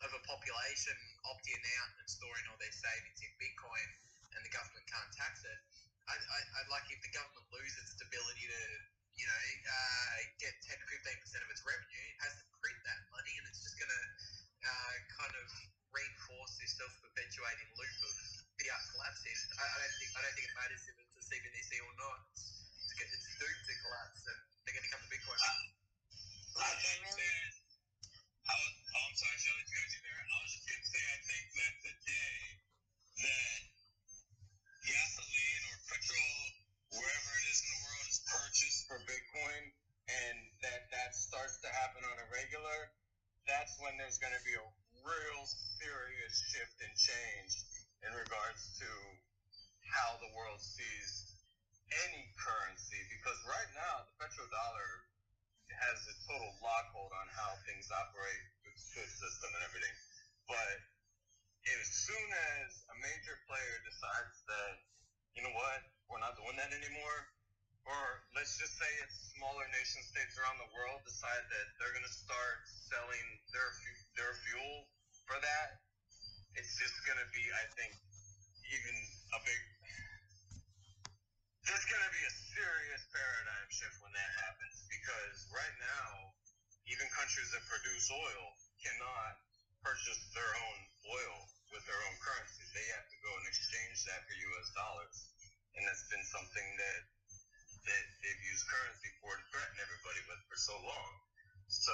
of 0.05 0.09
a 0.13 0.21
population 0.29 0.97
opting 1.25 1.61
out 1.81 1.91
and 1.97 2.05
storing 2.05 2.45
all 2.49 2.57
their 2.61 2.73
savings 2.73 3.17
in 3.21 3.33
Bitcoin, 3.41 3.87
and 4.37 4.41
the 4.45 4.53
government 4.53 4.85
can't 4.89 5.09
tax 5.13 5.41
it. 5.41 5.59
I, 6.05 6.17
I, 6.17 6.39
I'd 6.61 6.69
like 6.73 6.85
if 6.89 7.01
the 7.01 7.13
government 7.13 7.45
loses 7.53 7.85
its 7.93 8.01
ability 8.01 8.45
to, 8.45 8.63
you 9.17 9.25
know, 9.25 9.41
uh, 9.69 10.17
get 10.41 10.53
10 10.65 10.73
to 10.73 10.85
15 10.85 11.21
percent 11.21 11.41
of 11.45 11.49
its 11.49 11.61
revenue, 11.65 12.05
it 12.13 12.17
has 12.25 12.33
to 12.41 12.45
print 12.61 12.77
that 12.85 13.01
money, 13.09 13.33
and 13.41 13.45
it's 13.49 13.61
just 13.61 13.77
going 13.77 13.89
to 13.89 14.03
uh, 14.65 14.95
kind 15.17 15.33
of 15.37 15.45
reinforce 15.89 16.53
this 16.61 16.77
self-perpetuating 16.77 17.69
loop 17.77 17.97
of 18.05 18.15
fiat 18.57 18.81
collapsing. 18.93 19.37
I, 19.57 19.65
I 19.65 19.77
don't 19.81 19.97
think 19.97 20.09
I 20.13 20.19
don't 20.21 20.35
think 20.37 20.45
it 20.49 20.55
matters 20.57 20.83
if 20.85 20.95
it's 20.97 21.15
a 21.17 21.23
CBDC 21.25 21.71
or 21.81 21.93
not. 21.97 22.21
It's, 22.37 22.53
it's, 23.01 23.13
it's 23.17 23.37
doomed 23.37 23.65
to 23.65 23.73
collapse, 23.81 24.21
and 24.29 24.39
they're 24.65 24.77
going 24.77 24.85
to 24.85 24.93
come 24.93 25.01
to 25.05 25.09
Bitcoin. 25.09 25.37
I 25.41 26.73
think 26.77 27.01
that. 27.17 27.60
I'm 28.51 29.15
sorry, 29.15 29.39
Shelly, 29.39 29.63
to 29.63 29.71
cut 29.71 29.87
you 29.95 30.01
there. 30.03 30.19
I 30.27 30.37
was 30.43 30.51
just 30.51 30.67
going 30.67 30.83
to 30.83 30.89
say, 30.91 31.03
I 31.07 31.19
think 31.23 31.45
that 31.55 31.73
the 31.87 31.93
day 32.03 32.39
that 33.23 33.61
gasoline 34.83 35.63
or 35.71 35.77
petrol, 35.87 36.35
wherever 36.99 37.31
it 37.31 37.45
is 37.47 37.59
in 37.63 37.69
the 37.71 37.79
world, 37.87 38.05
is 38.11 38.19
purchased 38.27 38.81
for 38.91 38.99
Bitcoin, 39.07 39.71
and 40.11 40.35
that 40.67 40.91
that 40.91 41.15
starts 41.15 41.63
to 41.63 41.71
happen 41.71 42.03
on 42.03 42.15
a 42.19 42.27
regular, 42.27 42.91
that's 43.47 43.71
when 43.79 43.95
there's 43.95 44.19
going 44.19 44.35
to 44.35 44.43
be 44.43 44.55
a 44.59 44.67
real 45.07 45.41
serious 45.79 46.35
shift 46.51 46.75
and 46.83 46.91
change 46.99 47.55
in 48.03 48.11
regards 48.11 48.75
to 48.83 48.89
how 49.87 50.19
the 50.19 50.27
world 50.35 50.59
sees 50.59 51.39
any 52.03 52.27
currency. 52.35 52.99
Because 53.15 53.39
right 53.47 53.71
now, 53.79 54.03
the 54.11 54.13
petrodollar 54.19 55.07
has 55.77 55.97
a 56.07 56.15
total 56.27 56.51
lockhold 56.59 57.11
on 57.11 57.27
how 57.31 57.55
things 57.67 57.87
operate 57.91 58.43
with 58.65 58.75
SWIFT 58.75 59.11
system 59.11 59.49
and 59.55 59.63
everything. 59.63 59.95
But 60.47 60.77
as 61.67 61.87
soon 61.91 62.27
as 62.59 62.83
a 62.91 62.95
major 62.99 63.37
player 63.47 63.75
decides 63.85 64.37
that, 64.49 64.73
you 65.37 65.41
know 65.45 65.53
what, 65.53 65.79
we're 66.09 66.21
not 66.21 66.35
doing 66.35 66.57
that 66.59 66.73
anymore, 66.73 67.19
or 67.87 68.01
let's 68.35 68.59
just 68.59 68.75
say 68.77 68.89
it's 69.01 69.33
smaller 69.37 69.65
nation 69.73 70.01
states 70.05 70.37
around 70.37 70.59
the 70.61 70.69
world 70.75 71.01
decide 71.07 71.45
that 71.49 71.67
they're 71.79 71.93
going 71.95 72.05
to 72.05 72.13
start 72.13 72.61
selling 72.67 73.25
their 73.55 73.69
their 74.19 74.33
fuel 74.45 74.85
for 75.25 75.39
that, 75.39 75.79
it's 76.59 76.75
just 76.75 76.93
going 77.07 77.17
to 77.17 77.29
be, 77.31 77.43
I 77.55 77.65
think, 77.79 77.95
even 78.67 78.95
a 79.31 79.39
big. 79.47 79.70
There's 81.61 81.85
going 81.93 82.01
to 82.01 82.13
be 82.17 82.25
a 82.25 82.33
serious 82.57 83.03
paradigm 83.13 83.69
shift 83.69 83.93
when 84.01 84.09
that 84.17 84.31
happens 84.41 84.81
because 84.89 85.45
right 85.53 85.77
now, 85.77 86.33
even 86.89 87.05
countries 87.13 87.53
that 87.53 87.61
produce 87.69 88.09
oil 88.09 88.45
cannot 88.81 89.37
purchase 89.85 90.17
their 90.33 90.53
own 90.57 90.79
oil 91.05 91.37
with 91.69 91.85
their 91.85 92.01
own 92.01 92.17
currency. 92.17 92.65
They 92.73 92.87
have 92.97 93.05
to 93.05 93.17
go 93.21 93.29
and 93.37 93.45
exchange 93.45 94.01
that 94.09 94.25
for 94.25 94.33
U.S. 94.33 94.67
dollars, 94.73 95.17
and 95.77 95.85
that's 95.85 96.05
been 96.09 96.25
something 96.33 96.67
that 96.81 97.01
that 97.85 98.05
they've 98.25 98.43
used 98.45 98.65
currency 98.65 99.09
for 99.21 99.37
to 99.37 99.45
threaten 99.53 99.77
everybody 99.81 100.21
with 100.29 100.41
for 100.49 100.57
so 100.57 100.73
long. 100.81 101.11
So, 101.69 101.93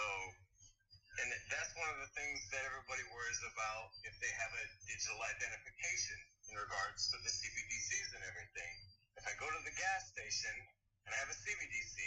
and 1.24 1.28
that's 1.51 1.72
one 1.76 1.91
of 1.91 1.99
the 2.03 2.11
things 2.15 2.39
that 2.55 2.63
everybody 2.63 3.03
worries 3.11 3.43
about 3.51 3.91
if 4.07 4.15
they 4.24 4.32
have 4.32 4.51
a 4.51 4.65
digital 4.88 5.20
identification 5.28 6.20
in 6.51 6.55
regards 6.55 7.11
to 7.11 7.20
the 7.20 7.32
CBDCs 7.32 8.15
and 8.15 8.24
everything. 8.32 8.97
If 9.18 9.26
I 9.26 9.34
go 9.41 9.49
to 9.49 9.61
the 9.65 9.74
gas 9.74 10.13
station 10.13 10.53
and 10.53 11.09
I 11.09 11.18
have 11.18 11.34
a 11.34 11.38
CBDC 11.41 11.97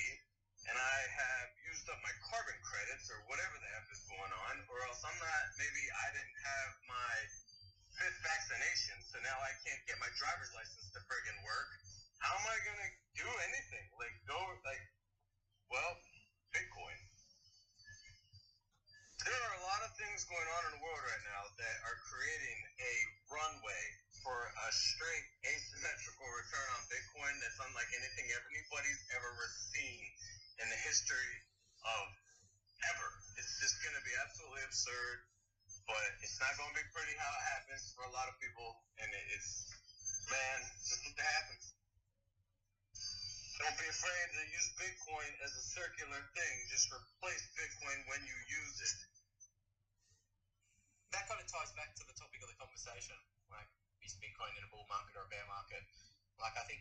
and 0.70 0.78
I 0.78 0.98
have 1.18 1.50
used 1.66 1.90
up 1.90 1.98
my 2.06 2.14
carbon 2.30 2.54
credits 2.62 3.10
or 3.10 3.18
whatever 3.26 3.58
the 3.58 3.70
F 3.82 3.86
is 3.90 4.06
going 4.06 4.30
on, 4.30 4.54
or 4.70 4.78
else 4.86 5.02
I'm 5.02 5.18
not, 5.18 5.44
maybe 5.58 5.82
I 5.90 6.06
didn't 6.14 6.38
have 6.38 6.70
my 6.86 7.14
fifth 7.98 8.20
vaccination, 8.22 8.94
so 9.02 9.18
now 9.26 9.34
I 9.42 9.50
can't 9.66 9.82
get 9.90 9.98
my 9.98 10.06
driver's 10.14 10.54
license 10.54 10.86
to 10.94 11.02
friggin' 11.10 11.34
work. 11.42 11.68
How 12.22 12.30
am 12.38 12.46
I 12.46 12.56
gonna 12.62 12.90
do 13.18 13.26
anything? 13.26 13.86
Like 13.98 14.14
go 14.30 14.38
like 14.62 14.84
well, 15.66 15.98
Bitcoin. 16.54 16.98
There 19.22 19.34
are 19.34 19.54
a 19.58 19.64
lot 19.66 19.82
of 19.82 19.90
things 19.98 20.26
going 20.30 20.50
on 20.58 20.62
in 20.66 20.72
the 20.78 20.82
world 20.82 21.02
right 21.06 21.24
now 21.26 21.42
that 21.58 21.76
are 21.86 21.98
creating 22.06 22.58
a 22.78 22.94
runway 23.30 23.84
for 24.22 24.34
a 24.34 24.68
straight 24.70 25.29
on 27.30 27.38
Bitcoin 27.38 27.46
that's 27.46 27.60
unlike 27.62 27.90
anything 27.94 28.26
anybody's 28.26 29.02
ever 29.14 29.30
seen 29.70 30.02
in 30.58 30.66
the 30.66 30.80
history 30.82 31.32
of 31.86 32.04
ever. 32.90 33.08
It's 33.38 33.54
just 33.62 33.78
gonna 33.86 34.02
be 34.02 34.14
absolutely 34.18 34.66
absurd, 34.66 35.16
but 35.86 36.10
it's 36.26 36.40
not 36.42 36.50
gonna 36.58 36.74
be 36.74 36.82
pretty 36.90 37.14
how 37.14 37.30
it 37.30 37.44
happens 37.54 37.94
for 37.94 38.02
a 38.02 38.12
lot 38.12 38.26
of 38.26 38.34
people, 38.42 38.82
and 38.98 39.08
it's 39.30 39.70
man, 40.26 40.58
just 40.82 41.06
what 41.06 41.22
happens. 41.22 41.74
Don't 43.62 43.78
be 43.78 43.86
afraid 43.86 44.26
to 44.34 44.42
use 44.50 44.68
Bitcoin 44.74 45.30
as 45.46 45.52
a 45.54 45.64
circular 45.70 46.18
thing. 46.34 46.54
Just 46.66 46.90
replace 46.90 47.46
Bitcoin 47.54 47.98
when 48.10 48.26
you 48.26 48.36
use 48.50 48.78
it. 48.82 48.98
that 51.14 51.26
kind 51.28 51.38
of 51.38 51.46
ties 51.46 51.70
back 51.78 51.94
to 51.94 52.04
the 52.06 52.14
topic 52.18 52.42
of 52.42 52.48
the 52.50 52.58
conversation. 52.58 53.18
Like, 53.50 53.66
is 54.02 54.16
Bitcoin 54.18 54.54
in 54.58 54.62
a 54.66 54.70
bull 54.72 54.86
market 54.88 55.14
or 55.18 55.26
a 55.26 55.30
bear 55.30 55.44
market? 55.46 55.82
Like, 56.40 56.56
I 56.56 56.64
think, 56.70 56.80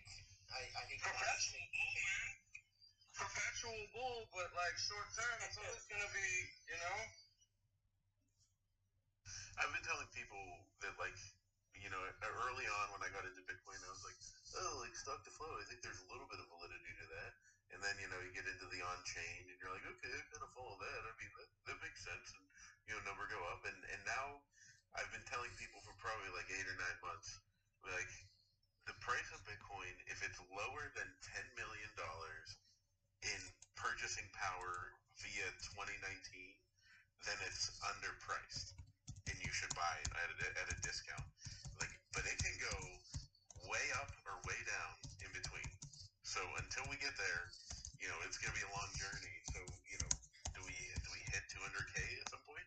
I, 0.49 0.61
I 0.65 0.81
think 0.89 0.97
Perpetual 1.01 1.61
bull, 1.69 1.91
man. 1.93 2.29
Perpetual 3.13 3.83
bull, 3.93 4.19
but 4.33 4.49
like 4.57 4.75
short 4.81 5.09
term, 5.13 5.37
it's 5.45 5.57
always 5.61 5.85
gonna 5.85 6.09
be, 6.09 6.29
you 6.65 6.77
know. 6.81 6.97
I've 9.61 9.69
been 9.75 9.85
telling 9.85 10.09
people 10.15 10.41
that 10.81 10.95
like 10.97 11.13
you 11.77 11.91
know 11.93 12.01
early 12.49 12.65
on 12.65 12.85
when 12.95 13.03
I 13.05 13.13
got 13.13 13.27
into 13.29 13.43
Bitcoin, 13.45 13.77
I 13.83 13.91
was 13.93 14.01
like, 14.07 14.17
oh, 14.57 14.81
like 14.81 14.95
stock 14.97 15.21
to 15.27 15.31
flow. 15.37 15.53
I 15.59 15.65
think 15.69 15.85
there's 15.85 16.01
a 16.01 16.09
little 16.09 16.25
bit 16.25 16.41
of 16.41 16.49
validity 16.49 16.93
to 16.97 17.05
that. 17.13 17.31
And 17.69 17.79
then 17.85 17.93
you 18.01 18.09
know 18.09 18.17
you 18.17 18.33
get 18.33 18.49
into 18.49 18.65
the 18.73 18.81
on 18.81 18.99
chain, 19.05 19.45
and 19.45 19.57
you're 19.61 19.69
like, 19.69 19.85
okay, 19.85 20.09
I 20.09 20.21
kind 20.33 20.41
of 20.41 20.49
follow 20.57 20.79
that. 20.81 21.01
I 21.05 21.13
mean 21.21 21.29
that, 21.37 21.49
that 21.69 21.77
makes 21.85 22.01
sense, 22.01 22.33
and 22.33 22.45
you 22.89 22.97
know 22.97 23.01
number 23.05 23.29
go 23.29 23.37
up. 23.53 23.61
And 23.69 23.77
and 23.93 24.01
now 24.07 24.41
I've 24.97 25.11
been 25.13 25.25
telling 25.29 25.53
people 25.61 25.77
for 25.85 25.93
probably 26.01 26.33
like 26.33 26.49
eight 26.49 26.65
or 26.65 26.77
nine 26.79 26.97
months, 27.05 27.37
like 27.85 28.09
the 28.89 28.97
price 29.05 29.29
of 29.37 29.39
Bitcoin, 29.45 29.93
if 30.09 30.17
it's 30.25 30.41
lower 30.49 30.89
than 30.97 31.05
ten 31.21 31.45
million 31.53 31.91
dollars 31.93 32.57
in 33.21 33.37
purchasing 33.77 34.25
power 34.33 34.97
via 35.21 35.45
2019, 35.77 35.93
then 37.29 37.37
it's 37.45 37.69
underpriced 37.85 38.73
and 39.29 39.37
you 39.45 39.51
should 39.53 39.69
buy 39.77 39.93
it 40.01 40.09
at 40.09 40.29
a, 40.33 40.47
at 40.57 40.67
a 40.73 40.77
discount. 40.81 41.21
Like, 41.77 41.93
but 42.17 42.25
it 42.25 42.33
can 42.41 42.55
go 42.57 42.73
way 43.69 43.85
up 44.01 44.09
or 44.25 44.41
way 44.49 44.57
down 44.65 44.93
in 45.21 45.29
between. 45.37 45.69
So 46.25 46.41
until 46.57 46.89
we 46.89 46.97
get 46.97 47.13
there, 47.13 47.45
you 48.01 48.09
know, 48.09 48.17
it's 48.25 48.41
gonna 48.41 48.57
be 48.57 48.65
a 48.65 48.73
long 48.73 48.89
journey. 48.97 49.37
So 49.53 49.61
you 49.85 49.97
know, 50.01 50.11
do 50.57 50.65
we 50.65 50.73
do 50.73 51.09
we 51.13 51.21
hit 51.29 51.45
200k 51.53 51.93
at 52.25 52.27
some 52.33 52.41
point? 52.41 52.65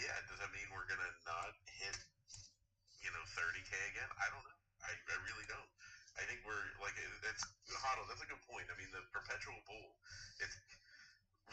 Yeah. 0.00 0.16
Does 0.24 0.40
that 0.40 0.48
mean 0.56 0.64
we're 0.72 0.88
gonna 0.88 1.12
not 1.28 1.52
hit, 1.68 2.00
you 3.04 3.12
know, 3.12 3.24
30k 3.36 3.72
again? 3.92 4.08
I 4.16 4.32
don't 4.32 4.40
know. 4.40 4.49
I, 4.90 4.94
I 4.98 5.16
really 5.22 5.46
don't. 5.46 5.70
I 6.18 6.26
think 6.26 6.42
we're 6.42 6.66
like 6.82 6.98
it's 6.98 7.46
Huddle. 7.70 8.02
That's 8.10 8.26
a 8.26 8.26
good 8.26 8.42
point. 8.50 8.66
I 8.66 8.74
mean, 8.74 8.90
the 8.90 9.06
perpetual 9.14 9.54
bull. 9.70 9.94
It's 10.42 10.58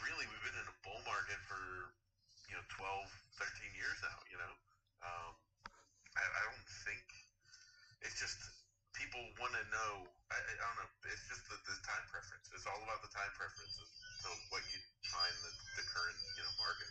really 0.02 0.26
we've 0.26 0.42
been 0.42 0.58
in 0.58 0.66
a 0.66 0.76
bull 0.82 0.98
market 1.06 1.38
for 1.46 1.94
you 2.50 2.54
know 2.54 2.64
12 2.70 2.86
13 3.34 3.74
years 3.74 3.98
now 3.98 4.18
you 4.30 4.38
know 4.38 4.54
um, 5.02 5.34
I, 6.14 6.22
I 6.22 6.40
don't 6.46 6.68
think 6.86 7.02
it's 8.06 8.14
just 8.14 8.38
people 8.94 9.18
want 9.42 9.58
to 9.58 9.64
know 9.74 10.06
I, 10.30 10.38
I 10.38 10.54
don't 10.54 10.78
know 10.78 10.90
it's 11.10 11.26
just 11.26 11.42
the, 11.50 11.58
the 11.66 11.76
time 11.82 12.06
preference 12.14 12.46
it's 12.54 12.62
all 12.62 12.78
about 12.78 13.02
the 13.02 13.10
time 13.10 13.32
preference 13.34 13.74
of, 13.82 13.90
what 14.54 14.62
you 14.70 14.78
find 15.08 15.34
the, 15.42 15.50
the 15.50 15.84
current 15.90 16.18
you 16.38 16.42
know 16.46 16.54
market 16.62 16.88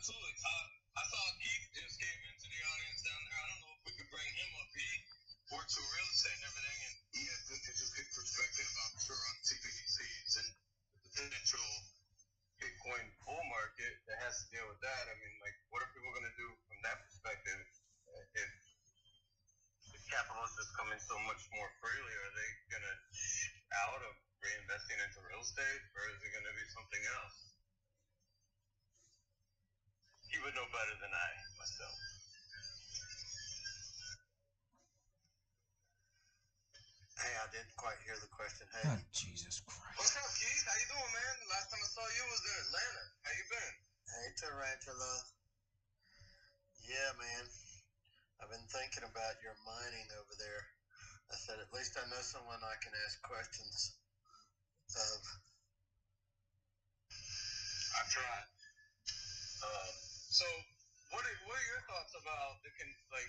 absolutely 0.00 0.32
top. 0.40 0.66
I 0.96 1.02
saw 1.12 1.24
Keith 1.36 1.68
just 1.76 2.00
came 2.00 2.20
into 2.32 2.46
the 2.48 2.60
audience 2.72 3.04
down 3.04 3.20
there. 3.20 3.36
I 3.36 3.46
don't 3.52 3.60
know 3.60 3.69
bring 4.10 4.30
him 4.34 4.50
up. 4.58 4.70
He 4.74 4.90
works 5.54 5.74
with 5.78 5.86
real 5.86 6.08
estate 6.10 6.34
and 6.34 6.46
everything, 6.50 6.78
and 6.90 6.94
he 7.14 7.22
has 7.30 7.40
just 7.46 7.94
good 7.94 8.10
perspective, 8.14 8.66
I'm 8.66 8.98
sure, 8.98 9.18
on 9.18 9.36
CBDCs 9.46 10.32
and 10.42 10.48
the 10.94 11.00
potential 11.10 11.66
Bitcoin 12.58 13.06
bull 13.24 13.40
market 13.48 13.94
that 14.10 14.18
has 14.20 14.36
to 14.42 14.46
deal 14.52 14.66
with 14.68 14.78
that. 14.82 15.02
I 15.08 15.14
mean, 15.16 15.34
like, 15.40 15.56
what 15.72 15.80
are 15.80 15.90
people 15.94 16.10
going 16.12 16.28
to 16.28 16.36
do 16.38 16.48
from 16.68 16.78
that 16.84 16.98
perspective 17.06 17.60
if 18.36 18.50
if 19.90 20.02
capital 20.06 20.42
is 20.46 20.54
just 20.54 20.70
coming 20.78 20.98
so 21.02 21.16
much 21.26 21.42
more 21.54 21.70
freely? 21.82 22.14
Are 22.14 22.34
they 22.34 22.48
going 22.70 22.86
to 22.86 22.94
out 23.86 24.02
of 24.06 24.12
reinvesting 24.42 24.98
into 25.02 25.18
real 25.24 25.42
estate, 25.42 25.82
or 25.96 26.02
is 26.10 26.20
it 26.20 26.30
going 26.34 26.46
to 26.46 26.54
be 26.54 26.66
something 26.74 27.02
else? 27.22 27.36
He 30.30 30.38
would 30.42 30.54
know 30.54 30.66
better 30.70 30.94
than 31.02 31.10
I 31.10 31.28
myself. 31.58 32.19
Hey, 37.20 37.36
I 37.36 37.46
didn't 37.52 37.76
quite 37.76 38.00
hear 38.00 38.16
the 38.16 38.32
question. 38.32 38.64
Hey, 38.72 38.88
Oh, 38.88 38.96
Jesus 39.12 39.60
Christ. 39.68 39.92
What's 40.00 40.16
up, 40.16 40.32
Keith? 40.40 40.64
How 40.64 40.72
you 40.80 40.88
doing, 40.88 41.12
man? 41.12 41.36
Last 41.52 41.68
time 41.68 41.84
I 41.84 41.88
saw 41.92 42.00
you 42.16 42.24
was 42.32 42.40
in 42.48 42.56
Atlanta. 42.64 43.04
How 43.28 43.32
you 43.36 43.44
been? 43.52 43.74
hey, 44.08 44.26
Tarantula. 44.40 45.12
Yeah, 46.80 47.12
man. 47.20 47.44
I've 48.40 48.48
been 48.48 48.64
thinking 48.72 49.04
about 49.04 49.36
your 49.44 49.52
mining 49.68 50.08
over 50.16 50.32
there. 50.40 50.64
I 51.28 51.36
said, 51.36 51.60
at 51.60 51.68
least 51.76 52.00
I 52.00 52.08
know 52.08 52.24
someone 52.24 52.58
I 52.64 52.74
can 52.80 52.96
ask 53.04 53.20
questions 53.20 53.92
of. 54.96 55.20
I 58.00 58.02
tried. 58.08 58.48
Um, 59.60 59.94
so, 60.32 60.48
what 61.12 61.20
are, 61.22 61.38
what 61.44 61.54
are 61.60 61.68
your 61.68 61.84
thoughts 61.84 62.16
about 62.16 62.64
the 62.64 62.72
con- 62.80 63.02
like 63.12 63.28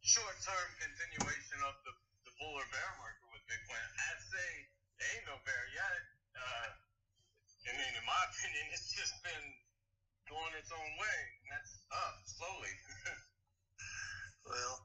short-term 0.00 0.68
continuation 0.78 1.58
of 1.66 1.74
the, 1.84 1.92
or 2.40 2.64
bear 2.72 2.90
market 2.96 3.28
with 3.32 3.44
Bitcoin? 3.46 3.88
I'd 4.08 4.22
say 4.24 4.48
there 4.96 5.10
ain't 5.16 5.28
no 5.28 5.36
bear 5.44 5.64
yet. 5.76 6.00
Uh, 6.36 6.68
I 7.68 7.72
mean, 7.76 7.92
in 7.94 8.04
my 8.08 8.22
opinion, 8.32 8.64
it's 8.72 8.90
just 8.96 9.14
been 9.20 9.46
going 10.28 10.52
its 10.56 10.72
own 10.72 10.92
way, 10.96 11.18
and 11.44 11.48
that's 11.52 11.74
up 11.92 12.16
slowly. 12.24 12.74
Well, 14.48 14.82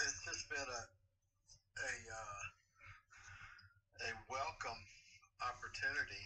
it's 0.00 0.22
just 0.24 0.48
been 0.48 0.64
a 0.64 0.82
a 1.78 1.92
uh, 2.08 2.42
a 4.06 4.10
welcome 4.30 4.82
opportunity 5.42 6.24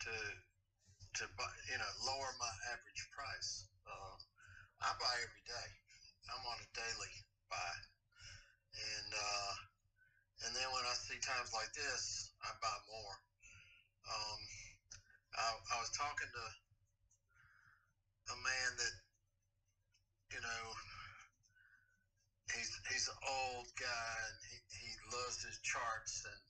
to 0.00 0.14
to 1.20 1.24
buy, 1.36 1.48
you 1.70 1.78
know 1.78 1.92
lower 2.04 2.32
my 2.40 2.52
average 2.72 3.02
price. 3.12 3.64
Uh, 3.86 4.16
I 4.82 4.90
buy 4.98 5.14
every 5.22 5.44
day. 5.46 5.68
I'm 6.32 6.44
on 6.48 6.58
a 6.60 6.68
daily 6.76 7.14
buy, 7.48 7.72
and 8.74 9.10
uh, 9.14 9.52
and 10.46 10.50
then 10.54 10.68
when 10.70 10.84
I 10.86 10.94
see 10.94 11.18
times 11.18 11.50
like 11.52 11.72
this, 11.74 12.30
I 12.42 12.50
buy 12.62 12.76
more. 12.86 13.16
Um, 14.08 14.40
I, 15.36 15.46
I 15.74 15.76
was 15.80 15.90
talking 15.90 16.28
to 16.32 16.44
a 18.32 18.36
man 18.36 18.70
that 18.76 18.94
you 20.32 20.40
know 20.40 20.64
he's 22.52 22.70
he's 22.88 23.08
an 23.08 23.20
old 23.28 23.68
guy 23.76 24.14
and 24.28 24.38
he, 24.48 24.56
he 24.72 24.90
loves 25.12 25.44
his 25.44 25.58
charts 25.60 26.24
and 26.24 26.40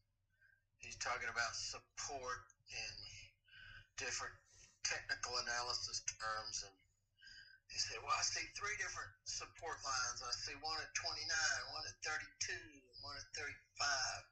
he's 0.79 0.97
talking 0.97 1.29
about 1.31 1.55
support 1.55 2.43
in 2.71 2.95
different 3.99 4.35
technical 4.87 5.35
analysis 5.43 6.01
terms 6.07 6.63
and 6.63 6.78
he 7.71 7.79
said, 7.79 8.01
Well 8.03 8.15
I 8.17 8.25
see 8.25 8.45
three 8.57 8.77
different 8.81 9.11
support 9.29 9.79
lines. 9.85 10.21
I 10.25 10.33
see 10.37 10.57
one 10.61 10.81
at 10.83 10.93
twenty 10.97 11.25
nine, 11.29 11.63
one 11.73 11.85
at 11.89 11.97
thirty 12.05 12.31
two, 12.43 12.67
one 13.05 13.17
at 13.19 13.29
thirty 13.37 13.57
five 13.79 14.23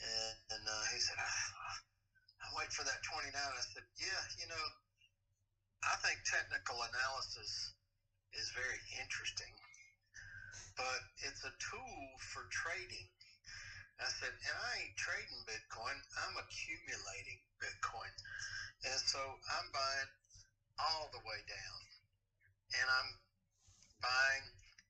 and, 0.00 0.36
and 0.58 0.64
uh, 0.66 0.84
he 0.92 0.98
said, 1.00 1.16
ah, 1.20 1.44
I'm 2.44 2.52
waiting 2.56 2.74
for 2.74 2.84
that 2.86 3.00
twenty 3.06 3.30
nine. 3.32 3.52
I 3.54 3.64
said, 3.74 3.84
Yeah, 3.98 4.22
you 4.40 4.48
know, 4.50 4.66
I 5.86 5.94
think 6.04 6.22
technical 6.26 6.80
analysis 6.82 7.72
is 8.36 8.50
very 8.56 8.80
interesting 9.00 9.52
but 10.76 11.00
it's 11.20 11.44
a 11.44 11.52
tool 11.60 12.00
for 12.32 12.46
trading. 12.50 13.08
I 14.00 14.08
said, 14.10 14.32
and 14.34 14.56
I 14.56 14.70
ain't 14.86 14.96
trading 14.98 15.42
Bitcoin, 15.46 15.96
I'm 16.18 16.36
accumulating 16.38 17.38
Bitcoin. 17.62 18.12
And 18.84 19.00
so 19.06 19.20
I'm 19.58 19.68
buying 19.72 20.10
all 20.80 21.10
the 21.12 21.22
way 21.26 21.40
down. 21.48 21.81
And 22.72 22.88
I'm 22.88 23.10
buying 24.00 24.46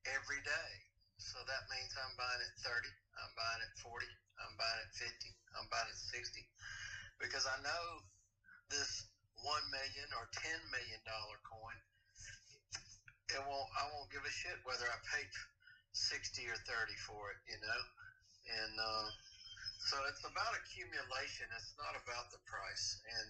every 0.09 0.41
day. 0.43 0.71
So 1.19 1.39
that 1.47 1.63
means 1.71 1.93
I'm 1.95 2.15
buying 2.19 2.41
at 2.43 2.53
30, 2.59 2.89
I'm 3.21 3.33
buying 3.37 3.61
at 3.63 3.73
40, 3.79 4.03
I'm 4.43 4.55
buying 4.59 4.79
at 4.83 4.91
50, 4.91 5.07
I'm 5.55 5.67
buying 5.71 5.87
at 5.87 5.95
60. 5.95 6.43
Because 7.21 7.47
I 7.47 7.55
know 7.63 7.85
this 8.67 9.07
1 9.39 9.47
million 9.71 10.07
or 10.17 10.27
10 10.35 10.51
million 10.73 10.99
dollar 11.07 11.39
coin, 11.47 11.77
it 13.31 13.41
won't 13.47 13.69
I 13.77 13.87
won't 13.95 14.11
give 14.11 14.23
a 14.25 14.33
shit 14.33 14.59
whether 14.67 14.85
I 14.85 14.97
paid 15.09 15.29
60 15.93 16.43
or 16.49 16.59
30 16.67 16.93
for 17.07 17.31
it, 17.31 17.39
you 17.47 17.59
know? 17.61 17.81
And 18.59 18.73
uh, 18.75 19.07
so 19.87 19.95
it's 20.09 20.25
about 20.25 20.53
accumulation, 20.57 21.47
it's 21.55 21.73
not 21.79 21.95
about 21.95 22.27
the 22.33 22.41
price. 22.43 22.99
And 23.07 23.29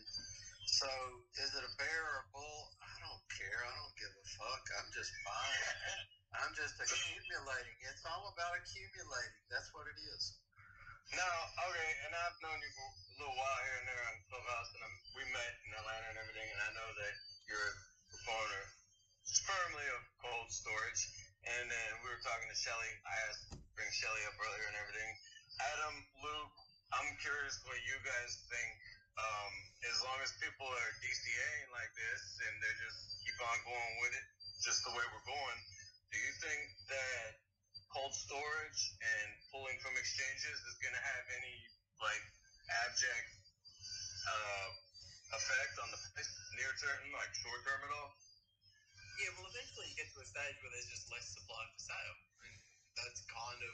so 0.65 0.89
is 1.37 1.53
it 1.53 1.63
a 1.63 1.73
bear 1.77 2.01
or 2.03 2.17
a 2.23 2.27
bull? 2.33 2.61
Don't 3.03 3.25
care. 3.35 3.59
I 3.67 3.71
don't 3.75 3.95
give 3.99 4.13
a 4.15 4.25
fuck. 4.39 4.63
I'm 4.79 4.89
just 4.95 5.11
buying. 5.27 5.75
I'm 6.39 6.53
just 6.55 6.79
accumulating. 6.79 7.75
It's 7.91 8.03
all 8.07 8.31
about 8.31 8.55
accumulating. 8.55 9.35
That's 9.51 9.67
what 9.75 9.91
it 9.91 9.99
is. 9.99 10.23
Now, 11.11 11.35
okay, 11.67 11.91
and 12.07 12.15
I've 12.15 12.39
known 12.41 12.57
you 12.63 12.71
for 12.73 12.87
a 12.87 12.95
little 13.21 13.37
while 13.37 13.61
here 13.67 13.77
and 13.83 13.87
there 13.91 14.03
on 14.07 14.15
Clubhouse, 14.31 14.69
and 14.73 14.81
I'm, 14.87 14.95
we 15.19 15.23
met 15.35 15.53
in 15.67 15.71
Atlanta 15.77 16.07
and 16.15 16.19
everything, 16.23 16.47
and 16.47 16.61
I 16.63 16.69
know 16.79 16.89
that 16.95 17.13
you're 17.45 17.69
a 17.69 17.75
proponent 18.07 18.67
firmly 19.45 19.87
of 19.93 20.01
cold 20.23 20.47
storage. 20.49 21.01
And 21.43 21.67
then 21.67 21.89
we 22.01 22.07
were 22.07 22.23
talking 22.23 22.47
to 22.47 22.55
Shelly. 22.55 22.91
I 23.03 23.15
asked 23.27 23.51
bring 23.75 23.91
Shelly 23.91 24.23
up 24.31 24.37
earlier 24.39 24.63
and 24.69 24.77
everything. 24.79 25.11
Adam, 25.75 25.95
Luke, 26.23 26.55
I'm 26.95 27.09
curious 27.19 27.59
what 27.67 27.77
you 27.83 27.97
guys 28.05 28.31
think. 28.47 28.73
Um, 29.13 29.53
as 29.85 29.97
long 30.01 30.17
as 30.25 30.33
people 30.41 30.65
are 30.65 30.91
DCAing 30.97 31.67
like 31.69 31.91
this 31.93 32.21
and 32.49 32.53
they 32.65 32.73
just 32.81 32.99
keep 33.21 33.37
on 33.45 33.57
going 33.61 33.93
with 34.01 34.13
it, 34.17 34.25
just 34.65 34.81
the 34.87 34.93
way 34.95 35.05
we're 35.13 35.27
going, 35.29 35.59
do 36.09 36.17
you 36.17 36.33
think 36.41 36.61
that 36.89 37.37
cold 37.93 38.13
storage 38.17 38.81
and 38.97 39.27
pulling 39.53 39.77
from 39.85 39.93
exchanges 40.01 40.57
is 40.65 40.75
going 40.81 40.97
to 40.97 41.03
have 41.03 41.25
any 41.37 41.57
like 42.01 42.23
abject 42.89 43.29
uh, 44.25 44.69
effect 45.37 45.73
on 45.77 45.89
the 45.93 45.99
near 46.57 46.73
term, 46.81 47.01
like 47.13 47.29
short 47.37 47.61
term 47.65 47.81
at 47.85 47.91
all? 47.93 48.11
Yeah, 49.21 49.29
well, 49.37 49.45
eventually 49.45 49.93
you 49.93 49.95
get 49.97 50.09
to 50.09 50.25
a 50.25 50.27
stage 50.27 50.57
where 50.65 50.73
there's 50.73 50.89
just 50.89 51.05
less 51.13 51.29
supply 51.37 51.61
for 51.69 51.81
sale, 51.85 52.17
and 52.49 52.53
that's 52.97 53.21
kind 53.29 53.61
of 53.61 53.73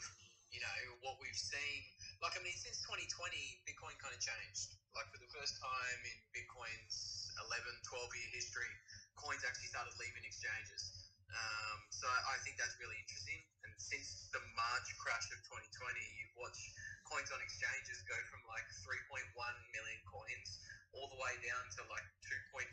you 0.52 0.60
know 0.60 1.00
what 1.00 1.16
we've 1.24 1.38
seen. 1.38 1.80
Like, 2.20 2.36
I 2.36 2.44
mean, 2.44 2.56
since 2.60 2.84
2020, 2.84 3.64
Bitcoin 3.64 3.96
kind 4.04 4.12
of 4.12 4.20
changed. 4.20 4.76
Like 4.92 5.08
for 5.08 5.20
the 5.24 5.32
first 5.32 5.56
time 5.56 6.00
in 6.04 6.18
Bitcoin's 6.36 7.32
11, 7.48 7.64
12 7.88 8.20
year 8.20 8.30
history, 8.36 8.74
coins 9.16 9.40
actually 9.48 9.72
started 9.72 9.96
leaving 9.96 10.28
exchanges. 10.28 11.10
Um, 11.30 11.80
so 11.94 12.10
I 12.10 12.42
think 12.42 12.58
that's 12.58 12.76
really 12.82 12.98
interesting. 13.00 13.40
And 13.64 13.72
since 13.78 14.28
the 14.34 14.42
March 14.58 14.88
crash 15.00 15.30
of 15.32 15.40
2020, 15.48 15.96
you've 16.20 16.36
watched 16.36 16.68
coins 17.08 17.30
on 17.32 17.40
exchanges 17.40 18.02
go 18.04 18.18
from 18.28 18.42
like 18.50 18.66
3.1 18.84 19.24
million 19.72 20.02
coins 20.10 20.60
all 20.92 21.08
the 21.08 21.20
way 21.22 21.38
down 21.46 21.64
to 21.78 21.82
like 21.88 22.08
2.5 22.26 22.66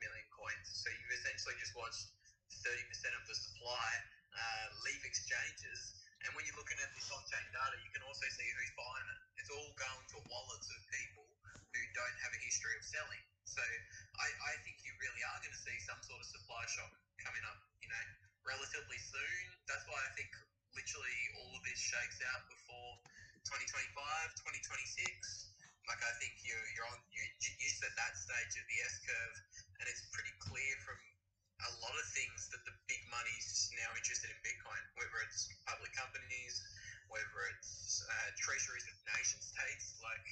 million 0.00 0.26
coins. 0.30 0.66
So 0.70 0.88
you've 0.88 1.14
essentially 1.18 1.58
just 1.58 1.74
watched 1.74 2.08
30% 2.64 3.12
of 3.18 3.26
the 3.26 3.36
supply 3.36 3.90
uh, 4.32 4.66
leave 4.86 5.02
exchanges. 5.02 6.05
And 6.24 6.30
when 6.32 6.42
you're 6.48 6.56
looking 6.56 6.80
at 6.80 6.90
this 6.96 7.08
on-chain 7.12 7.46
data, 7.52 7.76
you 7.84 7.90
can 7.92 8.02
also 8.06 8.26
see 8.32 8.48
who's 8.48 8.72
buying 8.78 9.08
it. 9.12 9.20
It's 9.42 9.52
all 9.52 9.70
going 9.76 10.04
to 10.16 10.18
wallets 10.30 10.68
of 10.72 10.80
people 10.88 11.26
who 11.72 11.80
don't 11.92 12.18
have 12.24 12.32
a 12.32 12.40
history 12.40 12.72
of 12.78 12.84
selling. 12.84 13.24
So 13.44 13.62
I, 14.20 14.26
I 14.28 14.52
think 14.64 14.80
you 14.82 14.92
really 15.00 15.22
are 15.22 15.38
going 15.44 15.52
to 15.52 15.62
see 15.62 15.76
some 15.84 16.00
sort 16.02 16.18
of 16.18 16.26
supply 16.28 16.64
shock 16.72 16.92
coming 17.20 17.44
up, 17.46 17.60
you 17.84 17.88
know, 17.92 18.04
relatively 18.48 18.98
soon. 18.98 19.44
That's 19.68 19.84
why 19.86 20.00
I 20.00 20.10
think 20.16 20.32
literally 20.72 21.18
all 21.40 21.52
of 21.52 21.62
this 21.68 21.78
shakes 21.78 22.20
out 22.32 22.42
before 22.48 22.92
2025, 23.48 23.92
2026 24.40 25.46
like 25.86 26.02
I 26.02 26.12
think 26.18 26.34
you 26.42 26.54
you're 26.74 26.88
on 26.90 26.98
you 27.14 27.22
you're 27.22 27.58
just 27.62 27.78
at 27.86 27.94
that 27.94 28.14
stage 28.18 28.58
of 28.58 28.64
the 28.66 28.78
S 28.82 28.96
curve, 29.06 29.36
and 29.78 29.84
it's 29.86 30.02
pretty 30.10 30.34
clear 30.42 30.74
from 30.82 30.98
a 31.64 31.72
lot 31.80 31.96
of 31.96 32.06
things 32.12 32.52
that 32.52 32.60
the 32.68 32.74
big 32.84 33.00
money's 33.08 33.72
now 33.80 33.88
interested 33.96 34.28
in 34.28 34.38
Bitcoin, 34.44 34.82
whether 35.00 35.16
it's 35.24 35.48
public 35.64 35.92
companies, 35.96 36.60
whether 37.08 37.48
it's 37.56 38.04
uh, 38.04 38.28
treasuries 38.36 38.84
of 38.84 38.96
nation 39.16 39.40
states 39.40 39.96
like 40.04 40.26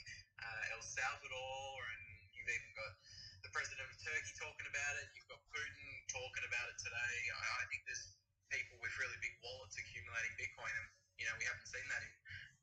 uh, 0.45 0.75
El 0.77 0.83
Salvador, 0.85 1.69
and 1.97 2.03
you've 2.37 2.51
even 2.51 2.73
got 2.77 2.93
the 3.41 3.51
president 3.57 3.89
of 3.89 3.97
Turkey 4.05 4.33
talking 4.37 4.69
about 4.69 4.95
it. 5.01 5.07
You've 5.17 5.31
got 5.33 5.41
Putin 5.49 5.89
talking 6.13 6.45
about 6.45 6.67
it 6.69 6.77
today. 6.81 7.17
I, 7.33 7.41
I 7.61 7.65
think 7.73 7.89
there's 7.89 8.13
people 8.53 8.77
with 8.85 8.93
really 9.01 9.17
big 9.25 9.35
wallets 9.41 9.81
accumulating 9.81 10.33
Bitcoin, 10.37 10.73
and 10.77 10.87
you 11.17 11.25
know 11.25 11.35
we 11.41 11.45
haven't 11.49 11.69
seen 11.69 11.87
that 11.89 12.03
in 12.05 12.13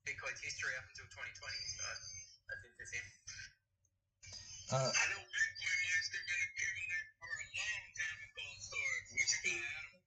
Bitcoin's 0.06 0.42
history 0.42 0.78
up 0.78 0.86
until 0.86 1.08
2020. 1.10 1.34
So 1.74 1.82
that's 1.90 2.62
interesting. 2.62 3.06
Uh, 4.72 4.88
I 4.88 5.04
know 5.12 5.20
Bitcoin 5.20 5.80
has 6.00 6.08
been 6.14 6.24
accumulating 6.24 7.08
for 7.10 7.11
a 7.11 7.11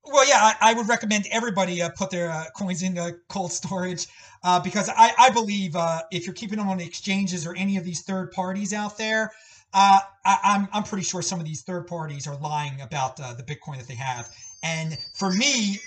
Well, 0.07 0.29
yeah, 0.29 0.39
I, 0.39 0.71
I 0.71 0.75
would 0.75 0.89
recommend 0.89 1.27
everybody 1.31 1.81
uh, 1.81 1.89
put 1.91 2.11
their 2.11 2.31
uh, 2.31 2.45
coins 2.55 2.83
in 2.83 2.99
cold 3.29 3.53
storage 3.53 4.07
uh, 4.43 4.61
because 4.61 4.91
I, 4.91 5.13
I 5.19 5.31
believe 5.31 5.75
uh, 5.77 6.03
if 6.11 6.27
you're 6.27 6.35
keeping 6.35 6.59
them 6.59 6.69
on 6.69 6.79
exchanges 6.81 7.47
or 7.47 7.57
any 7.57 7.79
of 7.79 7.85
these 7.85 8.03
third 8.03 8.31
parties 8.33 8.75
out 8.75 8.99
there, 8.99 9.33
uh, 9.73 10.01
I, 10.25 10.39
I'm 10.45 10.69
I'm 10.73 10.83
pretty 10.83 11.05
sure 11.05 11.23
some 11.23 11.41
of 11.41 11.47
these 11.47 11.63
third 11.63 11.87
parties 11.87 12.27
are 12.27 12.37
lying 12.37 12.81
about 12.83 13.19
uh, 13.19 13.33
the 13.33 13.43
Bitcoin 13.43 13.79
that 13.79 13.89
they 13.89 13.95
have. 13.95 14.29
And 14.63 14.99
for 15.15 15.31
me, 15.31 15.79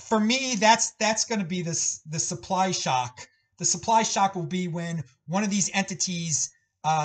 for 0.00 0.18
me, 0.18 0.56
that's 0.56 0.92
that's 0.92 1.24
going 1.24 1.40
to 1.40 1.46
be 1.46 1.60
this 1.60 2.00
the 2.08 2.18
supply 2.18 2.70
shock. 2.70 3.28
The 3.58 3.64
supply 3.66 4.02
shock 4.02 4.34
will 4.34 4.46
be 4.46 4.68
when 4.68 5.04
one 5.26 5.44
of 5.44 5.50
these 5.50 5.70
entities 5.74 6.50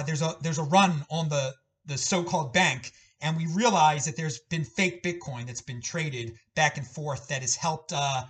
there's 0.05 0.21
a 0.21 0.35
there's 0.41 0.57
a 0.57 0.63
run 0.63 1.05
on 1.11 1.27
the 1.27 1.53
the 1.85 1.97
so-called 1.97 2.53
bank 2.53 2.91
and 3.21 3.35
we 3.37 3.47
realize 3.47 4.05
that 4.05 4.15
there's 4.15 4.39
been 4.39 4.63
fake 4.63 5.03
Bitcoin 5.03 5.45
that's 5.45 5.61
been 5.61 5.81
traded 5.81 6.37
back 6.55 6.77
and 6.77 6.87
forth 6.87 7.27
that 7.27 7.41
has 7.41 7.55
helped 7.55 7.93
uh, 7.93 8.23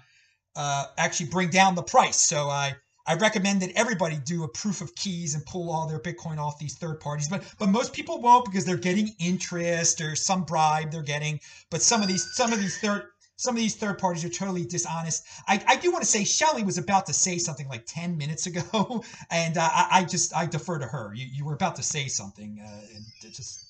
uh, 0.56 0.86
actually 0.98 1.30
bring 1.30 1.50
down 1.50 1.76
the 1.76 1.84
price. 1.84 2.18
So 2.18 2.50
I 2.50 2.76
I 3.06 3.16
recommend 3.16 3.62
that 3.64 3.72
everybody 3.76 4.18
do 4.18 4.44
a 4.44 4.48
proof 4.48 4.82
of 4.82 4.94
keys 4.94 5.34
and 5.34 5.44
pull 5.46 5.72
all 5.72 5.88
their 5.88 6.00
Bitcoin 6.00 6.38
off 6.38 6.60
these 6.60 6.76
third 6.76 7.00
parties. 7.00 7.28
But 7.28 7.44
but 7.58 7.70
most 7.70 7.94
people 7.94 8.22
won't 8.22 8.46
because 8.46 8.66
they're 8.66 8.78
getting 8.78 9.16
interest 9.20 10.02
or 10.02 10.16
some 10.16 10.44
bribe 10.44 10.92
they're 10.92 11.02
getting. 11.02 11.40
But 11.70 11.82
some 11.82 12.02
of 12.02 12.08
these 12.08 12.36
some 12.36 12.54
of 12.54 12.60
these 12.60 12.78
third 12.78 13.04
some 13.36 13.56
of 13.56 13.62
these 13.62 13.76
third 13.76 13.98
parties 13.98 14.26
are 14.26 14.30
totally 14.30 14.66
dishonest. 14.66 15.26
I, 15.48 15.64
I 15.66 15.78
do 15.78 15.92
want 15.92 16.04
to 16.04 16.10
say 16.10 16.26
Shelly 16.26 16.62
was 16.64 16.78
about 16.78 17.06
to 17.06 17.14
say 17.14 17.38
something 17.38 17.70
like 17.70 17.86
10 17.86 18.18
minutes 18.18 18.48
ago, 18.48 19.02
and 19.32 19.58
uh, 19.58 19.62
I, 19.62 19.88
I 19.92 20.04
just 20.04 20.36
I 20.36 20.46
defer 20.46 20.78
to 20.78 20.86
her. 20.86 21.14
You, 21.16 21.26
you 21.32 21.46
were 21.46 21.54
about 21.54 21.78
to 21.78 21.84
say 21.84 22.10
something, 22.10 22.60
uh, 22.62 22.96
and 22.96 23.34
just 23.34 23.66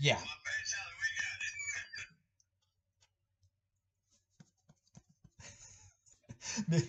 yeah. 0.00 0.18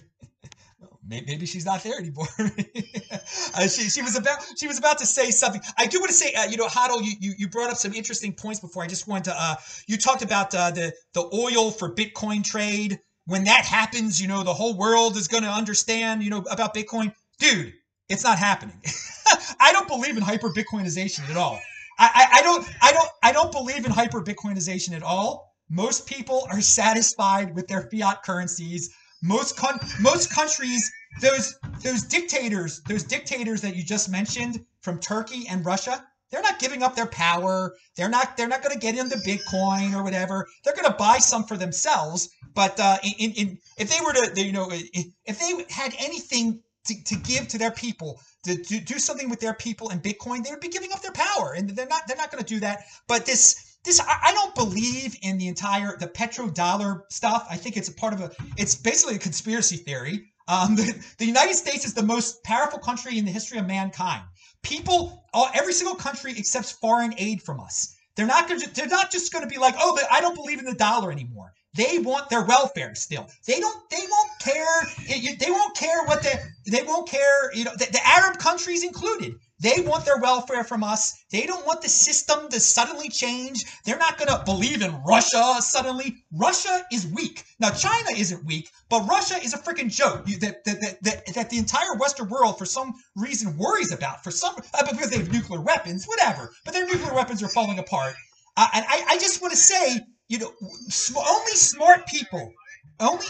Maybe 1.08 1.46
she's 1.46 1.66
not 1.66 1.84
there 1.84 2.00
anymore. 2.00 2.28
uh, 2.40 3.68
she, 3.68 3.90
she 3.90 4.02
was 4.02 4.16
about 4.18 4.40
she 4.58 4.68
was 4.68 4.80
about 4.80 4.98
to 5.00 5.06
say 5.06 5.30
something. 5.30 5.62
I 5.78 5.86
do 5.86 6.00
want 6.00 6.10
to 6.10 6.16
say, 6.16 6.34
uh, 6.34 6.46
you 6.46 6.58
know, 6.58 6.68
Huddle, 6.68 7.02
you, 7.02 7.14
you 7.20 7.34
you 7.38 7.48
brought 7.48 7.70
up 7.70 7.78
some 7.78 7.94
interesting 7.94 8.34
points 8.34 8.60
before. 8.60 8.84
I 8.84 8.88
just 8.88 9.08
wanted 9.08 9.26
to. 9.26 9.36
Uh, 9.38 9.56
you 9.86 9.98
talked 9.98 10.24
about 10.24 10.54
uh, 10.56 10.72
the 10.72 10.94
the 11.14 11.30
oil 11.34 11.70
for 11.70 11.94
Bitcoin 11.94 12.44
trade. 12.44 13.00
When 13.28 13.44
that 13.46 13.66
happens, 13.66 14.20
you 14.22 14.28
know, 14.28 14.44
the 14.44 14.54
whole 14.54 14.76
world 14.76 15.16
is 15.18 15.28
going 15.28 15.44
to 15.44 15.50
understand, 15.50 16.24
you 16.24 16.30
know, 16.32 16.44
about 16.50 16.74
Bitcoin. 16.76 17.14
Dude, 17.40 17.74
it's 18.10 18.24
not 18.24 18.40
happening. 18.40 18.80
I 19.60 19.72
don't 19.74 19.88
believe 19.88 20.18
in 20.18 20.24
hyper 20.24 20.50
Bitcoinization 20.50 21.30
at 21.30 21.38
all. 21.38 21.60
I, 21.98 22.28
I, 22.34 22.42
don't 22.42 22.68
I 22.82 22.92
don't 22.92 23.10
I 23.24 23.32
don't 23.32 23.52
believe 23.52 23.86
in 23.86 23.92
hyper 23.92 24.22
Bitcoinization 24.22 24.94
at 24.94 25.04
all. 25.04 25.56
Most 25.70 26.06
people 26.06 26.48
are 26.52 26.62
satisfied 26.62 27.56
with 27.56 27.68
their 27.68 27.90
fiat 27.90 28.24
currencies. 28.24 28.90
Most 29.24 29.58
con- 29.58 29.80
most 30.00 30.30
countries, 30.30 30.92
those 31.22 31.58
those 31.82 32.04
dictators, 32.04 32.82
those 32.88 33.04
dictators 33.04 33.62
that 33.62 33.76
you 33.76 33.84
just 33.84 34.10
mentioned 34.10 34.64
from 34.82 35.00
Turkey 35.00 35.48
and 35.50 35.66
Russia, 35.66 36.06
they're 36.30 36.42
not 36.42 36.60
giving 36.60 36.84
up 36.84 36.96
their 36.96 37.08
power. 37.08 37.76
They're 37.96 38.10
not 38.10 38.38
they're 38.38 38.48
not 38.48 38.62
going 38.62 38.74
to 38.74 38.80
get 38.80 38.98
into 38.98 39.18
Bitcoin 39.18 39.96
or 39.96 40.04
whatever. 40.04 40.48
They're 40.64 40.76
going 40.76 40.92
to 40.92 40.98
buy 40.98 41.18
some 41.20 41.46
for 41.46 41.58
themselves. 41.58 42.30
But 42.54 42.80
uh, 42.80 42.98
in, 43.04 43.32
in 43.32 43.58
if 43.78 43.90
they 43.90 44.04
were 44.06 44.14
to 44.14 44.42
you 44.42 44.52
know 44.52 44.70
if 44.72 45.40
they 45.40 45.74
had 45.74 45.96
anything 45.98 46.62
to, 46.86 47.04
to 47.04 47.16
give 47.16 47.48
to 47.50 47.58
their 47.58 47.72
people 47.72 48.20
to, 48.46 48.56
to 48.56 48.80
do 48.80 49.00
something 49.00 49.30
with 49.30 49.40
their 49.40 49.54
people 49.54 49.90
in 49.90 50.00
Bitcoin, 50.00 50.44
they 50.44 50.52
would 50.52 50.62
be 50.62 50.70
giving 50.70 50.92
up 50.94 51.02
their 51.02 51.12
power, 51.12 51.54
and 51.54 51.70
they're 51.70 51.88
not 51.88 52.04
they're 52.08 52.18
not 52.18 52.32
going 52.32 52.44
to 52.44 52.54
do 52.54 52.60
that. 52.62 52.86
But 53.08 53.26
this 53.26 53.78
this 53.84 54.00
I, 54.00 54.18
I 54.26 54.34
don't 54.34 54.56
believe 54.56 55.16
in 55.22 55.38
the 55.38 55.48
entire 55.48 55.98
the 55.98 56.08
petrodollar 56.08 57.02
stuff. 57.10 57.48
I 57.50 57.58
think 57.58 57.78
it's 57.78 57.90
a 57.90 57.94
part 57.94 58.14
of 58.14 58.22
a 58.22 58.32
it's 58.58 58.76
basically 58.76 59.16
a 59.16 59.20
conspiracy 59.20 59.78
theory. 59.78 60.32
Um, 60.48 60.76
the, 60.76 61.04
the 61.18 61.26
United 61.26 61.56
States 61.56 61.86
is 61.86 61.94
the 61.94 62.04
most 62.04 62.44
powerful 62.44 62.80
country 62.80 63.18
in 63.18 63.26
the 63.26 63.32
history 63.32 63.58
of 63.58 63.68
mankind. 63.68 64.24
People, 64.62 65.26
all, 65.34 65.50
every 65.54 65.74
single 65.74 65.96
country 65.96 66.32
accepts 66.38 66.72
foreign 66.72 67.14
aid 67.18 67.42
from 67.42 67.60
us. 67.60 67.96
They're 68.16 68.26
not 68.26 68.48
going 68.48 68.62
to. 68.62 68.74
They're 68.74 68.88
not 68.88 69.12
just 69.12 69.34
going 69.34 69.44
to 69.44 69.50
be 69.50 69.60
like, 69.60 69.76
oh, 69.78 70.00
I 70.12 70.22
don't 70.22 70.36
believe 70.36 70.60
in 70.60 70.66
the 70.66 70.74
dollar 70.74 71.12
anymore. 71.12 71.54
They 71.76 72.00
want 72.00 72.30
their 72.30 72.44
welfare 72.44 72.96
still. 72.96 73.30
They 73.46 73.60
don't. 73.60 73.90
They 73.90 74.04
won't 74.10 74.32
care. 74.40 74.88
They 75.08 75.52
won't 75.52 75.76
care 75.76 76.04
what 76.06 76.24
the. 76.24 76.40
They 76.66 76.84
won't 76.84 77.08
care. 77.08 77.54
You 77.54 77.66
know, 77.66 77.74
the, 77.74 77.86
the 77.92 78.02
Arab 78.06 78.38
countries 78.38 78.84
included. 78.84 79.36
They 79.60 79.82
want 79.82 80.06
their 80.06 80.18
welfare 80.20 80.64
from 80.64 80.84
us. 80.84 81.14
They 81.32 81.46
don't 81.46 81.66
want 81.66 81.82
the 81.82 81.88
system 81.88 82.50
to 82.50 82.60
suddenly 82.60 83.10
change. 83.10 83.66
They're 83.86 83.98
not 83.98 84.18
going 84.18 84.28
to 84.28 84.44
believe 84.46 84.82
in 84.82 85.02
Russia 85.04 85.56
suddenly. 85.62 86.18
Russia 86.34 86.84
is 86.92 87.08
weak. 87.08 87.44
Now, 87.60 87.72
China 87.72 88.10
isn't 88.18 88.46
weak, 88.46 88.70
but 88.90 89.08
Russia 89.08 89.36
is 89.42 89.54
a 89.54 89.58
freaking 89.58 89.90
joke 89.90 90.26
that, 90.26 90.64
that, 90.66 90.82
that, 91.02 91.26
that 91.34 91.50
the 91.50 91.58
entire 91.58 91.96
Western 91.96 92.30
world, 92.30 92.58
for 92.58 92.66
some 92.66 92.94
reason, 93.16 93.58
worries 93.58 93.94
about. 93.94 94.24
For 94.24 94.32
some, 94.32 94.56
uh, 94.74 94.92
because 94.92 95.10
they 95.10 95.18
have 95.20 95.32
nuclear 95.32 95.62
weapons, 95.62 96.06
whatever. 96.06 96.52
But 96.66 96.74
their 96.74 96.86
nuclear 96.86 97.14
weapons 97.14 97.42
are 97.42 97.50
falling 97.50 97.80
apart. 97.80 98.14
Uh, 98.58 98.68
and 98.74 98.86
I, 98.88 99.06
I 99.10 99.18
just 99.18 99.42
want 99.42 99.54
to 99.54 99.58
say, 99.58 100.02
you 100.28 100.40
know, 100.40 100.52
sm- 100.90 101.18
only 101.18 101.52
smart 101.54 102.08
people, 102.08 102.52
only 103.00 103.26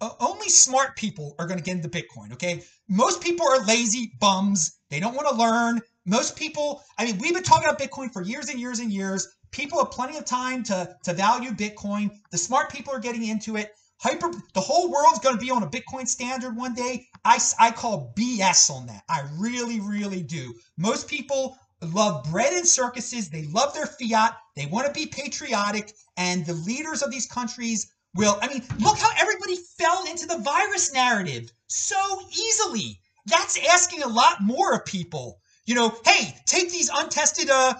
uh, 0.00 0.10
only 0.20 0.48
smart 0.48 0.96
people 0.96 1.34
are 1.38 1.46
going 1.46 1.58
to 1.58 1.64
get 1.64 1.76
into 1.76 1.88
Bitcoin, 1.88 2.32
okay? 2.32 2.62
Most 2.88 3.20
people 3.20 3.46
are 3.46 3.64
lazy 3.66 4.12
bums. 4.18 4.78
They 4.88 4.98
don't 4.98 5.14
want 5.14 5.28
to 5.28 5.34
learn. 5.34 5.80
Most 6.06 6.36
people, 6.36 6.82
I 6.98 7.04
mean, 7.04 7.18
we've 7.18 7.34
been 7.34 7.42
talking 7.42 7.68
about 7.68 7.78
Bitcoin 7.78 8.10
for 8.12 8.22
years 8.22 8.48
and 8.48 8.58
years 8.58 8.78
and 8.78 8.90
years. 8.90 9.28
People 9.50 9.78
have 9.78 9.90
plenty 9.90 10.16
of 10.16 10.24
time 10.24 10.62
to, 10.64 10.96
to 11.04 11.12
value 11.12 11.50
Bitcoin. 11.50 12.10
The 12.30 12.38
smart 12.38 12.72
people 12.72 12.94
are 12.94 13.00
getting 13.00 13.24
into 13.24 13.56
it. 13.56 13.72
Hyper, 13.98 14.30
the 14.54 14.60
whole 14.62 14.90
world's 14.90 15.18
going 15.18 15.36
to 15.36 15.44
be 15.44 15.50
on 15.50 15.62
a 15.62 15.68
Bitcoin 15.68 16.08
standard 16.08 16.56
one 16.56 16.72
day. 16.72 17.06
I, 17.22 17.38
I 17.58 17.70
call 17.70 18.14
BS 18.16 18.70
on 18.70 18.86
that. 18.86 19.02
I 19.10 19.24
really, 19.36 19.80
really 19.80 20.22
do. 20.22 20.54
Most 20.78 21.06
people 21.06 21.58
love 21.82 22.24
bread 22.30 22.52
and 22.52 22.66
circuses. 22.66 23.30
They 23.30 23.46
love 23.46 23.74
their 23.74 23.86
fiat. 23.86 24.36
They 24.56 24.66
want 24.66 24.86
to 24.86 24.92
be 24.92 25.06
patriotic. 25.06 25.92
And 26.16 26.44
the 26.44 26.54
leaders 26.54 27.02
of 27.02 27.10
these 27.10 27.26
countries 27.26 27.92
will, 28.14 28.38
I 28.42 28.48
mean, 28.48 28.62
look 28.80 28.98
how 28.98 29.10
everybody 29.18 29.56
fell 29.78 30.06
into 30.08 30.26
the 30.26 30.38
virus 30.38 30.92
narrative 30.92 31.50
so 31.68 31.96
easily. 32.30 33.00
That's 33.26 33.58
asking 33.68 34.02
a 34.02 34.08
lot 34.08 34.42
more 34.42 34.74
of 34.74 34.84
people. 34.84 35.40
You 35.66 35.74
know, 35.74 35.96
hey, 36.04 36.36
take 36.46 36.70
these 36.70 36.90
untested 36.92 37.48
uh, 37.48 37.74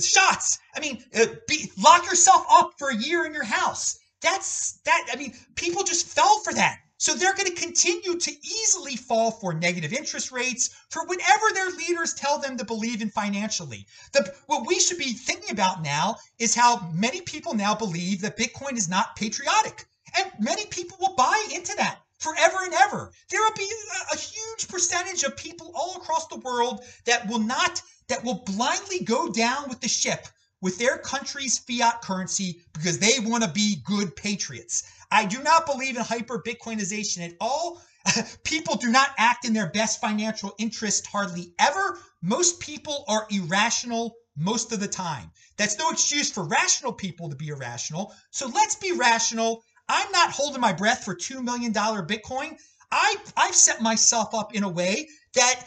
shots. 0.00 0.58
I 0.74 0.80
mean, 0.80 1.04
uh, 1.14 1.26
be, 1.46 1.70
lock 1.78 2.06
yourself 2.06 2.46
up 2.50 2.72
for 2.78 2.90
a 2.90 2.96
year 2.96 3.26
in 3.26 3.34
your 3.34 3.44
house. 3.44 3.98
That's 4.22 4.80
that. 4.84 5.06
I 5.12 5.16
mean, 5.16 5.34
people 5.54 5.84
just 5.84 6.06
fell 6.06 6.40
for 6.40 6.52
that. 6.54 6.78
So 7.00 7.14
they're 7.14 7.34
going 7.34 7.46
to 7.46 7.62
continue 7.62 8.18
to 8.18 8.30
easily 8.30 8.96
fall 8.96 9.30
for 9.30 9.54
negative 9.54 9.92
interest 9.92 10.32
rates 10.32 10.70
for 10.90 11.04
whatever 11.04 11.44
their 11.54 11.70
leaders 11.70 12.12
tell 12.12 12.40
them 12.40 12.56
to 12.56 12.64
believe 12.64 13.00
in 13.00 13.08
financially. 13.08 13.86
The, 14.12 14.34
what 14.46 14.66
we 14.66 14.80
should 14.80 14.98
be 14.98 15.12
thinking 15.12 15.50
about 15.50 15.80
now 15.80 16.16
is 16.40 16.56
how 16.56 16.90
many 16.92 17.20
people 17.20 17.54
now 17.54 17.76
believe 17.76 18.20
that 18.22 18.36
Bitcoin 18.36 18.76
is 18.76 18.88
not 18.88 19.14
patriotic. 19.14 19.86
And 20.18 20.32
many 20.40 20.66
people 20.66 20.96
will 21.00 21.14
buy 21.14 21.46
into 21.54 21.72
that 21.76 22.00
forever 22.18 22.56
and 22.62 22.74
ever. 22.74 23.12
There 23.30 23.42
will 23.42 23.56
be 23.56 23.70
a, 23.70 24.14
a 24.14 24.18
huge 24.18 24.66
percentage 24.66 25.22
of 25.22 25.36
people 25.36 25.70
all 25.76 25.98
across 25.98 26.26
the 26.26 26.40
world 26.40 26.84
that 27.04 27.28
will 27.28 27.38
not, 27.38 27.80
that 28.08 28.24
will 28.24 28.42
blindly 28.44 29.04
go 29.04 29.30
down 29.30 29.68
with 29.68 29.80
the 29.80 29.88
ship 29.88 30.26
with 30.60 30.78
their 30.78 30.98
country's 30.98 31.58
fiat 31.58 32.02
currency 32.02 32.60
because 32.72 32.98
they 32.98 33.20
want 33.20 33.44
to 33.44 33.50
be 33.50 33.76
good 33.84 34.16
patriots. 34.16 34.82
I 35.10 35.24
do 35.24 35.42
not 35.42 35.66
believe 35.66 35.96
in 35.96 36.02
hyper 36.02 36.42
Bitcoinization 36.42 37.26
at 37.26 37.36
all. 37.40 37.82
people 38.44 38.76
do 38.76 38.90
not 38.90 39.10
act 39.18 39.44
in 39.44 39.52
their 39.52 39.70
best 39.70 40.00
financial 40.00 40.54
interest 40.58 41.06
hardly 41.06 41.52
ever. 41.58 41.98
Most 42.22 42.60
people 42.60 43.04
are 43.08 43.26
irrational 43.30 44.14
most 44.36 44.72
of 44.72 44.80
the 44.80 44.88
time. 44.88 45.30
That's 45.56 45.78
no 45.78 45.90
excuse 45.90 46.30
for 46.30 46.44
rational 46.44 46.92
people 46.92 47.28
to 47.28 47.36
be 47.36 47.48
irrational. 47.48 48.14
So 48.30 48.46
let's 48.48 48.76
be 48.76 48.92
rational. 48.92 49.62
I'm 49.88 50.10
not 50.12 50.30
holding 50.30 50.60
my 50.60 50.72
breath 50.72 51.04
for 51.04 51.14
$2 51.14 51.42
million 51.42 51.72
Bitcoin. 51.72 52.56
I, 52.90 53.16
I've 53.36 53.54
set 53.54 53.82
myself 53.82 54.34
up 54.34 54.54
in 54.54 54.62
a 54.62 54.68
way 54.68 55.08
that 55.34 55.64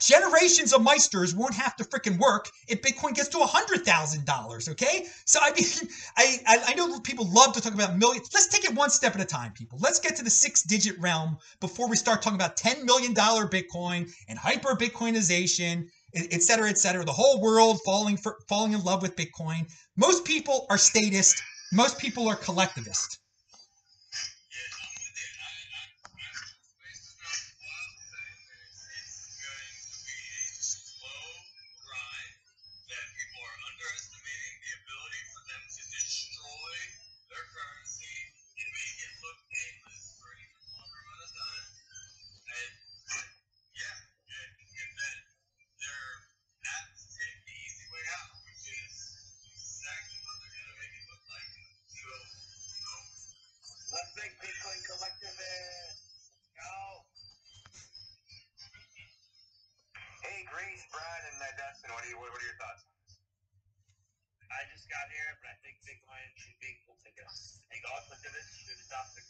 generations 0.00 0.72
of 0.72 0.82
meisters 0.82 1.34
won't 1.34 1.54
have 1.54 1.76
to 1.76 1.84
freaking 1.84 2.18
work 2.18 2.48
if 2.68 2.82
Bitcoin 2.82 3.14
gets 3.14 3.28
to 3.28 3.38
$100,000, 3.38 4.68
okay? 4.70 5.06
So, 5.24 5.38
I 5.42 5.50
mean, 5.52 5.90
I, 6.16 6.62
I, 6.68 6.74
know 6.74 7.00
people 7.00 7.26
love 7.30 7.52
to 7.54 7.60
talk 7.60 7.74
about 7.74 7.96
millions. 7.96 8.28
Let's 8.32 8.48
take 8.48 8.64
it 8.64 8.74
one 8.74 8.90
step 8.90 9.14
at 9.14 9.20
a 9.20 9.24
time, 9.24 9.52
people. 9.52 9.78
Let's 9.80 9.98
get 9.98 10.16
to 10.16 10.24
the 10.24 10.30
six 10.30 10.62
digit 10.62 10.98
realm 11.00 11.38
before 11.60 11.88
we 11.88 11.96
start 11.96 12.22
talking 12.22 12.38
about 12.38 12.56
$10 12.56 12.84
million 12.84 13.14
Bitcoin 13.14 14.10
and 14.28 14.38
hyper 14.38 14.74
Bitcoinization, 14.74 15.86
et 16.14 16.42
cetera, 16.42 16.68
et 16.68 16.78
cetera. 16.78 17.04
The 17.04 17.12
whole 17.12 17.40
world 17.40 17.80
falling, 17.84 18.16
for, 18.16 18.38
falling 18.48 18.72
in 18.72 18.82
love 18.82 19.02
with 19.02 19.16
Bitcoin. 19.16 19.70
Most 19.96 20.24
people 20.24 20.66
are 20.70 20.78
statist, 20.78 21.42
most 21.72 21.98
people 21.98 22.28
are 22.28 22.36
collectivist. 22.36 23.18
what, 62.14 62.30
what 62.30 62.38
are 62.38 62.46
your 62.46 62.58
thoughts 62.62 62.86
on 62.86 62.94
this? 63.02 63.18
I 64.46 64.62
just 64.70 64.86
got 64.86 65.10
here, 65.10 65.30
but 65.42 65.50
I 65.50 65.56
think 65.66 65.82
Bitcoin 65.82 66.22
should 66.38 66.54
be. 66.62 66.70
I 66.86 67.66
think 67.74 67.82
all 67.90 67.98
should 68.62 68.78
adopt 68.86 69.18
the 69.18 69.25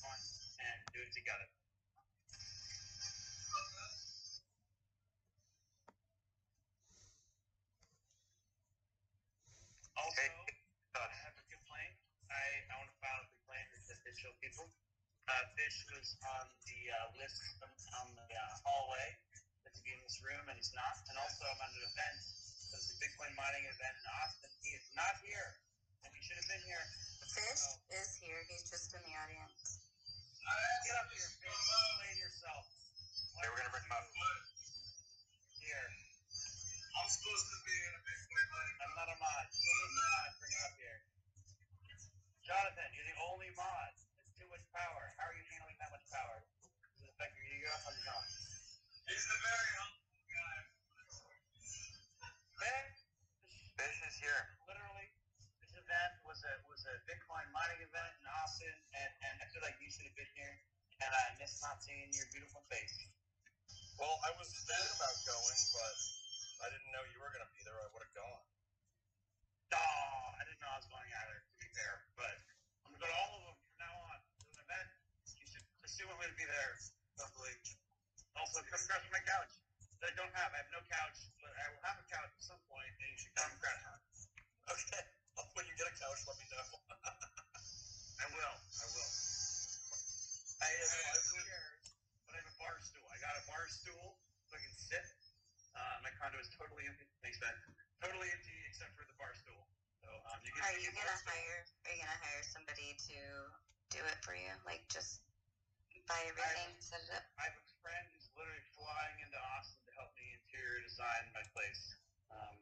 everything, 106.39 106.77
set 106.81 107.01
it 107.05 107.11
up. 107.17 107.25
I 107.41 107.49
have 107.49 107.57
a 107.57 107.67
friend 107.81 108.05
who's 108.13 108.29
literally 108.37 108.65
flying 108.77 109.17
into 109.25 109.39
Austin 109.57 109.81
to 109.89 109.93
help 109.97 110.13
me 110.17 110.25
interior 110.37 110.85
design 110.85 111.23
my 111.33 111.45
place. 111.57 111.97
Um, 112.33 112.55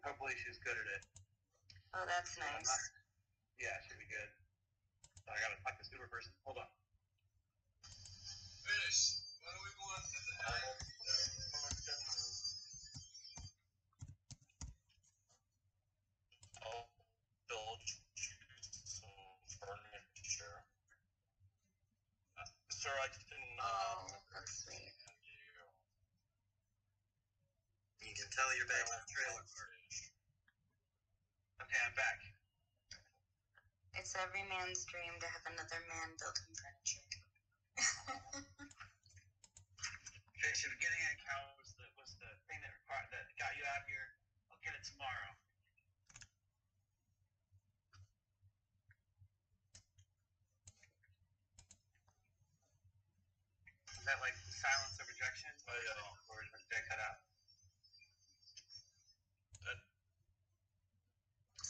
hopefully 0.00 0.32
she's 0.40 0.56
good 0.64 0.76
at 0.76 0.88
it. 0.96 1.02
Oh, 1.92 2.04
that's 2.06 2.38
I'm 2.38 2.62
nice. 2.62 2.66
not- 2.70 2.89
You 28.60 28.68
can 28.68 28.76
tell 28.76 28.92
on 28.92 29.00
the 29.00 29.08
trailer. 29.08 29.40
Okay, 31.64 31.80
I'm 31.80 31.96
back. 31.96 32.20
It's 33.96 34.12
every 34.12 34.44
man's 34.52 34.84
dream 34.84 35.16
to 35.16 35.28
have 35.32 35.48
another 35.48 35.80
man 35.88 36.12
build 36.20 36.36
him 36.36 36.52
furniture. 36.60 37.08
Fish, 40.44 40.68
if 40.68 40.76
getting 40.76 41.00
an 41.08 41.16
account 41.16 41.56
was 41.56 41.72
the 41.80 41.88
was 42.04 42.12
the 42.20 42.36
thing 42.52 42.60
that 42.60 42.68
required 42.84 43.08
that 43.16 43.32
got 43.40 43.56
you 43.56 43.64
out 43.64 43.80
here, 43.88 44.12
I'll 44.52 44.60
get 44.60 44.76
it 44.76 44.84
tomorrow. 44.84 45.32
Is 53.88 54.04
that 54.04 54.20
like 54.20 54.36
silence 54.36 55.00
of 55.00 55.08
rejection? 55.08 55.48
Oh, 55.64 55.80
yeah. 55.80 56.28
Or 56.28 56.44
is 56.44 56.52
it 56.52 56.84
cut 56.92 57.00
out? 57.00 57.24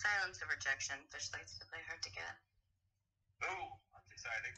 Silence 0.00 0.39
of 0.39 0.39
rejection. 0.50 0.98
Fish 1.14 1.30
likes 1.30 1.54
to 1.56 1.64
play 1.70 1.78
hard 1.86 2.02
to 2.02 2.10
get. 2.10 2.34
Ooh, 3.46 3.70
that's 3.94 4.10
exciting. 4.10 4.54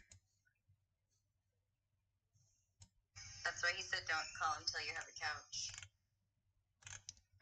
That's 3.44 3.60
why 3.60 3.76
he 3.76 3.84
said 3.84 4.02
don't 4.08 4.32
call 4.34 4.56
until 4.56 4.80
you 4.82 4.96
have 4.96 5.04
a 5.04 5.14
couch. 5.14 5.76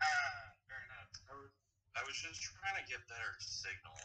Ah, 0.03 0.51
fair 0.67 0.83
enough. 0.91 1.13
I 1.31 1.35
was, 1.39 1.53
I 1.95 2.01
was 2.03 2.17
just 2.19 2.43
trying 2.43 2.77
to 2.83 2.85
get 2.91 3.01
better 3.07 3.33
signal. 3.39 4.01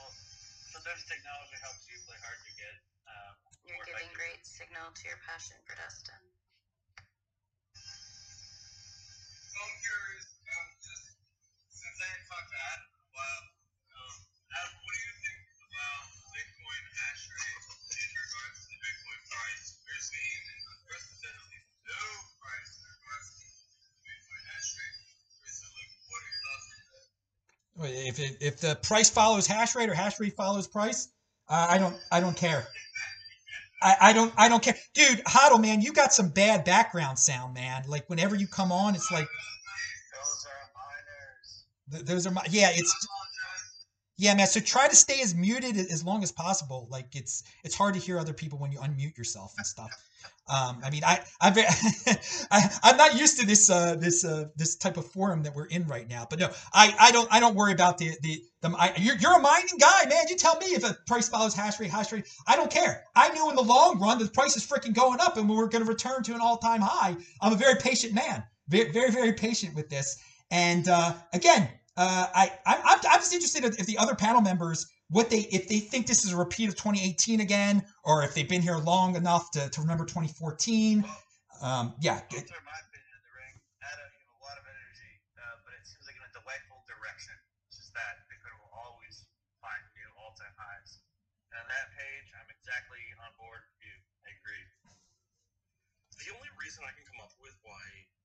Well, 0.00 0.12
sometimes 0.74 1.06
technology 1.06 1.56
helps 1.62 1.86
you 1.86 1.96
play 2.08 2.18
hard 2.24 2.40
to 2.42 2.52
get. 2.58 2.76
Um, 3.06 3.34
You're 3.62 3.84
giving 3.86 4.10
great 4.16 4.42
signal 4.42 4.90
to 4.90 5.02
your 5.06 5.20
passion 5.22 5.60
for 5.68 5.76
Dustin. 5.78 6.33
If 27.84 28.18
it, 28.20 28.36
if 28.40 28.60
the 28.60 28.76
price 28.76 29.10
follows 29.10 29.46
hash 29.46 29.74
rate 29.74 29.88
or 29.88 29.94
hash 29.94 30.20
rate 30.20 30.36
follows 30.36 30.68
price, 30.68 31.08
uh, 31.48 31.66
I 31.70 31.78
don't 31.78 31.96
I 32.12 32.20
don't 32.20 32.36
care. 32.36 32.66
I, 33.84 33.96
I 34.00 34.12
don't 34.14 34.32
I 34.38 34.48
don't 34.48 34.62
care, 34.62 34.76
dude. 34.94 35.22
Huddle 35.26 35.58
man, 35.58 35.82
you 35.82 35.92
got 35.92 36.12
some 36.12 36.30
bad 36.30 36.64
background 36.64 37.18
sound, 37.18 37.54
man. 37.54 37.84
Like 37.86 38.08
whenever 38.08 38.34
you 38.34 38.48
come 38.48 38.72
on, 38.72 38.94
it's 38.94 39.12
like 39.12 39.28
Those 41.90 42.00
are 42.00 42.04
those 42.04 42.26
are 42.26 42.30
my 42.30 42.44
yeah. 42.50 42.70
It's 42.74 42.94
yeah, 44.16 44.34
man. 44.34 44.46
So 44.46 44.60
try 44.60 44.88
to 44.88 44.96
stay 44.96 45.20
as 45.22 45.34
muted 45.34 45.76
as 45.76 46.04
long 46.04 46.22
as 46.22 46.32
possible. 46.32 46.88
Like 46.90 47.14
it's 47.14 47.42
it's 47.64 47.74
hard 47.74 47.94
to 47.94 48.00
hear 48.00 48.18
other 48.18 48.32
people 48.32 48.58
when 48.58 48.72
you 48.72 48.78
unmute 48.78 49.16
yourself 49.18 49.54
and 49.58 49.66
stuff. 49.66 49.90
Um, 50.46 50.80
I 50.84 50.90
mean, 50.90 51.02
I 51.04 51.20
I'm 51.40 51.54
I 52.50 52.70
I'm 52.82 52.96
not 52.98 53.18
used 53.18 53.40
to 53.40 53.46
this 53.46 53.70
uh 53.70 53.94
this 53.94 54.24
uh 54.24 54.46
this 54.56 54.76
type 54.76 54.98
of 54.98 55.06
forum 55.06 55.42
that 55.44 55.54
we're 55.54 55.66
in 55.66 55.86
right 55.86 56.08
now. 56.08 56.26
But 56.28 56.38
no, 56.38 56.50
I 56.72 56.94
I 57.00 57.12
don't 57.12 57.28
I 57.32 57.40
don't 57.40 57.54
worry 57.54 57.72
about 57.72 57.96
the 57.96 58.10
the 58.20 58.42
the 58.60 58.74
I, 58.78 58.92
you're 58.98 59.16
you're 59.16 59.38
a 59.38 59.40
mining 59.40 59.78
guy, 59.80 60.04
man. 60.06 60.24
You 60.28 60.36
tell 60.36 60.58
me 60.58 60.66
if 60.66 60.84
a 60.84 60.96
price 61.06 61.30
follows 61.30 61.54
hash 61.54 61.80
rate, 61.80 61.90
hash 61.90 62.12
rate. 62.12 62.28
I 62.46 62.56
don't 62.56 62.70
care. 62.70 63.04
I 63.16 63.30
knew 63.30 63.48
in 63.48 63.56
the 63.56 63.62
long 63.62 63.98
run 63.98 64.18
the 64.18 64.28
price 64.28 64.54
is 64.56 64.66
freaking 64.66 64.94
going 64.94 65.18
up 65.20 65.38
and 65.38 65.48
we 65.48 65.56
we're 65.56 65.68
going 65.68 65.84
to 65.84 65.90
return 65.90 66.22
to 66.24 66.34
an 66.34 66.40
all 66.42 66.58
time 66.58 66.82
high. 66.82 67.16
I'm 67.40 67.52
a 67.54 67.56
very 67.56 67.76
patient 67.76 68.12
man, 68.12 68.44
very 68.68 68.92
very 68.92 69.10
very 69.10 69.32
patient 69.32 69.74
with 69.74 69.88
this. 69.88 70.18
And 70.50 70.86
uh, 70.88 71.14
again, 71.32 71.70
uh, 71.96 72.26
I 72.34 72.52
I'm 72.66 72.80
I'm 72.84 73.20
just 73.20 73.32
interested 73.32 73.64
if 73.64 73.86
the 73.86 73.96
other 73.96 74.14
panel 74.14 74.42
members 74.42 74.86
what 75.10 75.30
they 75.30 75.46
if 75.52 75.68
they 75.68 75.78
think 75.78 76.06
this 76.06 76.24
is 76.24 76.32
a 76.32 76.36
repeat 76.36 76.68
of 76.68 76.76
2018 76.76 77.40
again, 77.40 77.84
or 78.04 78.22
if 78.22 78.34
they've 78.34 78.48
been 78.48 78.62
here 78.62 78.78
long 78.78 79.16
enough 79.16 79.50
to, 79.52 79.68
to 79.68 79.80
remember 79.80 80.04
2014. 80.04 81.04
Um, 81.62 81.94
yeah, 82.00 82.20
Those 82.28 82.50
are 82.50 82.64
my 82.66 82.76
opinion 82.76 83.14
of 83.14 83.22
the 83.24 83.34
ring. 83.36 83.54
Adam, 83.80 84.10
you 84.10 84.20
have 84.26 84.36
a 84.36 84.42
lot 84.42 84.56
of 84.58 84.64
energy, 84.66 85.12
uh, 85.38 85.56
but 85.64 85.72
it 85.76 85.84
seems 85.86 86.04
like 86.04 86.18
in 86.18 86.24
a 86.26 86.32
delightful 86.34 86.82
direction. 86.84 87.32
It's 87.70 87.78
just 87.78 87.94
that 87.94 88.26
Bitcoin 88.28 88.52
will 88.58 88.74
always 88.74 89.24
find 89.62 89.80
new 89.94 90.08
all-time 90.18 90.52
highs. 90.58 91.00
And 91.52 91.62
on 91.62 91.66
that 91.70 91.88
page, 91.94 92.26
I'm 92.36 92.50
exactly 92.50 93.00
on 93.22 93.30
board 93.38 93.64
with 93.64 93.80
you. 93.86 93.96
I 94.26 94.34
agree. 94.34 94.64
The 96.20 96.32
only 96.34 96.52
reason 96.58 96.82
I 96.84 96.92
can 96.96 97.04
come 97.06 97.20
up 97.22 97.32
with 97.38 97.54
why 97.62 97.84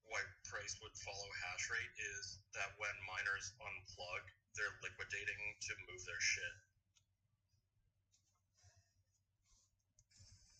why 0.09 0.25
price 0.41 0.73
would 0.81 0.95
follow 0.97 1.29
hash 1.45 1.69
rate 1.69 1.93
is 2.17 2.41
that 2.57 2.73
when 2.81 2.91
miners 3.05 3.53
unplug, 3.61 4.23
they're 4.57 4.73
liquidating 4.81 5.37
to 5.37 5.71
move 5.85 6.01
their 6.09 6.17
shit. 6.17 6.55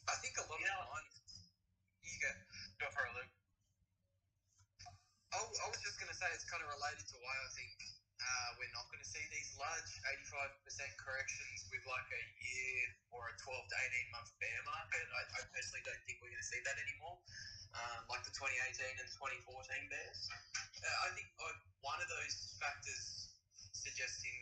I 0.10 0.18
think 0.26 0.34
a 0.42 0.44
lot 0.50 0.58
You 0.58 0.66
know- 0.66 0.82
of 0.82 0.90
mine. 0.90 1.08
You 2.02 2.18
go. 2.18 2.32
Go 2.82 2.88
for 2.96 3.06
it, 3.06 3.14
Luke. 3.14 3.34
I, 5.30 5.38
I 5.38 5.66
was 5.70 5.82
just 5.86 6.02
going 6.02 6.10
to 6.10 6.18
say 6.18 6.26
it's 6.34 6.48
kind 6.50 6.66
of 6.66 6.70
related 6.74 7.06
to 7.14 7.16
why 7.22 7.34
I 7.38 7.50
think 7.54 7.70
uh, 8.18 8.50
we're 8.58 8.74
not 8.74 8.90
going 8.90 9.00
to 9.00 9.08
see 9.08 9.22
these 9.30 9.54
large 9.62 9.92
85% 10.66 10.98
corrections 10.98 11.70
with 11.70 11.86
like 11.86 12.10
a 12.10 12.24
year 12.42 12.82
or 13.14 13.30
a 13.30 13.34
12 13.38 13.46
to 13.46 13.76
18 14.10 14.10
month 14.16 14.34
bear 14.42 14.60
market. 14.66 15.06
I, 15.14 15.22
I 15.38 15.42
personally 15.54 15.86
don't 15.86 16.02
think 16.10 16.18
we're 16.20 16.34
going 16.34 16.42
to 16.42 16.50
see 16.50 16.60
that 16.66 16.78
anymore, 16.82 17.22
um, 17.78 18.02
like 18.10 18.26
the 18.26 18.34
2018 18.34 18.82
and 19.00 19.10
2014 19.46 19.94
bears. 19.94 20.20
Uh, 20.82 20.98
I 21.06 21.10
think 21.14 21.30
uh, 21.38 21.54
one 21.86 22.00
of 22.02 22.10
those 22.10 22.58
factors 22.58 23.30
suggesting 23.72 24.40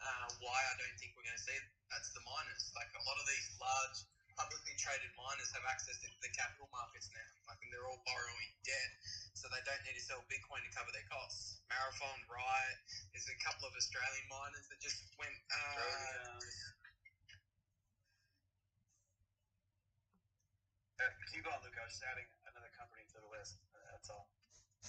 uh, 0.00 0.30
why 0.38 0.56
I 0.56 0.74
don't 0.78 0.96
think 1.02 1.18
we're 1.18 1.26
going 1.26 1.36
to 1.36 1.42
see 1.44 1.56
it, 1.58 1.66
that's 1.90 2.14
the 2.14 2.22
miners. 2.24 2.70
Like 2.78 2.88
a 2.94 3.02
lot 3.04 3.18
of 3.18 3.26
these 3.26 3.48
large 3.58 3.98
publicly 4.36 4.76
traded 4.76 5.10
miners 5.16 5.48
have 5.56 5.64
access 5.66 5.96
to 6.04 6.08
the 6.20 6.30
capital 6.36 6.68
markets 6.70 7.08
now. 7.12 7.28
Like, 7.48 7.58
and 7.64 7.72
they're 7.72 7.88
all 7.88 8.00
borrowing 8.04 8.52
debt, 8.62 8.90
so 9.32 9.48
they 9.48 9.60
don't 9.64 9.80
need 9.88 9.96
to 9.96 10.04
sell 10.04 10.20
Bitcoin 10.28 10.60
to 10.62 10.70
cover 10.76 10.92
their 10.92 11.06
costs. 11.08 11.58
Marathon, 11.72 12.20
Riot, 12.28 12.78
there's 13.10 13.26
a 13.32 13.38
couple 13.42 13.66
of 13.66 13.72
Australian 13.74 14.26
miners 14.28 14.68
that 14.68 14.78
just 14.78 15.00
went. 15.16 15.34
Uh, 15.50 16.38
Uh, 20.96 21.12
keep 21.28 21.44
going, 21.44 21.60
Luke. 21.60 21.76
I 21.76 21.84
was 21.84 21.92
just 21.92 22.08
adding 22.08 22.24
another 22.48 22.72
company 22.72 23.04
to 23.12 23.20
the 23.20 23.28
list. 23.28 23.60
Uh, 23.76 23.84
That's 23.92 24.08
all. 24.08 24.32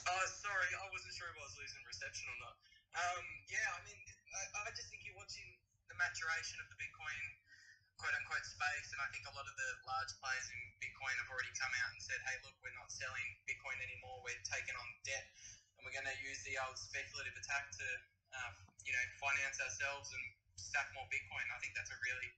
Oh, 0.08 0.26
sorry, 0.40 0.72
I 0.72 0.88
wasn't 0.96 1.12
sure 1.20 1.28
if 1.28 1.36
I 1.36 1.44
was 1.44 1.58
losing 1.60 1.84
reception 1.84 2.32
or 2.32 2.40
not. 2.48 2.56
Um, 2.96 3.26
yeah, 3.52 3.68
I 3.76 3.84
mean, 3.84 4.00
I, 4.32 4.42
I 4.64 4.72
just 4.72 4.88
think 4.88 5.04
you're 5.04 5.20
watching 5.20 5.44
the 5.92 6.00
maturation 6.00 6.64
of 6.64 6.72
the 6.72 6.80
Bitcoin 6.80 7.20
quote 7.98 8.14
unquote 8.14 8.46
space, 8.46 8.90
and 8.94 9.00
I 9.02 9.10
think 9.10 9.26
a 9.26 9.34
lot 9.34 9.46
of 9.50 9.56
the 9.58 9.70
large 9.86 10.14
players 10.22 10.48
in 10.54 10.60
Bitcoin 10.78 11.14
have 11.18 11.30
already 11.30 11.54
come 11.58 11.74
out 11.82 11.90
and 11.94 12.02
said, 12.02 12.22
hey, 12.30 12.38
look, 12.46 12.54
we're 12.62 12.74
not 12.78 12.90
selling 12.94 13.28
Bitcoin 13.50 13.78
anymore, 13.82 14.22
we're 14.22 14.38
taking 14.46 14.78
on 14.78 14.88
debt, 15.02 15.26
and 15.78 15.82
we're 15.82 15.94
going 15.94 16.08
to 16.08 16.18
use 16.22 16.40
the 16.46 16.56
old 16.62 16.78
speculative 16.78 17.34
attack 17.34 17.74
to, 17.74 17.88
uh, 18.38 18.52
you 18.86 18.94
know, 18.94 19.04
finance 19.18 19.58
ourselves 19.62 20.14
and 20.14 20.24
stack 20.62 20.90
more 20.94 21.06
Bitcoin. 21.10 21.46
I 21.50 21.58
think 21.62 21.74
that's 21.74 21.90
a 21.90 22.00
really 22.06 22.30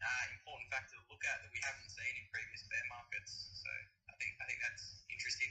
uh, 0.00 0.24
important 0.32 0.68
factor 0.72 0.96
to 0.96 1.04
look 1.12 1.24
at 1.24 1.44
that 1.44 1.50
we 1.52 1.60
haven't 1.64 1.88
seen 1.92 2.12
in 2.16 2.24
previous 2.32 2.64
bear 2.68 2.84
markets. 2.88 3.52
So 3.52 3.70
I 4.08 4.14
think 4.16 4.32
I 4.40 4.44
think 4.48 4.60
that's 4.64 5.04
interesting. 5.08 5.50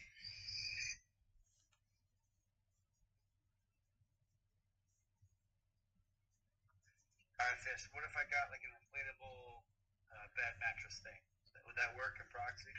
All 7.35 7.43
right, 7.43 7.59
Fish. 7.59 7.83
What 7.91 8.07
if 8.07 8.15
I 8.15 8.23
got 8.31 8.47
like 8.47 8.63
an 8.63 8.71
inflatable 8.79 9.67
uh, 10.07 10.27
bed 10.39 10.55
mattress 10.63 11.03
thing? 11.03 11.19
Would 11.67 11.75
that 11.75 11.91
work 11.99 12.15
in 12.15 12.27
proxy? 12.31 12.71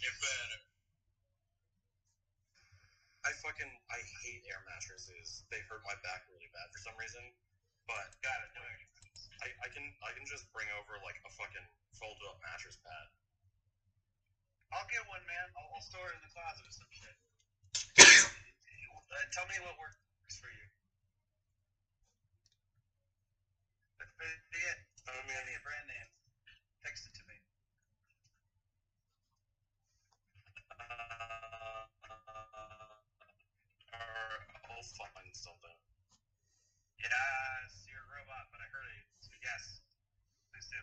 It 0.00 0.14
better. 0.24 0.60
I 3.28 3.36
fucking 3.44 3.68
I 3.92 4.00
hate 4.24 4.40
air 4.48 4.64
mattresses. 4.64 5.44
They 5.52 5.60
hurt 5.68 5.84
my 5.84 5.92
back 6.00 6.24
really 6.32 6.48
bad 6.56 6.72
for 6.72 6.80
some 6.80 6.96
reason. 6.96 7.20
But 7.84 8.08
Got 8.24 8.40
it. 8.40 8.50
No. 8.56 8.64
I, 9.44 9.52
I 9.64 9.68
can 9.68 9.84
I 10.00 10.16
can 10.16 10.24
just 10.24 10.48
bring 10.56 10.72
over 10.80 10.96
like 11.04 11.20
a 11.20 11.32
fucking 11.36 11.66
folded 12.00 12.24
up 12.24 12.40
mattress 12.40 12.80
pad. 12.80 13.06
I'll 14.72 14.88
get 14.88 15.04
one, 15.12 15.20
man. 15.28 15.46
I'll, 15.60 15.68
I'll 15.76 15.84
store 15.84 16.08
it 16.08 16.16
in 16.16 16.22
the 16.24 16.32
closet 16.32 16.64
or 16.64 16.72
some 16.72 16.88
shit. 16.88 17.16
uh, 19.12 19.24
tell 19.36 19.44
me 19.44 19.60
what 19.60 19.76
works 19.76 20.00
for 20.40 20.48
you. 20.48 20.64
But, 24.20 24.28
but 24.52 24.60
yeah, 24.60 24.76
I 25.08 25.16
give 25.16 25.24
mean, 25.32 25.44
me 25.48 25.54
a 25.56 25.62
brand 25.64 25.88
name. 25.88 26.10
Text 26.84 27.06
it 27.06 27.14
to 27.18 27.24
me. 27.28 27.36
uh, 30.80 31.84
I'll 34.70 34.86
find 34.98 35.32
something. 35.34 35.78
Yes, 37.00 37.70
you're 37.90 38.04
a 38.04 38.10
robot, 38.20 38.46
but 38.52 38.60
I 38.62 38.68
heard 38.70 38.90
it. 38.94 39.04
So 39.24 39.32
yes, 39.42 39.80
please 40.52 40.68
do. 40.70 40.80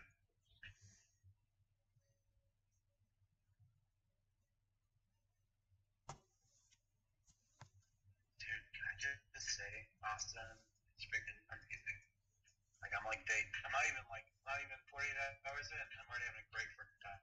Dude, 8.40 8.66
can 8.74 8.84
I 8.90 8.94
just 8.98 9.48
say, 9.56 9.86
Austin, 10.04 10.58
it's 10.96 11.06
freaking. 11.06 11.38
Like 12.82 12.94
I'm 12.94 13.04
like 13.06 13.22
day, 13.26 13.42
I'm 13.66 13.72
not 13.74 13.84
even 13.90 14.04
like 14.10 14.26
not 14.46 14.58
even 14.62 14.78
48 14.90 15.10
hours 15.50 15.66
in. 15.74 15.84
I'm 15.98 16.08
already 16.08 16.26
having 16.30 16.42
a 16.44 16.50
great 16.54 16.70
freaking 16.78 17.00
time. 17.02 17.22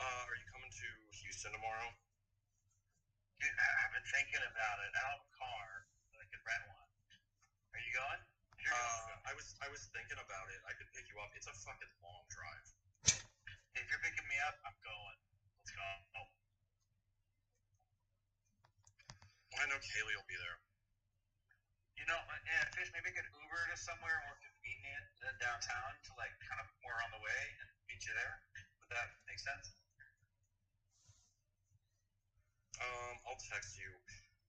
Uh, 0.00 0.22
are 0.28 0.36
you 0.36 0.46
coming 0.48 0.68
to 0.72 0.88
Houston 1.24 1.52
tomorrow? 1.52 1.92
Dude, 3.40 3.52
I've 3.56 3.92
been 3.92 4.06
thinking 4.08 4.40
about 4.48 4.80
it. 4.80 4.90
I 4.96 5.00
don't 5.04 5.12
have 5.12 5.24
a 5.24 5.34
car, 5.36 5.66
but 6.12 6.24
I 6.24 6.26
could 6.32 6.40
rent 6.44 6.64
one. 6.68 6.88
Are 7.76 7.82
you 7.84 7.92
going? 7.92 8.20
You're 8.60 8.72
Uh, 8.72 8.80
going, 8.80 9.20
I 9.28 9.32
was 9.36 9.46
I 9.60 9.68
was 9.68 9.84
thinking 9.92 10.16
about 10.20 10.48
it. 10.48 10.60
I 10.64 10.72
could 10.76 10.88
pick 10.96 11.08
you 11.12 11.20
up. 11.20 11.30
It's 11.36 11.48
a 11.48 11.54
fucking 11.54 11.92
long 12.00 12.24
drive. 12.32 12.68
if 13.76 13.84
you're 13.92 14.00
picking 14.00 14.26
me 14.28 14.36
up, 14.48 14.56
I'm 14.64 14.76
going. 14.84 15.18
Let's 15.60 15.72
go. 15.76 15.84
I 19.56 19.64
know 19.66 19.78
Kaylee 19.80 20.16
will 20.16 20.28
be 20.28 20.36
there. 20.36 20.58
You 22.06 22.14
know, 22.14 22.22
yeah, 22.46 22.62
Fish, 22.70 22.86
maybe 22.94 23.10
could 23.10 23.26
Uber 23.34 23.62
to 23.66 23.74
somewhere 23.74 24.22
more 24.30 24.38
convenient 24.38 25.02
than 25.18 25.34
downtown 25.42 25.90
to 26.06 26.14
like 26.14 26.30
kind 26.38 26.62
of 26.62 26.70
more 26.86 26.94
on 27.02 27.10
the 27.10 27.18
way 27.18 27.42
and 27.58 27.66
meet 27.90 27.98
you 28.06 28.14
there. 28.14 28.38
Would 28.78 28.94
that 28.94 29.10
make 29.26 29.42
sense? 29.42 29.74
Um, 32.78 33.18
I'll 33.26 33.40
text 33.42 33.74
you. 33.74 33.90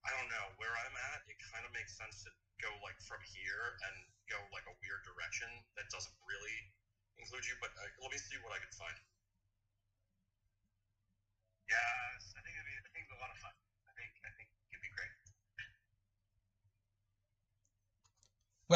I 0.05 0.13
don't 0.13 0.29
know 0.29 0.53
where 0.61 0.69
I'm 0.85 0.93
at. 1.09 1.25
It 1.25 1.41
kind 1.49 1.65
of 1.65 1.73
makes 1.73 1.97
sense 1.97 2.21
to 2.23 2.31
go 2.61 2.69
like 2.85 3.01
from 3.01 3.25
here 3.25 3.73
and 3.89 4.05
go 4.29 4.37
like 4.53 4.69
a 4.69 4.75
weird 4.77 5.01
direction 5.01 5.49
that 5.81 5.89
doesn't 5.89 6.13
really 6.29 6.69
include 7.17 7.41
you. 7.49 7.57
But 7.57 7.73
uh, 7.73 7.89
let 8.05 8.13
me 8.13 8.21
see 8.21 8.37
what 8.37 8.53
I 8.53 8.61
can 8.61 8.69
find. 8.77 8.93
Yes, 11.65 12.37
I 12.37 12.39
think 12.45 12.53
it'd 12.53 12.69
be. 12.69 12.77
I 12.77 12.89
think 12.93 13.01
it'd 13.01 13.09
be 13.09 13.17
a 13.17 13.21
lot 13.25 13.33
of 13.33 13.39
fun. 13.41 13.55
I 13.89 13.91
think. 13.97 14.13
I 14.21 14.29
think 14.37 14.45
it'd 14.69 14.85
be 14.85 14.93
great. 14.93 15.09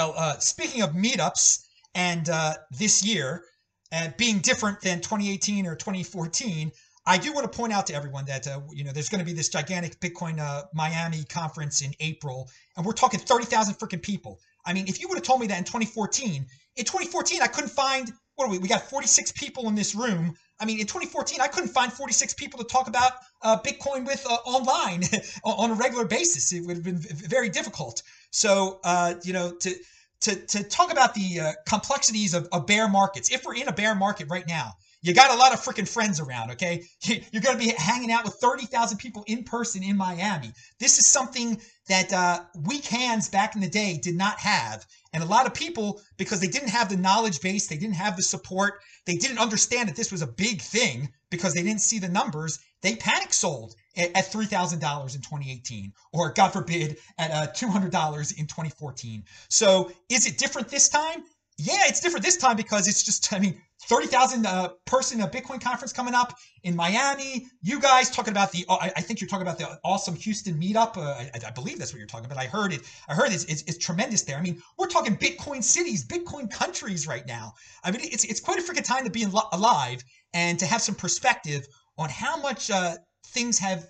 Well, 0.01 0.15
uh, 0.17 0.39
speaking 0.39 0.81
of 0.81 0.93
meetups, 0.93 1.63
and 1.93 2.27
uh, 2.27 2.55
this 2.71 3.05
year 3.05 3.43
uh, 3.91 4.07
being 4.17 4.39
different 4.39 4.81
than 4.81 4.99
2018 4.99 5.67
or 5.67 5.75
2014, 5.75 6.71
I 7.05 7.19
do 7.19 7.31
want 7.31 7.51
to 7.51 7.55
point 7.55 7.71
out 7.71 7.85
to 7.85 7.93
everyone 7.93 8.25
that 8.25 8.47
uh, 8.47 8.61
you 8.73 8.83
know 8.83 8.91
there's 8.93 9.09
going 9.09 9.19
to 9.19 9.25
be 9.25 9.33
this 9.33 9.49
gigantic 9.49 9.99
Bitcoin 9.99 10.39
uh, 10.39 10.63
Miami 10.73 11.23
conference 11.25 11.83
in 11.83 11.93
April, 11.99 12.49
and 12.75 12.83
we're 12.83 12.93
talking 12.93 13.19
30,000 13.19 13.75
freaking 13.75 14.01
people. 14.01 14.39
I 14.65 14.73
mean, 14.73 14.87
if 14.87 14.99
you 14.99 15.07
would 15.07 15.19
have 15.19 15.23
told 15.23 15.39
me 15.39 15.45
that 15.45 15.59
in 15.59 15.65
2014, 15.65 16.47
in 16.77 16.83
2014 16.83 17.43
I 17.43 17.47
couldn't 17.47 17.69
find 17.69 18.11
what 18.35 18.47
are 18.47 18.51
we? 18.51 18.57
We 18.57 18.67
got 18.67 18.81
46 18.81 19.33
people 19.33 19.67
in 19.67 19.75
this 19.75 19.93
room. 19.93 20.33
I 20.59 20.65
mean, 20.65 20.79
in 20.79 20.87
2014 20.87 21.41
I 21.41 21.47
couldn't 21.47 21.69
find 21.69 21.93
46 21.93 22.33
people 22.33 22.57
to 22.57 22.65
talk 22.65 22.87
about 22.87 23.11
uh, 23.43 23.59
Bitcoin 23.59 24.03
with 24.07 24.25
uh, 24.27 24.33
online 24.45 25.03
on 25.43 25.69
a 25.69 25.75
regular 25.75 26.05
basis. 26.05 26.51
It 26.51 26.61
would 26.65 26.77
have 26.77 26.83
been 26.83 26.97
very 26.97 27.49
difficult. 27.49 28.01
So 28.31 28.79
uh, 28.83 29.15
you 29.23 29.33
know 29.33 29.51
to 29.51 29.75
to 30.21 30.35
to 30.35 30.63
talk 30.63 30.91
about 30.91 31.13
the 31.13 31.39
uh, 31.39 31.51
complexities 31.67 32.33
of, 32.33 32.47
of 32.51 32.65
bear 32.65 32.87
markets. 32.87 33.31
If 33.31 33.43
we're 33.45 33.55
in 33.55 33.67
a 33.67 33.73
bear 33.73 33.95
market 33.95 34.27
right 34.29 34.47
now, 34.47 34.73
you 35.01 35.13
got 35.13 35.31
a 35.31 35.37
lot 35.37 35.53
of 35.53 35.59
freaking 35.59 35.87
friends 35.87 36.19
around. 36.19 36.51
Okay, 36.51 36.83
you're 37.03 37.41
going 37.41 37.57
to 37.57 37.63
be 37.63 37.73
hanging 37.77 38.11
out 38.11 38.23
with 38.23 38.35
thirty 38.35 38.65
thousand 38.65 38.99
people 38.99 39.23
in 39.27 39.43
person 39.43 39.83
in 39.83 39.97
Miami. 39.97 40.53
This 40.79 40.97
is 40.97 41.07
something 41.07 41.59
that 41.87 42.13
uh, 42.13 42.41
weak 42.65 42.85
hands 42.85 43.29
back 43.29 43.55
in 43.55 43.61
the 43.61 43.69
day 43.69 43.99
did 44.01 44.15
not 44.15 44.39
have, 44.39 44.85
and 45.13 45.23
a 45.23 45.27
lot 45.27 45.45
of 45.45 45.53
people 45.53 46.01
because 46.17 46.39
they 46.39 46.47
didn't 46.47 46.69
have 46.69 46.89
the 46.89 46.97
knowledge 46.97 47.41
base, 47.41 47.67
they 47.67 47.77
didn't 47.77 47.95
have 47.95 48.15
the 48.15 48.23
support, 48.23 48.79
they 49.05 49.17
didn't 49.17 49.39
understand 49.39 49.89
that 49.89 49.95
this 49.95 50.11
was 50.11 50.21
a 50.21 50.27
big 50.27 50.61
thing 50.61 51.09
because 51.29 51.53
they 51.53 51.63
didn't 51.63 51.81
see 51.81 51.99
the 51.99 52.07
numbers. 52.07 52.59
They 52.81 52.95
panic 52.95 53.33
sold 53.33 53.75
at, 53.97 54.15
at 54.15 54.31
three 54.31 54.45
thousand 54.45 54.79
dollars 54.79 55.15
in 55.15 55.21
2018, 55.21 55.93
or 56.13 56.31
God 56.33 56.49
forbid, 56.49 56.97
at 57.17 57.31
uh, 57.31 57.47
two 57.47 57.67
hundred 57.67 57.91
dollars 57.91 58.31
in 58.33 58.47
2014. 58.47 59.23
So 59.49 59.91
is 60.09 60.25
it 60.25 60.37
different 60.37 60.69
this 60.69 60.89
time? 60.89 61.23
Yeah, 61.63 61.81
it's 61.85 61.99
different 61.99 62.25
this 62.25 62.37
time 62.37 62.57
because 62.57 62.87
it's 62.87 63.03
just, 63.03 63.31
I 63.31 63.37
mean, 63.37 63.61
30,000 63.83 64.45
uh, 64.47 64.69
person 64.85 65.21
uh, 65.21 65.27
Bitcoin 65.27 65.61
conference 65.61 65.93
coming 65.93 66.15
up 66.15 66.35
in 66.63 66.75
Miami. 66.75 67.45
You 67.61 67.79
guys 67.79 68.09
talking 68.09 68.31
about 68.31 68.51
the, 68.51 68.65
I, 68.67 68.91
I 68.95 69.01
think 69.01 69.21
you're 69.21 69.27
talking 69.27 69.45
about 69.45 69.59
the 69.59 69.79
awesome 69.83 70.15
Houston 70.15 70.55
meetup. 70.59 70.97
Uh, 70.97 71.01
I, 71.01 71.29
I, 71.47 71.51
believe 71.51 71.77
that's 71.77 71.93
what 71.93 71.99
you're 71.99 72.07
talking 72.07 72.25
about. 72.25 72.39
I 72.39 72.47
heard 72.47 72.73
it. 72.73 72.81
I 73.07 73.13
heard 73.13 73.31
it's, 73.31 73.43
it's, 73.45 73.61
it's, 73.63 73.77
tremendous 73.77 74.23
there. 74.23 74.37
I 74.37 74.41
mean, 74.41 74.59
we're 74.79 74.87
talking 74.87 75.15
Bitcoin 75.15 75.63
cities, 75.63 76.03
Bitcoin 76.03 76.49
countries 76.49 77.05
right 77.05 77.27
now. 77.27 77.53
I 77.83 77.91
mean, 77.91 78.01
it's, 78.03 78.23
it's 78.23 78.39
quite 78.39 78.57
a 78.57 78.63
freaking 78.63 78.83
time 78.83 79.03
to 79.03 79.11
be 79.11 79.25
alive 79.51 80.03
and 80.33 80.57
to 80.57 80.65
have 80.65 80.81
some 80.81 80.95
perspective 80.95 81.67
on 81.97 82.09
how 82.09 82.37
much 82.37 82.71
uh, 82.71 82.95
things 83.31 83.57
have 83.59 83.87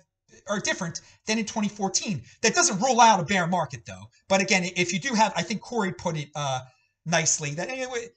are 0.48 0.58
different 0.58 1.00
than 1.26 1.38
in 1.38 1.44
2014. 1.44 2.22
That 2.42 2.54
doesn't 2.54 2.80
rule 2.80 3.00
out 3.00 3.20
a 3.20 3.24
bear 3.24 3.46
market 3.46 3.84
though. 3.86 4.04
But 4.28 4.40
again, 4.40 4.64
if 4.76 4.92
you 4.92 4.98
do 4.98 5.14
have, 5.14 5.32
I 5.36 5.42
think 5.42 5.60
Corey 5.60 5.92
put 5.92 6.16
it 6.16 6.28
uh, 6.34 6.60
nicely 7.06 7.50
that 7.54 7.68
anyway, 7.68 8.08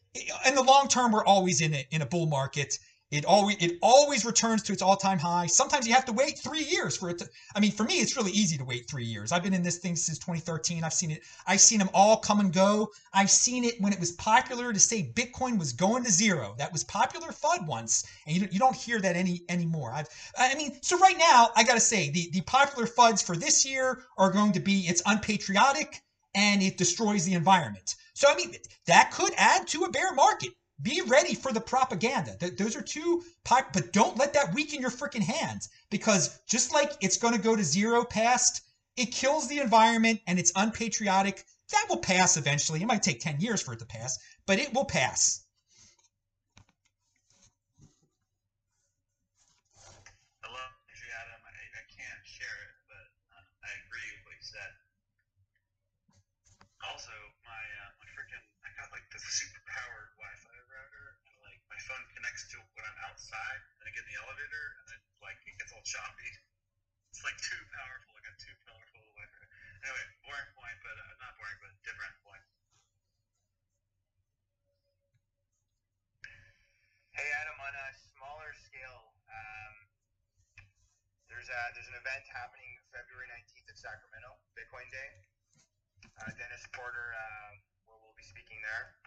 in 0.47 0.55
the 0.55 0.63
long 0.63 0.88
term, 0.88 1.11
we're 1.11 1.26
always 1.26 1.61
in 1.61 1.73
a, 1.73 1.88
in 1.91 2.01
a 2.01 2.05
bull 2.05 2.26
market. 2.26 2.80
It 3.12 3.24
always 3.24 3.58
it 3.60 3.78
always 3.84 4.26
returns 4.26 4.64
to 4.64 4.74
its 4.74 4.82
all 4.82 4.95
time 4.95 5.20
high. 5.20 5.45
Sometimes 5.45 5.88
you 5.88 5.93
have 5.93 6.06
to 6.06 6.12
wait 6.12 6.39
three 6.39 6.64
years 6.64 6.97
for 6.97 7.12
it 7.12 7.20
to. 7.20 7.30
I 7.56 7.60
mean, 7.60 7.72
for 7.72 7.84
me, 7.84 7.99
it's 7.99 8.18
really 8.18 8.32
easy 8.32 8.58
to 8.58 8.66
wait 8.66 8.89
three 8.89 9.06
years. 9.06 9.32
I've 9.32 9.43
been 9.43 9.53
in 9.53 9.62
this 9.62 9.78
thing 9.78 9.95
since 9.95 10.18
2013. 10.18 10.84
I've 10.84 10.93
seen 10.93 11.12
it. 11.12 11.22
I've 11.45 11.62
seen 11.62 11.78
them 11.78 11.89
all 11.93 12.18
come 12.18 12.39
and 12.39 12.51
go. 12.51 12.89
I've 13.14 13.30
seen 13.30 13.64
it 13.64 13.80
when 13.80 13.93
it 13.93 13.99
was 13.99 14.14
popular 14.14 14.74
to 14.74 14.80
say 14.80 15.12
Bitcoin 15.14 15.60
was 15.60 15.72
going 15.72 16.03
to 16.03 16.12
zero. 16.12 16.56
That 16.58 16.74
was 16.74 16.84
popular 16.84 17.28
FUD 17.28 17.68
once, 17.68 18.06
and 18.26 18.36
you, 18.36 18.47
you 18.51 18.58
don't 18.58 18.76
hear 18.76 18.99
that 18.99 19.16
any 19.16 19.43
anymore. 19.49 19.91
I've 19.93 20.10
I 20.38 20.56
mean, 20.56 20.80
so 20.82 20.97
right 20.97 21.18
now 21.18 21.49
I 21.56 21.64
got 21.64 21.76
to 21.76 21.80
say 21.80 22.10
the 22.10 22.30
the 22.32 22.41
popular 22.41 22.88
FUDs 22.88 23.22
for 23.22 23.38
this 23.38 23.66
year 23.66 24.01
are 24.18 24.32
going 24.32 24.51
to 24.53 24.60
be 24.60 24.82
it's 24.88 25.03
unpatriotic 25.06 26.01
and 26.36 26.62
it 26.62 26.78
destroys 26.78 27.26
the 27.26 27.34
environment. 27.34 27.95
So, 28.14 28.28
I 28.30 28.36
mean, 28.36 28.56
that 28.88 29.12
could 29.12 29.34
add 29.38 29.68
to 29.68 29.84
a 29.84 29.91
bear 29.91 30.14
market. 30.14 30.49
Be 30.82 31.01
ready 31.01 31.36
for 31.36 31.53
the 31.53 31.61
propaganda. 31.61 32.38
Those 32.57 32.76
are 32.76 32.82
two, 32.82 33.23
but 33.45 33.93
don't 33.93 34.17
let 34.17 34.34
that 34.34 34.53
weaken 34.53 34.82
your 34.82 34.91
freaking 34.91 35.23
hands 35.23 35.69
because 35.89 36.39
just 36.47 36.73
like 36.73 36.91
it's 37.01 37.17
going 37.17 37.34
to 37.34 37.39
go 37.39 37.55
to 37.55 37.63
zero 37.63 38.03
past, 38.03 38.61
it 38.97 39.11
kills 39.11 39.47
the 39.47 39.59
environment 39.59 40.19
and 40.28 40.38
it's 40.38 40.51
unpatriotic. 40.55 41.45
That 41.71 41.86
will 41.89 41.97
pass 41.97 42.38
eventually. 42.38 42.82
It 42.82 42.88
might 42.88 43.03
take 43.03 43.21
10 43.21 43.39
years 43.39 43.61
for 43.61 43.73
it 43.73 43.80
to 43.80 43.86
pass, 43.86 44.19
but 44.45 44.59
it 44.59 44.73
will 44.73 44.86
pass. 44.86 45.45
outside 63.15 63.61
and 63.82 63.88
I 63.88 63.91
get 63.95 64.05
in 64.05 64.11
the 64.13 64.19
elevator 64.21 64.65
and 64.78 64.86
then 64.91 65.01
like 65.23 65.39
it 65.47 65.57
gets 65.57 65.73
all 65.73 65.74
choppy. 65.86 66.33
It's 67.13 67.21
like 67.21 67.38
too 67.45 67.61
powerful. 67.69 68.09
I 68.17 68.19
got 68.25 68.38
too 68.41 68.57
powerful. 68.65 69.05
Anyway, 69.86 70.05
boring 70.25 70.49
point, 70.57 70.77
but 70.81 70.97
uh, 70.97 71.13
not 71.21 71.38
boring, 71.38 71.61
but 71.61 71.69
different 71.86 72.17
point. 72.25 72.41
Hey 77.13 77.29
Adam, 77.38 77.53
on 77.61 77.69
a 77.69 77.88
smaller 78.17 78.49
scale, 78.65 79.13
um, 79.29 79.73
there's 81.29 81.53
a 81.53 81.59
there's 81.77 81.88
an 81.88 82.01
event 82.01 82.25
happening 82.33 82.81
February 82.89 83.29
19th 83.29 83.69
in 83.69 83.77
Sacramento, 83.77 84.41
Bitcoin 84.57 84.89
Day. 84.89 85.21
Uh, 86.17 86.33
Dennis 86.33 86.65
Porter 86.73 87.13
uh, 87.13 87.61
will, 87.86 88.01
will 88.09 88.17
be 88.17 88.25
speaking 88.25 88.57
there. 88.65 88.97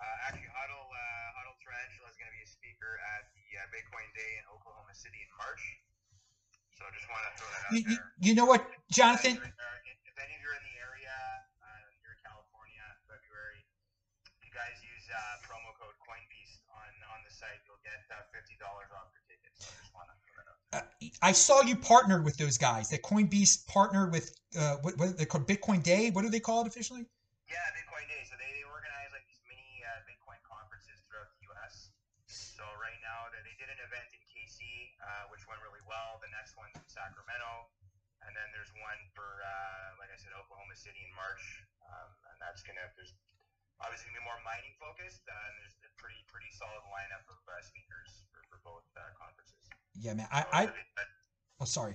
Uh, 0.00 0.16
actually, 0.24 0.48
Huddle 0.56 0.88
uh, 0.88 1.28
Huddle 1.36 1.54
Tarantula 1.60 2.08
is 2.08 2.16
going 2.16 2.32
to 2.32 2.34
be 2.34 2.42
a 2.42 2.48
speaker 2.48 2.96
at 3.12 3.28
the 3.36 3.60
uh, 3.60 3.68
Bitcoin 3.68 4.08
Day 4.16 4.40
in 4.40 4.48
Oklahoma 4.48 4.96
City 4.96 5.20
in 5.20 5.28
March. 5.36 5.60
So 6.74 6.82
I 6.82 6.90
just 6.90 7.06
want 7.06 7.22
to 7.22 7.32
throw 7.38 7.48
that 7.54 7.62
out 7.66 7.74
you, 7.74 7.82
there. 7.86 8.06
You 8.18 8.32
know 8.34 8.46
what, 8.46 8.66
Jonathan? 8.90 9.38
If, 9.38 10.14
any 10.14 10.34
of 10.34 10.40
you 10.42 10.48
are 10.50 10.58
in 10.58 10.66
the 10.66 10.76
area, 10.78 11.14
uh, 11.58 11.66
you're 12.02 12.14
in 12.14 12.22
California, 12.22 12.82
February, 13.10 13.66
you 14.42 14.50
guys 14.54 14.78
use 14.78 15.06
uh, 15.10 15.42
promo 15.42 15.74
code 15.74 15.94
CoinBeast 16.06 16.62
on, 16.70 16.90
on 17.10 17.18
the 17.26 17.32
site, 17.34 17.58
you'll 17.66 17.82
get 17.82 17.98
uh, 18.14 18.22
$50 18.30 18.62
off 18.94 19.10
your 19.10 19.26
ticket. 19.26 19.50
So 19.58 19.66
I 19.66 19.74
just 19.82 19.90
want 19.90 20.06
to 20.06 20.14
throw 20.22 20.38
that 20.38 20.46
out 20.46 20.58
there. 20.70 21.10
Uh, 21.10 21.26
I 21.26 21.34
saw 21.34 21.66
you 21.66 21.74
partnered 21.74 22.22
with 22.22 22.38
those 22.38 22.54
guys. 22.54 22.94
That 22.94 23.02
CoinBeast 23.02 23.66
partnered 23.66 24.14
with 24.14 24.30
uh, 24.54 24.78
what, 24.86 24.94
what 24.98 25.18
they 25.18 25.26
call 25.26 25.42
Bitcoin 25.42 25.82
Day. 25.82 26.14
What 26.14 26.22
do 26.22 26.30
they 26.30 26.42
call 26.42 26.62
it 26.62 26.70
officially? 26.70 27.02
Yeah, 27.50 27.58
Bitcoin 27.74 28.06
Day. 28.06 28.22
So 28.30 28.38
they, 28.38 28.54
they 28.54 28.62
organize 28.62 29.10
like 29.10 29.26
these 29.26 29.42
mini 29.50 29.82
uh, 29.82 29.98
Bitcoin 30.06 30.38
conferences 30.46 31.02
throughout 31.10 31.34
the 31.34 31.50
U.S. 31.50 31.90
So 32.30 32.62
right 32.78 33.02
now 33.02 33.34
they, 33.34 33.42
they 33.42 33.58
did 33.58 33.66
an 33.66 33.82
event 33.82 34.06
in 34.14 34.22
KC, 34.30 34.62
uh, 35.02 35.26
which 35.33 35.33
went 35.33 35.33
really 35.33 35.33
well. 35.88 36.20
The 36.20 36.30
next 36.32 36.56
one's 36.56 36.76
in 36.76 36.88
Sacramento, 36.88 37.68
and 38.24 38.32
then 38.34 38.48
there's 38.52 38.72
one 38.80 39.00
for 39.12 39.44
uh, 39.44 40.00
like 40.00 40.10
I 40.12 40.18
said, 40.18 40.32
Oklahoma 40.36 40.76
City 40.76 41.00
in 41.04 41.12
March, 41.16 41.42
um, 41.84 42.10
and 42.32 42.36
that's 42.40 42.64
gonna 42.64 42.84
there's 42.96 43.14
obviously 43.80 44.10
gonna 44.12 44.24
be 44.24 44.28
more 44.28 44.40
mining 44.44 44.74
focused, 44.80 45.24
uh, 45.28 45.34
and 45.34 45.54
there's 45.60 45.76
a 45.84 45.92
pretty 46.00 46.20
pretty 46.28 46.50
solid 46.52 46.84
lineup 46.90 47.24
of 47.30 47.38
uh, 47.48 47.60
speakers 47.62 48.24
for, 48.32 48.42
for 48.50 48.58
both 48.64 48.86
uh, 48.96 49.08
conferences. 49.16 49.62
Yeah, 49.96 50.14
man. 50.14 50.28
I, 50.32 50.44
I 50.50 50.62
oh 51.60 51.68
sorry. 51.68 51.94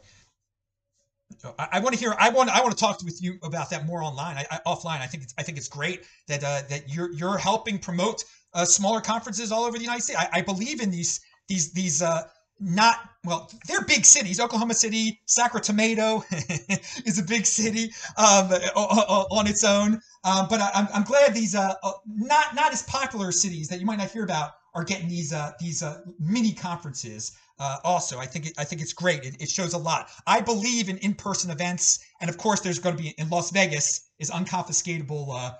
I, 1.57 1.67
I 1.73 1.79
want 1.79 1.93
to 1.93 1.99
hear. 1.99 2.15
I 2.17 2.29
want. 2.29 2.49
I 2.49 2.61
want 2.61 2.75
to 2.75 2.79
talk 2.79 3.01
with 3.03 3.21
you 3.21 3.37
about 3.43 3.69
that 3.69 3.85
more 3.85 4.01
online. 4.01 4.37
I, 4.37 4.45
I 4.51 4.59
offline. 4.65 5.01
I 5.01 5.07
think. 5.07 5.23
It's, 5.23 5.33
I 5.37 5.43
think 5.43 5.57
it's 5.57 5.67
great 5.67 6.05
that 6.27 6.43
uh, 6.43 6.61
that 6.69 6.93
you're 6.93 7.11
you're 7.11 7.37
helping 7.37 7.79
promote 7.79 8.23
uh, 8.53 8.65
smaller 8.65 9.01
conferences 9.01 9.51
all 9.51 9.63
over 9.63 9.77
the 9.77 9.83
United 9.83 10.03
States. 10.03 10.19
I, 10.19 10.39
I 10.39 10.41
believe 10.41 10.81
in 10.81 10.91
these 10.91 11.19
these 11.47 11.71
these 11.71 12.01
uh, 12.01 12.23
not 12.59 12.97
well. 13.25 13.51
They're 13.67 13.83
big 13.83 14.05
cities. 14.05 14.39
Oklahoma 14.39 14.73
City, 14.73 15.19
Sacramento 15.25 16.23
is 17.05 17.19
a 17.19 17.23
big 17.23 17.45
city 17.45 17.91
um, 18.17 18.51
on 18.51 19.47
its 19.47 19.63
own. 19.63 20.01
Um, 20.23 20.47
but 20.49 20.59
I, 20.59 20.71
am 20.73 20.87
I'm 20.93 21.03
glad 21.03 21.33
these 21.33 21.55
uh, 21.55 21.73
uh, 21.81 21.91
not 22.07 22.55
not 22.55 22.73
as 22.73 22.83
popular 22.83 23.31
cities 23.31 23.67
that 23.69 23.79
you 23.79 23.85
might 23.85 23.97
not 23.97 24.11
hear 24.11 24.23
about 24.23 24.53
are 24.73 24.83
getting 24.83 25.07
these 25.07 25.33
uh, 25.33 25.51
these 25.59 25.81
uh, 25.81 26.01
mini 26.19 26.53
conferences. 26.53 27.31
Uh, 27.57 27.77
also, 27.83 28.19
I 28.19 28.25
think 28.25 28.47
it, 28.47 28.53
I 28.57 28.63
think 28.63 28.81
it's 28.81 28.93
great. 28.93 29.25
It, 29.25 29.41
it 29.41 29.49
shows 29.49 29.73
a 29.73 29.77
lot. 29.77 30.09
I 30.25 30.39
believe 30.39 30.87
in 30.87 30.97
in-person 30.97 31.51
events, 31.51 31.99
and 32.21 32.29
of 32.29 32.37
course, 32.37 32.61
there's 32.61 32.79
going 32.79 32.95
to 32.95 33.03
be 33.03 33.09
in 33.17 33.29
Las 33.29 33.51
Vegas 33.51 34.09
is 34.17 34.31
unconfiscatable, 34.31 35.27
uh, 35.33 35.51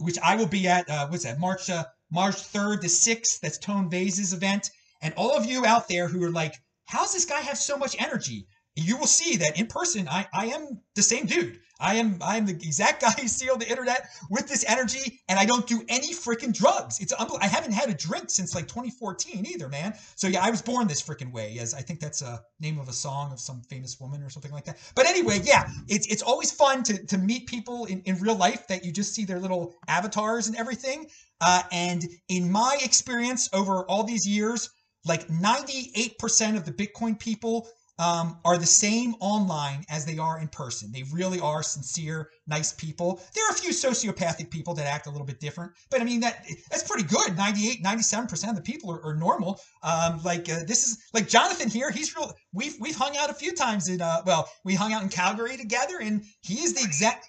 which 0.00 0.18
I 0.22 0.36
will 0.36 0.46
be 0.46 0.68
at. 0.68 0.88
What's 1.10 1.24
that? 1.24 1.38
March 1.38 1.70
March 2.10 2.36
third 2.36 2.82
to 2.82 2.88
sixth. 2.88 3.40
That's 3.40 3.58
Tone 3.58 3.90
Vays's 3.90 4.32
event, 4.32 4.70
and 5.00 5.14
all 5.16 5.36
of 5.36 5.46
you 5.46 5.64
out 5.64 5.88
there 5.88 6.08
who 6.08 6.22
are 6.24 6.30
like, 6.30 6.54
"How's 6.86 7.12
this 7.12 7.24
guy 7.24 7.40
have 7.40 7.58
so 7.58 7.76
much 7.76 7.96
energy?" 8.00 8.46
You 8.74 8.96
will 8.96 9.06
see 9.06 9.36
that 9.36 9.58
in 9.58 9.66
person, 9.66 10.08
I, 10.08 10.26
I 10.32 10.46
am 10.46 10.80
the 10.94 11.02
same 11.02 11.26
dude. 11.26 11.58
I 11.80 11.94
am 11.94 12.18
I 12.20 12.36
am 12.36 12.46
the 12.46 12.52
exact 12.52 13.02
guy 13.02 13.14
you 13.20 13.28
see 13.28 13.48
on 13.48 13.58
the 13.58 13.68
internet 13.68 14.08
with 14.30 14.48
this 14.48 14.64
energy, 14.66 15.20
and 15.28 15.38
I 15.38 15.44
don't 15.44 15.66
do 15.66 15.82
any 15.88 16.12
freaking 16.12 16.52
drugs. 16.52 17.00
It's 17.00 17.12
I 17.12 17.46
haven't 17.46 17.72
had 17.72 17.88
a 17.88 17.94
drink 17.94 18.30
since 18.30 18.54
like 18.54 18.66
2014 18.66 19.46
either, 19.46 19.68
man. 19.68 19.94
So 20.16 20.26
yeah, 20.26 20.44
I 20.44 20.50
was 20.50 20.62
born 20.62 20.88
this 20.88 21.02
freaking 21.02 21.32
way. 21.32 21.58
As 21.60 21.74
I 21.74 21.80
think 21.80 22.00
that's 22.00 22.22
a 22.22 22.42
name 22.60 22.78
of 22.78 22.88
a 22.88 22.92
song 22.92 23.32
of 23.32 23.40
some 23.40 23.62
famous 23.62 23.98
woman 24.00 24.22
or 24.22 24.30
something 24.30 24.52
like 24.52 24.64
that. 24.64 24.78
But 24.94 25.06
anyway, 25.06 25.40
yeah, 25.44 25.68
it's 25.88 26.06
it's 26.08 26.22
always 26.22 26.50
fun 26.50 26.82
to 26.84 27.06
to 27.06 27.18
meet 27.18 27.46
people 27.46 27.84
in 27.86 28.02
in 28.02 28.18
real 28.18 28.36
life 28.36 28.66
that 28.68 28.84
you 28.84 28.92
just 28.92 29.14
see 29.14 29.24
their 29.24 29.40
little 29.40 29.74
avatars 29.86 30.48
and 30.48 30.56
everything. 30.56 31.06
Uh, 31.40 31.62
and 31.70 32.04
in 32.28 32.50
my 32.50 32.76
experience 32.82 33.48
over 33.52 33.84
all 33.84 34.02
these 34.02 34.26
years, 34.26 34.70
like 35.08 35.26
98% 35.28 36.56
of 36.56 36.64
the 36.64 36.72
Bitcoin 36.72 37.18
people 37.18 37.68
um, 37.98 38.38
are 38.44 38.58
the 38.58 38.66
same 38.66 39.14
online 39.20 39.84
as 39.88 40.06
they 40.06 40.18
are 40.18 40.38
in 40.38 40.48
person. 40.48 40.92
They 40.92 41.04
really 41.12 41.40
are 41.40 41.62
sincere, 41.62 42.30
nice 42.46 42.72
people. 42.72 43.20
There 43.34 43.44
are 43.48 43.50
a 43.50 43.54
few 43.54 43.70
sociopathic 43.70 44.50
people 44.50 44.74
that 44.74 44.86
act 44.86 45.06
a 45.06 45.10
little 45.10 45.26
bit 45.26 45.40
different, 45.40 45.72
but 45.90 46.00
I 46.00 46.04
mean 46.04 46.20
that 46.20 46.46
that's 46.70 46.84
pretty 46.84 47.04
good. 47.04 47.36
98, 47.36 47.82
97% 47.82 48.50
of 48.50 48.56
the 48.56 48.62
people 48.62 48.90
are, 48.92 49.04
are 49.04 49.16
normal. 49.16 49.60
Um, 49.82 50.20
like 50.22 50.48
uh, 50.48 50.60
this 50.66 50.86
is 50.86 50.98
like 51.12 51.28
Jonathan 51.28 51.68
here. 51.68 51.90
He's 51.90 52.14
real. 52.16 52.32
We've 52.52 52.76
we've 52.80 52.96
hung 52.96 53.16
out 53.16 53.30
a 53.30 53.34
few 53.34 53.52
times 53.52 53.88
in 53.88 54.00
uh, 54.00 54.22
well, 54.24 54.48
we 54.64 54.74
hung 54.74 54.92
out 54.92 55.02
in 55.02 55.08
Calgary 55.08 55.56
together, 55.56 55.98
and 56.00 56.22
he 56.42 56.54
is 56.60 56.74
the 56.74 56.84
exact. 56.84 57.26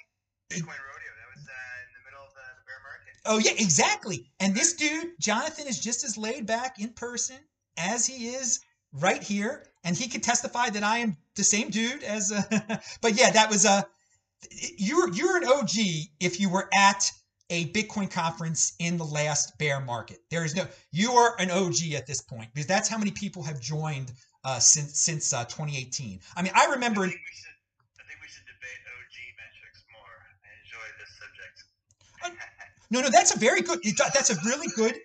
Bitcoin 0.51 0.65
rodeo. 0.65 1.13
That 1.17 1.29
was 1.35 1.41
in 1.41 1.93
the 1.93 2.03
middle 2.05 2.25
of 2.25 2.33
the, 2.33 2.45
the 2.57 2.65
bear 2.65 2.79
market. 2.83 3.21
Oh 3.25 3.37
yeah, 3.39 3.63
exactly. 3.63 4.31
And 4.39 4.53
this 4.53 4.73
dude, 4.73 5.13
Jonathan, 5.19 5.67
is 5.67 5.79
just 5.79 6.03
as 6.03 6.17
laid 6.17 6.45
back 6.45 6.79
in 6.79 6.89
person 6.89 7.37
as 7.79 8.05
he 8.05 8.27
is 8.27 8.59
right 8.93 9.23
here 9.23 9.65
and 9.83 9.95
he 9.95 10.07
could 10.07 10.23
testify 10.23 10.69
that 10.69 10.83
I 10.83 10.99
am 10.99 11.17
the 11.35 11.43
same 11.43 11.69
dude 11.69 12.03
as. 12.03 12.31
Uh, 12.31 12.41
but 13.01 13.17
yeah, 13.17 13.31
that 13.31 13.49
was 13.49 13.65
a. 13.65 13.69
Uh, 13.69 13.81
you're 14.77 15.11
you're 15.13 15.37
an 15.37 15.45
OG 15.45 15.75
if 16.19 16.39
you 16.39 16.49
were 16.49 16.69
at 16.77 17.11
a 17.49 17.65
Bitcoin 17.71 18.09
conference 18.09 18.73
in 18.79 18.97
the 18.97 19.03
last 19.03 19.57
bear 19.57 19.81
market. 19.81 20.19
There 20.29 20.45
is 20.45 20.55
no. 20.55 20.65
You 20.91 21.11
are 21.13 21.35
an 21.39 21.51
OG 21.51 21.93
at 21.95 22.07
this 22.07 22.21
point 22.21 22.49
because 22.53 22.67
that's 22.67 22.87
how 22.87 22.97
many 22.97 23.11
people 23.11 23.43
have 23.43 23.59
joined 23.59 24.11
uh, 24.43 24.59
since 24.59 24.99
since 24.99 25.33
uh, 25.33 25.43
2018. 25.45 26.19
I 26.35 26.41
mean, 26.41 26.53
I 26.55 26.65
remember. 26.67 27.01
I 27.01 27.07
think, 27.07 27.19
we 27.19 27.35
should, 27.35 27.51
I 27.99 28.03
think 28.07 28.21
we 28.21 28.27
should 28.27 28.45
debate 28.47 28.79
OG 28.95 29.15
metrics 29.35 29.83
more. 29.91 30.15
I 30.39 30.51
enjoy 30.63 30.87
this 30.99 31.11
subject. 31.19 32.91
no, 32.91 33.01
no, 33.01 33.09
that's 33.09 33.35
a 33.35 33.39
very 33.39 33.61
good. 33.61 33.79
That's 34.13 34.29
a 34.29 34.35
really 34.45 34.67
good 34.75 34.95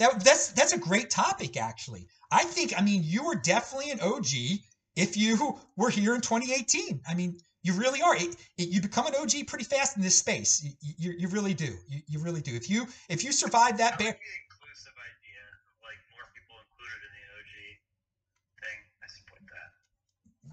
that 0.00 0.24
that's 0.24 0.48
that's 0.48 0.72
a 0.72 0.78
great 0.78 1.10
topic 1.10 1.56
actually. 1.56 2.08
I 2.30 2.44
think 2.44 2.78
I 2.78 2.82
mean 2.82 3.02
you 3.04 3.24
were 3.24 3.34
definitely 3.34 3.90
an 3.90 4.00
OG 4.00 4.26
if 4.96 5.16
you 5.16 5.58
were 5.76 5.90
here 5.90 6.14
in 6.14 6.20
2018. 6.20 7.02
I 7.08 7.14
mean 7.14 7.38
you 7.62 7.74
really 7.74 8.00
are. 8.00 8.16
It, 8.16 8.36
it, 8.56 8.68
you 8.68 8.80
become 8.80 9.06
an 9.06 9.14
OG 9.14 9.46
pretty 9.46 9.64
fast 9.64 9.96
in 9.96 10.02
this 10.02 10.16
space. 10.16 10.64
You, 10.64 10.94
you, 10.98 11.14
you 11.18 11.28
really 11.28 11.52
do. 11.52 11.76
You, 11.88 12.00
you 12.08 12.18
really 12.20 12.40
do. 12.40 12.54
If 12.56 12.70
you 12.70 12.86
if 13.08 13.22
you 13.24 13.32
survive 13.32 13.78
that 13.78 13.92
That 13.92 13.98
bear, 13.98 14.08
would 14.08 14.16
be 14.16 14.32
an 14.32 14.40
inclusive 14.48 14.96
idea, 14.96 15.44
like 15.84 16.00
more 16.08 16.24
people 16.32 16.56
included 16.56 17.00
in 17.04 17.12
the 17.12 17.24
OG 17.36 17.52
thing. 18.64 18.78
I 19.04 19.06
support 19.12 19.42
that. 19.52 19.70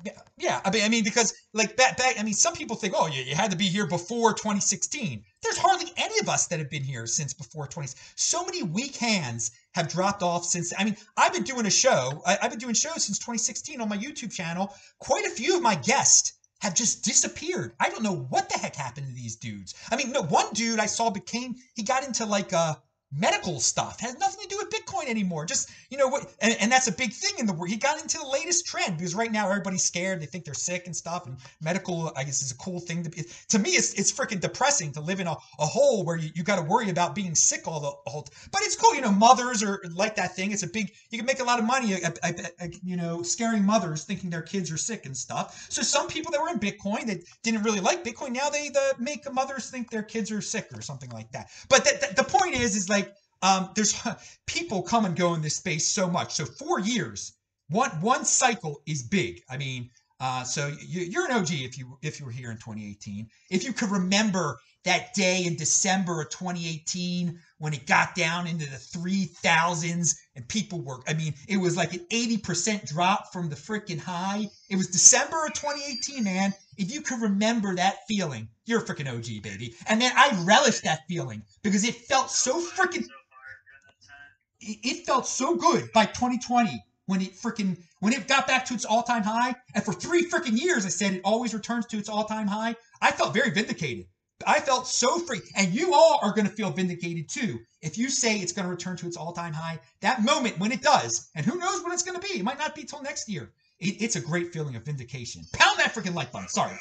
Yeah, 0.07 0.21
yeah. 0.37 0.61
I 0.63 0.71
mean, 0.71 0.83
I 0.83 0.89
mean, 0.89 1.03
because 1.03 1.33
like 1.53 1.75
back, 1.75 1.97
back. 1.97 2.17
I 2.17 2.23
mean, 2.23 2.33
some 2.33 2.53
people 2.53 2.77
think, 2.77 2.93
oh, 2.95 3.07
you, 3.07 3.23
you 3.23 3.35
had 3.35 3.51
to 3.51 3.57
be 3.57 3.65
here 3.65 3.85
before 3.87 4.33
2016. 4.33 5.23
There's 5.43 5.57
hardly 5.57 5.91
any 5.97 6.17
of 6.19 6.29
us 6.29 6.47
that 6.47 6.59
have 6.59 6.69
been 6.69 6.83
here 6.83 7.05
since 7.05 7.33
before 7.33 7.67
20. 7.67 7.89
So 8.15 8.45
many 8.45 8.63
weak 8.63 8.95
hands 8.95 9.51
have 9.75 9.89
dropped 9.89 10.23
off 10.23 10.45
since. 10.45 10.71
I 10.77 10.85
mean, 10.85 10.95
I've 11.17 11.33
been 11.33 11.43
doing 11.43 11.65
a 11.65 11.71
show. 11.71 12.21
I, 12.25 12.37
I've 12.41 12.51
been 12.51 12.59
doing 12.59 12.73
shows 12.73 13.03
since 13.05 13.19
2016 13.19 13.81
on 13.81 13.89
my 13.89 13.97
YouTube 13.97 14.31
channel. 14.31 14.73
Quite 14.99 15.25
a 15.25 15.29
few 15.31 15.57
of 15.57 15.61
my 15.61 15.75
guests 15.75 16.33
have 16.61 16.73
just 16.73 17.03
disappeared. 17.03 17.73
I 17.79 17.89
don't 17.89 18.03
know 18.03 18.15
what 18.29 18.49
the 18.49 18.57
heck 18.57 18.75
happened 18.75 19.07
to 19.07 19.13
these 19.13 19.35
dudes. 19.35 19.75
I 19.91 19.97
mean, 19.97 20.11
no, 20.11 20.23
one 20.23 20.53
dude 20.53 20.79
I 20.79 20.85
saw 20.85 21.09
became 21.09 21.55
he 21.75 21.83
got 21.83 22.05
into 22.05 22.25
like 22.25 22.53
uh 22.53 22.75
medical 23.11 23.59
stuff. 23.59 23.99
Has 23.99 24.17
nothing 24.19 24.43
to 24.43 24.49
do 24.49 24.57
with 24.57 24.69
bitcoin 24.69 25.07
anymore. 25.07 25.45
Just 25.45 25.69
you 25.89 25.97
know 25.97 26.07
what 26.07 26.33
and, 26.41 26.55
and 26.59 26.71
that's 26.71 26.87
a 26.87 26.91
big 26.91 27.13
thing 27.13 27.39
in 27.39 27.45
the 27.45 27.53
world 27.53 27.69
he 27.69 27.77
got 27.77 28.01
into 28.01 28.17
the 28.17 28.27
latest 28.27 28.65
trend 28.65 28.97
because 28.97 29.15
right 29.15 29.31
now 29.31 29.49
everybody's 29.49 29.83
scared. 29.83 30.21
They 30.21 30.25
think 30.25 30.45
they're 30.45 30.53
sick 30.53 30.85
and 30.85 30.95
stuff 30.95 31.25
and 31.25 31.37
medical 31.61 32.11
i 32.15 32.23
guess 32.23 32.41
is 32.41 32.51
a 32.51 32.57
cool 32.57 32.79
thing 32.79 33.03
to 33.03 33.09
be 33.09 33.23
to 33.49 33.59
me 33.59 33.71
it's, 33.71 33.93
it's 33.93 34.11
freaking 34.11 34.39
depressing 34.39 34.91
to 34.91 35.01
live 35.01 35.19
in 35.19 35.27
a, 35.27 35.35
a 35.59 35.65
hole 35.65 36.03
where 36.03 36.17
you, 36.17 36.29
you 36.35 36.43
got 36.43 36.57
to 36.57 36.61
worry 36.61 36.89
about 36.89 37.15
being 37.15 37.35
sick 37.35 37.67
all 37.67 37.79
the 37.79 38.11
whole 38.11 38.27
but 38.51 38.61
it's 38.61 38.75
cool 38.75 38.93
you 38.95 39.01
know 39.01 39.11
mothers 39.11 39.63
are 39.63 39.81
like 39.93 40.15
that 40.15 40.35
thing. 40.35 40.51
It's 40.51 40.63
a 40.63 40.67
big 40.67 40.91
you 41.09 41.17
can 41.17 41.25
make 41.25 41.39
a 41.39 41.43
lot 41.43 41.59
of 41.59 41.65
money 41.65 41.95
uh, 42.03 42.09
uh, 42.23 42.31
uh, 42.61 42.67
you 42.83 42.95
know 42.95 43.21
scaring 43.21 43.63
mothers 43.63 44.03
thinking 44.03 44.29
their 44.29 44.41
kids 44.41 44.71
are 44.71 44.77
sick 44.77 45.05
and 45.05 45.15
stuff. 45.15 45.67
So 45.69 45.81
some 45.81 46.07
people 46.07 46.31
that 46.31 46.41
were 46.41 46.49
in 46.49 46.59
bitcoin 46.59 47.05
that 47.07 47.19
didn't 47.43 47.63
really 47.63 47.79
like 47.79 48.03
bitcoin 48.03 48.31
now 48.31 48.49
they 48.49 48.69
the, 48.69 48.95
make 48.99 49.31
mothers 49.31 49.69
think 49.69 49.89
their 49.89 50.03
kids 50.03 50.31
are 50.31 50.41
sick 50.41 50.67
or 50.73 50.81
something 50.81 51.09
like 51.11 51.31
that. 51.31 51.49
But 51.69 51.83
the, 51.85 52.07
the, 52.07 52.23
the 52.23 52.29
point 52.29 52.55
is 52.55 52.75
is 52.75 52.89
like 52.89 52.96
um, 53.41 53.69
there's 53.75 53.95
people 54.47 54.81
come 54.81 55.05
and 55.05 55.15
go 55.15 55.33
in 55.33 55.41
this 55.41 55.55
space 55.55 55.87
so 55.87 56.09
much. 56.09 56.33
So 56.33 56.45
four 56.45 56.79
years, 56.79 57.33
one 57.69 57.91
one 58.01 58.25
cycle 58.25 58.81
is 58.85 59.03
big. 59.03 59.41
I 59.49 59.57
mean, 59.57 59.89
uh, 60.19 60.43
so 60.43 60.67
you, 60.79 61.01
you're 61.01 61.25
an 61.25 61.31
OG 61.31 61.51
if 61.51 61.77
you 61.77 61.97
if 62.01 62.19
you 62.19 62.25
were 62.25 62.31
here 62.31 62.51
in 62.51 62.57
2018. 62.57 63.27
If 63.49 63.63
you 63.63 63.73
could 63.73 63.89
remember 63.89 64.59
that 64.87 65.13
day 65.13 65.43
in 65.45 65.55
December 65.57 66.21
of 66.21 66.29
2018 66.29 67.37
when 67.57 67.73
it 67.73 67.85
got 67.85 68.15
down 68.15 68.47
into 68.47 68.69
the 68.69 68.77
three 68.77 69.25
thousands 69.25 70.17
and 70.35 70.47
people 70.47 70.81
were, 70.81 70.99
I 71.07 71.13
mean, 71.13 71.33
it 71.49 71.57
was 71.57 71.75
like 71.75 71.93
an 71.93 72.05
80% 72.09 72.87
drop 72.87 73.33
from 73.33 73.49
the 73.49 73.55
freaking 73.55 73.99
high. 73.99 74.47
It 74.69 74.77
was 74.77 74.87
December 74.87 75.45
of 75.45 75.53
2018, 75.53 76.23
man. 76.23 76.53
If 76.77 76.93
you 76.93 77.01
could 77.01 77.21
remember 77.21 77.75
that 77.75 78.07
feeling, 78.07 78.47
you're 78.65 78.79
a 78.79 78.85
freaking 78.85 79.13
OG, 79.13 79.43
baby. 79.43 79.75
And 79.87 80.01
then 80.01 80.13
I 80.15 80.41
relished 80.45 80.83
that 80.85 81.01
feeling 81.09 81.43
because 81.63 81.83
it 81.83 81.95
felt 81.95 82.31
so 82.31 82.53
freaking 82.53 83.03
So 83.03 83.17
hard 83.27 83.57
during 83.65 83.83
that 83.87 84.07
time. 84.07 84.37
It 84.59 85.05
felt 85.05 85.27
so 85.27 85.55
good 85.55 85.91
by 85.93 86.05
2020 86.05 86.83
when 87.05 87.21
it 87.21 87.33
freaking 87.33 87.77
when 87.99 88.13
it 88.13 88.27
got 88.27 88.47
back 88.47 88.65
to 88.65 88.73
its 88.73 88.85
all-time 88.85 89.23
high. 89.23 89.55
And 89.73 89.83
for 89.83 89.93
three 89.93 90.29
freaking 90.29 90.59
years 90.59 90.85
i 90.85 90.89
said 90.89 91.13
it 91.13 91.21
always 91.23 91.53
returns 91.53 91.85
to 91.87 91.97
its 91.97 92.09
all-time 92.09 92.47
high. 92.47 92.75
I 93.01 93.11
felt 93.11 93.33
very 93.33 93.49
vindicated. 93.49 94.05
I 94.45 94.59
felt 94.59 94.87
so 94.87 95.17
free. 95.19 95.39
And 95.55 95.73
you 95.73 95.93
all 95.93 96.19
are 96.21 96.31
going 96.31 96.47
to 96.47 96.53
feel 96.53 96.69
vindicated 96.69 97.27
too 97.27 97.59
if 97.81 97.97
you 97.97 98.09
say 98.09 98.37
it's 98.37 98.51
going 98.51 98.65
to 98.65 98.71
return 98.71 98.97
to 98.97 99.07
its 99.07 99.17
all-time 99.17 99.53
high. 99.53 99.79
That 100.01 100.23
moment 100.23 100.59
when 100.59 100.71
it 100.71 100.81
does 100.81 101.29
and 101.35 101.45
who 101.45 101.57
knows 101.57 101.83
when 101.83 101.93
it's 101.93 102.03
going 102.03 102.19
to 102.19 102.27
be. 102.27 102.39
It 102.39 102.43
might 102.43 102.59
not 102.59 102.75
be 102.75 102.83
till 102.83 103.01
next 103.01 103.29
year. 103.29 103.51
It, 103.79 104.01
it's 104.01 104.15
a 104.15 104.21
great 104.21 104.53
feeling 104.53 104.75
of 104.75 104.83
vindication. 104.83 105.43
Pound 105.53 105.79
that 105.79 105.93
freaking 105.93 106.15
like 106.15 106.31
button. 106.31 106.49
Sorry 106.49 106.77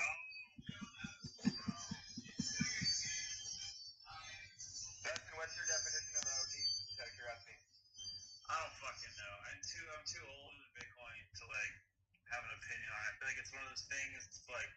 feel 13.27 13.35
like 13.35 13.43
it's 13.43 13.51
one 13.51 13.67
of 13.67 13.75
those 13.75 13.91
things. 13.91 14.23
It's 14.23 14.47
like 14.47 14.71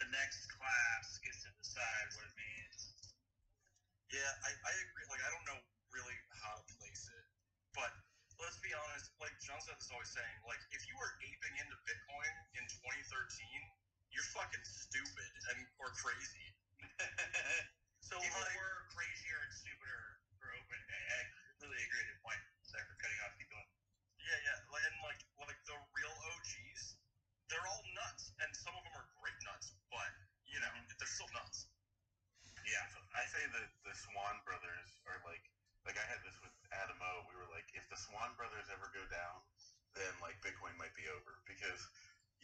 the 0.00 0.08
next 0.16 0.48
class 0.48 1.20
gets 1.20 1.44
to 1.44 1.52
decide 1.60 2.08
what 2.16 2.24
it 2.24 2.36
means. 2.40 2.80
Yeah, 4.08 4.32
I, 4.48 4.48
I 4.48 4.72
agree. 4.88 5.04
Like, 5.12 5.20
I 5.20 5.28
don't 5.28 5.44
know 5.44 5.60
really 5.92 6.16
how 6.40 6.56
to 6.56 6.64
place 6.80 7.04
it, 7.12 7.24
but 7.76 7.92
let's 8.40 8.56
be 8.64 8.72
honest. 8.72 9.12
Like 9.20 9.36
John 9.44 9.60
Seth 9.60 9.76
is 9.76 9.92
always 9.92 10.08
saying, 10.08 10.36
like, 10.48 10.56
if 10.72 10.88
you 10.88 10.96
were 10.96 11.12
aping 11.20 11.52
into 11.60 11.76
Bitcoin 11.84 12.32
in 12.56 12.64
2013, 12.80 13.44
you're 14.08 14.24
fucking 14.32 14.64
stupid 14.64 15.32
and 15.52 15.60
or 15.76 15.92
crazy. 16.00 16.48
so 18.08 18.16
People 18.16 18.40
like, 18.40 18.56
were 18.56 18.88
crazier 18.96 19.36
and 19.36 19.52
stupider 19.52 20.16
for 20.40 20.48
open. 20.48 20.80
I, 20.80 20.96
I 20.96 21.20
completely 21.52 21.84
agree 21.84 22.00
with 22.08 22.16
your 22.16 22.22
point. 22.24 22.40
Sorry 22.64 22.88
for 22.88 22.96
cutting 22.96 23.20
off. 23.20 23.36
Keep 23.36 23.52
going. 23.52 23.68
yeah, 24.16 24.38
yeah, 24.48 24.56
like, 24.72 24.80
and 24.80 24.96
like, 25.04 25.20
like 25.44 25.60
the 25.68 25.76
real 25.92 26.16
OGs, 26.32 26.96
they're 27.52 27.68
all 27.68 27.84
nuts, 27.92 28.32
and 28.40 28.48
some 28.56 28.72
of 28.72 28.80
them 28.80 28.96
are 28.96 29.04
great 29.20 29.36
nuts, 29.44 29.76
but 29.92 30.08
you 30.48 30.56
know, 30.56 30.72
they're 30.96 31.04
still 31.12 31.28
nuts. 31.36 31.68
Yeah. 32.64 32.80
I 33.12 33.21
say 33.32 33.44
that 33.56 33.70
the 33.88 33.96
Swan 33.96 34.36
brothers 34.44 34.92
are 35.08 35.16
like, 35.24 35.40
like 35.88 35.96
I 35.96 36.04
had 36.04 36.20
this 36.20 36.36
with 36.44 36.52
Adam 36.76 37.00
O. 37.00 37.24
We 37.24 37.34
were 37.34 37.48
like, 37.48 37.66
if 37.72 37.88
the 37.88 37.96
Swan 37.96 38.36
brothers 38.36 38.68
ever 38.68 38.92
go 38.92 39.02
down, 39.08 39.40
then 39.96 40.12
like 40.20 40.36
Bitcoin 40.44 40.76
might 40.76 40.92
be 40.92 41.08
over 41.08 41.40
because, 41.48 41.80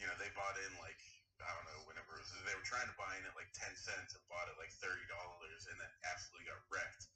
you 0.01 0.09
know, 0.09 0.17
they 0.17 0.33
bought 0.33 0.57
in 0.57 0.73
like 0.81 0.99
I 1.39 1.55
don't 1.55 1.69
know 1.71 1.81
whenever 1.87 2.19
was, 2.19 2.35
they 2.43 2.57
were 2.59 2.67
trying 2.67 2.91
to 2.91 2.97
buy 2.99 3.15
in 3.15 3.23
at 3.29 3.37
like 3.39 3.51
ten 3.55 3.71
cents 3.79 4.17
and 4.17 4.23
bought 4.27 4.51
it 4.51 4.59
like 4.59 4.75
thirty 4.83 5.07
dollars 5.07 5.71
and 5.71 5.79
then 5.79 5.93
absolutely 6.11 6.51
got 6.51 6.59
wrecked. 6.73 7.07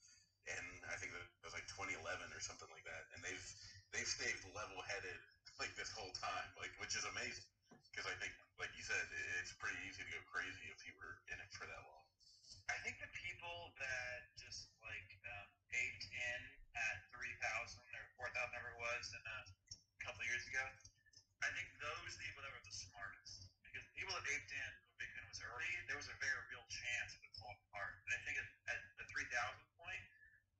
And 0.46 0.66
I 0.90 0.98
think 0.98 1.14
that 1.14 1.22
it 1.22 1.46
was 1.46 1.54
like 1.54 1.66
2011 1.70 1.98
or 2.34 2.42
something 2.42 2.70
like 2.70 2.86
that. 2.86 3.02
And 3.14 3.22
they've 3.24 3.46
they've 3.94 4.06
stayed 4.06 4.38
level 4.54 4.78
headed 4.86 5.18
like 5.62 5.74
this 5.74 5.90
whole 5.90 6.12
time, 6.14 6.48
like 6.60 6.70
which 6.78 6.94
is 6.94 7.06
amazing 7.08 7.46
because 7.90 8.06
I 8.08 8.14
think, 8.22 8.32
like 8.62 8.72
you 8.78 8.84
said, 8.86 9.04
it's 9.42 9.52
pretty 9.58 9.76
easy 9.84 10.00
to 10.06 10.10
go 10.12 10.22
crazy 10.30 10.70
if 10.70 10.80
you 10.86 10.94
were 10.96 11.18
in 11.28 11.38
it 11.42 11.50
for 11.52 11.66
that 11.66 11.82
long. 11.84 12.01
I 12.72 12.80
think 12.80 12.96
the 13.04 13.12
people 13.12 13.76
that 13.76 14.32
just 14.40 14.72
like 14.80 15.10
um, 15.28 15.48
aped 15.76 16.08
in 16.08 16.40
at 16.72 17.04
three 17.12 17.36
thousand 17.36 17.84
or 17.92 18.04
four 18.16 18.32
thousand, 18.32 18.48
whatever 18.56 18.72
it 18.72 18.80
was, 18.80 19.12
in 19.12 19.20
a 19.28 19.38
couple 20.00 20.24
years 20.24 20.40
ago, 20.48 20.64
I 21.44 21.52
think 21.52 21.68
those 21.84 22.16
people 22.16 22.40
that 22.40 22.48
were 22.48 22.64
the 22.64 22.72
smartest. 22.72 23.52
Because 23.60 23.84
people 23.92 24.16
that 24.16 24.24
aped 24.24 24.52
in 24.56 24.70
when 24.88 25.04
Bitcoin 25.04 25.28
was 25.28 25.40
early, 25.44 25.68
there 25.84 26.00
was 26.00 26.08
a 26.08 26.16
very 26.16 26.40
real 26.48 26.64
chance 26.72 27.12
it 27.12 27.20
would 27.20 27.36
fall 27.36 27.52
apart. 27.68 28.00
And 28.08 28.16
I 28.16 28.20
think 28.24 28.40
at, 28.40 28.48
at 28.72 28.80
the 28.96 29.04
three 29.12 29.28
thousand 29.28 29.68
point 29.76 30.04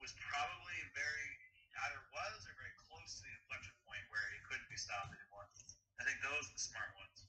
was 0.05 0.13
probably 0.21 0.77
very 0.93 1.29
either 1.89 2.01
was 2.13 2.45
or 2.45 2.53
very 2.61 2.77
close 2.77 3.17
to 3.17 3.25
the 3.25 3.33
inflection 3.41 3.73
point 3.89 4.05
where 4.13 4.21
it 4.37 4.45
couldn't 4.45 4.69
be 4.69 4.77
stopped 4.77 5.17
anymore. 5.17 5.49
I 5.97 6.05
think 6.05 6.21
those 6.21 6.45
are 6.45 6.53
the 6.53 6.61
smart 6.61 6.93
ones. 7.01 7.22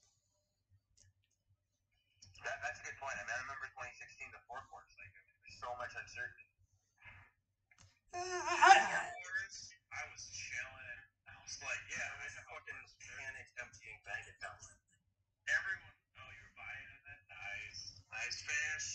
That, 2.43 2.59
that's 2.59 2.79
a 2.79 2.85
good 2.85 2.97
point. 2.99 3.15
I 3.15 3.23
mean, 3.23 3.35
I 3.35 3.41
remember 3.47 3.67
2016, 3.71 4.35
the 4.35 4.43
fork 4.51 4.67
wars. 4.71 4.91
Like, 4.99 5.11
I 5.15 5.21
mean, 5.23 5.35
there's 5.43 5.59
so 5.59 5.71
much 5.79 5.95
uncertainty. 5.95 6.47
Uh, 8.13 8.19
I, 8.19 8.77
I, 8.77 9.09
Wars, 9.25 9.73
I 9.89 10.03
was 10.13 10.29
chilling. 10.29 10.99
I 11.25 11.33
was 11.41 11.55
like, 11.65 11.81
yeah, 11.89 12.03
I 12.03 12.15
was 12.21 12.35
fucking 12.45 12.77
Panic 13.01 13.47
emptying 13.57 13.99
bank 14.05 14.27
accounts. 14.37 14.69
everyone. 15.49 15.95
Oh, 16.21 16.29
you 16.29 16.43
were 16.45 16.55
buying 16.59 16.87
it? 16.93 17.19
Nice, 17.31 17.79
nice 18.13 18.37
fish. 18.45 18.87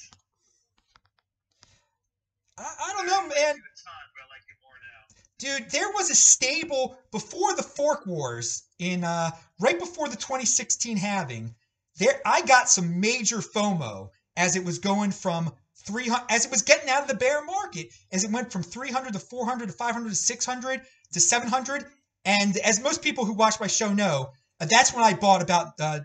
I, 2.59 2.69
I 2.69 2.89
don't 2.95 3.07
know 3.07 3.23
man 3.29 3.33
I 3.33 3.59
like 3.59 3.59
it 3.59 3.75
a 3.75 3.83
ton, 3.83 4.05
but 4.15 4.21
I 4.23 4.27
like 4.31 4.47
it 4.47 4.59
more 4.63 4.79
now. 4.83 5.03
dude 5.39 5.71
there 5.71 5.91
was 5.95 6.11
a 6.11 6.15
stable 6.15 6.99
before 7.13 7.55
the 7.55 7.63
fork 7.63 8.07
wars 8.07 8.65
in 8.79 9.05
uh 9.05 9.31
right 9.61 9.79
before 9.79 10.09
the 10.09 10.17
2016 10.17 10.97
halving 10.97 11.55
there 11.99 12.21
i 12.25 12.43
got 12.43 12.69
some 12.69 13.01
major 13.01 13.39
fomo 13.39 14.09
as 14.37 14.57
it 14.57 14.65
was 14.65 14.79
going 14.79 15.11
from 15.11 15.53
300 15.87 16.25
as 16.31 16.45
it 16.45 16.51
was 16.51 16.63
getting 16.63 16.89
out 16.89 17.03
of 17.03 17.09
the 17.09 17.15
bear 17.15 17.45
market 17.45 17.89
as 18.13 18.25
it 18.25 18.31
went 18.31 18.53
from 18.53 18.63
300 18.63 19.13
to 19.13 19.19
400 19.19 19.67
to 19.67 19.73
500 19.73 20.09
to 20.09 20.15
600 20.15 20.83
to 21.13 21.21
700 21.21 21.85
and 22.25 22.57
as 22.59 22.83
most 22.83 23.03
people 23.03 23.25
who 23.25 23.33
watch 23.33 23.61
my 23.61 23.67
show 23.67 23.93
know 23.93 24.31
uh, 24.61 24.67
that's 24.67 24.95
when 24.95 25.05
i 25.05 25.15
bought 25.15 25.43
about 25.43 25.73
uh, 25.81 26.01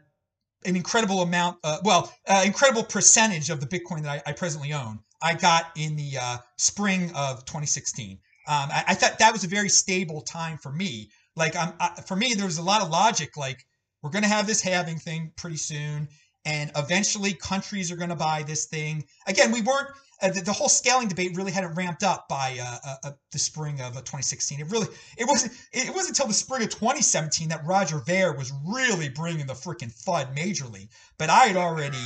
an 0.65 0.75
incredible 0.75 1.21
amount 1.21 1.57
uh, 1.63 1.77
well 1.83 2.13
uh, 2.27 2.43
incredible 2.45 2.83
percentage 2.83 3.49
of 3.49 3.59
the 3.59 3.67
bitcoin 3.67 4.03
that 4.03 4.23
I, 4.25 4.31
I 4.31 4.33
presently 4.33 4.73
own 4.73 4.99
i 5.21 5.33
got 5.33 5.71
in 5.75 5.95
the 5.95 6.17
uh, 6.19 6.37
spring 6.57 7.11
of 7.15 7.45
2016 7.45 8.19
um, 8.45 8.69
I, 8.71 8.83
I 8.89 8.93
thought 8.95 9.19
that 9.19 9.31
was 9.31 9.43
a 9.43 9.47
very 9.47 9.69
stable 9.69 10.21
time 10.21 10.57
for 10.57 10.71
me. 10.71 11.09
Like, 11.35 11.55
um, 11.55 11.73
I, 11.79 12.01
for 12.05 12.15
me, 12.15 12.33
there 12.33 12.45
was 12.45 12.57
a 12.57 12.63
lot 12.63 12.81
of 12.81 12.89
logic. 12.89 13.37
Like, 13.37 13.65
we're 14.03 14.09
going 14.09 14.23
to 14.23 14.29
have 14.29 14.45
this 14.45 14.61
halving 14.61 14.99
thing 14.99 15.31
pretty 15.37 15.57
soon, 15.57 16.09
and 16.45 16.71
eventually 16.75 17.33
countries 17.33 17.91
are 17.91 17.95
going 17.95 18.09
to 18.09 18.15
buy 18.15 18.43
this 18.43 18.65
thing. 18.65 19.05
Again, 19.25 19.51
we 19.51 19.61
weren't. 19.61 19.87
Uh, 20.21 20.29
the, 20.29 20.41
the 20.41 20.53
whole 20.53 20.69
scaling 20.69 21.07
debate 21.07 21.35
really 21.35 21.51
hadn't 21.51 21.73
ramped 21.73 22.03
up 22.03 22.27
by 22.29 22.57
uh, 22.61 22.77
uh, 22.85 22.95
uh, 23.05 23.11
the 23.31 23.39
spring 23.39 23.81
of 23.81 23.97
uh, 23.97 24.01
2016. 24.01 24.59
It 24.59 24.69
really, 24.69 24.87
it 25.17 25.25
wasn't. 25.25 25.53
It 25.71 25.93
wasn't 25.93 26.17
until 26.17 26.27
the 26.27 26.33
spring 26.33 26.63
of 26.63 26.69
2017 26.69 27.49
that 27.49 27.65
Roger 27.65 27.99
Ver 28.05 28.33
was 28.33 28.51
really 28.65 29.09
bringing 29.09 29.47
the 29.47 29.53
freaking 29.53 29.91
FUD 30.05 30.35
majorly. 30.37 30.89
But 31.17 31.29
I 31.29 31.45
had 31.45 31.57
already, 31.57 32.03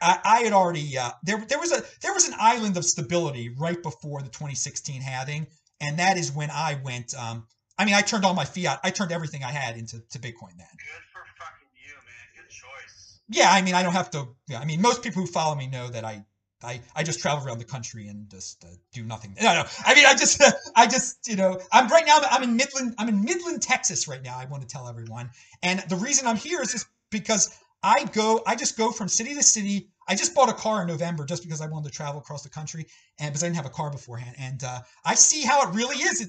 I, 0.00 0.18
I 0.24 0.40
had 0.40 0.52
already. 0.52 0.96
Uh, 0.96 1.10
there, 1.22 1.44
there 1.48 1.58
was 1.58 1.72
a 1.72 1.82
there 2.02 2.12
was 2.12 2.28
an 2.28 2.34
island 2.38 2.76
of 2.76 2.84
stability 2.84 3.48
right 3.48 3.82
before 3.82 4.20
the 4.20 4.28
2016 4.28 5.00
halving, 5.00 5.46
and 5.80 5.98
that 5.98 6.18
is 6.18 6.32
when 6.32 6.50
I 6.50 6.78
went. 6.84 7.14
Um, 7.14 7.46
I 7.80 7.86
mean, 7.86 7.94
I 7.94 8.02
turned 8.02 8.26
all 8.26 8.34
my 8.34 8.44
fiat. 8.44 8.78
I 8.84 8.90
turned 8.90 9.10
everything 9.10 9.42
I 9.42 9.50
had 9.50 9.78
into 9.78 10.00
to 10.00 10.18
Bitcoin 10.18 10.52
then. 10.58 10.68
Good 10.76 11.04
for 11.14 11.24
fucking 11.38 11.72
you, 11.80 11.96
man. 12.04 12.26
Good 12.36 12.50
choice. 12.50 13.16
Yeah, 13.30 13.50
I 13.50 13.62
mean, 13.62 13.74
I 13.74 13.82
don't 13.82 13.92
have 13.92 14.10
to. 14.10 14.28
Yeah, 14.48 14.58
I 14.58 14.64
mean, 14.64 14.80
most 14.82 15.02
people 15.02 15.22
who 15.22 15.26
follow 15.28 15.54
me 15.54 15.68
know 15.68 15.88
that 15.88 16.04
I, 16.04 16.24
I, 16.64 16.80
I 16.96 17.04
just 17.04 17.20
travel 17.20 17.46
around 17.46 17.58
the 17.58 17.64
country 17.64 18.08
and 18.08 18.28
just 18.28 18.64
uh, 18.64 18.68
do 18.92 19.04
nothing. 19.04 19.36
No, 19.40 19.54
no. 19.54 19.64
I 19.86 19.94
mean, 19.94 20.04
I 20.04 20.14
just, 20.14 20.42
I 20.76 20.86
just, 20.86 21.28
you 21.28 21.36
know, 21.36 21.60
I'm 21.72 21.88
right 21.88 22.04
now. 22.04 22.18
I'm 22.28 22.42
in 22.42 22.56
Midland. 22.56 22.94
I'm 22.98 23.08
in 23.08 23.22
Midland, 23.24 23.62
Texas, 23.62 24.08
right 24.08 24.22
now. 24.22 24.36
I 24.36 24.46
want 24.46 24.62
to 24.62 24.68
tell 24.68 24.88
everyone, 24.88 25.30
and 25.62 25.80
the 25.88 25.96
reason 25.96 26.26
I'm 26.26 26.36
here 26.36 26.60
is 26.60 26.72
just 26.72 26.86
because 27.10 27.56
I 27.84 28.04
go. 28.06 28.42
I 28.46 28.56
just 28.56 28.76
go 28.76 28.90
from 28.90 29.08
city 29.08 29.34
to 29.34 29.42
city. 29.44 29.90
I 30.08 30.16
just 30.16 30.34
bought 30.34 30.48
a 30.48 30.54
car 30.54 30.82
in 30.82 30.88
November 30.88 31.24
just 31.24 31.44
because 31.44 31.60
I 31.60 31.68
wanted 31.68 31.88
to 31.90 31.94
travel 31.94 32.20
across 32.20 32.42
the 32.42 32.50
country, 32.50 32.86
and 33.20 33.30
because 33.30 33.44
I 33.44 33.46
didn't 33.46 33.56
have 33.56 33.66
a 33.66 33.70
car 33.70 33.90
beforehand, 33.90 34.34
and 34.38 34.64
uh, 34.64 34.80
I 35.04 35.14
see 35.14 35.42
how 35.42 35.68
it 35.68 35.74
really 35.74 35.96
is. 35.96 36.20
It. 36.20 36.28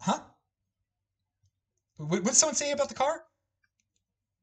Huh? 0.00 0.20
What 1.98 2.08
what 2.08 2.24
did 2.24 2.34
someone 2.36 2.54
say 2.54 2.70
about 2.72 2.88
the 2.88 2.94
car? 2.94 3.22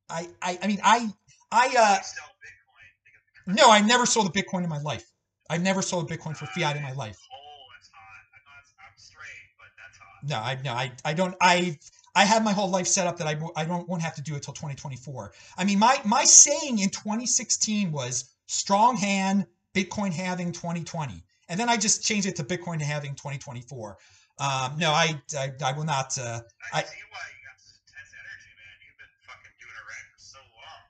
I 0.10 0.30
I, 0.41 0.60
I 0.61 0.68
mean 0.68 0.80
I 0.84 1.10
I 1.53 1.67
uh 1.67 2.01
Sell 2.01 2.25
Bitcoin 2.41 2.89
to 3.05 3.11
get 3.11 3.21
the 3.45 3.53
car. 3.53 3.55
no 3.55 3.71
I 3.71 3.81
never 3.81 4.05
sold 4.05 4.27
a 4.27 4.31
Bitcoin 4.31 4.63
in 4.63 4.69
my 4.69 4.81
life. 4.81 5.05
I've 5.49 5.61
never 5.61 5.81
sold 5.81 6.09
a 6.09 6.17
Bitcoin 6.17 6.35
for 6.35 6.45
fiat 6.47 6.75
in 6.75 6.84
my 6.84 6.93
life. 6.93 7.19
Oh, 7.31 7.38
that's 7.75 7.89
hot. 7.93 8.23
I'm 8.34 8.41
not. 8.45 8.85
I'm 8.88 8.97
straight, 8.97 9.47
but 9.59 9.67
that's 9.77 9.97
hot. 9.97 10.23
No, 10.23 10.38
I 10.38 10.57
no 10.63 10.73
I 10.73 10.91
I 11.05 11.13
don't 11.13 11.35
I 11.41 11.77
I 12.15 12.25
have 12.25 12.43
my 12.43 12.53
whole 12.53 12.69
life 12.69 12.88
set 12.88 13.07
up 13.07 13.17
that 13.17 13.27
I, 13.27 13.39
I 13.55 13.65
don't 13.65 13.88
won't 13.88 14.01
have 14.01 14.15
to 14.15 14.21
do 14.21 14.35
it 14.35 14.43
till 14.43 14.53
2024. 14.53 15.31
I 15.57 15.63
mean 15.63 15.80
my 15.80 15.99
my 16.05 16.23
saying 16.23 16.80
in 16.80 16.89
2016 16.89 17.91
was 17.91 18.31
strong 18.47 18.97
hand 18.97 19.45
Bitcoin 19.75 20.11
halving 20.11 20.51
2020, 20.51 21.23
and 21.49 21.59
then 21.59 21.69
I 21.69 21.77
just 21.77 22.03
changed 22.05 22.27
it 22.27 22.35
to 22.38 22.43
Bitcoin 22.43 22.81
halving 22.81 23.15
2024. 23.15 23.97
Um, 24.39 24.77
no, 24.77 24.91
I, 24.91 25.19
I 25.38 25.51
I 25.63 25.71
will 25.73 25.84
not. 25.85 26.17
Uh, 26.17 26.41
I, 26.73 26.80
I- 26.80 26.84
see 26.84 27.05
why 27.09 27.21
you 27.30 27.39
got 27.45 27.57
this 27.57 27.73
intense 27.85 28.09
energy, 28.13 28.51
man. 28.57 28.75
You've 28.85 28.97
been 28.97 29.13
fucking 29.25 29.53
doing 29.61 29.77
it 29.77 29.85
right 29.89 30.05
for 30.13 30.19
so 30.21 30.39
long. 30.57 30.81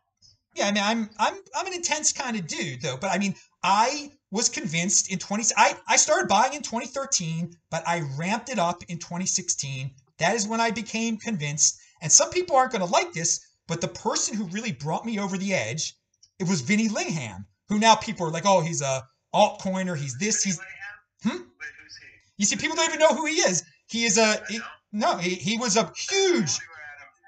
Yeah, 0.56 0.68
I 0.68 0.72
mean, 0.72 0.84
I'm 0.84 1.10
I'm 1.18 1.34
I'm 1.56 1.68
an 1.68 1.74
intense 1.74 2.12
kind 2.12 2.38
of 2.38 2.48
dude, 2.48 2.82
though. 2.82 2.98
But 2.98 3.12
I 3.12 3.18
mean, 3.18 3.36
I 3.64 4.12
was 4.32 4.50
convinced 4.50 5.12
in 5.12 5.20
20. 5.20 5.46
I 5.58 5.76
I 5.88 5.96
started 5.98 6.28
buying 6.28 6.54
in 6.54 6.62
2013, 6.62 7.56
but 7.72 7.88
I 7.88 8.02
ramped 8.18 8.50
it 8.50 8.60
up 8.60 8.84
in 8.88 9.00
2016. 9.00 9.92
That 10.20 10.36
is 10.36 10.48
when 10.48 10.62
I 10.62 10.72
became 10.72 11.18
convinced. 11.18 11.80
And 12.02 12.12
some 12.12 12.30
people 12.30 12.56
aren't 12.56 12.72
going 12.72 12.86
to 12.86 12.92
like 12.92 13.14
this, 13.14 13.40
but 13.68 13.82
the 13.82 13.88
person 13.88 14.36
who 14.36 14.46
really 14.48 14.74
brought 14.74 15.06
me 15.06 15.20
over 15.20 15.38
the 15.38 15.54
edge, 15.54 15.96
it 16.38 16.48
was 16.48 16.62
Vinny 16.62 16.90
Lingham, 16.90 17.46
who 17.70 17.80
now 17.80 17.96
people 17.96 18.28
are 18.28 18.32
like, 18.32 18.46
oh, 18.46 18.62
he's 18.62 18.82
a 18.82 19.04
altcoiner, 19.34 19.98
he's 19.98 20.18
this, 20.18 20.44
he's. 20.44 20.60
Hmm? 21.24 21.30
Wait, 21.30 21.40
who's 21.40 21.98
he? 21.98 22.08
You 22.38 22.46
see, 22.46 22.58
people 22.58 22.76
don't 22.76 22.90
even 22.90 23.00
know 23.00 23.16
who 23.16 23.26
he 23.26 23.36
is. 23.36 23.64
He 23.88 24.06
is 24.06 24.18
a 24.18 24.44
he- 24.50 24.60
no, 24.92 25.18
he, 25.18 25.36
he 25.36 25.58
was 25.58 25.78
a 25.78 25.92
huge 25.96 26.60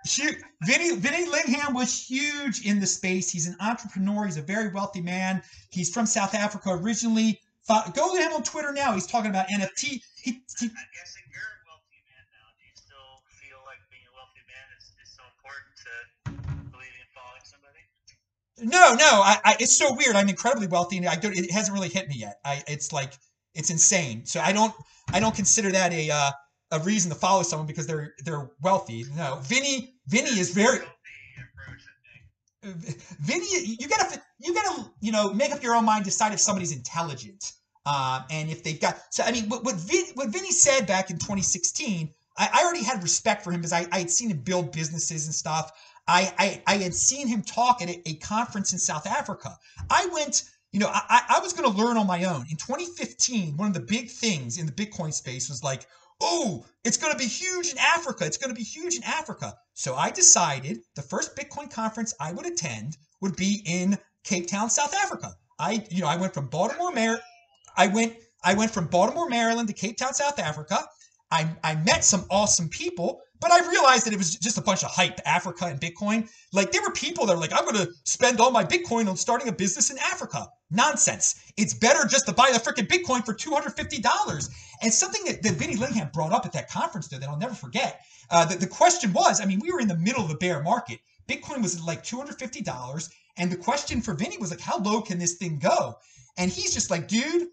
At 0.05 0.35
Vinny, 0.61 0.95
Vinny 0.95 1.25
Lingham 1.25 1.73
was 1.73 2.07
huge 2.07 2.63
in 2.63 2.79
the 2.79 2.85
space. 2.85 3.31
He's 3.31 3.47
an 3.47 3.55
entrepreneur. 3.59 4.25
He's 4.25 4.37
a 4.37 4.41
very 4.41 4.69
wealthy 4.69 5.01
man. 5.01 5.41
He's 5.71 5.91
from 5.91 6.05
South 6.05 6.35
Africa 6.35 6.69
originally. 6.71 7.41
Fo- 7.63 7.89
Go 7.93 8.15
to 8.15 8.21
him 8.21 8.31
on 8.33 8.43
Twitter 8.43 8.71
now. 8.71 8.93
He's 8.93 9.07
talking 9.07 9.31
about 9.31 9.47
NFT. 9.47 10.01
He, 10.21 10.31
he, 10.59 10.65
I'm 10.65 10.89
guessing 10.93 11.25
you're 11.33 11.41
a 11.41 11.65
wealthy 11.65 12.01
man 12.05 12.25
now. 12.29 12.47
Do 12.53 12.65
you 12.65 12.75
still 12.75 13.21
feel 13.41 13.57
like 13.65 13.79
being 13.89 14.05
a 14.05 14.13
wealthy 14.13 14.45
man 14.45 14.65
is, 14.77 14.93
is 15.01 15.09
so 15.09 15.23
important 15.37 15.73
to 15.81 16.69
believing 16.69 17.01
in 17.01 17.09
following 17.13 17.41
somebody? 17.43 17.81
no, 18.61 18.93
no. 18.93 19.21
I, 19.25 19.37
I, 19.43 19.57
it's 19.59 19.75
so 19.75 19.95
weird. 19.95 20.15
I'm 20.15 20.29
incredibly 20.29 20.67
wealthy, 20.67 20.97
and 20.97 21.07
I 21.07 21.15
don't. 21.15 21.35
It 21.35 21.51
hasn't 21.51 21.73
really 21.73 21.89
hit 21.89 22.07
me 22.07 22.15
yet. 22.17 22.39
I, 22.45 22.63
it's 22.67 22.93
like 22.93 23.13
it's 23.55 23.71
insane. 23.71 24.25
So 24.25 24.39
I 24.39 24.51
don't, 24.51 24.73
I 25.11 25.19
don't 25.19 25.35
consider 25.35 25.71
that 25.71 25.91
a 25.93 26.11
uh, 26.11 26.31
a 26.71 26.79
reason 26.79 27.11
to 27.11 27.17
follow 27.17 27.43
someone 27.43 27.67
because 27.67 27.87
they're 27.87 28.13
they're 28.23 28.49
wealthy. 28.61 29.05
No, 29.15 29.39
Vinny, 29.43 29.95
Vinny 30.07 30.39
is 30.39 30.51
very. 30.51 30.79
Vinny, 32.63 33.45
you 33.79 33.87
gotta, 33.87 34.19
you 34.39 34.53
gotta, 34.53 34.89
you 34.99 35.11
know, 35.11 35.31
make 35.31 35.51
up 35.51 35.61
your 35.61 35.75
own 35.75 35.85
mind, 35.85 36.03
decide 36.03 36.33
if 36.33 36.39
somebody's 36.39 36.71
intelligent, 36.71 37.53
um, 37.85 38.23
and 38.31 38.49
if 38.49 38.63
they've 38.63 38.79
got. 38.81 38.99
So, 39.11 39.23
I 39.23 39.31
mean, 39.31 39.47
what 39.49 39.63
what, 39.63 39.75
Vin, 39.75 40.05
what 40.15 40.29
Vinny 40.29 40.51
said 40.51 40.87
back 40.87 41.11
in 41.11 41.17
2016, 41.17 42.09
I, 42.37 42.49
I 42.51 42.63
already 42.63 42.83
had 42.83 43.03
respect 43.03 43.43
for 43.43 43.51
him 43.51 43.59
because 43.59 43.73
I, 43.73 43.85
I 43.91 43.99
had 43.99 44.09
seen 44.09 44.31
him 44.31 44.39
build 44.39 44.71
businesses 44.71 45.27
and 45.27 45.35
stuff. 45.35 45.71
I, 46.07 46.33
I, 46.37 46.63
I 46.67 46.77
had 46.77 46.93
seen 46.93 47.27
him 47.27 47.41
talk 47.41 47.81
at 47.81 47.89
a, 47.89 48.09
a 48.09 48.15
conference 48.15 48.73
in 48.73 48.79
South 48.79 49.07
Africa. 49.07 49.57
I 49.89 50.07
went, 50.11 50.43
you 50.71 50.79
know, 50.79 50.87
I, 50.87 51.01
I 51.09 51.35
I 51.37 51.39
was 51.39 51.53
going 51.53 51.71
to 51.71 51.77
learn 51.77 51.97
on 51.97 52.07
my 52.07 52.23
own. 52.25 52.45
In 52.49 52.57
2015, 52.57 53.57
one 53.57 53.67
of 53.67 53.73
the 53.73 53.79
big 53.79 54.09
things 54.09 54.57
in 54.57 54.65
the 54.65 54.71
Bitcoin 54.71 55.13
space 55.13 55.49
was 55.49 55.63
like, 55.63 55.87
oh, 56.21 56.65
it's 56.83 56.97
going 56.97 57.11
to 57.11 57.17
be 57.17 57.25
huge 57.25 57.71
in 57.71 57.77
Africa. 57.77 58.25
It's 58.25 58.37
going 58.37 58.53
to 58.53 58.57
be 58.57 58.63
huge 58.63 58.95
in 58.95 59.03
Africa. 59.03 59.53
So 59.73 59.95
I 59.95 60.11
decided 60.11 60.79
the 60.95 61.01
first 61.01 61.35
Bitcoin 61.35 61.69
conference 61.71 62.13
I 62.19 62.31
would 62.31 62.45
attend 62.45 62.97
would 63.21 63.35
be 63.35 63.61
in 63.65 63.97
Cape 64.23 64.47
Town, 64.47 64.69
South 64.69 64.93
Africa. 64.93 65.35
I, 65.59 65.85
you 65.89 66.01
know, 66.01 66.07
I 66.07 66.17
went 66.17 66.33
from 66.33 66.47
Baltimore, 66.47 66.91
Mar- 66.91 67.21
I 67.77 67.87
went, 67.87 68.15
I 68.43 68.53
went 68.53 68.71
from 68.71 68.87
Baltimore, 68.87 69.29
Maryland 69.29 69.67
to 69.67 69.73
Cape 69.73 69.97
Town, 69.97 70.13
South 70.13 70.39
Africa. 70.39 70.85
I, 71.31 71.49
I 71.63 71.75
met 71.75 72.03
some 72.03 72.25
awesome 72.29 72.69
people, 72.69 73.21
but 73.41 73.51
I 73.51 73.67
realized 73.69 74.05
that 74.05 74.13
it 74.13 74.17
was 74.17 74.35
just 74.35 74.57
a 74.57 74.61
bunch 74.61 74.83
of 74.83 74.91
hype, 74.91 75.19
Africa 75.25 75.65
and 75.65 75.79
Bitcoin. 75.79 76.29
Like 76.53 76.71
there 76.71 76.81
were 76.81 76.91
people 76.91 77.25
that 77.25 77.35
were 77.35 77.41
like, 77.41 77.53
I'm 77.53 77.65
going 77.65 77.85
to 77.85 77.91
spend 78.03 78.39
all 78.39 78.51
my 78.51 78.63
Bitcoin 78.63 79.09
on 79.09 79.17
starting 79.17 79.47
a 79.47 79.51
business 79.51 79.89
in 79.89 79.97
Africa. 79.99 80.47
Nonsense. 80.71 81.35
It's 81.57 81.73
better 81.73 82.07
just 82.07 82.25
to 82.27 82.33
buy 82.33 82.51
the 82.51 82.59
freaking 82.59 82.87
Bitcoin 82.87 83.25
for 83.25 83.33
$250. 83.33 84.49
And 84.81 84.93
something 84.93 85.23
that, 85.25 85.43
that 85.43 85.53
Vinny 85.53 85.75
Lingham 85.75 86.11
brought 86.11 86.33
up 86.33 86.45
at 86.45 86.53
that 86.53 86.69
conference, 86.69 87.07
though, 87.07 87.17
that 87.17 87.29
I'll 87.29 87.37
never 87.37 87.53
forget. 87.53 88.01
Uh, 88.29 88.45
the, 88.45 88.55
the 88.55 88.67
question 88.67 89.13
was, 89.13 89.41
I 89.41 89.45
mean, 89.45 89.59
we 89.59 89.71
were 89.71 89.79
in 89.79 89.87
the 89.87 89.97
middle 89.97 90.23
of 90.23 90.29
the 90.29 90.35
bear 90.35 90.61
market. 90.63 90.99
Bitcoin 91.27 91.61
was 91.61 91.81
like 91.83 92.03
$250. 92.03 93.09
And 93.37 93.51
the 93.51 93.57
question 93.57 94.01
for 94.01 94.13
Vinny 94.13 94.37
was 94.37 94.51
like, 94.51 94.59
how 94.59 94.79
low 94.79 95.01
can 95.01 95.19
this 95.19 95.35
thing 95.35 95.59
go? 95.59 95.97
And 96.37 96.51
he's 96.51 96.73
just 96.73 96.89
like, 96.89 97.07
dude, 97.07 97.47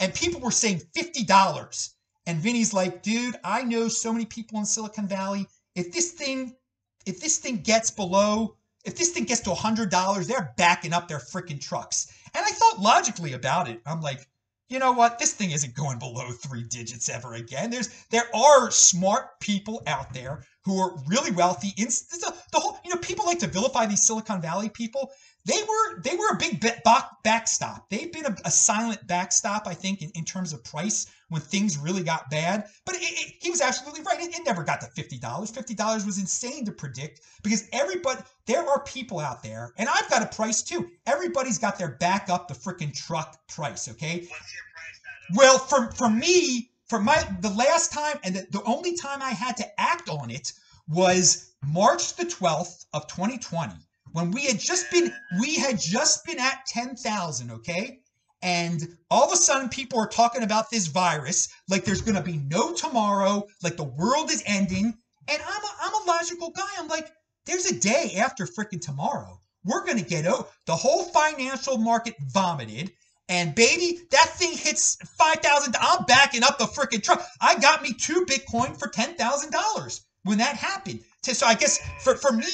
and 0.00 0.14
people 0.14 0.40
were 0.40 0.50
saying 0.50 0.82
$50. 0.96 1.90
And 2.26 2.38
Vinny's 2.40 2.74
like, 2.74 3.02
dude, 3.02 3.36
I 3.44 3.62
know 3.62 3.88
so 3.88 4.12
many 4.12 4.24
people 4.24 4.58
in 4.58 4.66
Silicon 4.66 5.06
Valley. 5.06 5.46
If 5.74 5.92
this 5.92 6.12
thing, 6.12 6.54
if 7.06 7.20
this 7.20 7.38
thing 7.38 7.58
gets 7.58 7.90
below, 7.90 8.56
if 8.84 8.96
this 8.96 9.10
thing 9.10 9.24
gets 9.24 9.40
to 9.42 9.52
a 9.52 9.56
$100, 9.56 10.26
they're 10.26 10.54
backing 10.56 10.92
up 10.92 11.08
their 11.08 11.18
freaking 11.18 11.60
trucks. 11.60 12.12
And 12.34 12.44
I 12.44 12.50
thought 12.50 12.80
logically 12.80 13.32
about 13.32 13.68
it. 13.68 13.80
I'm 13.86 14.00
like, 14.00 14.26
you 14.68 14.80
know 14.80 14.92
what? 14.92 15.18
This 15.18 15.32
thing 15.32 15.52
isn't 15.52 15.74
going 15.74 15.98
below 15.98 16.30
three 16.32 16.64
digits 16.64 17.08
ever 17.08 17.34
again. 17.34 17.70
There's 17.70 17.88
there 18.10 18.28
are 18.34 18.70
smart 18.70 19.38
people 19.38 19.82
out 19.86 20.12
there 20.12 20.44
who 20.64 20.80
are 20.80 20.98
really 21.06 21.30
wealthy. 21.30 21.72
In 21.76 21.86
the, 21.86 22.34
the 22.50 22.58
whole, 22.58 22.78
you 22.84 22.92
know, 22.92 23.00
people 23.00 23.26
like 23.26 23.38
to 23.40 23.46
vilify 23.46 23.86
these 23.86 24.02
Silicon 24.02 24.40
Valley 24.42 24.68
people. 24.68 25.12
They 25.46 25.62
were 25.62 26.00
they 26.00 26.16
were 26.16 26.30
a 26.32 26.36
big 26.36 26.60
back, 26.60 27.22
backstop. 27.22 27.88
They've 27.88 28.12
been 28.12 28.26
a, 28.26 28.36
a 28.44 28.50
silent 28.50 29.06
backstop, 29.06 29.68
I 29.68 29.74
think, 29.74 30.02
in, 30.02 30.10
in 30.16 30.24
terms 30.24 30.52
of 30.52 30.64
price 30.64 31.06
when 31.28 31.40
things 31.40 31.78
really 31.78 32.02
got 32.02 32.28
bad. 32.30 32.66
But 32.84 32.96
it, 32.96 33.02
it, 33.02 33.34
he 33.40 33.50
was 33.50 33.60
absolutely 33.60 34.02
right. 34.02 34.20
It, 34.20 34.36
it 34.36 34.42
never 34.44 34.64
got 34.64 34.80
to 34.80 34.88
fifty 34.88 35.18
dollars. 35.18 35.52
Fifty 35.52 35.72
dollars 35.72 36.04
was 36.04 36.18
insane 36.18 36.64
to 36.64 36.72
predict 36.72 37.20
because 37.44 37.68
everybody 37.72 38.22
there 38.46 38.68
are 38.68 38.82
people 38.82 39.20
out 39.20 39.44
there, 39.44 39.72
and 39.78 39.88
I've 39.88 40.10
got 40.10 40.24
a 40.24 40.26
price 40.26 40.62
too. 40.62 40.90
Everybody's 41.06 41.58
got 41.58 41.78
their 41.78 41.92
back 41.92 42.28
up 42.28 42.48
the 42.48 42.54
freaking 42.54 42.92
truck 42.92 43.38
price. 43.46 43.88
Okay, 43.88 44.26
What's 44.28 44.52
your 44.52 44.64
price, 44.74 45.36
well, 45.36 45.58
for 45.58 45.92
for 45.92 46.10
me, 46.10 46.70
for 46.88 46.98
my 46.98 47.22
the 47.40 47.50
last 47.50 47.92
time 47.92 48.18
and 48.24 48.34
the, 48.34 48.46
the 48.50 48.64
only 48.64 48.96
time 48.96 49.22
I 49.22 49.30
had 49.30 49.56
to 49.58 49.80
act 49.80 50.08
on 50.08 50.28
it 50.28 50.52
was 50.88 51.52
March 51.64 52.16
the 52.16 52.24
12th 52.24 52.86
of 52.92 53.06
2020 53.06 53.85
when 54.16 54.30
we 54.30 54.46
had 54.46 54.58
just 54.58 54.90
been 54.90 55.12
we 55.38 55.56
had 55.56 55.78
just 55.78 56.24
been 56.24 56.38
at 56.38 56.64
10,000, 56.68 57.50
okay? 57.50 58.00
And 58.40 58.96
all 59.10 59.24
of 59.24 59.32
a 59.32 59.36
sudden 59.36 59.68
people 59.68 59.98
are 59.98 60.08
talking 60.08 60.42
about 60.42 60.70
this 60.70 60.86
virus 60.86 61.48
like 61.68 61.84
there's 61.84 62.00
going 62.00 62.16
to 62.16 62.22
be 62.22 62.38
no 62.38 62.72
tomorrow, 62.72 63.46
like 63.62 63.76
the 63.76 63.84
world 63.84 64.30
is 64.30 64.42
ending, 64.46 64.96
and 65.28 65.42
I'm 65.46 65.62
a, 65.62 65.70
I'm 65.82 65.92
a 65.92 66.06
logical 66.06 66.48
guy. 66.50 66.64
I'm 66.78 66.88
like 66.88 67.12
there's 67.44 67.66
a 67.66 67.78
day 67.78 68.14
after 68.16 68.46
freaking 68.46 68.80
tomorrow. 68.80 69.38
We're 69.66 69.84
going 69.84 69.98
to 69.98 70.08
get 70.08 70.26
out. 70.26 70.50
The 70.64 70.76
whole 70.76 71.04
financial 71.04 71.76
market 71.76 72.14
vomited. 72.32 72.92
And 73.28 73.54
baby, 73.54 74.00
that 74.12 74.30
thing 74.36 74.56
hits 74.56 74.96
five 75.18 75.40
thousand. 75.40 75.76
I'm 75.78 76.06
backing 76.06 76.42
up 76.42 76.56
the 76.56 76.64
freaking 76.64 77.02
truck. 77.02 77.22
I 77.42 77.58
got 77.58 77.82
me 77.82 77.92
two 77.92 78.24
Bitcoin 78.24 78.78
for 78.78 78.88
ten 78.88 79.14
thousand 79.16 79.50
dollars 79.50 80.06
when 80.22 80.38
that 80.38 80.56
happened. 80.56 81.00
So 81.22 81.46
I 81.46 81.54
guess 81.54 81.78
for 82.02 82.16
for 82.16 82.32
me, 82.32 82.46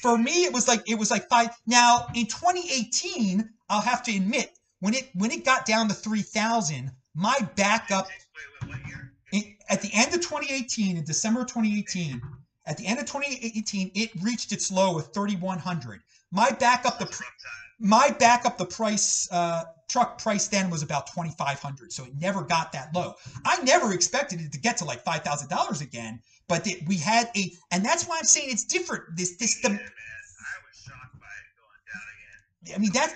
for 0.00 0.16
me 0.18 0.44
it 0.44 0.52
was 0.52 0.66
like 0.68 0.88
it 0.88 0.98
was 0.98 1.10
like 1.10 1.28
five 1.28 1.50
now 1.66 2.06
in 2.14 2.26
2018 2.26 3.48
i'll 3.68 3.80
have 3.80 4.02
to 4.02 4.14
admit 4.14 4.50
when 4.80 4.94
it 4.94 5.10
when 5.14 5.30
it 5.30 5.44
got 5.44 5.66
down 5.66 5.88
to 5.88 5.94
3000 5.94 6.90
my 7.14 7.36
backup 7.56 8.08
Wait, 8.62 8.68
wait, 8.68 8.80
what 8.80 8.80
in, 9.32 9.56
at 9.68 9.82
the 9.82 9.90
end 9.92 10.14
of 10.14 10.20
2018 10.20 10.96
in 10.96 11.04
december 11.04 11.40
2018 11.40 12.20
at 12.66 12.76
the 12.76 12.86
end 12.86 12.98
of 12.98 13.06
2018 13.06 13.90
it 13.94 14.10
reached 14.22 14.52
its 14.52 14.70
low 14.70 14.98
of 14.98 15.12
3100 15.12 16.00
my 16.30 16.50
backup 16.50 16.98
the 16.98 17.22
my 17.78 18.14
backup 18.18 18.58
the 18.58 18.66
price 18.66 19.28
uh 19.32 19.64
truck 19.90 20.22
price 20.22 20.46
then 20.46 20.70
was 20.70 20.82
about 20.82 21.08
2500 21.08 21.92
so 21.92 22.04
it 22.04 22.12
never 22.20 22.42
got 22.42 22.70
that 22.72 22.94
low. 22.94 23.14
I 23.44 23.60
never 23.62 23.92
expected 23.92 24.40
it 24.40 24.52
to 24.52 24.60
get 24.60 24.76
to 24.78 24.84
like 24.84 25.04
$5000 25.04 25.82
again 25.82 26.20
but 26.50 26.66
it, 26.66 26.86
we 26.86 26.96
had 26.96 27.30
a 27.36 27.52
and 27.70 27.84
that's 27.84 28.06
why 28.06 28.18
i'm 28.18 28.24
saying 28.24 28.48
it's 28.50 28.64
different 28.64 29.04
this 29.16 29.36
this 29.36 29.58
Yeah, 29.62 29.68
the 29.68 29.74
man. 29.76 29.80
I 29.80 30.56
was 30.66 30.76
shocked 30.84 31.18
by 31.18 31.26
it 31.40 31.50
going 31.56 31.82
down 31.88 32.06
again. 32.16 32.74
i 32.76 32.78
mean 32.78 32.92
that's 32.92 33.14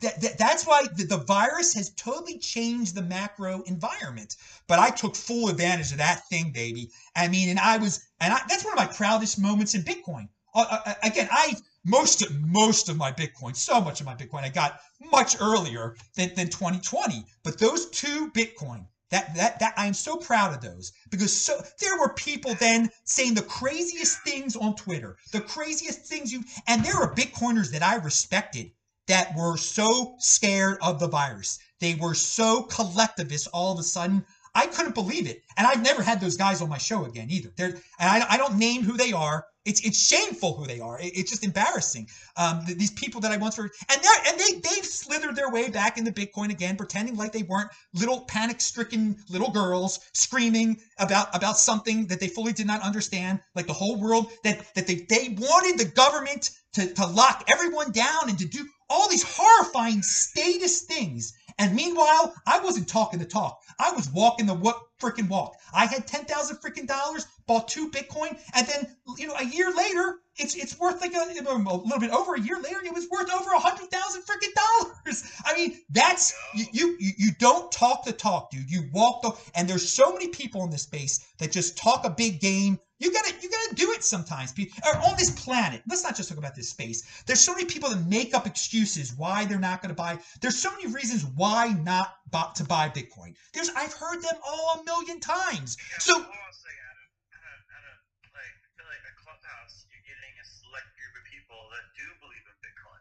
that, 0.00 0.20
that 0.22 0.38
that's 0.38 0.66
why 0.66 0.86
the, 0.96 1.04
the 1.04 1.18
virus 1.18 1.74
has 1.74 1.90
totally 1.90 2.38
changed 2.38 2.94
the 2.94 3.02
macro 3.02 3.62
environment. 3.62 4.36
But 4.66 4.78
I 4.78 4.90
took 4.90 5.14
full 5.14 5.48
advantage 5.48 5.92
of 5.92 5.98
that 5.98 6.26
thing, 6.28 6.52
baby. 6.52 6.90
I 7.16 7.28
mean, 7.28 7.48
and 7.50 7.58
I 7.58 7.76
was, 7.76 8.06
and 8.20 8.32
I, 8.32 8.40
that's 8.48 8.64
one 8.64 8.72
of 8.72 8.78
my 8.78 8.86
proudest 8.86 9.38
moments 9.38 9.74
in 9.74 9.82
Bitcoin. 9.82 10.28
Uh, 10.54 10.64
uh, 10.86 10.94
again, 11.02 11.28
I 11.30 11.54
most 11.84 12.22
of, 12.22 12.40
most 12.40 12.88
of 12.88 12.96
my 12.96 13.12
Bitcoin, 13.12 13.56
so 13.56 13.80
much 13.80 14.00
of 14.00 14.06
my 14.06 14.14
Bitcoin, 14.14 14.42
I 14.42 14.48
got 14.48 14.80
much 15.12 15.40
earlier 15.40 15.96
than, 16.14 16.34
than 16.34 16.48
2020. 16.48 17.24
But 17.42 17.58
those 17.58 17.90
two 17.90 18.30
Bitcoin, 18.32 18.86
that 19.10 19.34
that 19.34 19.58
that 19.58 19.74
I'm 19.76 19.94
so 19.94 20.16
proud 20.16 20.54
of 20.54 20.60
those 20.60 20.92
because 21.10 21.36
so 21.38 21.60
there 21.80 21.98
were 21.98 22.14
people 22.14 22.54
then 22.54 22.90
saying 23.04 23.34
the 23.34 23.42
craziest 23.42 24.22
things 24.22 24.56
on 24.56 24.76
Twitter, 24.76 25.16
the 25.32 25.40
craziest 25.40 26.06
things 26.06 26.32
you, 26.32 26.42
and 26.66 26.84
there 26.84 26.98
were 26.98 27.14
Bitcoiners 27.14 27.72
that 27.72 27.82
I 27.82 27.96
respected 27.96 28.70
that 29.06 29.34
were 29.36 29.56
so 29.56 30.14
scared 30.18 30.78
of 30.82 31.00
the 31.00 31.08
virus. 31.08 31.58
They 31.80 31.94
were 31.94 32.14
so 32.14 32.62
collectivist 32.62 33.48
all 33.52 33.72
of 33.72 33.78
a 33.80 33.82
sudden. 33.82 34.24
I 34.54 34.66
couldn't 34.66 34.94
believe 34.94 35.26
it. 35.26 35.42
And 35.56 35.66
I've 35.66 35.82
never 35.82 36.02
had 36.02 36.20
those 36.20 36.36
guys 36.36 36.60
on 36.60 36.68
my 36.68 36.78
show 36.78 37.04
again 37.04 37.28
either. 37.30 37.50
They're, 37.56 37.68
and 37.68 37.82
I, 37.98 38.24
I 38.30 38.36
don't 38.36 38.58
name 38.58 38.82
who 38.82 38.96
they 38.96 39.12
are. 39.12 39.46
It's 39.64 39.80
it's 39.82 39.98
shameful 39.98 40.56
who 40.56 40.66
they 40.66 40.80
are. 40.80 40.98
It- 41.00 41.12
it's 41.16 41.30
just 41.30 41.44
embarrassing. 41.44 42.08
Um, 42.36 42.64
th- 42.64 42.78
these 42.78 42.90
people 42.92 43.20
that 43.20 43.30
I 43.32 43.36
once 43.36 43.58
were, 43.58 43.70
and 43.90 44.00
they 44.02 44.30
and 44.30 44.40
they 44.40 44.60
they've 44.68 44.84
slithered 44.84 45.36
their 45.36 45.50
way 45.50 45.68
back 45.68 45.98
into 45.98 46.12
Bitcoin 46.12 46.50
again, 46.50 46.76
pretending 46.76 47.16
like 47.16 47.32
they 47.32 47.42
weren't 47.42 47.70
little 47.92 48.22
panic-stricken 48.22 49.16
little 49.28 49.50
girls 49.50 50.00
screaming 50.14 50.80
about 50.98 51.34
about 51.36 51.58
something 51.58 52.06
that 52.06 52.20
they 52.20 52.28
fully 52.28 52.52
did 52.52 52.66
not 52.66 52.80
understand, 52.82 53.40
like 53.54 53.66
the 53.66 53.72
whole 53.74 53.96
world 53.96 54.30
that 54.44 54.64
that 54.74 54.86
they 54.86 55.06
they 55.08 55.36
wanted 55.38 55.78
the 55.78 55.90
government 55.92 56.50
to 56.72 56.92
to 56.94 57.06
lock 57.06 57.44
everyone 57.48 57.92
down 57.92 58.28
and 58.28 58.38
to 58.38 58.46
do 58.46 58.66
all 58.88 59.08
these 59.08 59.22
horrifying 59.22 60.02
statist 60.02 60.88
things. 60.88 61.32
And 61.60 61.74
meanwhile, 61.74 62.34
I 62.46 62.58
wasn't 62.60 62.88
talking 62.88 63.18
the 63.18 63.26
talk. 63.26 63.60
I 63.78 63.92
was 63.92 64.08
walking 64.08 64.46
the 64.46 64.54
what 64.54 64.80
freaking 64.98 65.28
walk. 65.28 65.52
I 65.74 65.84
had 65.84 66.06
ten 66.06 66.24
thousand 66.24 66.56
freaking 66.56 66.86
dollars, 66.86 67.26
bought 67.46 67.68
two 67.68 67.90
Bitcoin, 67.90 68.38
and 68.54 68.66
then 68.66 68.96
you 69.18 69.28
know 69.28 69.34
a 69.34 69.44
year 69.44 69.70
later, 69.70 70.20
it's 70.36 70.54
it's 70.56 70.78
worth 70.80 71.02
like 71.02 71.12
a, 71.12 71.18
a 71.18 71.44
little 71.44 71.98
bit 71.98 72.12
over 72.12 72.34
a 72.34 72.40
year 72.40 72.58
later, 72.62 72.80
it 72.82 72.94
was 72.94 73.06
worth 73.10 73.30
over 73.30 73.50
a 73.50 73.58
hundred 73.58 73.90
thousand 73.90 74.22
freaking 74.22 74.54
dollars. 74.54 75.22
I 75.44 75.54
mean, 75.54 75.78
that's 75.90 76.34
you, 76.54 76.64
you 76.72 76.96
you 76.98 77.12
you 77.18 77.30
don't 77.38 77.70
talk 77.70 78.06
the 78.06 78.12
talk, 78.12 78.50
dude. 78.50 78.70
You 78.70 78.88
walk 78.94 79.20
the 79.20 79.32
and 79.54 79.68
there's 79.68 79.86
so 79.86 80.14
many 80.14 80.28
people 80.28 80.64
in 80.64 80.70
this 80.70 80.84
space 80.84 81.20
that 81.40 81.52
just 81.52 81.76
talk 81.76 82.06
a 82.06 82.10
big 82.10 82.40
game. 82.40 82.78
You 83.00 83.10
gotta 83.12 83.32
you 83.40 83.48
gotta 83.48 83.74
do 83.74 83.90
it 83.92 84.04
sometimes. 84.04 84.52
Or 84.84 84.94
on 85.08 85.16
this 85.16 85.30
planet. 85.32 85.80
Let's 85.88 86.04
not 86.04 86.14
just 86.14 86.28
talk 86.28 86.36
about 86.36 86.54
this 86.54 86.68
space. 86.68 87.24
There's 87.24 87.40
so 87.40 87.56
many 87.56 87.64
people 87.64 87.88
that 87.88 88.04
make 88.06 88.34
up 88.36 88.46
excuses 88.46 89.16
why 89.16 89.46
they're 89.48 89.58
not 89.58 89.80
gonna 89.80 89.96
buy. 89.96 90.18
There's 90.44 90.58
so 90.60 90.70
many 90.76 90.86
reasons 90.92 91.24
why 91.24 91.72
not 91.80 92.12
bu- 92.30 92.52
to 92.60 92.64
buy 92.64 92.92
Bitcoin. 92.92 93.34
There's 93.56 93.70
I've 93.72 93.94
heard 93.96 94.20
them 94.20 94.36
all 94.44 94.80
a 94.80 94.84
million 94.84 95.18
times. 95.18 95.80
Yeah, 95.80 95.98
So 95.98 96.12
a 96.20 96.52
second, 96.52 96.76
Adam. 96.92 97.08
Adam, 97.40 97.64
Adam, 97.72 97.96
like, 98.36 98.52
I 98.52 98.68
feel 98.76 98.84
like 98.92 99.04
a 99.08 99.14
clubhouse, 99.16 99.88
you're 99.88 100.04
getting 100.04 100.36
a 100.36 100.44
select 100.44 100.92
group 101.00 101.14
of 101.16 101.24
people 101.24 101.60
that 101.72 101.84
do 101.96 102.04
believe 102.20 102.44
in 102.44 102.56
Bitcoin. 102.60 103.00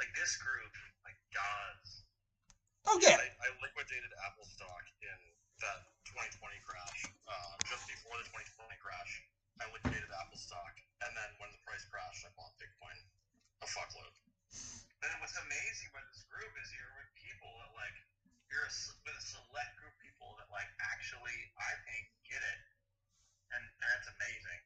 Like 0.00 0.16
this 0.16 0.32
group, 0.40 0.72
like 1.04 1.20
gods. 1.28 2.08
oh 2.88 2.96
yeah, 3.04 3.20
I, 3.20 3.28
I 3.36 3.48
liquidated 3.60 4.16
Apple 4.24 4.48
stock 4.48 4.80
in 5.04 5.18
that 5.60 5.84
2020 6.14 6.58
crash. 6.66 7.00
Uh, 7.30 7.54
just 7.70 7.86
before 7.86 8.18
the 8.18 8.26
2020 8.34 8.66
crash, 8.82 9.12
I 9.62 9.70
liquidated 9.70 10.10
Apple 10.10 10.40
stock, 10.40 10.74
and 11.06 11.12
then 11.14 11.30
when 11.38 11.50
the 11.54 11.60
price 11.62 11.86
crashed, 11.86 12.26
I 12.26 12.30
bought 12.34 12.50
Bitcoin 12.58 12.96
a 13.62 13.68
fuckload. 13.70 14.10
And 15.00 15.10
what's 15.22 15.36
amazing 15.38 15.88
about 15.94 16.04
this 16.12 16.26
group 16.28 16.50
is 16.60 16.66
you're 16.74 16.92
with 16.98 17.10
people 17.16 17.48
that 17.62 17.72
like 17.78 17.96
you're 18.50 18.66
a, 18.66 18.72
s- 18.72 18.92
with 19.06 19.16
a 19.16 19.24
select 19.24 19.72
group 19.78 19.94
of 19.94 20.00
people 20.02 20.34
that 20.42 20.48
like 20.52 20.68
actually 20.82 21.36
I 21.56 21.72
think 21.88 22.04
get 22.26 22.42
it, 22.42 22.58
and 23.54 23.62
that's 23.80 24.08
amazing. 24.10 24.60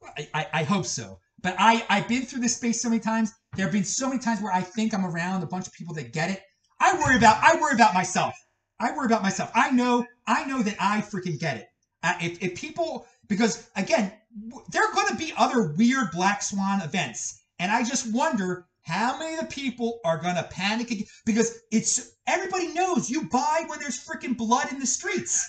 I, 0.00 0.22
I, 0.32 0.42
I 0.60 0.62
hope 0.64 0.86
so. 0.86 1.18
But 1.42 1.56
I, 1.58 1.84
I've 1.88 2.08
been 2.08 2.22
through 2.22 2.40
this 2.40 2.56
space 2.56 2.80
so 2.82 2.88
many 2.88 3.00
times. 3.00 3.32
There 3.56 3.66
have 3.66 3.72
been 3.72 3.84
so 3.84 4.08
many 4.08 4.18
times 4.20 4.40
where 4.40 4.52
I 4.52 4.62
think 4.62 4.94
I'm 4.94 5.04
around 5.06 5.42
a 5.42 5.46
bunch 5.46 5.66
of 5.66 5.72
people 5.72 5.94
that 5.94 6.12
get 6.12 6.30
it. 6.30 6.42
I 6.80 6.94
worry 6.98 7.16
about 7.16 7.38
I 7.42 7.60
worry 7.60 7.74
about 7.74 7.94
myself. 7.94 8.34
I 8.80 8.92
worry 8.92 9.06
about 9.06 9.22
myself. 9.22 9.50
I 9.54 9.70
know 9.70 10.04
I 10.26 10.44
know 10.44 10.62
that 10.62 10.76
I 10.80 11.00
freaking 11.00 11.38
get 11.38 11.56
it. 11.56 11.66
Uh, 12.02 12.14
if, 12.20 12.42
if 12.42 12.54
people 12.56 13.06
because 13.28 13.68
again 13.76 14.12
w- 14.48 14.64
there 14.70 14.82
are 14.88 14.92
going 14.94 15.08
to 15.08 15.16
be 15.16 15.32
other 15.36 15.72
weird 15.76 16.10
black 16.12 16.42
swan 16.42 16.80
events, 16.80 17.40
and 17.58 17.70
I 17.72 17.82
just 17.82 18.12
wonder 18.12 18.64
how 18.82 19.18
many 19.18 19.34
of 19.34 19.40
the 19.40 19.46
people 19.46 19.98
are 20.04 20.16
going 20.18 20.36
to 20.36 20.44
panic 20.44 20.90
ag- 20.92 21.06
because 21.26 21.58
it's 21.72 22.12
everybody 22.26 22.68
knows 22.68 23.10
you 23.10 23.28
buy 23.28 23.64
when 23.66 23.80
there's 23.80 23.98
freaking 23.98 24.36
blood 24.36 24.70
in 24.70 24.78
the 24.78 24.86
streets. 24.86 25.48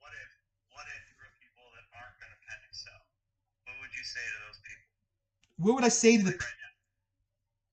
What 0.00 0.12
if 0.12 0.28
what 0.70 0.84
if 0.86 1.02
you're 1.18 1.32
people 1.40 1.64
that 1.74 1.84
aren't 1.96 2.18
going 2.20 2.30
to 2.30 2.40
panic 2.46 2.70
sell? 2.72 3.00
What 3.64 3.76
would 3.80 3.92
you 3.96 4.04
say 4.04 4.20
to 4.20 4.38
those 4.46 4.58
people? 4.60 4.86
What 5.58 5.74
would 5.74 5.84
I 5.84 5.88
say 5.88 6.16
to 6.16 6.22
the 6.24 6.30
Like 6.30 6.40
right 6.40 6.56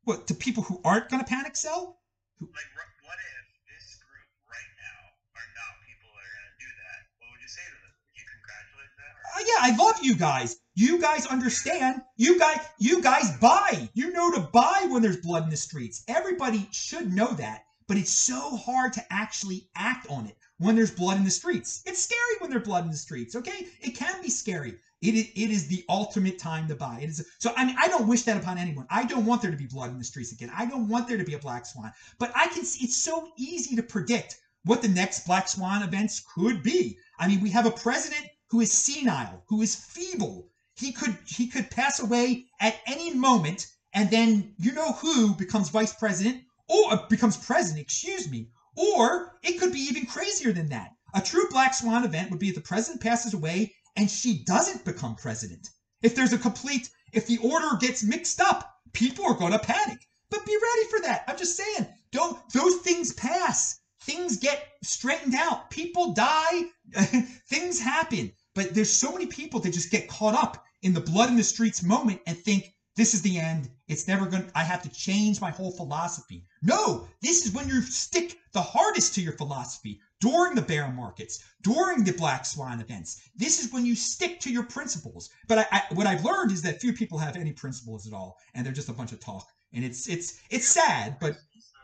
what 0.04 0.28
to 0.28 0.34
people 0.34 0.64
who 0.64 0.80
aren't 0.84 1.10
going 1.10 1.24
to 1.24 1.28
panic 1.28 1.56
sell? 1.56 1.98
like 2.42 2.70
r- 2.76 2.92
what 3.04 3.18
if 3.20 3.46
this 3.68 3.96
group 4.04 4.28
right 4.52 4.72
now 4.80 5.00
are 5.40 5.48
not 5.56 5.80
people 5.88 6.10
that 6.12 6.24
are 6.28 6.34
going 6.36 6.50
to 6.52 6.58
do 6.60 6.70
that? 6.84 6.98
What 7.20 7.28
would 7.32 7.42
you 7.42 7.48
say 7.48 7.64
to 7.64 7.78
them? 7.80 7.94
Would 8.04 8.16
you 8.20 8.26
congratulate 8.28 8.92
them? 9.00 9.14
Or? 9.16 9.23
Oh 9.23 9.23
Uh, 9.36 9.40
yeah, 9.40 9.60
I 9.62 9.76
love 9.76 10.00
you 10.02 10.16
guys. 10.16 10.58
You 10.76 11.00
guys 11.00 11.26
understand. 11.26 12.02
You 12.18 12.38
guys, 12.38 12.60
you 12.78 13.02
guys 13.02 13.36
buy. 13.38 13.90
You 13.94 14.12
know 14.12 14.32
to 14.32 14.42
buy 14.42 14.86
when 14.90 15.02
there's 15.02 15.18
blood 15.18 15.44
in 15.44 15.50
the 15.50 15.58
streets. 15.58 16.04
Everybody 16.08 16.68
should 16.72 17.12
know 17.12 17.34
that, 17.34 17.64
but 17.88 17.98
it's 17.98 18.12
so 18.12 18.56
hard 18.58 18.94
to 18.94 19.14
actually 19.14 19.70
act 19.76 20.08
on 20.10 20.28
it 20.28 20.36
when 20.58 20.76
there's 20.76 20.92
blood 20.92 21.18
in 21.18 21.24
the 21.24 21.32
streets. 21.32 21.82
It's 21.86 22.04
scary 22.04 22.36
when 22.40 22.50
there's 22.52 22.64
blood 22.64 22.86
in 22.86 22.92
the 22.92 22.98
streets. 22.98 23.36
Okay, 23.36 23.68
it 23.82 23.96
can 23.96 24.22
be 24.22 24.30
scary. 24.30 24.76
It 25.02 25.16
is, 25.16 25.28
it 25.36 25.50
is 25.52 25.68
the 25.68 25.84
ultimate 25.90 26.38
time 26.38 26.68
to 26.68 26.76
buy. 26.76 27.00
It 27.02 27.10
is 27.10 27.26
so. 27.40 27.54
I 27.58 27.66
mean, 27.66 27.76
I 27.80 27.88
don't 27.88 28.08
wish 28.08 28.24
that 28.24 28.38
upon 28.38 28.58
anyone. 28.58 28.86
I 28.90 29.04
don't 29.04 29.26
want 29.26 29.42
there 29.42 29.52
to 29.52 29.58
be 29.58 29.66
blood 29.66 29.92
in 29.92 29.98
the 29.98 30.04
streets 30.04 30.32
again. 30.32 30.52
I 30.56 30.66
don't 30.66 30.88
want 30.88 31.08
there 31.08 31.18
to 31.18 31.26
be 31.26 31.34
a 31.34 31.40
black 31.40 31.66
swan. 31.66 31.92
But 32.20 32.32
I 32.36 32.48
can. 32.48 32.64
see 32.64 32.86
It's 32.86 32.98
so 32.98 33.30
easy 33.38 33.76
to 33.76 33.84
predict 33.84 34.40
what 34.66 34.82
the 34.82 34.88
next 34.88 35.26
black 35.26 35.48
swan 35.48 35.82
events 35.84 36.24
could 36.34 36.64
be. 36.64 36.98
I 37.20 37.28
mean, 37.28 37.42
we 37.42 37.50
have 37.50 37.66
a 37.66 37.72
president 37.72 38.28
who 38.54 38.62
is 38.62 38.72
senile, 38.72 39.44
who 39.48 39.64
is 39.64 39.74
feeble. 39.74 40.48
He 40.76 40.92
could 40.92 41.18
he 41.26 41.48
could 41.48 41.72
pass 41.72 42.00
away 42.00 42.46
at 42.60 42.80
any 42.86 43.12
moment, 43.12 43.66
and 43.94 44.12
then 44.12 44.54
you 44.60 44.74
know 44.74 44.92
who 44.92 45.34
becomes 45.34 45.70
vice 45.70 45.96
president 45.96 46.44
or 46.68 46.94
uh, 46.94 47.08
becomes 47.08 47.36
president, 47.36 47.82
excuse 47.82 48.30
me. 48.30 48.52
Or 48.76 49.40
it 49.42 49.60
could 49.60 49.74
be 49.74 49.80
even 49.80 50.06
crazier 50.06 50.52
than 50.52 50.70
that. 50.70 50.92
A 51.16 51.22
true 51.22 51.50
black 51.50 51.74
swan 51.74 52.04
event 52.04 52.30
would 52.30 52.40
be 52.40 52.50
if 52.50 52.54
the 52.54 52.62
president 52.62 53.02
passes 53.02 53.34
away 53.34 53.74
and 53.96 54.08
she 54.08 54.44
doesn't 54.44 54.86
become 54.86 55.16
president. 55.16 55.68
If 56.04 56.14
there's 56.14 56.34
a 56.34 56.38
complete 56.38 56.92
if 57.12 57.26
the 57.26 57.40
order 57.40 57.76
gets 57.78 58.04
mixed 58.04 58.40
up, 58.40 58.72
people 58.94 59.26
are 59.26 59.34
going 59.34 59.54
to 59.54 59.58
panic. 59.58 59.98
But 60.30 60.46
be 60.46 60.56
ready 60.56 60.88
for 60.92 61.00
that. 61.08 61.24
I'm 61.28 61.38
just 61.38 61.58
saying, 61.58 61.88
don't 62.12 62.38
those 62.54 62.76
things 62.82 63.14
pass. 63.14 63.80
Things 64.02 64.38
get 64.38 64.64
straightened 64.84 65.34
out. 65.34 65.72
People 65.72 66.14
die. 66.14 66.66
things 67.50 67.80
happen. 67.80 68.32
But 68.56 68.74
there's 68.74 68.92
so 68.92 69.12
many 69.12 69.26
people 69.28 69.60
that 69.62 69.74
just 69.74 69.92
get 69.92 70.08
caught 70.08 70.36
up 70.36 70.64
in 70.82 70.94
the 70.94 71.02
blood 71.02 71.30
in 71.30 71.36
the 71.38 71.44
streets 71.44 71.84
moment 71.84 72.22
and 72.28 72.38
think 72.38 72.70
this 72.96 73.14
is 73.16 73.22
the 73.24 73.40
end. 73.40 73.70
It's 73.88 74.08
never 74.08 74.28
going 74.28 74.44
to, 74.44 74.52
I 74.58 74.64
have 74.64 74.84
to 74.84 74.90
change 74.90 75.42
my 75.42 75.50
whole 75.50 75.72
philosophy. 75.72 76.46
No, 76.62 77.08
this 77.22 77.46
is 77.46 77.52
when 77.54 77.68
you 77.68 77.82
stick 77.82 78.38
the 78.54 78.62
hardest 78.62 79.16
to 79.16 79.22
your 79.22 79.34
philosophy 79.34 80.00
during 80.22 80.54
the 80.56 80.62
bear 80.62 80.90
markets, 80.92 81.40
during 81.64 82.04
the 82.04 82.12
black 82.14 82.46
swan 82.46 82.80
events. 82.80 83.20
This 83.36 83.60
is 83.64 83.74
when 83.74 83.86
you 83.86 83.96
stick 83.96 84.40
to 84.42 84.52
your 84.52 84.64
principles. 84.64 85.30
But 85.48 85.60
I, 85.60 85.66
I, 85.72 85.82
what 85.94 86.06
I've 86.08 86.24
learned 86.24 86.52
is 86.52 86.62
that 86.62 86.80
few 86.80 86.94
people 86.94 87.18
have 87.18 87.36
any 87.36 87.52
principles 87.52 88.06
at 88.08 88.14
all, 88.14 88.38
and 88.54 88.66
they're 88.66 88.74
just 88.74 88.90
a 88.90 88.94
bunch 88.94 89.12
of 89.12 89.20
talk. 89.20 89.48
And 89.74 89.84
it's 89.84 90.08
it's 90.08 90.40
it's 90.52 90.68
sad, 90.68 91.18
but 91.20 91.34
So, 91.34 91.80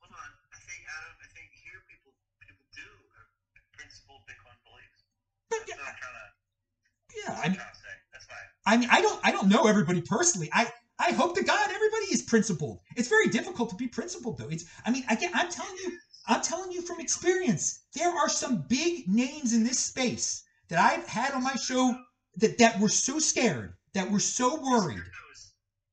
hold 0.00 0.12
on. 0.12 0.30
I 0.52 0.58
think 0.60 0.84
Adam. 0.84 1.16
I 1.24 1.28
think 1.32 1.48
here 1.56 1.80
people 1.88 2.12
people 2.44 2.66
do 2.76 2.84
have 3.16 3.28
principled 3.72 4.20
Bitcoin 4.28 4.60
beliefs. 4.62 5.00
but 5.48 5.64
That's 5.66 5.80
what 5.80 5.88
I'm 5.88 5.96
trying 5.96 6.12
to. 6.20 7.13
Yeah, 7.24 7.32
I 7.32 7.44
I'm 7.44 7.50
mean, 7.52 7.56
trying 7.60 7.72
to 7.72 7.78
say. 7.78 7.94
That's 8.12 8.26
fine. 8.26 8.48
I 8.66 8.76
mean, 8.76 8.88
I 8.90 9.00
don't 9.02 9.20
I 9.24 9.30
don't 9.32 9.48
know 9.48 9.66
everybody 9.66 10.00
personally. 10.02 10.50
I 10.52 10.70
I 10.98 11.12
hope 11.12 11.34
to 11.36 11.42
God 11.44 11.70
everybody 11.70 12.06
is 12.12 12.22
principled. 12.22 12.80
It's 12.96 13.08
very 13.08 13.28
difficult 13.28 13.70
to 13.70 13.76
be 13.76 13.88
principled 13.88 14.38
though. 14.38 14.48
It's 14.48 14.64
I 14.86 14.90
mean, 14.90 15.04
again, 15.10 15.30
I'm 15.34 15.50
telling 15.50 15.76
you, 15.84 15.98
I'm 16.28 16.42
telling 16.42 16.72
you 16.72 16.82
from 16.82 17.00
experience, 17.00 17.80
there 17.94 18.10
are 18.10 18.28
some 18.28 18.64
big 18.68 19.08
names 19.08 19.52
in 19.52 19.64
this 19.64 19.78
space 19.80 20.44
that 20.68 20.78
I've 20.78 21.06
had 21.06 21.32
on 21.32 21.42
my 21.42 21.54
show 21.56 21.96
that 22.36 22.58
that 22.58 22.80
were 22.80 22.88
so 22.88 23.18
scared, 23.18 23.74
that 23.94 24.10
were 24.10 24.20
so 24.20 24.60
worried. 24.60 25.02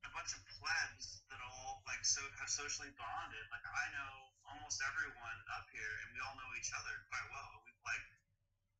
A 0.05 0.09
bunch 0.13 0.31
of 0.33 0.41
plebs 0.45 1.21
that 1.29 1.39
all 1.41 1.81
like 1.87 2.03
so 2.05 2.21
have 2.39 2.49
socially 2.49 2.89
bonded. 2.97 3.45
Like 3.51 3.65
I 3.65 3.85
know 3.97 4.11
almost 4.53 4.81
everyone 4.85 5.37
up 5.57 5.65
here, 5.73 5.93
and 6.05 6.13
we 6.13 6.19
all 6.21 6.35
know 6.37 6.51
each 6.59 6.71
other 6.77 6.93
quite 7.09 7.25
well. 7.33 7.49
We've 7.65 7.81
like 7.85 8.05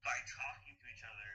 by 0.05 0.17
talking 0.25 0.73
to 0.77 0.85
each 0.93 1.03
other, 1.05 1.29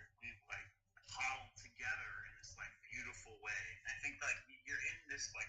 huddled 1.17 1.57
together 1.57 2.11
in 2.29 2.33
this 2.37 2.53
like 2.61 2.73
beautiful 2.85 3.41
way. 3.41 3.65
And 3.83 3.87
I 3.91 3.97
think 4.05 4.21
like 4.21 4.37
you're 4.69 4.81
in 4.81 4.99
this 5.09 5.33
like 5.33 5.49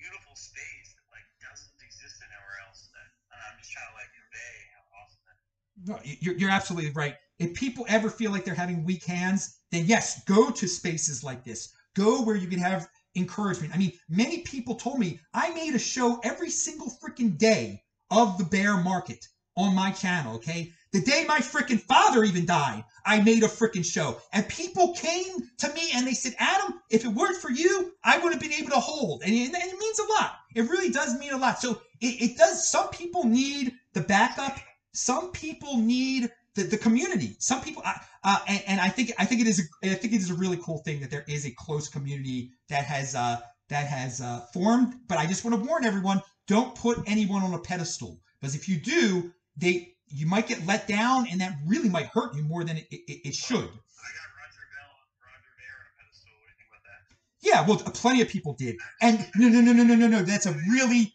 beautiful 0.00 0.34
space 0.34 0.96
that 0.96 1.06
like 1.12 1.26
doesn't 1.38 1.76
exist 1.84 2.18
anywhere 2.24 2.58
else. 2.66 2.88
That 2.96 3.08
I'm 3.30 3.56
just 3.60 3.72
trying 3.72 3.88
to 3.92 3.96
like 3.96 4.12
convey 4.16 4.54
how 4.72 4.82
awesome 4.98 5.22
that. 5.28 5.38
No, 5.84 5.94
You're, 6.20 6.36
you're 6.36 6.50
absolutely 6.50 6.92
right. 6.92 7.16
If 7.38 7.54
people 7.54 7.84
ever 7.88 8.10
feel 8.10 8.30
like 8.30 8.44
they're 8.44 8.54
having 8.54 8.84
weak 8.84 9.04
hands, 9.04 9.58
then 9.70 9.86
yes, 9.86 10.22
go 10.24 10.50
to 10.50 10.66
spaces 10.68 11.24
like 11.24 11.44
this. 11.44 11.72
Go 11.94 12.22
where 12.22 12.36
you 12.36 12.48
can 12.48 12.58
have 12.58 12.88
encouragement. 13.16 13.74
I 13.74 13.78
mean, 13.78 13.92
many 14.08 14.42
people 14.42 14.74
told 14.74 14.98
me 14.98 15.20
I 15.34 15.50
made 15.52 15.74
a 15.74 15.78
show 15.78 16.20
every 16.22 16.50
single 16.50 16.92
freaking 17.02 17.36
day 17.36 17.82
of 18.10 18.38
the 18.38 18.44
bear 18.44 18.76
market 18.76 19.26
on 19.56 19.74
my 19.74 19.90
channel, 19.90 20.36
okay? 20.36 20.72
The 20.92 21.00
day 21.00 21.24
my 21.26 21.38
freaking 21.38 21.80
father 21.80 22.22
even 22.22 22.44
died, 22.44 22.84
I 23.06 23.20
made 23.22 23.42
a 23.42 23.48
freaking 23.48 23.84
show. 23.84 24.18
And 24.32 24.46
people 24.48 24.94
came 24.94 25.36
to 25.58 25.72
me 25.72 25.90
and 25.94 26.06
they 26.06 26.12
said, 26.12 26.34
Adam, 26.38 26.80
if 26.90 27.04
it 27.04 27.08
weren't 27.08 27.40
for 27.40 27.50
you, 27.50 27.92
I 28.04 28.18
would 28.18 28.32
have 28.32 28.40
been 28.40 28.52
able 28.52 28.70
to 28.70 28.80
hold. 28.80 29.22
And 29.22 29.32
it, 29.32 29.46
and 29.46 29.54
it 29.54 29.78
means 29.78 29.98
a 29.98 30.12
lot. 30.12 30.36
It 30.54 30.62
really 30.62 30.90
does 30.90 31.18
mean 31.18 31.32
a 31.32 31.38
lot. 31.38 31.60
So 31.60 31.80
it, 32.00 32.30
it 32.30 32.36
does, 32.36 32.70
some 32.70 32.90
people 32.90 33.24
need 33.24 33.72
the 33.94 34.02
backup. 34.02 34.58
Some 34.92 35.32
people 35.32 35.78
need 35.78 36.30
the, 36.54 36.64
the 36.64 36.76
community. 36.76 37.36
Some 37.38 37.62
people, 37.62 37.82
uh, 37.84 38.38
and, 38.46 38.62
and 38.66 38.80
I 38.80 38.88
think 38.88 39.12
I 39.18 39.24
think 39.24 39.40
it 39.40 39.46
is 39.46 39.60
a, 39.60 39.90
I 39.90 39.94
think 39.94 40.12
it 40.12 40.18
is 40.18 40.30
a 40.30 40.34
really 40.34 40.58
cool 40.58 40.78
thing 40.78 41.00
that 41.00 41.10
there 41.10 41.24
is 41.26 41.46
a 41.46 41.50
close 41.50 41.88
community 41.88 42.50
that 42.68 42.84
has 42.84 43.14
uh, 43.14 43.40
that 43.68 43.86
has 43.86 44.20
uh, 44.20 44.40
formed. 44.52 44.94
But 45.08 45.18
I 45.18 45.26
just 45.26 45.44
want 45.44 45.58
to 45.58 45.66
warn 45.66 45.84
everyone: 45.84 46.22
don't 46.46 46.74
put 46.74 46.98
anyone 47.06 47.42
on 47.42 47.54
a 47.54 47.58
pedestal 47.58 48.20
because 48.40 48.54
if 48.54 48.68
you 48.68 48.76
do, 48.76 49.32
they 49.56 49.91
you 50.12 50.26
might 50.26 50.46
get 50.46 50.66
let 50.66 50.86
down, 50.86 51.26
and 51.30 51.40
that 51.40 51.56
really 51.66 51.88
might 51.88 52.06
hurt 52.06 52.34
you 52.34 52.42
more 52.42 52.64
than 52.64 52.76
it, 52.76 52.86
it, 52.90 53.28
it 53.28 53.34
should. 53.34 53.56
I 53.56 53.60
got 53.62 54.28
Roger 54.38 54.64
Bell 54.72 54.92
and 55.00 55.22
Roger 55.22 55.52
Ver 55.56 55.72
on 55.72 55.86
a 55.86 55.92
pedestal. 55.98 56.32
What 56.38 56.46
do 56.46 56.50
you 56.50 56.56
think 56.58 56.68
about 56.68 56.84
that? 56.84 57.00
Yeah, 57.40 57.66
well, 57.66 57.78
plenty 57.92 58.22
of 58.22 58.28
people 58.28 58.54
did. 58.54 58.76
And 59.00 59.26
no, 59.36 59.48
no, 59.48 59.60
no, 59.60 59.72
no, 59.72 59.84
no, 59.84 59.94
no, 59.94 60.06
no. 60.08 60.22
That's 60.22 60.46
a 60.46 60.52
really, 60.68 61.12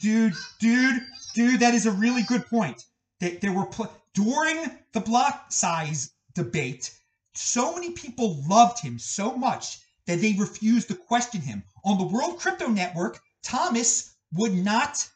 dude, 0.00 0.34
dude, 0.60 1.02
dude. 1.34 1.60
That 1.60 1.74
is 1.74 1.86
a 1.86 1.92
really 1.92 2.22
good 2.22 2.46
point. 2.46 2.84
That 3.20 3.40
there 3.40 3.52
were 3.52 3.66
pl- 3.66 3.92
during 4.14 4.70
the 4.92 5.00
block 5.00 5.52
size 5.52 6.12
debate. 6.34 6.94
So 7.34 7.74
many 7.74 7.90
people 7.90 8.42
loved 8.48 8.80
him 8.80 8.98
so 8.98 9.36
much 9.36 9.78
that 10.06 10.20
they 10.20 10.32
refused 10.34 10.88
to 10.88 10.94
question 10.94 11.40
him. 11.40 11.62
On 11.84 11.98
the 11.98 12.06
World 12.06 12.38
Crypto 12.38 12.68
Network, 12.68 13.20
Thomas 13.42 14.14
would 14.32 14.54
not. 14.54 15.06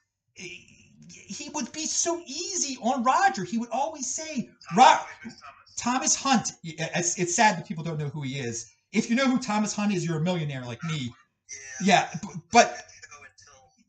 He 1.13 1.49
would 1.51 1.73
be 1.73 1.87
so 1.87 2.21
easy 2.27 2.79
on 2.83 3.03
Roger. 3.03 3.45
He 3.45 3.59
would 3.59 3.71
always 3.71 4.13
say, 4.13 4.51
"Ro- 4.77 4.85
Thomas, 5.25 5.37
Thomas. 5.77 6.15
Hunt. 6.17 6.53
It's, 6.65 7.19
it's 7.19 7.35
sad 7.35 7.59
that 7.59 7.67
people 7.67 7.85
don't 7.85 7.99
know 7.99 8.09
who 8.09 8.23
he 8.23 8.39
is. 8.39 8.71
If 8.93 9.09
you 9.11 9.17
know 9.17 9.27
who 9.29 9.39
Thomas 9.39 9.75
Hunt 9.75 9.93
is, 9.93 10.05
you're 10.07 10.19
a 10.19 10.23
millionaire 10.23 10.65
like 10.65 10.83
me. 10.85 11.13
Yeah, 11.83 12.09
b- 12.23 12.29
but 12.51 12.85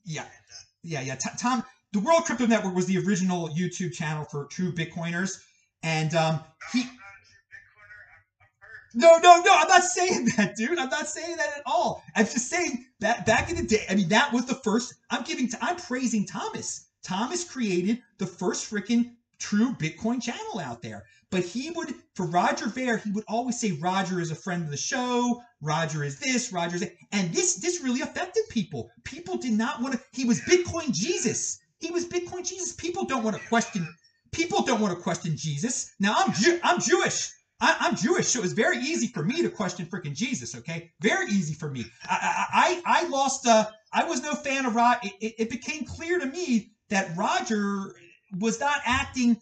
yeah, 0.05 0.25
yeah, 0.83 1.01
yeah. 1.01 1.15
Tom, 1.15 1.63
the 1.91 1.99
World 1.99 2.25
Crypto 2.25 2.45
Network 2.47 2.75
was 2.75 2.85
the 2.87 2.97
original 2.97 3.49
YouTube 3.49 3.93
channel 3.93 4.25
for 4.25 4.45
true 4.45 4.71
Bitcoiners, 4.73 5.39
and 5.83 6.13
um, 6.15 6.39
he. 6.71 6.83
No, 6.83 6.89
I'm 6.89 6.95
not 6.97 7.13
a 7.21 7.25
true 7.29 7.43
Bitcoiner. 7.51 7.99
I'm, 8.15 8.41
I'm 8.41 8.47
hurt. 8.59 8.79
No, 8.95 9.17
no, 9.17 9.41
no. 9.43 9.55
I'm 9.55 9.67
not 9.67 9.83
saying 9.83 10.29
that, 10.37 10.55
dude. 10.55 10.79
I'm 10.79 10.89
not 10.89 11.07
saying 11.07 11.37
that 11.37 11.49
at 11.57 11.63
all. 11.65 12.03
I'm 12.15 12.25
just 12.25 12.49
saying 12.49 12.85
that 12.99 13.25
back 13.25 13.49
in 13.49 13.55
the 13.57 13.63
day. 13.63 13.85
I 13.89 13.95
mean, 13.95 14.09
that 14.09 14.33
was 14.33 14.45
the 14.45 14.55
first. 14.55 14.95
I'm 15.09 15.23
giving. 15.23 15.49
I'm 15.61 15.75
praising 15.77 16.25
Thomas. 16.25 16.87
Thomas 17.03 17.43
created 17.43 18.01
the 18.17 18.25
first 18.25 18.69
freaking 18.69 19.11
true 19.39 19.73
Bitcoin 19.73 20.21
channel 20.21 20.59
out 20.59 20.81
there. 20.81 21.03
But 21.29 21.43
he 21.43 21.71
would, 21.71 21.95
for 22.15 22.25
Roger 22.27 22.67
Ver, 22.67 22.97
he 22.97 23.11
would 23.11 23.25
always 23.27 23.59
say 23.59 23.71
Roger 23.71 24.19
is 24.21 24.31
a 24.31 24.35
friend 24.35 24.63
of 24.63 24.71
the 24.71 24.77
show. 24.77 25.41
Roger 25.61 26.03
is 26.03 26.19
this. 26.19 26.53
Roger 26.53 26.75
is 26.75 26.81
that. 26.81 26.93
And 27.11 27.33
this, 27.33 27.55
this 27.55 27.81
really 27.81 28.01
affected 28.01 28.43
people. 28.49 28.89
People 29.03 29.37
did 29.37 29.53
not 29.53 29.81
want 29.81 29.95
to. 29.95 30.01
He 30.13 30.25
was 30.25 30.39
Bitcoin 30.41 30.93
Jesus. 30.93 31.59
He 31.79 31.91
was 31.91 32.05
Bitcoin 32.05 32.47
Jesus. 32.47 32.73
People 32.73 33.05
don't 33.05 33.23
want 33.23 33.35
to 33.35 33.47
question. 33.47 33.87
People 34.31 34.61
don't 34.61 34.79
want 34.79 34.95
to 34.95 35.03
question 35.03 35.35
Jesus. 35.35 35.91
Now 35.99 36.15
I'm 36.17 36.33
I'm 36.63 36.79
Jewish. 36.79 37.31
I, 37.59 37.77
I'm 37.79 37.95
Jewish, 37.95 38.27
so 38.27 38.43
it's 38.43 38.53
very 38.53 38.77
easy 38.77 39.07
for 39.07 39.23
me 39.23 39.41
to 39.41 39.49
question 39.49 39.85
freaking 39.85 40.15
Jesus. 40.15 40.55
Okay, 40.55 40.91
very 41.01 41.27
easy 41.27 41.53
for 41.53 41.69
me. 41.69 41.85
I 42.03 42.81
I, 42.85 43.03
I 43.03 43.07
lost. 43.07 43.47
Uh, 43.47 43.69
I 43.91 44.05
was 44.05 44.21
no 44.21 44.33
fan 44.33 44.65
of 44.65 44.75
Rod. 44.75 44.97
It, 45.03 45.13
it, 45.21 45.33
it 45.39 45.49
became 45.49 45.85
clear 45.85 46.19
to 46.19 46.25
me 46.25 46.71
that 46.89 47.15
Roger 47.17 47.95
was 48.39 48.59
not 48.59 48.81
acting. 48.85 49.39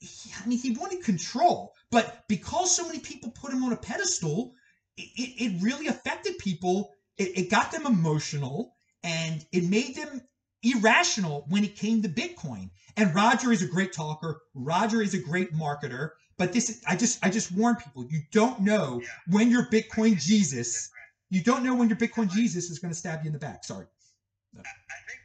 he- 0.00 0.32
I 0.42 0.46
mean, 0.46 0.58
he 0.58 0.70
wanted 0.72 1.02
control, 1.02 1.72
but 1.90 2.24
because 2.28 2.74
so 2.74 2.86
many 2.86 2.98
people 2.98 3.30
put 3.30 3.52
him 3.52 3.64
on 3.64 3.72
a 3.72 3.76
pedestal, 3.76 4.54
it, 4.96 5.02
it, 5.16 5.62
really 5.62 5.86
affected 5.88 6.38
people. 6.38 6.92
It, 7.18 7.36
it 7.38 7.50
got 7.50 7.72
them 7.72 7.86
emotional, 7.86 8.74
and 9.02 9.44
it 9.52 9.64
made 9.64 9.94
them 9.96 10.22
irrational 10.62 11.44
when 11.48 11.64
it 11.64 11.76
came 11.76 12.02
to 12.02 12.08
Bitcoin. 12.08 12.70
And 12.96 13.14
Roger 13.14 13.52
is 13.52 13.62
a 13.62 13.66
great 13.66 13.92
talker. 13.92 14.40
Roger 14.54 15.02
is 15.02 15.14
a 15.14 15.18
great 15.18 15.52
marketer. 15.52 16.10
But 16.38 16.52
this, 16.52 16.70
is, 16.70 16.82
I 16.86 16.96
just, 16.96 17.24
I 17.24 17.30
just 17.30 17.52
warn 17.52 17.76
people: 17.76 18.06
you 18.10 18.20
don't 18.32 18.60
know 18.60 19.00
Yeah. 19.02 19.08
when 19.28 19.50
your 19.50 19.66
Bitcoin 19.66 20.20
Jesus, 20.20 20.90
you 21.30 21.42
don't 21.42 21.62
know 21.64 21.74
when 21.74 21.88
your 21.88 21.98
Bitcoin 21.98 22.30
Jesus 22.30 22.70
is 22.70 22.78
going 22.78 22.92
to 22.92 22.98
stab 22.98 23.22
you 23.22 23.28
in 23.28 23.32
the 23.32 23.38
back. 23.38 23.64
Sorry. 23.64 23.86
I, 24.56 24.60
I 24.60 24.62
think 24.62 25.20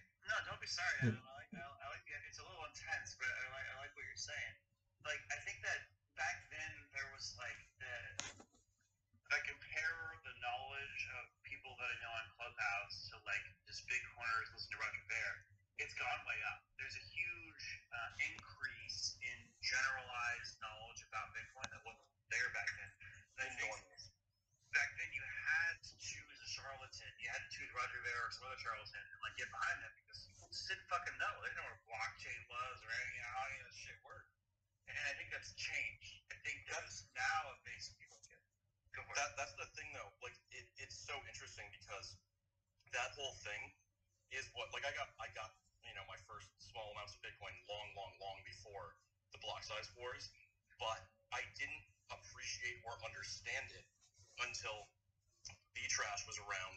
gone 16.01 16.21
way 16.25 16.39
up. 16.49 16.65
There's 16.81 16.97
a 16.97 17.05
huge 17.13 17.65
uh, 17.93 18.09
increase 18.25 19.21
in 19.21 19.37
generalized 19.61 20.57
knowledge 20.57 21.05
about 21.05 21.29
Bitcoin 21.37 21.69
that 21.69 21.81
wasn't 21.85 22.09
there 22.33 22.49
back 22.57 22.69
then. 22.73 22.89
And 23.37 23.45
I 23.45 23.53
think 23.53 23.69
back 24.73 24.89
then 24.97 25.09
you 25.13 25.21
had 25.21 25.77
to 25.77 25.93
choose 26.01 26.37
a 26.41 26.49
charlatan. 26.49 27.11
You 27.21 27.29
had 27.29 27.45
to 27.45 27.51
choose 27.53 27.69
Roger 27.77 28.01
Ver 28.01 28.17
or 28.17 28.33
some 28.33 28.49
other 28.49 28.57
charlatan 28.65 28.97
and 28.97 29.19
like 29.21 29.37
get 29.37 29.53
behind 29.53 29.77
them 29.85 29.93
because 30.01 30.25
people 30.25 30.49
just 30.49 30.65
didn't 30.65 30.89
fucking 30.89 31.17
know. 31.21 31.33
They 31.37 31.53
didn't 31.53 31.61
know 31.61 31.69
what 31.69 31.85
blockchain 31.85 32.41
was 32.49 32.75
or 32.81 32.89
any 32.89 33.15
how 33.21 33.45
any 33.45 33.61
of 33.61 33.67
this 33.69 33.77
shit 33.77 33.99
worked. 34.01 34.33
And 34.89 34.97
I 35.05 35.13
think 35.21 35.29
that's 35.29 35.53
changed. 35.53 36.17
I 36.33 36.37
think 36.41 36.65
that's 36.65 37.05
now 37.13 37.53
it 37.53 37.61
makes 37.69 37.93
people 37.93 38.17
get 38.25 38.41
go 38.97 39.05
for 39.05 39.13
it. 39.13 39.21
That 39.21 39.37
that's 39.37 39.53
the 39.53 39.69
thing 39.77 39.93
though. 39.93 40.09
Like 40.25 40.35
it, 40.49 40.65
it's 40.81 40.97
so 40.97 41.13
interesting 41.29 41.69
because 41.77 42.17
that 42.89 43.13
whole 43.13 43.37
thing 43.45 43.61
is 44.33 44.49
what 44.57 44.71
like 44.73 44.87
I 44.87 44.91
got 44.97 45.11
I 45.19 45.29
got 45.37 45.51
my 46.11 46.19
first 46.27 46.51
small 46.59 46.91
amounts 46.91 47.15
of 47.15 47.23
Bitcoin 47.23 47.55
long 47.71 47.87
long 47.95 48.11
long 48.19 48.39
before 48.43 48.99
the 49.31 49.39
block 49.39 49.63
size 49.63 49.87
wars, 49.95 50.27
but 50.75 50.99
I 51.31 51.39
didn't 51.55 51.87
appreciate 52.11 52.83
or 52.83 52.99
understand 53.07 53.71
it 53.71 53.87
until 54.43 54.91
B 55.71 55.79
Trash 55.87 56.27
was 56.27 56.35
around, 56.43 56.75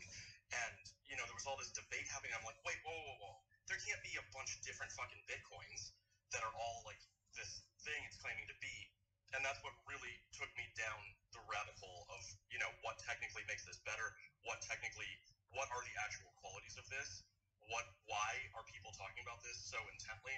and 0.55 0.79
you 1.11 1.19
know 1.19 1.27
there 1.27 1.35
was 1.35 1.51
all 1.51 1.59
this 1.59 1.75
debate 1.75 2.07
happening. 2.15 2.31
I'm 2.31 2.47
like, 2.47 2.63
wait, 2.63 2.79
whoa, 2.87 2.95
whoa, 2.95 3.19
whoa! 3.19 3.35
There 3.67 3.81
can't 3.83 3.99
be 4.07 4.15
a 4.15 4.25
bunch 4.31 4.55
of 4.55 4.63
different 4.63 4.95
fucking 4.95 5.19
Bitcoins 5.27 5.91
that 6.31 6.47
are 6.47 6.55
all 6.55 6.87
like 6.87 7.03
this 7.35 7.67
thing 7.83 7.99
it's 8.07 8.23
claiming 8.23 8.47
to 8.47 8.55
be, 8.63 8.87
and 9.35 9.43
that's 9.43 9.59
what 9.67 9.75
really 9.91 10.15
took 10.31 10.51
me 10.55 10.71
down 10.79 11.03
the 11.35 11.43
rabbit 11.51 11.75
hole 11.83 12.07
of 12.15 12.23
you 12.55 12.63
know 12.63 12.71
what 12.87 13.03
technically 13.03 13.43
makes 13.51 13.67
this 13.67 13.83
better, 13.83 14.15
what 14.47 14.63
technically, 14.63 15.11
what 15.51 15.67
are 15.75 15.83
the 15.83 15.95
actual 15.99 16.31
qualities 16.39 16.79
of 16.79 16.87
this, 16.87 17.27
what, 17.71 17.85
why 18.11 18.31
are 18.57 18.65
people 18.69 18.93
talking 18.97 19.23
about 19.25 19.41
this 19.41 19.57
so 19.65 19.79
intently, 19.93 20.37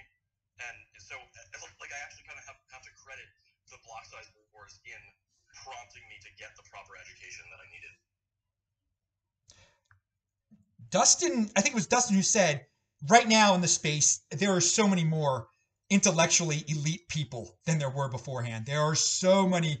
and 0.59 0.77
so 0.97 1.15
like 1.77 1.93
I 1.93 1.99
actually 2.01 2.25
kind 2.25 2.39
of 2.39 2.45
have, 2.49 2.59
have 2.73 2.83
to 2.83 2.93
credit 2.97 3.27
the 3.69 3.77
block 3.85 4.05
size 4.09 4.27
wars 4.53 4.79
in 4.87 5.01
prompting 5.53 6.03
me 6.09 6.17
to 6.23 6.31
get 6.39 6.55
the 6.55 6.63
proper 6.69 6.97
education 6.97 7.45
that 7.51 7.59
I 7.61 7.67
needed. 7.69 7.93
Dustin, 10.89 11.51
I 11.55 11.61
think 11.61 11.73
it 11.73 11.81
was 11.81 11.87
Dustin 11.87 12.15
who 12.15 12.23
said, 12.23 12.65
right 13.09 13.27
now 13.27 13.55
in 13.55 13.61
the 13.61 13.67
space, 13.67 14.21
there 14.31 14.55
are 14.55 14.61
so 14.61 14.87
many 14.87 15.03
more 15.03 15.47
intellectually 15.89 16.63
elite 16.67 17.07
people 17.09 17.57
than 17.65 17.77
there 17.77 17.89
were 17.89 18.09
beforehand. 18.09 18.65
There 18.65 18.81
are 18.81 18.95
so 18.95 19.47
many 19.47 19.79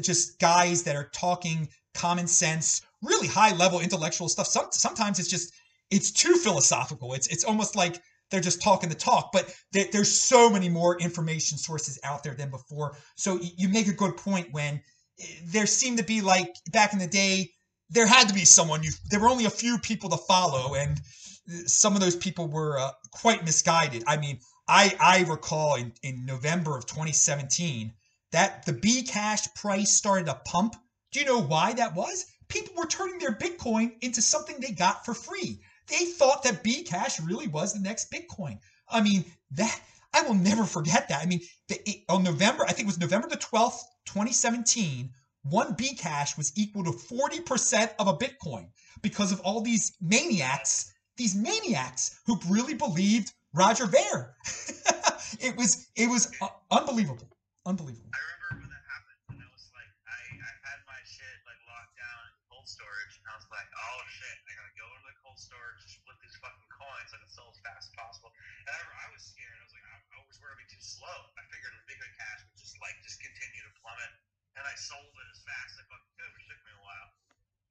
just 0.00 0.38
guys 0.38 0.84
that 0.84 0.96
are 0.96 1.10
talking 1.12 1.68
common 1.94 2.26
sense, 2.26 2.82
really 3.02 3.28
high 3.28 3.54
level 3.54 3.80
intellectual 3.80 4.28
stuff. 4.28 4.46
Some 4.46 4.68
sometimes 4.70 5.18
it's 5.18 5.28
just 5.28 5.52
it's 5.90 6.10
too 6.10 6.34
philosophical. 6.34 7.14
It's 7.14 7.26
it's 7.28 7.44
almost 7.44 7.76
like 7.76 8.00
they're 8.30 8.40
just 8.40 8.62
talking 8.62 8.88
the 8.88 8.94
talk. 8.94 9.30
But 9.32 9.54
there, 9.72 9.86
there's 9.90 10.12
so 10.12 10.50
many 10.50 10.68
more 10.68 10.98
information 11.00 11.58
sources 11.58 11.98
out 12.04 12.22
there 12.22 12.34
than 12.34 12.50
before. 12.50 12.96
So 13.16 13.40
you 13.56 13.68
make 13.68 13.88
a 13.88 13.92
good 13.92 14.16
point 14.16 14.48
when 14.52 14.82
eh, 15.20 15.24
there 15.46 15.66
seemed 15.66 15.98
to 15.98 16.04
be 16.04 16.20
like 16.20 16.54
back 16.72 16.92
in 16.92 16.98
the 16.98 17.06
day 17.06 17.50
there 17.90 18.06
had 18.06 18.28
to 18.28 18.34
be 18.34 18.44
someone 18.44 18.82
you 18.82 18.90
there 19.10 19.20
were 19.20 19.28
only 19.28 19.46
a 19.46 19.50
few 19.50 19.78
people 19.78 20.10
to 20.10 20.16
follow 20.16 20.74
and 20.74 20.98
uh, 20.98 21.66
some 21.66 21.94
of 21.94 22.00
those 22.00 22.16
people 22.16 22.46
were 22.46 22.78
uh, 22.78 22.90
quite 23.12 23.44
misguided 23.44 24.04
i 24.06 24.16
mean 24.16 24.38
i 24.68 24.94
i 25.00 25.24
recall 25.28 25.76
in, 25.76 25.92
in 26.02 26.24
november 26.24 26.76
of 26.76 26.86
2017 26.86 27.92
that 28.32 28.64
the 28.66 28.72
b 28.72 29.02
cash 29.02 29.52
price 29.54 29.90
started 29.90 30.26
to 30.26 30.34
pump 30.44 30.76
do 31.12 31.20
you 31.20 31.26
know 31.26 31.40
why 31.40 31.72
that 31.72 31.94
was 31.94 32.26
people 32.48 32.74
were 32.76 32.86
turning 32.86 33.18
their 33.18 33.34
bitcoin 33.34 33.92
into 34.02 34.20
something 34.20 34.56
they 34.60 34.72
got 34.72 35.04
for 35.04 35.14
free 35.14 35.60
they 35.88 36.04
thought 36.04 36.42
that 36.42 36.62
b 36.62 36.82
cash 36.82 37.20
really 37.20 37.48
was 37.48 37.72
the 37.72 37.80
next 37.80 38.10
bitcoin 38.10 38.58
i 38.88 39.00
mean 39.00 39.24
that 39.50 39.80
i 40.14 40.22
will 40.22 40.34
never 40.34 40.64
forget 40.64 41.08
that 41.08 41.22
i 41.22 41.26
mean 41.26 41.40
the, 41.68 42.04
on 42.08 42.22
november 42.22 42.64
i 42.64 42.68
think 42.72 42.80
it 42.80 42.86
was 42.86 42.98
november 42.98 43.28
the 43.28 43.36
12th 43.36 43.80
2017 44.06 45.10
one 45.50 45.74
Bcash 45.74 46.36
was 46.36 46.52
equal 46.56 46.84
to 46.84 46.90
40% 46.90 47.94
of 47.98 48.08
a 48.08 48.14
Bitcoin 48.14 48.68
because 49.02 49.32
of 49.32 49.40
all 49.40 49.60
these 49.60 49.96
maniacs, 50.00 50.92
these 51.16 51.34
maniacs 51.34 52.20
who 52.26 52.38
really 52.48 52.74
believed 52.74 53.32
Roger 53.54 53.86
Ver. 53.86 54.34
it 55.40 55.56
was 55.56 55.88
it 55.96 56.08
was 56.10 56.28
uh, 56.42 56.52
unbelievable. 56.70 57.28
Unbelievable. 57.64 58.12
I 58.12 58.20
remember 58.20 58.66
when 58.66 58.70
that 58.72 58.84
happened, 58.92 59.20
and 59.32 59.40
it 59.40 59.50
was 59.52 59.64
like 59.72 59.88
I, 60.04 60.20
I 60.36 60.52
had 60.68 60.80
my 60.84 61.00
shit 61.08 61.36
like 61.48 61.60
locked 61.64 61.96
down 61.96 62.20
in 62.28 62.34
cold 62.52 62.68
storage, 62.68 63.14
and 63.16 63.26
I 63.28 63.34
was 63.40 63.48
like, 63.48 63.68
oh 63.72 63.98
shit, 64.10 64.36
I 64.44 64.52
gotta 64.52 64.74
go 64.76 64.84
into 64.84 65.04
the 65.08 65.16
cold 65.24 65.40
storage, 65.40 65.80
split 65.86 66.18
these 66.20 66.36
fucking 66.44 66.70
coins, 66.76 67.10
I 67.14 67.18
can 67.24 67.30
sell 67.32 67.48
as 67.48 67.58
fast 67.64 67.88
as 67.88 67.94
possible. 67.96 68.28
And 68.34 68.68
I, 68.68 68.76
I 68.76 69.06
was 69.16 69.24
scared. 69.24 69.56
I 69.56 69.64
was 69.64 69.74
like, 69.76 69.86
I, 69.88 69.96
I 69.96 70.18
was 70.28 70.36
worried 70.44 70.60
it'd 70.60 70.68
be 70.68 70.76
too 70.76 70.84
slow. 70.98 71.18
I 71.38 71.42
figured 71.46 71.72
the 71.78 71.84
bigger 71.86 72.10
cash 72.18 72.42
would 72.50 72.58
just 72.58 72.74
like 72.82 72.98
just 73.06 73.22
continue 73.22 73.62
to 73.62 73.72
plummet, 73.78 74.12
and 74.58 74.66
I 74.66 74.74
sold 74.74 75.06
it 75.14 75.28
as 75.30 75.40
fast 75.46 75.78
as 75.78 75.82
I 75.82 75.84
fucking 75.86 76.14
could, 76.18 76.30
which 76.34 76.46
took 76.50 76.60
me 76.66 76.72
a 76.74 76.82
while. 76.82 77.08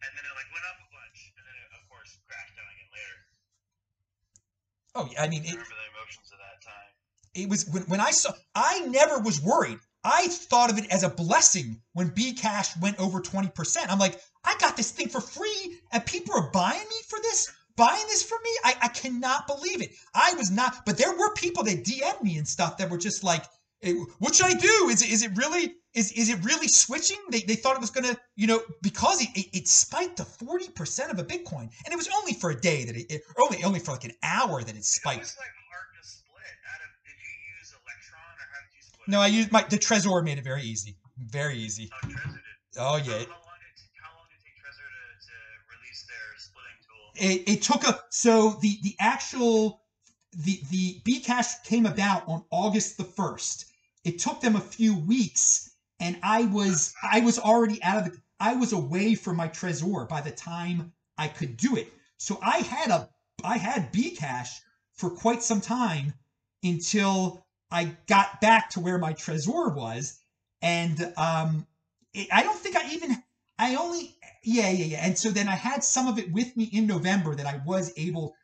And 0.04 0.10
then 0.16 0.24
it 0.24 0.34
like 0.40 0.50
went 0.56 0.66
up 0.72 0.78
a 0.80 0.88
bunch, 0.96 1.20
and 1.36 1.44
then 1.44 1.56
it 1.60 1.68
of 1.76 1.84
course 1.92 2.12
crashed 2.24 2.56
down 2.56 2.70
again 2.72 2.90
later. 2.96 3.18
Oh, 4.98 5.06
yeah, 5.12 5.22
I 5.24 5.28
mean, 5.28 5.44
I 5.44 5.52
it, 5.52 5.60
remember 5.60 5.76
the 5.78 5.90
emotions 5.94 6.32
of 6.32 6.40
that 6.42 6.58
time. 6.64 6.92
it 7.36 7.48
was 7.50 7.68
when, 7.70 7.84
when 7.92 8.02
I 8.02 8.12
saw 8.12 8.32
I 8.56 8.88
never 8.88 9.20
was 9.20 9.42
worried. 9.44 9.80
I 10.04 10.28
thought 10.28 10.72
of 10.72 10.78
it 10.78 10.88
as 10.90 11.04
a 11.04 11.10
blessing 11.10 11.82
when 11.94 12.10
B 12.10 12.34
Cash 12.34 12.78
went 12.78 12.98
over 12.98 13.20
20%. 13.20 13.52
I'm 13.90 14.00
like, 14.00 14.22
I 14.44 14.56
got 14.58 14.78
this 14.78 14.92
thing 14.92 15.10
for 15.10 15.20
free 15.20 15.80
and 15.92 16.06
people 16.06 16.34
are 16.34 16.50
buying 16.52 16.80
me 16.80 16.96
for 17.10 17.20
this, 17.22 17.52
buying 17.78 18.04
this 18.08 18.24
for 18.24 18.38
me. 18.44 18.50
I, 18.66 18.76
I 18.84 18.88
cannot 18.90 19.48
believe 19.48 19.82
it. 19.82 19.92
I 20.14 20.34
was 20.34 20.52
not, 20.52 20.86
but 20.86 20.98
there 20.98 21.16
were 21.18 21.34
people 21.34 21.64
that 21.64 21.84
DM'd 21.86 22.22
me 22.24 22.38
and 22.38 22.48
stuff 22.48 22.78
that 22.78 22.90
were 22.90 22.98
just 22.98 23.24
like, 23.24 23.46
what 24.20 24.36
should 24.36 24.48
I 24.48 24.54
do? 24.56 24.90
Is 24.90 25.02
it, 25.04 25.10
is 25.12 25.24
it 25.24 25.38
really 25.38 25.76
is 25.94 26.12
is 26.14 26.30
it 26.30 26.44
really 26.44 26.68
switching? 26.68 27.18
They, 27.30 27.42
they 27.42 27.56
thought 27.56 27.76
it 27.76 27.82
was 27.82 27.92
gonna, 27.92 28.18
you 28.36 28.48
know, 28.48 28.62
because 28.82 29.22
it, 29.22 29.30
it, 29.36 29.46
it 29.60 29.68
spiked 29.68 30.18
to 30.18 30.24
40% 30.24 31.12
of 31.12 31.20
a 31.20 31.24
Bitcoin. 31.24 31.70
And 31.86 31.92
it 31.94 31.96
was 31.96 32.10
only 32.18 32.34
for 32.34 32.50
a 32.50 32.60
day 32.60 32.86
that 32.86 32.96
it, 32.96 33.06
it 33.12 33.22
only 33.40 33.64
only 33.64 33.80
for 33.80 33.92
like 33.92 34.04
an 34.04 34.14
hour 34.24 34.62
that 34.64 34.76
it 34.76 34.80
It 34.80 34.84
spiked. 34.86 35.20
was 35.22 35.36
like 35.38 35.48
hard 35.72 35.86
to 36.02 36.08
split. 36.08 36.44
Out 36.74 36.82
of 36.82 36.90
did 37.06 37.14
you 37.22 37.34
use 37.60 37.72
Electrum 37.72 38.20
or 38.20 38.46
how 38.52 38.60
did 38.66 38.76
you 38.76 38.82
split? 38.82 39.08
No. 39.08 39.20
I 39.22 39.28
used 39.28 39.52
my 39.52 39.64
the 39.70 39.78
Trezor 39.78 40.24
made 40.24 40.40
it 40.40 40.44
very 40.44 40.64
easy. 40.64 40.98
Very 41.20 41.58
easy. 41.58 41.90
Oh. 42.04 42.10
Oh 42.80 42.96
yeah. 42.98 43.24
It, 47.20 47.50
it 47.50 47.62
took 47.62 47.84
a 47.84 48.00
so 48.10 48.52
the 48.62 48.80
the 48.84 48.96
actual 49.00 49.82
the 50.34 50.62
the 50.70 51.02
Bcash 51.04 51.64
came 51.64 51.86
about 51.86 52.28
on 52.28 52.44
August 52.52 52.98
the 52.98 53.04
first. 53.04 53.66
It 54.04 54.20
took 54.20 54.42
them 54.42 54.56
a 54.56 54.62
few 54.62 54.98
weeks, 54.98 55.72
and 56.00 56.18
I 56.22 56.44
was 56.44 56.94
I 57.04 57.22
was 57.22 57.40
already 57.40 57.82
out 57.84 57.98
of 57.98 58.06
the 58.06 58.18
I 58.40 58.54
was 58.54 58.72
away 58.72 59.16
from 59.16 59.36
my 59.36 59.48
Trezor 59.48 60.08
by 60.08 60.22
the 60.22 60.32
time 60.32 60.94
I 61.18 61.28
could 61.28 61.58
do 61.58 61.76
it. 61.76 61.92
So 62.18 62.40
I 62.42 62.60
had 62.60 62.92
a 62.92 63.10
I 63.44 63.58
had 63.58 63.92
Bcash 63.92 64.50
for 64.94 65.10
quite 65.10 65.44
some 65.44 65.62
time 65.62 66.14
until 66.64 67.46
I 67.72 67.96
got 68.08 68.42
back 68.42 68.70
to 68.72 68.80
where 68.80 68.98
my 68.98 69.14
Trezor 69.14 69.76
was, 69.76 70.20
and 70.62 71.14
um, 71.18 71.68
it, 72.14 72.28
I 72.32 72.44
don't 72.44 72.58
think 72.58 72.76
I 72.76 72.92
even 72.92 73.24
I 73.58 73.76
only 73.76 74.17
yeah 74.48 74.70
yeah 74.70 74.86
yeah, 74.86 75.06
and 75.06 75.18
so 75.18 75.30
then 75.30 75.48
I 75.48 75.56
had 75.56 75.84
some 75.84 76.08
of 76.08 76.18
it 76.18 76.32
with 76.32 76.56
me 76.58 76.66
in 76.66 76.88
November 76.88 77.36
that 77.36 77.46
I 77.46 77.62
was 77.66 77.92
able 77.98 78.36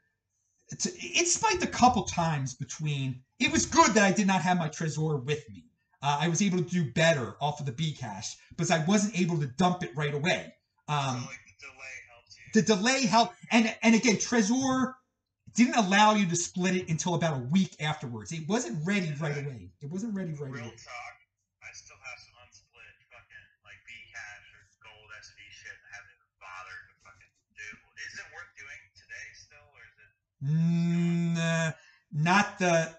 to. 0.79 0.89
It 0.95 1.27
spiked 1.27 1.63
a 1.63 1.67
couple 1.67 2.03
times 2.03 2.53
between. 2.53 3.21
It 3.39 3.51
was 3.51 3.65
good 3.65 3.91
that 3.93 4.03
I 4.03 4.11
did 4.11 4.27
not 4.27 4.41
have 4.41 4.57
my 4.57 4.69
Trezor 4.69 5.23
with 5.23 5.49
me. 5.49 5.65
Uh, 6.01 6.17
I 6.21 6.27
was 6.27 6.41
able 6.41 6.57
to 6.57 6.69
do 6.69 6.91
better 6.91 7.35
off 7.39 7.59
of 7.61 7.65
the 7.65 7.71
Bcash 7.71 8.35
because 8.49 8.71
I 8.71 8.83
wasn't 8.85 9.19
able 9.19 9.39
to 9.39 9.47
dump 9.47 9.83
it 9.83 9.91
right 9.95 10.13
away. 10.13 10.53
Um, 10.87 11.21
so 11.21 11.27
like 11.31 11.39
the 11.47 11.55
delay 11.63 11.95
helped 12.11 12.35
you. 12.35 12.45
the 12.53 12.61
delay 12.61 13.05
helped 13.05 13.35
and 13.51 13.75
and 13.81 13.95
again 13.95 14.17
trezor 14.17 14.93
didn't 15.55 15.75
allow 15.79 16.13
you 16.15 16.27
to 16.27 16.35
split 16.35 16.75
it 16.75 16.89
until 16.89 17.15
about 17.15 17.37
a 17.39 17.43
week 17.55 17.71
afterwards 17.79 18.33
it 18.33 18.43
wasn't 18.49 18.75
ready 18.85 19.13
right 19.21 19.37
away 19.37 19.71
it 19.79 19.89
wasn't 19.89 20.13
ready 20.13 20.33
right 20.35 20.51
Real 20.51 20.67
away 20.67 20.75
talk, 20.75 21.15
I 21.63 21.71
still 21.71 21.95
have 22.03 22.19
some 22.19 22.35
unsplit 22.43 22.93
fucking 23.07 23.47
like 23.63 23.79
Bcash 23.87 24.43
or 24.59 24.61
gold 24.83 25.07
SV 25.23 25.39
shit 25.55 25.71
I 25.71 25.89
haven't 25.95 26.11
even 26.19 26.31
bothered 26.43 26.83
to 26.91 26.95
fucking 27.07 27.31
do. 27.55 27.69
Is 28.03 28.13
it 28.19 28.27
worth 28.35 28.51
doing 28.59 28.81
today 28.99 29.27
still, 29.39 29.67
or 29.71 29.85
uh, 30.47 31.71
not 32.11 32.59
the 32.59 32.95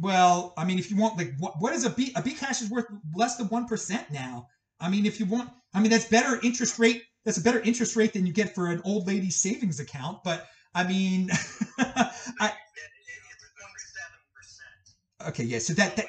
well 0.00 0.54
i 0.58 0.64
mean 0.64 0.78
if 0.78 0.90
you 0.90 0.96
want 0.96 1.16
like 1.16 1.32
what, 1.38 1.54
what 1.60 1.72
is 1.74 1.84
a 1.84 1.90
b 1.90 2.12
a 2.16 2.22
b 2.22 2.32
cash 2.34 2.62
is 2.62 2.70
worth 2.70 2.86
less 3.14 3.36
than 3.36 3.46
1% 3.48 4.10
now 4.10 4.46
i 4.80 4.88
mean 4.88 5.06
if 5.06 5.20
you 5.20 5.26
want 5.26 5.50
i 5.74 5.80
mean 5.80 5.90
that's 5.90 6.06
better 6.08 6.38
interest 6.42 6.78
rate 6.78 7.02
that's 7.24 7.38
a 7.38 7.42
better 7.42 7.60
interest 7.60 7.96
rate 7.96 8.12
than 8.12 8.26
you 8.26 8.32
get 8.32 8.54
for 8.54 8.68
an 8.68 8.80
old 8.84 9.06
lady's 9.06 9.36
savings 9.36 9.80
account 9.80 10.18
but 10.24 10.46
i 10.74 10.84
mean 10.86 11.30
I, 11.78 12.52
Yeah, 12.76 12.84
it, 13.14 13.22
it's 13.32 13.44
point 13.60 13.80
seven 13.80 14.20
percent. 14.34 15.28
okay 15.28 15.44
yeah 15.44 15.58
so 15.58 15.72
that, 15.74 15.96
that 15.96 16.06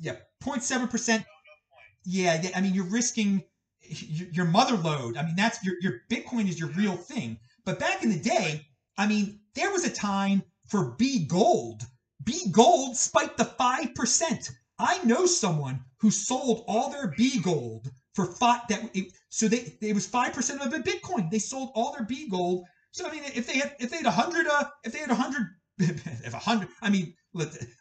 yeah 0.00 0.16
0.7% 0.42 1.18
No, 1.18 1.24
no 1.24 1.56
point. 1.70 1.86
Yeah, 2.04 2.40
yeah, 2.42 2.50
I 2.54 2.60
mean, 2.60 2.74
you're 2.74 2.84
risking 2.90 3.44
y- 3.90 4.28
your 4.32 4.46
mother 4.46 4.76
load. 4.76 5.16
I 5.16 5.22
mean, 5.24 5.36
that's 5.36 5.62
your 5.64 5.74
your 5.80 6.00
Bitcoin 6.10 6.48
is 6.48 6.58
your 6.58 6.70
real 6.70 6.96
thing. 6.96 7.38
But 7.64 7.78
back 7.78 8.02
in 8.02 8.10
the 8.10 8.18
day, 8.18 8.66
I 8.96 9.06
mean, 9.06 9.40
there 9.58 9.70
was 9.72 9.84
a 9.84 9.90
time 9.90 10.42
for 10.68 10.94
B 10.98 11.24
Gold. 11.26 11.82
B 12.22 12.50
Gold 12.50 12.96
spiked 12.96 13.40
five 13.58 13.94
percent. 13.94 14.50
I 14.78 15.02
know 15.04 15.26
someone 15.26 15.80
who 15.98 16.10
sold 16.10 16.64
all 16.68 16.90
their 16.90 17.08
B 17.16 17.40
Gold 17.40 17.90
for 18.14 18.26
five. 18.26 18.62
That 18.68 18.90
it, 18.94 19.12
so 19.28 19.48
they 19.48 19.76
it 19.80 19.94
was 19.94 20.06
five 20.06 20.32
percent 20.32 20.62
of 20.62 20.72
a 20.72 20.78
Bitcoin. 20.78 21.30
They 21.30 21.40
sold 21.40 21.70
all 21.74 21.92
their 21.92 22.06
B 22.06 22.28
Gold. 22.28 22.66
So 22.92 23.08
I 23.08 23.10
mean, 23.10 23.22
if 23.34 23.46
they 23.46 23.58
had 23.58 23.74
if 23.80 23.90
they 23.90 23.96
had 23.96 24.06
a 24.06 24.10
hundred 24.10 24.46
uh 24.46 24.64
if 24.84 24.92
they 24.92 25.00
had 25.00 25.10
a 25.10 25.14
hundred 25.14 25.48
if 25.78 26.34
a 26.34 26.38
hundred 26.38 26.68
I 26.80 26.90
mean 26.90 27.14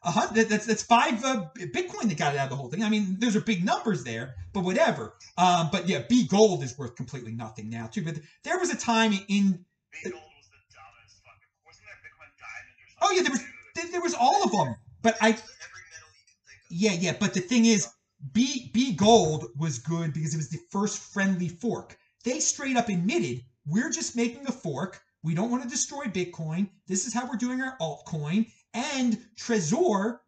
a 0.04 0.12
hundred 0.12 0.49
that's 0.49 0.66
that's 0.66 0.84
five 0.84 1.24
uh, 1.24 1.45
Bitcoin 1.58 2.10
that 2.10 2.18
got 2.18 2.34
it 2.34 2.38
out 2.38 2.45
of 2.45 2.49
the 2.49 2.56
whole 2.56 2.70
thing. 2.70 2.84
I 2.84 2.90
mean, 2.90 3.18
those 3.20 3.36
are 3.36 3.41
big 3.41 3.64
numbers 3.64 4.04
there, 4.04 4.36
but 4.54 4.64
whatever. 4.64 5.14
Um, 5.38 5.70
but 5.72 5.88
yeah, 5.88 6.04
B 6.10 6.28
Gold 6.28 6.64
is 6.64 6.78
worth 6.78 6.95
completely 6.95 7.34
nothing 7.34 7.70
now 7.70 7.88
too. 7.88 8.04
But 8.04 8.16
there 8.44 8.60
was 8.60 8.72
a 8.72 8.78
time 8.78 9.14
in 9.28 9.66
B 10.04 10.10
gold 10.12 10.22
was 10.38 10.48
the 10.49 10.62
dumbest 10.70 11.24
fucking. 11.26 11.49
Wasn't 11.66 11.86
there 11.90 11.98
Bitcoin 12.06 12.30
diamond 12.38 12.70
or 12.70 12.70
something? 12.70 12.86
Oh 13.02 13.11
yeah, 13.11 13.22
there 13.22 13.32
was 13.32 13.44
there, 13.91 14.02
was 14.02 14.14
all 14.14 14.44
of 14.44 14.52
them. 14.52 14.76
But 15.02 15.18
I 15.22 15.30
Every 15.30 15.36
metal 15.36 16.10
you 16.15 16.24
can 16.28 16.38
think 16.48 16.60
of. 16.60 16.78
yeah 16.78 17.11
yeah. 17.11 17.18
But 17.19 17.34
the 17.34 17.41
thing 17.41 17.65
is, 17.65 17.88
B 18.34 18.72
B 18.74 18.94
Gold 18.94 19.48
was 19.57 19.80
good 19.80 20.14
because 20.14 20.34
it 20.34 20.38
was 20.38 20.49
the 20.49 20.60
first 20.72 20.99
friendly 21.14 21.49
fork. 21.49 21.98
They 22.24 22.40
straight 22.40 22.78
up 22.78 22.90
admitted 22.90 23.41
we're 23.65 23.90
just 23.90 24.15
making 24.15 24.48
a 24.48 24.52
fork. 24.52 25.02
We 25.24 25.36
don't 25.36 25.52
want 25.52 25.64
to 25.64 25.69
destroy 25.69 26.06
Bitcoin. 26.06 26.69
This 26.88 27.06
is 27.06 27.14
how 27.14 27.28
we're 27.28 27.36
doing 27.36 27.61
our 27.61 27.78
altcoin. 27.80 28.49
And 28.74 29.18
Trezor 29.36 30.19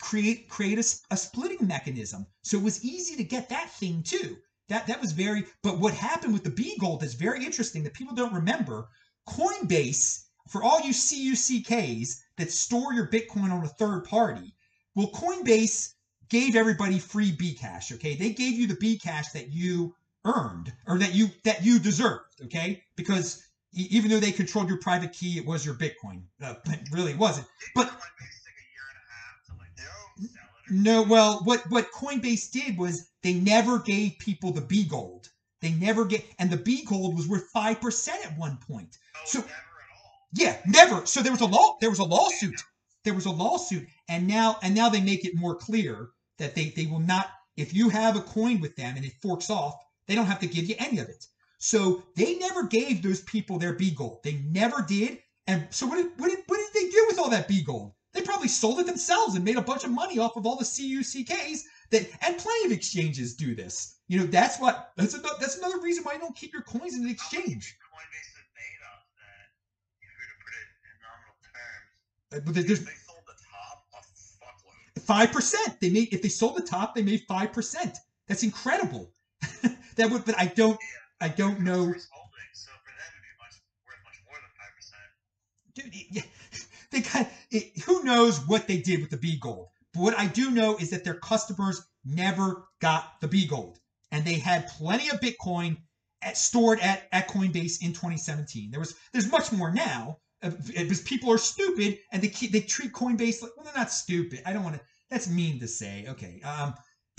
create 0.00 0.48
create 0.48 0.78
a 0.78 1.16
splitting 1.16 1.66
mechanism. 1.66 2.26
So 2.42 2.58
it 2.58 2.62
was 2.62 2.84
easy 2.84 3.16
to 3.16 3.24
get 3.24 3.48
that 3.48 3.70
thing 3.70 4.02
too. 4.02 4.36
That 4.68 4.86
that 4.86 5.00
was 5.00 5.12
very. 5.12 5.44
But 5.62 5.78
what 5.78 5.94
happened 5.94 6.32
with 6.32 6.44
the 6.44 6.50
B 6.50 6.76
Gold 6.78 7.02
is 7.02 7.14
very 7.14 7.44
interesting 7.44 7.82
that 7.84 7.94
people 7.94 8.14
don't 8.14 8.32
remember. 8.34 8.88
Coinbase, 9.28 10.21
for 10.48 10.62
all 10.62 10.80
you 10.80 10.92
CUCKs 10.92 12.20
that 12.36 12.50
store 12.50 12.92
your 12.92 13.06
Bitcoin 13.08 13.50
on 13.52 13.64
a 13.64 13.68
third 13.68 14.04
party, 14.04 14.54
well, 14.94 15.10
Coinbase 15.10 15.94
gave 16.28 16.56
everybody 16.56 16.98
free 16.98 17.32
Bcash. 17.32 17.92
Okay, 17.92 18.14
they 18.16 18.30
gave 18.30 18.54
you 18.54 18.66
the 18.66 18.76
Bcash 18.76 19.32
that 19.32 19.50
you 19.52 19.94
earned 20.24 20.72
or 20.86 20.98
that 20.98 21.14
you 21.14 21.28
that 21.44 21.64
you 21.64 21.78
deserved. 21.78 22.42
Okay, 22.44 22.82
because 22.96 23.44
e- 23.74 23.88
even 23.90 24.10
though 24.10 24.20
they 24.20 24.32
controlled 24.32 24.68
your 24.68 24.78
private 24.78 25.12
key, 25.12 25.38
it 25.38 25.46
was 25.46 25.64
your 25.64 25.74
Bitcoin. 25.74 26.22
Uh, 26.42 26.54
but 26.64 26.74
it 26.74 26.88
really 26.92 27.14
wasn't. 27.14 27.46
But 27.74 27.84
Didn't 27.84 27.98
Coinbase 27.98 28.44
take 28.44 28.54
a 28.58 28.68
year 28.72 28.86
and 28.88 28.98
a 28.98 29.12
half 29.12 29.44
to 29.46 29.52
like 29.58 29.78
sell 29.78 30.24
it? 30.24 30.70
Or 30.70 30.74
No, 30.74 31.02
well, 31.02 31.40
what 31.44 31.68
what 31.70 31.92
Coinbase 31.92 32.50
did 32.50 32.76
was 32.78 33.08
they 33.22 33.34
never 33.34 33.78
gave 33.78 34.18
people 34.18 34.52
the 34.52 34.60
B 34.60 34.84
gold. 34.84 35.28
They 35.60 35.72
never 35.72 36.04
get, 36.04 36.24
and 36.40 36.50
the 36.50 36.56
B 36.56 36.84
gold 36.84 37.14
was 37.16 37.28
worth 37.28 37.48
five 37.52 37.80
percent 37.80 38.26
at 38.26 38.36
one 38.36 38.58
point. 38.68 38.98
Oh, 39.14 39.20
So- 39.24 39.38
never 39.40 39.50
at 39.50 39.54
all. 39.54 39.71
Yeah, 40.32 40.56
never. 40.66 41.06
So 41.06 41.22
there 41.22 41.32
was 41.32 41.40
a 41.40 41.46
law. 41.46 41.76
There 41.80 41.90
was 41.90 41.98
a 41.98 42.04
lawsuit. 42.04 42.60
There 43.04 43.14
was 43.14 43.26
a 43.26 43.30
lawsuit, 43.30 43.86
and 44.08 44.26
now 44.26 44.58
and 44.62 44.74
now 44.74 44.88
they 44.88 45.00
make 45.00 45.24
it 45.24 45.34
more 45.34 45.54
clear 45.56 46.10
that 46.38 46.54
they 46.54 46.70
they 46.70 46.86
will 46.86 47.00
not. 47.00 47.30
If 47.56 47.74
you 47.74 47.88
have 47.90 48.16
a 48.16 48.22
coin 48.22 48.60
with 48.60 48.76
them 48.76 48.96
and 48.96 49.04
it 49.04 49.12
forks 49.20 49.50
off, 49.50 49.74
they 50.06 50.14
don't 50.14 50.26
have 50.26 50.40
to 50.40 50.46
give 50.46 50.64
you 50.66 50.74
any 50.78 50.98
of 50.98 51.08
it. 51.08 51.26
So 51.58 52.02
they 52.16 52.36
never 52.38 52.64
gave 52.64 53.02
those 53.02 53.20
people 53.22 53.58
their 53.58 53.74
B 53.74 53.90
gold. 53.90 54.22
They 54.24 54.34
never 54.34 54.82
did. 54.82 55.18
And 55.46 55.66
so 55.70 55.86
what 55.86 55.96
did 55.96 56.10
what 56.18 56.30
did 56.30 56.40
what 56.46 56.58
did 56.58 56.72
they 56.74 56.88
do 56.90 57.04
with 57.08 57.18
all 57.18 57.30
that 57.30 57.48
B 57.48 57.62
gold? 57.62 57.92
They 58.12 58.22
probably 58.22 58.48
sold 58.48 58.80
it 58.80 58.86
themselves 58.86 59.34
and 59.34 59.44
made 59.44 59.56
a 59.56 59.62
bunch 59.62 59.84
of 59.84 59.90
money 59.90 60.18
off 60.18 60.36
of 60.36 60.46
all 60.46 60.56
the 60.56 60.64
CUCKs 60.64 61.62
that 61.90 62.08
and 62.22 62.38
plenty 62.38 62.66
of 62.66 62.72
exchanges 62.72 63.34
do 63.34 63.54
this. 63.54 63.96
You 64.08 64.18
know, 64.20 64.26
that's 64.26 64.58
what 64.60 64.92
that's 64.96 65.14
another 65.14 65.34
that's 65.40 65.56
another 65.58 65.80
reason 65.80 66.04
why 66.04 66.14
you 66.14 66.20
don't 66.20 66.36
keep 66.36 66.52
your 66.52 66.62
coins 66.62 66.94
in 66.94 67.04
an 67.04 67.10
exchange. 67.10 67.76
Coinbase 67.92 68.32
is 68.36 68.48
made 68.54 68.80
off 68.92 69.04
that. 69.16 69.48
If 70.00 70.08
you 70.08 70.12
were 70.12 70.28
to 70.28 70.38
put 70.44 70.52
it 70.60 70.68
in 70.84 70.94
nominal 71.00 71.36
terms, 71.42 71.88
Uh, 72.14 72.21
But 72.40 72.54
there's 72.54 72.66
They 72.66 72.74
sold 72.74 73.22
the 73.26 73.34
top 73.50 73.86
a 73.94 73.98
fuckload. 73.98 75.02
five 75.02 75.32
percent. 75.32 75.80
They 75.80 75.90
made 75.90 76.12
if 76.12 76.22
they 76.22 76.28
sold 76.28 76.56
the 76.56 76.62
top, 76.62 76.94
they 76.94 77.02
made 77.02 77.24
five 77.28 77.52
percent. 77.52 77.98
That's 78.28 78.42
incredible. 78.42 79.12
that 79.96 80.10
would, 80.10 80.24
but 80.24 80.38
I 80.38 80.46
don't, 80.46 80.78
I 81.20 81.28
don't 81.28 81.60
know. 81.60 81.76
holding, 81.76 81.98
so 82.54 82.70
for 82.84 82.92
them 82.92 83.10
it'd 83.10 83.22
be 83.22 83.34
much 83.38 83.54
worth 83.86 84.02
much 84.04 84.18
more 84.26 84.36
than 84.40 84.50
five 84.56 84.74
percent. 84.76 85.02
Dude, 85.74 85.94
yeah, 86.10 86.22
they 86.90 87.00
got 87.00 87.30
it, 87.50 87.82
who 87.84 88.04
knows 88.04 88.46
what 88.46 88.66
they 88.66 88.78
did 88.78 89.00
with 89.00 89.10
the 89.10 89.16
B 89.18 89.36
gold. 89.38 89.68
But 89.92 90.00
what 90.02 90.18
I 90.18 90.26
do 90.26 90.50
know 90.50 90.76
is 90.78 90.90
that 90.90 91.04
their 91.04 91.14
customers 91.14 91.82
never 92.04 92.66
got 92.80 93.20
the 93.20 93.28
B 93.28 93.46
gold, 93.46 93.78
and 94.10 94.24
they 94.24 94.38
had 94.38 94.68
plenty 94.68 95.10
of 95.10 95.20
Bitcoin 95.20 95.76
at, 96.22 96.36
stored 96.38 96.80
at, 96.80 97.08
at 97.12 97.28
Coinbase 97.28 97.82
in 97.82 97.88
2017. 97.92 98.70
There 98.70 98.80
was 98.80 98.94
there's 99.12 99.30
much 99.30 99.52
more 99.52 99.70
now 99.72 100.18
because 100.42 101.00
people 101.02 101.32
are 101.32 101.38
stupid 101.38 101.98
and 102.10 102.22
they 102.22 102.28
keep 102.28 102.52
they 102.52 102.60
treat 102.60 102.92
Coinbase 102.92 103.42
like 103.42 103.52
well 103.56 103.64
they're 103.64 103.74
not 103.76 103.92
stupid. 103.92 104.42
I 104.44 104.52
don't 104.52 104.64
want 104.64 104.76
to. 104.76 104.82
That's 105.10 105.28
mean 105.28 105.60
to 105.60 105.68
say. 105.68 106.06
Okay, 106.08 106.40
um, 106.42 106.74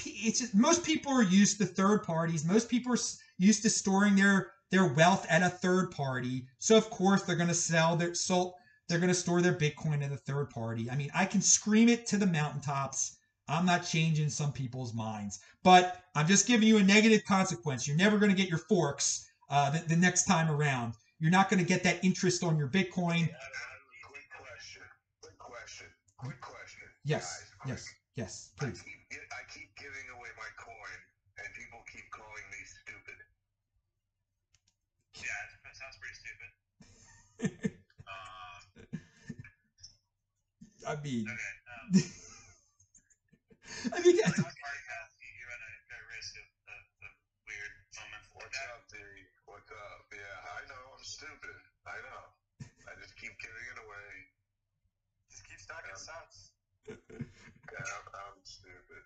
it's 0.06 0.40
just 0.40 0.56
most 0.56 0.84
people 0.84 1.12
are 1.14 1.24
used 1.24 1.58
to 1.60 1.66
third 1.66 2.04
parties. 2.04 2.46
Most 2.46 2.70
people 2.70 2.94
are 2.94 3.00
used 3.38 3.64
to 3.64 3.70
storing 3.70 4.16
their 4.16 4.52
their 4.72 4.94
wealth 4.94 5.26
at 5.30 5.44
a 5.44 5.50
third 5.50 5.92
party. 5.92 6.48
So 6.60 6.76
of 6.76 6.90
course 6.90 7.24
they're 7.24 7.36
going 7.36 7.50
to 7.50 7.54
sell 7.54 7.96
their 7.96 8.14
so 8.14 8.56
they're 8.90 9.00
going 9.00 9.10
to 9.10 9.16
store 9.16 9.42
their 9.42 9.54
Bitcoin 9.54 10.04
at 10.04 10.12
a 10.12 10.18
third 10.18 10.50
party. 10.50 10.90
I 10.90 10.96
mean, 10.96 11.10
I 11.16 11.26
can 11.26 11.42
scream 11.42 11.90
it 11.90 12.06
to 12.08 12.18
the 12.18 12.26
mountaintops. 12.26 13.18
I'm 13.48 13.66
not 13.66 13.86
changing 13.86 14.30
some 14.30 14.52
people's 14.52 14.94
minds, 14.94 15.40
but 15.64 16.04
I'm 16.16 16.28
just 16.28 16.48
giving 16.48 16.68
you 16.68 16.78
a 16.78 16.84
negative 16.84 17.24
consequence. 17.26 17.88
You're 17.88 17.98
never 17.98 18.18
going 18.18 18.32
to 18.32 18.38
get 18.38 18.50
your 18.50 18.60
forks 18.60 19.26
uh, 19.50 19.70
the, 19.70 19.80
the 19.80 19.96
next 19.96 20.26
time 20.26 20.50
around. 20.50 20.94
You're 21.24 21.32
not 21.32 21.48
going 21.48 21.64
to 21.64 21.66
get 21.66 21.88
that 21.88 22.04
interest 22.04 22.44
on 22.44 22.60
your 22.60 22.68
Bitcoin. 22.68 23.32
Quick 24.04 24.28
question. 24.28 24.84
Quick 25.24 25.40
question. 25.40 25.88
Quick 26.20 26.36
question. 26.44 26.84
Yes, 27.08 27.24
Guys, 27.24 27.48
quick. 27.64 27.72
yes, 27.72 27.88
yes, 28.20 28.52
I 28.60 28.68
please. 28.68 28.84
keep, 28.84 29.00
I 29.32 29.40
keep 29.48 29.72
giving 29.80 30.04
away 30.12 30.28
my 30.36 30.52
coin, 30.60 31.00
and 31.40 31.48
people 31.56 31.80
keep 31.88 32.04
calling 32.12 32.44
me 32.52 32.60
stupid. 32.68 33.16
Yeah, 35.16 35.32
it 35.48 35.56
that 35.64 35.72
sounds 35.80 35.96
pretty 35.96 36.20
stupid. 36.20 36.52
uh, 38.04 38.60
I 40.92 41.00
mean, 41.00 41.24
okay. 41.24 41.54
Um, 41.72 41.88
I 43.96 43.98
mean, 44.04 44.20
like 44.20 44.44
on 44.44 44.52
podcast, 44.60 45.16
you, 45.24 45.32
you 45.40 45.48
run 45.48 45.62
a 45.64 45.72
fair 45.88 46.04
risk 46.12 46.36
of, 46.36 46.44
of, 46.68 46.84
of 47.08 47.16
weird 47.48 47.72
moments 47.96 48.28
like 48.36 48.44
What's 48.44 48.60
that. 48.60 48.76
up, 48.76 48.84
D? 48.92 49.00
What's 49.48 49.72
up? 49.72 50.04
Yeah, 50.12 50.36
I 50.56 50.60
know 50.68 50.76
I'm 50.96 51.04
stupid. 51.24 51.56
I 51.88 51.96
know. 52.04 52.22
I 52.88 52.92
just 53.00 53.16
keep 53.16 53.32
giving 53.40 53.66
it 53.72 53.80
away. 53.80 54.08
Just 55.32 55.48
keep 55.48 55.60
stacking 55.60 55.96
Um, 55.96 56.04
sats. 56.04 56.52
Yeah, 57.72 57.80
I'm, 57.80 58.06
I'm 58.14 58.38
stupid. 58.44 59.02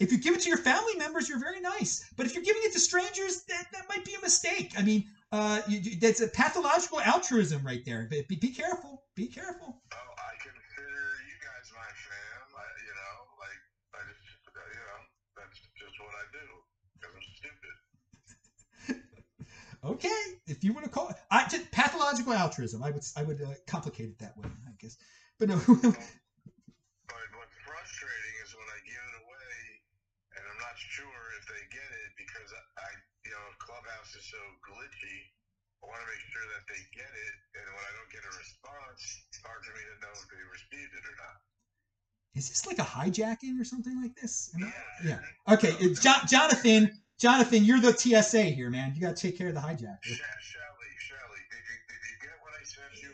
if 0.00 0.10
you 0.12 0.18
give 0.18 0.34
it 0.34 0.40
to 0.42 0.48
your 0.50 0.58
family 0.58 0.94
members, 0.98 1.28
you're 1.28 1.38
very 1.38 1.60
nice. 1.60 2.02
But 2.16 2.26
if 2.26 2.34
you're 2.34 2.42
giving 2.42 2.60
it 2.64 2.72
to 2.72 2.80
strangers, 2.80 3.40
that, 3.48 3.64
that 3.72 3.84
might 3.88 4.04
be 4.04 4.12
a 4.14 4.20
mistake. 4.20 4.74
I 4.76 4.82
mean, 4.82 5.04
uh, 5.32 5.60
you, 5.68 5.78
you- 5.78 5.96
that's 6.00 6.20
a 6.20 6.26
pathological 6.28 7.00
altruism 7.00 7.64
right 7.64 7.80
there. 7.86 8.06
Be, 8.10 8.36
be 8.36 8.50
careful. 8.50 9.00
Be 9.14 9.28
careful. 9.28 9.80
Oh, 9.94 10.12
I 10.18 10.34
consider 10.42 11.00
you 11.30 11.36
guys 11.40 11.66
my 11.72 11.88
fam. 11.94 12.42
I, 12.58 12.66
you 12.84 12.94
know, 12.98 13.14
like 13.40 13.60
I 13.94 14.00
just, 14.10 14.20
you 14.26 14.82
know, 14.82 15.00
that's 15.38 15.56
just 15.78 15.96
what 16.02 16.12
I 16.12 16.24
do 16.34 16.46
because 16.98 17.14
I'm 17.14 17.28
stupid. 17.38 17.74
Okay, 19.84 20.22
if 20.48 20.64
you 20.64 20.72
want 20.72 20.84
to 20.84 20.90
call 20.90 21.08
I 22.16 22.24
pathological 22.24 22.32
altruism. 22.32 22.82
I 22.82 22.90
would 22.90 23.04
I 23.16 23.22
would 23.22 23.40
uh, 23.42 23.54
complicate 23.66 24.08
it 24.10 24.18
that 24.20 24.36
way, 24.36 24.48
I 24.66 24.72
guess. 24.80 24.96
But 25.38 25.48
no, 25.50 25.56
But 27.08 27.26
what's 27.36 27.56
frustrating 27.62 28.34
is 28.42 28.50
when 28.56 28.68
I 28.72 28.78
give 28.88 28.98
it 28.98 29.16
away, 29.22 29.56
and 30.38 30.42
I'm 30.48 30.60
not 30.64 30.74
sure 30.78 31.22
if 31.38 31.44
they 31.46 31.62
get 31.70 31.90
it 32.04 32.10
because 32.18 32.50
I, 32.80 32.88
you 33.24 33.32
know, 33.32 33.44
Clubhouse 33.60 34.16
is 34.16 34.24
so 34.26 34.40
glitchy. 34.64 35.18
I 35.84 35.92
want 35.92 36.00
to 36.02 36.08
make 36.08 36.24
sure 36.32 36.46
that 36.56 36.64
they 36.66 36.80
get 36.96 37.12
it, 37.12 37.34
and 37.60 37.64
when 37.70 37.84
I 37.84 37.92
don't 37.94 38.10
get 38.10 38.24
a 38.26 38.32
response, 38.34 39.02
it's 39.30 39.38
hard 39.44 39.62
for 39.62 39.76
me 39.76 39.84
to 39.86 39.96
know 40.02 40.14
if 40.16 40.26
they 40.32 40.42
received 40.50 40.92
it 40.96 41.04
or 41.04 41.16
not. 41.20 41.38
is 42.34 42.48
this 42.48 42.66
like 42.66 42.78
a 42.80 42.84
hijacking 42.84 43.60
or 43.60 43.64
something 43.64 44.00
like 44.02 44.14
this? 44.16 44.50
I- 44.56 44.60
Yeah. 44.60 45.20
yeah. 45.20 45.54
Okay, 45.54 45.76
it's 45.80 46.00
Jo- 46.00 46.24
Jonathan. 46.26 46.90
Jonathan, 47.18 47.64
you're 47.64 47.80
the 47.80 47.96
TSA 47.96 48.52
here, 48.52 48.68
man. 48.68 48.92
You 48.94 49.00
got 49.00 49.16
to 49.16 49.22
take 49.22 49.38
care 49.38 49.48
of 49.48 49.54
the 49.54 49.60
hijacker. 49.60 50.04
Sh- 50.04 50.20
Shelly, 50.40 50.92
Shelly, 51.00 51.42
did 51.48 51.64
you, 51.64 51.76
did 51.88 52.02
you 52.12 52.16
get 52.20 52.36
what 52.44 52.52
I 52.52 52.62
sent 52.64 52.92
you? 53.02 53.08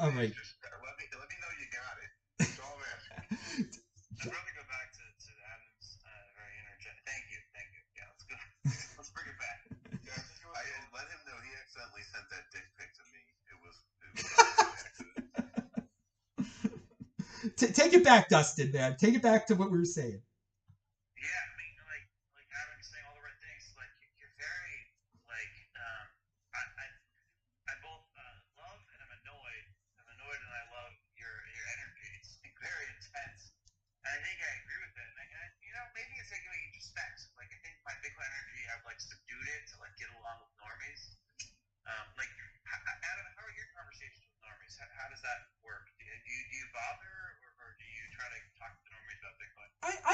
All 0.00 0.10
right. 0.12 0.32
Just, 0.32 0.54
let 0.62 0.94
me 1.00 1.04
let 1.16 1.28
me 1.28 1.36
know 1.40 1.50
you 1.58 1.66
got 1.72 1.96
it. 2.00 2.10
That's 2.40 2.58
all 2.60 2.76
I'm 2.76 2.84
asking. 2.92 3.22
I'd 4.20 4.32
rather 4.32 4.54
go 4.56 4.64
back 4.68 4.88
to, 4.96 5.04
to 5.04 5.30
Adam's 5.52 5.88
uh, 6.04 6.24
very 6.36 6.54
energetic. 6.64 7.00
Thank 7.04 7.24
you, 7.32 7.40
thank 7.52 7.68
you. 7.72 7.82
Yeah, 7.96 8.08
let's 8.08 8.24
go. 8.28 8.36
let's 8.98 9.10
bring 9.12 9.28
it 9.28 9.38
back. 9.40 9.58
Yeah, 10.04 10.16
I 10.16 10.62
let 10.94 11.06
him 11.12 11.20
know 11.28 11.36
he 11.44 11.52
accidentally 11.58 12.04
sent 12.08 12.26
that 12.32 12.44
dick 12.52 12.66
pic 12.80 12.90
to 12.96 13.04
me. 13.12 13.22
It 13.52 13.58
was. 13.60 13.76
It 14.02 14.10
was 14.16 14.24
T- 17.56 17.72
take 17.72 17.92
it 17.94 18.04
back, 18.04 18.28
Dustin, 18.28 18.70
man. 18.72 18.96
Take 18.98 19.14
it 19.14 19.22
back 19.22 19.46
to 19.48 19.54
what 19.54 19.70
we 19.70 19.78
were 19.78 19.84
saying. 19.86 20.20
Yeah, 21.18 21.40
I 21.44 21.54
mean, 21.60 21.74
like, 21.88 22.06
like 22.36 22.48
Adam 22.56 22.76
is 22.80 22.88
saying 22.88 23.04
all 23.06 23.14
the 23.16 23.24
right 23.24 23.38
things. 23.40 23.70
Like, 23.76 23.92
you- 24.00 24.12
you're 24.18 24.36
very, 24.40 24.88
like, 25.28 25.52
um, 25.76 26.06
I, 26.56 26.62
I, 26.80 26.86
I 27.70 27.74
both 27.82 28.04
uh, 28.16 28.36
love 28.58 28.80
and 28.94 28.98
I'm 29.02 29.12
annoyed. 29.22 29.66
I'm 30.00 30.08
annoyed 30.16 30.40
and 30.42 30.52
I 30.52 30.64
love 30.72 30.92
your 31.16 31.32
your 31.54 31.66
energy. 31.78 32.08
It's 32.18 32.36
like, 32.42 32.54
very 32.60 32.86
intense. 32.96 33.52
And 34.04 34.10
I 34.14 34.18
think 34.22 34.38
I 34.42 34.50
agree 34.62 34.78
with 34.82 34.94
it. 34.96 35.06
And, 35.08 35.18
I, 35.20 35.24
and 35.30 35.40
I, 35.44 35.48
you 35.62 35.72
know, 35.76 35.84
maybe 35.94 36.14
it's 36.20 36.30
taking 36.30 36.50
me 36.52 36.60
introspect. 36.68 37.28
Like, 37.38 37.50
I 37.52 37.58
think 37.64 37.76
my 37.86 37.94
Bitcoin 38.02 38.30
energy, 38.30 38.64
I've 38.72 38.84
like 38.86 39.00
subdued 39.02 39.48
it 39.56 39.62
to 39.72 39.74
like 39.82 39.94
get 40.00 40.10
along 40.14 40.40
with 40.42 40.52
normies. 40.60 41.12
Um, 41.88 42.06
like, 42.18 42.30
h- 42.30 42.84
h- 42.84 43.00
Adam, 43.02 43.26
how 43.34 43.46
are 43.48 43.54
your 43.56 43.66
conversations 43.72 44.22
with 44.28 44.38
normies? 44.44 44.76
How, 44.78 44.86
how 44.94 45.06
does 45.10 45.22
that 45.24 45.40
work? 45.64 45.88
Do, 45.98 46.04
do 46.06 46.30
you 46.30 46.42
do 46.50 46.54
you 46.60 46.68
bother 46.74 47.08
or, 47.42 47.50
or 47.62 47.68
do 47.80 47.86
you 47.88 48.04
try 48.12 48.28
to 48.28 48.38
talk 48.60 48.72
to 48.74 48.86
normies 48.92 49.18
about 49.22 49.34
Bitcoin? 49.40 49.70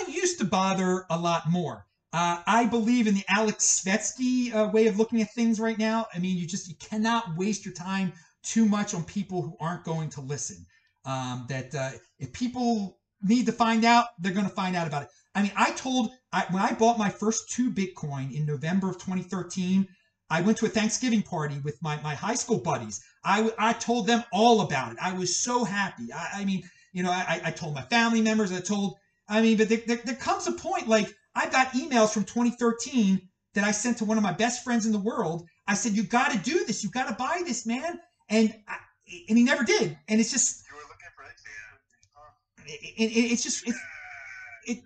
I, 0.06 0.10
used 0.10 0.38
to 0.38 0.44
bother 0.44 1.04
a 1.10 1.18
lot 1.18 1.50
more. 1.50 1.86
Uh, 2.12 2.42
I 2.46 2.66
believe 2.66 3.06
in 3.06 3.14
the 3.14 3.24
Alex 3.28 3.82
Svetski 3.82 4.54
uh, 4.54 4.68
way 4.70 4.86
of 4.86 4.98
looking 4.98 5.22
at 5.22 5.32
things 5.34 5.58
right 5.58 5.78
now. 5.78 6.06
I 6.14 6.18
mean, 6.18 6.36
you 6.36 6.46
just 6.46 6.68
you 6.68 6.74
cannot 6.76 7.36
waste 7.36 7.64
your 7.64 7.74
time 7.74 8.12
too 8.42 8.66
much 8.66 8.94
on 8.94 9.04
people 9.04 9.42
who 9.42 9.56
aren't 9.60 9.84
going 9.84 10.10
to 10.10 10.20
listen. 10.20 10.66
Um, 11.04 11.46
that 11.48 11.74
uh, 11.74 11.90
if 12.18 12.32
people 12.32 12.98
need 13.22 13.46
to 13.46 13.52
find 13.52 13.84
out, 13.84 14.06
they're 14.20 14.32
going 14.32 14.48
to 14.48 14.54
find 14.54 14.76
out 14.76 14.86
about 14.86 15.02
it. 15.02 15.08
I 15.34 15.42
mean, 15.42 15.52
I 15.56 15.70
told 15.72 16.10
I, 16.32 16.44
when 16.50 16.62
I 16.62 16.72
bought 16.72 16.98
my 16.98 17.08
first 17.08 17.50
two 17.50 17.70
Bitcoin 17.70 18.34
in 18.34 18.46
November 18.46 18.90
of 18.90 18.96
2013. 18.96 19.86
I 20.30 20.40
went 20.40 20.56
to 20.58 20.66
a 20.66 20.68
Thanksgiving 20.70 21.20
party 21.20 21.58
with 21.62 21.76
my, 21.82 22.00
my 22.00 22.14
high 22.14 22.36
school 22.36 22.56
buddies. 22.56 23.02
I, 23.22 23.52
I 23.58 23.74
told 23.74 24.06
them 24.06 24.24
all 24.32 24.62
about 24.62 24.92
it. 24.92 24.98
I 25.02 25.12
was 25.12 25.36
so 25.38 25.62
happy. 25.62 26.10
I, 26.10 26.40
I 26.40 26.44
mean, 26.46 26.62
you 26.94 27.02
know, 27.02 27.10
I, 27.10 27.42
I 27.44 27.50
told 27.50 27.74
my 27.74 27.82
family 27.82 28.22
members. 28.22 28.50
I 28.50 28.60
told 28.60 28.96
I 29.28 29.40
mean, 29.42 29.56
but 29.56 29.68
there, 29.68 29.80
there, 29.86 30.00
there 30.04 30.16
comes 30.16 30.46
a 30.46 30.52
point 30.52 30.88
like 30.88 31.12
I 31.34 31.48
got 31.48 31.72
emails 31.72 32.12
from 32.12 32.24
2013 32.24 33.20
that 33.54 33.64
I 33.64 33.70
sent 33.70 33.98
to 33.98 34.04
one 34.04 34.16
of 34.16 34.22
my 34.22 34.32
best 34.32 34.64
friends 34.64 34.86
in 34.86 34.92
the 34.92 34.98
world. 34.98 35.46
I 35.66 35.74
said, 35.74 35.92
"You 35.92 36.02
got 36.02 36.32
to 36.32 36.38
do 36.38 36.64
this. 36.64 36.82
You 36.82 36.90
got 36.90 37.08
to 37.08 37.14
buy 37.14 37.42
this, 37.44 37.66
man." 37.66 37.98
And 38.28 38.54
I, 38.68 38.76
and 39.28 39.38
he 39.38 39.44
never 39.44 39.64
did. 39.64 39.96
And 40.08 40.20
it's 40.20 40.30
just, 40.30 40.64
you 40.70 40.76
were 40.76 40.82
looking 40.82 41.10
for 41.16 41.24
it. 41.24 42.94
it, 42.96 43.10
it, 43.12 43.32
it's 43.32 43.42
just, 43.42 43.66
it, 43.68 43.74
it, 44.66 44.78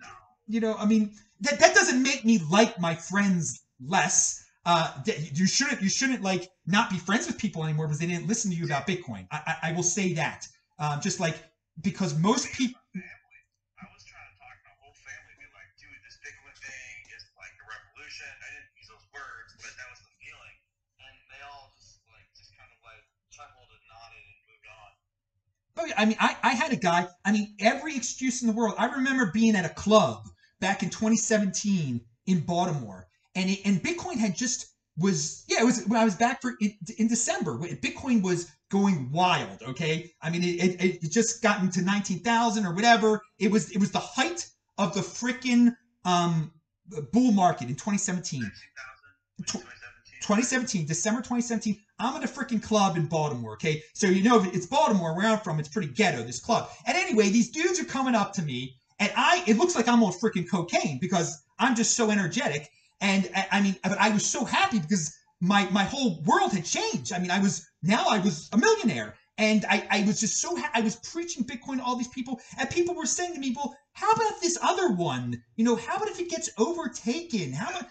you 0.47 0.59
know, 0.59 0.75
I 0.77 0.85
mean, 0.85 1.11
that 1.41 1.59
that 1.59 1.75
doesn't 1.75 2.01
make 2.01 2.25
me 2.25 2.39
like 2.49 2.79
my 2.79 2.95
friends 2.95 3.61
less. 3.85 4.43
Uh, 4.65 4.91
you 5.33 5.47
shouldn't, 5.47 5.81
you 5.81 5.89
shouldn't 5.89 6.21
like 6.23 6.49
not 6.65 6.89
be 6.89 6.97
friends 6.97 7.27
with 7.27 7.37
people 7.37 7.63
anymore 7.63 7.87
because 7.87 7.99
they 7.99 8.07
didn't 8.07 8.27
listen 8.27 8.51
to 8.51 8.57
you 8.57 8.65
about 8.65 8.85
Bitcoin. 8.87 9.25
I, 9.31 9.39
I, 9.47 9.69
I 9.69 9.71
will 9.73 9.83
say 9.83 10.13
that. 10.13 10.47
Um, 10.79 10.99
just 11.01 11.19
like 11.19 11.35
because 11.81 12.17
most 12.19 12.51
people. 12.53 12.79
I 12.95 13.85
was 13.93 14.03
trying 14.03 14.27
to 14.27 14.35
talk 14.41 14.53
to 14.59 14.65
my 14.67 14.75
whole 14.81 14.97
family, 15.05 15.33
be 15.39 15.47
like, 15.55 15.69
dude, 15.79 15.93
this 16.03 16.17
Bitcoin 16.19 16.55
thing 16.57 16.97
is 17.15 17.23
like 17.37 17.53
a 17.61 17.65
revolution. 17.69 18.27
I 18.27 18.47
didn't 18.59 18.73
use 18.75 18.89
those 18.91 19.07
words, 19.13 19.55
but 19.61 19.71
that 19.77 19.87
was 19.93 20.01
the 20.03 20.11
feeling. 20.19 20.55
And 20.99 21.15
they 21.31 21.41
all 21.45 21.71
just 21.77 22.01
like 22.11 22.27
just 22.35 22.51
kind 22.57 22.69
of 22.69 22.79
like 22.83 23.03
chuckled 23.29 23.69
and 23.71 23.83
nodded 23.87 24.23
and 24.25 24.39
moved 24.49 24.67
on. 24.67 24.91
Yeah, 25.87 25.93
I 25.97 26.05
mean, 26.05 26.17
I, 26.19 26.35
I 26.43 26.53
had 26.53 26.71
a 26.71 26.75
guy, 26.75 27.07
I 27.25 27.31
mean, 27.31 27.55
every 27.59 27.95
excuse 27.95 28.41
in 28.41 28.47
the 28.47 28.53
world. 28.53 28.75
I 28.77 28.87
remember 28.87 29.31
being 29.33 29.55
at 29.55 29.65
a 29.65 29.69
club 29.69 30.23
back 30.59 30.83
in 30.83 30.89
2017 30.89 32.01
in 32.25 32.39
Baltimore, 32.41 33.07
and 33.35 33.49
it, 33.49 33.59
and 33.65 33.81
Bitcoin 33.81 34.17
had 34.17 34.35
just 34.35 34.73
was 34.97 35.45
yeah, 35.47 35.61
it 35.61 35.65
was 35.65 35.85
when 35.85 35.99
I 35.99 36.03
was 36.03 36.15
back 36.15 36.41
for 36.41 36.53
in, 36.59 36.73
in 36.97 37.07
December. 37.07 37.57
Bitcoin 37.57 38.21
was 38.21 38.51
going 38.69 39.11
wild. 39.11 39.61
Okay, 39.61 40.11
I 40.21 40.29
mean, 40.29 40.43
it, 40.43 40.81
it, 40.81 41.03
it 41.03 41.11
just 41.11 41.41
gotten 41.41 41.69
to 41.71 41.81
19,000 41.81 42.65
or 42.65 42.73
whatever. 42.73 43.21
It 43.39 43.51
was 43.51 43.71
it 43.71 43.79
was 43.79 43.91
the 43.91 43.99
height 43.99 44.47
of 44.77 44.93
the 44.93 45.01
freaking 45.01 45.73
um 46.05 46.51
bull 47.13 47.31
market 47.31 47.69
in 47.69 47.75
2017. 47.75 48.41
2000, 48.41 48.51
Tw- 49.45 49.51
2017. 49.51 49.76
2017, 50.21 50.85
December 50.85 51.19
2017. 51.19 51.77
I'm 51.99 52.15
at 52.15 52.23
a 52.23 52.31
freaking 52.31 52.61
club 52.61 52.97
in 52.97 53.07
Baltimore, 53.07 53.53
okay? 53.53 53.83
So 53.93 54.07
you 54.07 54.23
know 54.23 54.43
it's 54.43 54.65
Baltimore, 54.65 55.15
where 55.15 55.27
I'm 55.27 55.39
from. 55.39 55.59
It's 55.59 55.69
pretty 55.69 55.89
ghetto, 55.89 56.23
this 56.23 56.39
club. 56.39 56.69
And 56.85 56.97
anyway, 56.97 57.29
these 57.29 57.49
dudes 57.49 57.79
are 57.79 57.85
coming 57.85 58.15
up 58.15 58.33
to 58.33 58.41
me, 58.41 58.75
and 58.99 59.11
I 59.15 59.43
it 59.47 59.57
looks 59.57 59.75
like 59.75 59.87
I'm 59.87 60.03
on 60.03 60.11
freaking 60.11 60.49
cocaine 60.49 60.99
because 60.99 61.41
I'm 61.59 61.75
just 61.75 61.95
so 61.95 62.11
energetic. 62.11 62.69
And 63.01 63.29
I, 63.51 63.61
mean, 63.61 63.75
but 63.83 63.99
I 63.99 64.09
was 64.09 64.25
so 64.25 64.43
happy 64.43 64.79
because 64.79 65.15
my 65.39 65.69
my 65.69 65.83
whole 65.83 66.21
world 66.23 66.51
had 66.51 66.65
changed. 66.65 67.13
I 67.13 67.19
mean, 67.19 67.31
I 67.31 67.39
was 67.39 67.67
now 67.83 68.05
I 68.09 68.19
was 68.19 68.49
a 68.53 68.57
millionaire. 68.57 69.15
And 69.39 69.65
I, 69.69 69.87
I 69.91 70.03
was 70.07 70.19
just 70.19 70.41
so 70.41 70.55
ha- 70.55 70.71
I 70.73 70.81
was 70.81 70.95
preaching 70.95 71.43
Bitcoin 71.43 71.77
to 71.77 71.83
all 71.83 71.95
these 71.95 72.07
people, 72.07 72.41
and 72.57 72.67
people 72.71 72.95
were 72.95 73.05
saying 73.05 73.35
to 73.35 73.39
me, 73.39 73.53
"Well, 73.55 73.77
how 73.93 74.11
about 74.11 74.41
this 74.41 74.57
other 74.63 74.89
one? 74.89 75.43
You 75.57 75.63
know, 75.63 75.75
how 75.75 75.97
about 75.97 76.09
if 76.09 76.19
it 76.19 76.29
gets 76.29 76.49
overtaken? 76.57 77.53
How 77.53 77.69
about 77.69 77.85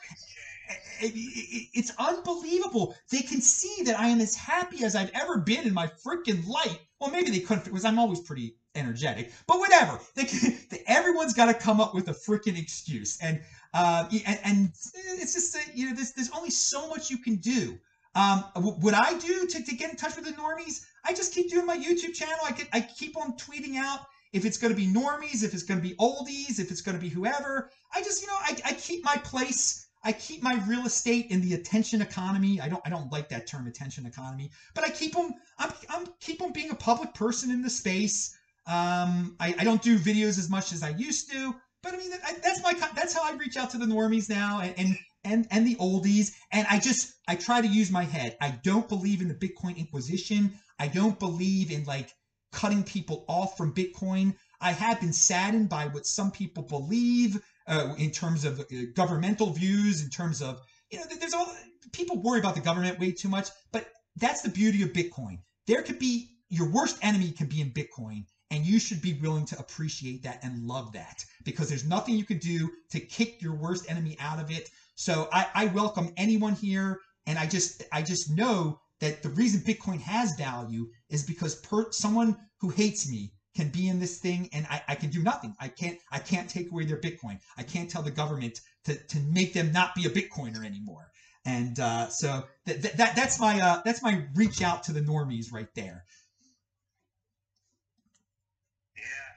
it's 1.00 1.92
unbelievable. 1.98 2.94
They 3.10 3.22
can 3.22 3.40
see 3.40 3.84
that 3.84 3.98
I 3.98 4.08
am 4.08 4.20
as 4.20 4.34
happy 4.34 4.84
as 4.84 4.96
I've 4.96 5.10
ever 5.14 5.38
been 5.38 5.66
in 5.66 5.74
my 5.74 5.86
freaking 5.86 6.46
life. 6.46 6.78
Well, 7.00 7.10
maybe 7.10 7.30
they 7.30 7.40
couldn't 7.40 7.64
because 7.64 7.84
I'm 7.84 7.98
always 7.98 8.20
pretty 8.20 8.56
energetic, 8.74 9.32
but 9.46 9.58
whatever. 9.58 9.98
They 10.14 10.24
can, 10.24 10.58
everyone's 10.86 11.34
got 11.34 11.46
to 11.46 11.54
come 11.54 11.80
up 11.80 11.94
with 11.94 12.08
a 12.08 12.12
freaking 12.12 12.58
excuse, 12.58 13.18
and 13.20 13.40
uh, 13.74 14.08
and, 14.26 14.38
and 14.44 14.68
it's 14.94 15.34
just 15.34 15.52
that, 15.52 15.76
you 15.76 15.88
know 15.88 15.94
there's 15.94 16.12
there's 16.12 16.30
only 16.30 16.50
so 16.50 16.88
much 16.88 17.10
you 17.10 17.18
can 17.18 17.36
do. 17.36 17.78
Um, 18.14 18.44
what 18.80 18.94
I 18.94 19.18
do 19.18 19.46
to, 19.46 19.62
to 19.62 19.74
get 19.76 19.90
in 19.90 19.96
touch 19.96 20.16
with 20.16 20.24
the 20.24 20.32
normies, 20.32 20.86
I 21.04 21.12
just 21.12 21.34
keep 21.34 21.50
doing 21.50 21.66
my 21.66 21.76
YouTube 21.76 22.14
channel. 22.14 22.38
I 22.46 22.52
get, 22.52 22.68
I 22.72 22.80
keep 22.80 23.14
on 23.18 23.36
tweeting 23.36 23.76
out 23.76 24.06
if 24.32 24.46
it's 24.46 24.56
going 24.56 24.72
to 24.72 24.76
be 24.76 24.86
normies, 24.86 25.44
if 25.44 25.52
it's 25.52 25.62
going 25.62 25.80
to 25.80 25.86
be 25.86 25.94
oldies, 25.96 26.58
if 26.58 26.70
it's 26.70 26.80
going 26.80 26.96
to 26.96 27.00
be 27.00 27.10
whoever. 27.10 27.70
I 27.94 28.02
just 28.02 28.22
you 28.22 28.28
know 28.28 28.36
I, 28.40 28.56
I 28.64 28.72
keep 28.72 29.04
my 29.04 29.16
place. 29.16 29.85
I 30.06 30.12
keep 30.12 30.40
my 30.40 30.54
real 30.68 30.86
estate 30.86 31.26
in 31.30 31.40
the 31.40 31.54
attention 31.54 32.00
economy. 32.00 32.60
I 32.60 32.68
don't 32.68 32.80
I 32.86 32.90
don't 32.90 33.10
like 33.10 33.28
that 33.30 33.48
term 33.48 33.66
attention 33.66 34.06
economy, 34.06 34.52
but 34.72 34.84
I 34.84 34.90
keep 34.90 35.14
them 35.14 35.34
I'm 35.58 35.72
I'm 35.90 36.06
keep 36.20 36.40
on 36.40 36.52
being 36.52 36.70
a 36.70 36.76
public 36.76 37.12
person 37.12 37.50
in 37.50 37.60
the 37.60 37.68
space. 37.68 38.32
Um, 38.68 39.34
I, 39.40 39.54
I 39.58 39.64
don't 39.64 39.82
do 39.82 39.98
videos 39.98 40.38
as 40.38 40.48
much 40.48 40.72
as 40.72 40.84
I 40.84 40.90
used 40.90 41.30
to, 41.32 41.54
but 41.82 41.92
I 41.92 41.96
mean 41.96 42.10
that, 42.10 42.20
I, 42.24 42.34
that's 42.34 42.62
my 42.62 42.72
that's 42.94 43.14
how 43.14 43.22
I 43.24 43.34
reach 43.34 43.56
out 43.56 43.70
to 43.70 43.78
the 43.78 43.84
normies 43.84 44.30
now 44.30 44.60
and, 44.60 44.74
and 44.78 44.98
and 45.24 45.46
and 45.50 45.66
the 45.66 45.74
oldies. 45.74 46.30
And 46.52 46.68
I 46.70 46.78
just 46.78 47.12
I 47.26 47.34
try 47.34 47.60
to 47.60 47.66
use 47.66 47.90
my 47.90 48.04
head. 48.04 48.36
I 48.40 48.50
don't 48.62 48.88
believe 48.88 49.20
in 49.20 49.26
the 49.26 49.34
Bitcoin 49.34 49.76
Inquisition. 49.76 50.52
I 50.78 50.86
don't 50.86 51.18
believe 51.18 51.72
in 51.72 51.82
like 51.84 52.12
cutting 52.52 52.84
people 52.84 53.24
off 53.28 53.56
from 53.56 53.74
Bitcoin. 53.74 54.36
I 54.60 54.70
have 54.70 55.00
been 55.00 55.12
saddened 55.12 55.68
by 55.68 55.88
what 55.88 56.06
some 56.06 56.30
people 56.30 56.62
believe 56.62 57.42
uh, 57.68 57.94
in 57.98 58.10
terms 58.10 58.44
of 58.44 58.60
uh, 58.60 58.64
governmental 58.94 59.50
views, 59.50 60.02
in 60.02 60.10
terms 60.10 60.42
of 60.42 60.60
you 60.90 60.98
know, 60.98 61.04
there's 61.18 61.34
all 61.34 61.52
people 61.92 62.22
worry 62.22 62.38
about 62.38 62.54
the 62.54 62.60
government 62.60 62.98
way 62.98 63.12
too 63.12 63.28
much, 63.28 63.48
but 63.72 63.88
that's 64.16 64.42
the 64.42 64.48
beauty 64.48 64.82
of 64.82 64.92
Bitcoin. 64.92 65.38
There 65.66 65.82
could 65.82 65.98
be 65.98 66.30
your 66.48 66.70
worst 66.70 66.98
enemy 67.02 67.32
can 67.32 67.48
be 67.48 67.60
in 67.60 67.72
Bitcoin, 67.72 68.24
and 68.50 68.64
you 68.64 68.78
should 68.78 69.02
be 69.02 69.14
willing 69.14 69.46
to 69.46 69.58
appreciate 69.58 70.22
that 70.22 70.38
and 70.42 70.64
love 70.64 70.92
that 70.92 71.24
because 71.44 71.68
there's 71.68 71.84
nothing 71.84 72.14
you 72.14 72.24
can 72.24 72.38
do 72.38 72.70
to 72.90 73.00
kick 73.00 73.42
your 73.42 73.54
worst 73.54 73.90
enemy 73.90 74.16
out 74.20 74.38
of 74.38 74.50
it. 74.50 74.70
So 74.94 75.28
I, 75.32 75.46
I 75.54 75.66
welcome 75.66 76.12
anyone 76.16 76.54
here, 76.54 77.00
and 77.26 77.38
I 77.38 77.46
just 77.46 77.82
I 77.92 78.02
just 78.02 78.30
know 78.30 78.80
that 79.00 79.22
the 79.22 79.30
reason 79.30 79.60
Bitcoin 79.60 80.00
has 80.00 80.36
value 80.36 80.88
is 81.10 81.24
because 81.24 81.56
per, 81.56 81.90
someone 81.90 82.36
who 82.60 82.70
hates 82.70 83.10
me 83.10 83.32
can 83.56 83.68
be 83.70 83.88
in 83.88 83.98
this 83.98 84.18
thing 84.18 84.48
and 84.52 84.66
I, 84.70 84.82
I 84.88 84.94
can 84.94 85.10
do 85.10 85.22
nothing. 85.22 85.56
I 85.58 85.68
can't 85.68 85.98
I 86.12 86.18
can't 86.18 86.48
take 86.48 86.70
away 86.70 86.84
their 86.84 87.00
Bitcoin. 87.00 87.40
I 87.56 87.62
can't 87.62 87.90
tell 87.90 88.02
the 88.02 88.10
government 88.10 88.60
to, 88.84 88.94
to 88.94 89.18
make 89.32 89.54
them 89.54 89.72
not 89.72 89.94
be 89.94 90.04
a 90.06 90.10
Bitcoiner 90.10 90.64
anymore. 90.64 91.10
And 91.46 91.78
uh, 91.80 92.08
so 92.08 92.44
that, 92.66 92.82
that 92.98 93.16
that's 93.16 93.40
my 93.40 93.60
uh, 93.60 93.80
that's 93.84 94.02
my 94.02 94.26
reach 94.34 94.62
out 94.62 94.84
to 94.84 94.92
the 94.92 95.00
normies 95.00 95.52
right 95.52 95.72
there. 95.74 96.04
Yeah. 98.98 99.30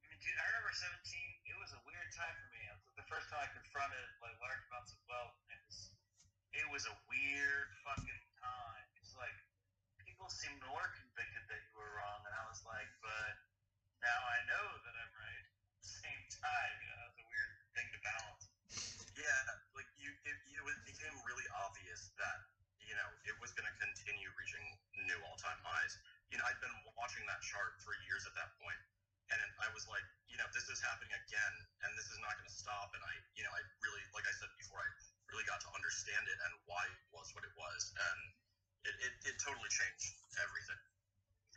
I 0.00 0.04
mean, 0.08 0.18
dude, 0.18 0.32
I 0.40 0.46
remember 0.50 0.72
17. 0.72 0.96
It 1.44 1.56
was 1.60 1.70
a 1.76 1.80
weird 1.84 2.10
time 2.16 2.34
for 2.34 2.48
me. 2.56 2.64
It 2.64 2.72
was 2.72 2.96
the 2.96 3.08
first 3.12 3.28
time 3.28 3.44
I 3.44 3.48
confronted 3.52 4.06
like 4.24 4.32
large 4.40 4.64
amounts 4.72 4.96
of 4.96 5.00
wealth, 5.06 5.36
and 5.44 5.52
it 5.52 5.62
was, 5.68 5.76
it 6.56 6.66
was 6.72 6.84
a 6.88 6.96
weird 7.12 7.68
fucking 7.84 8.22
time. 8.40 8.86
It's 8.96 9.12
like 9.20 9.36
people 10.00 10.32
seemed 10.32 10.60
more 10.68 10.88
convicted 11.00 11.44
that 11.48 11.60
you 11.68 11.72
were 11.76 11.92
wrong, 11.96 12.20
and 12.28 12.32
I 12.36 12.44
was 12.48 12.60
like, 12.68 12.88
but 13.00 13.32
now 14.04 14.20
I 14.20 14.38
know 14.48 14.66
that 14.84 14.94
I'm 14.96 15.12
right. 15.16 15.44
At 15.48 15.80
the 15.80 15.92
same 16.00 16.24
time, 16.28 16.74
you 16.80 16.88
know, 16.92 16.96
that 17.00 17.08
was 17.12 17.20
a 17.24 17.28
weird 17.28 17.52
thing 17.72 17.88
to 17.88 18.00
balance. 18.04 18.44
Yeah, 19.16 19.40
like 19.72 19.88
you, 19.96 20.12
it, 20.28 20.36
it 20.56 20.62
was, 20.64 20.76
became 20.84 21.16
really 21.24 21.48
obvious 21.64 22.12
that 22.20 22.36
you 22.84 22.92
know 22.92 23.08
it 23.24 23.36
was 23.40 23.52
going 23.56 23.64
to 23.64 23.76
continue 23.80 24.28
reaching 24.36 24.64
new 25.10 25.18
all-time 25.26 25.58
highs. 25.66 25.98
You 26.30 26.38
know, 26.38 26.46
I'd 26.46 26.62
been 26.62 26.72
watching 26.94 27.26
that 27.26 27.42
chart 27.42 27.74
for 27.82 27.90
years 28.06 28.22
at 28.30 28.34
that 28.38 28.54
point, 28.62 28.78
and 29.34 29.38
I 29.58 29.66
was 29.74 29.90
like, 29.90 30.06
you 30.30 30.38
know, 30.38 30.46
this 30.54 30.70
is 30.70 30.78
happening 30.78 31.10
again, 31.26 31.54
and 31.82 31.90
this 31.98 32.06
is 32.14 32.18
not 32.22 32.38
going 32.38 32.46
to 32.46 32.54
stop. 32.54 32.94
And 32.94 33.02
I, 33.02 33.14
you 33.34 33.42
know, 33.42 33.50
I 33.50 33.62
really, 33.82 34.02
like 34.14 34.26
I 34.30 34.34
said 34.38 34.50
before, 34.54 34.78
I 34.78 34.88
really 35.34 35.46
got 35.50 35.58
to 35.66 35.70
understand 35.74 36.22
it 36.30 36.38
and 36.46 36.52
why 36.70 36.86
it 36.86 37.02
was 37.10 37.26
what 37.34 37.42
it 37.42 37.54
was, 37.58 37.90
and 37.98 38.18
it, 38.86 38.94
it, 39.02 39.12
it 39.26 39.36
totally 39.42 39.70
changed 39.70 40.14
everything. 40.38 40.78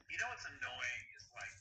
You 0.09 0.17
know 0.21 0.29
what's 0.29 0.45
annoying 0.45 1.05
is 1.17 1.25
like 1.33 1.53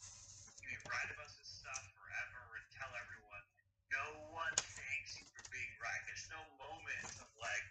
you 0.69 0.77
write 0.89 1.09
about 1.09 1.33
this 1.41 1.51
stuff 1.61 1.85
forever 1.97 2.43
and 2.61 2.65
tell 2.77 2.93
everyone 2.93 3.45
no 3.89 4.05
one 4.33 4.53
thanks 4.61 5.17
you 5.17 5.25
for 5.33 5.41
being 5.49 5.73
right. 5.81 6.01
There's 6.05 6.29
no 6.29 6.41
moment 6.61 7.09
of 7.21 7.29
like, 7.41 7.65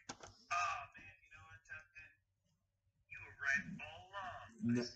oh 0.49 0.79
man, 0.97 1.13
you 1.21 1.29
know 1.37 1.43
what, 1.45 1.61
Dustin? 1.69 2.09
You 3.13 3.17
were 3.21 3.37
right 3.41 3.65
all 3.85 4.09
along. 4.09 4.49
No. 4.63 4.73
Never 4.73 4.87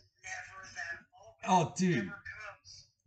that 0.76 0.98
moment. 1.12 1.46
Oh, 1.48 1.74
dude. 1.78 2.12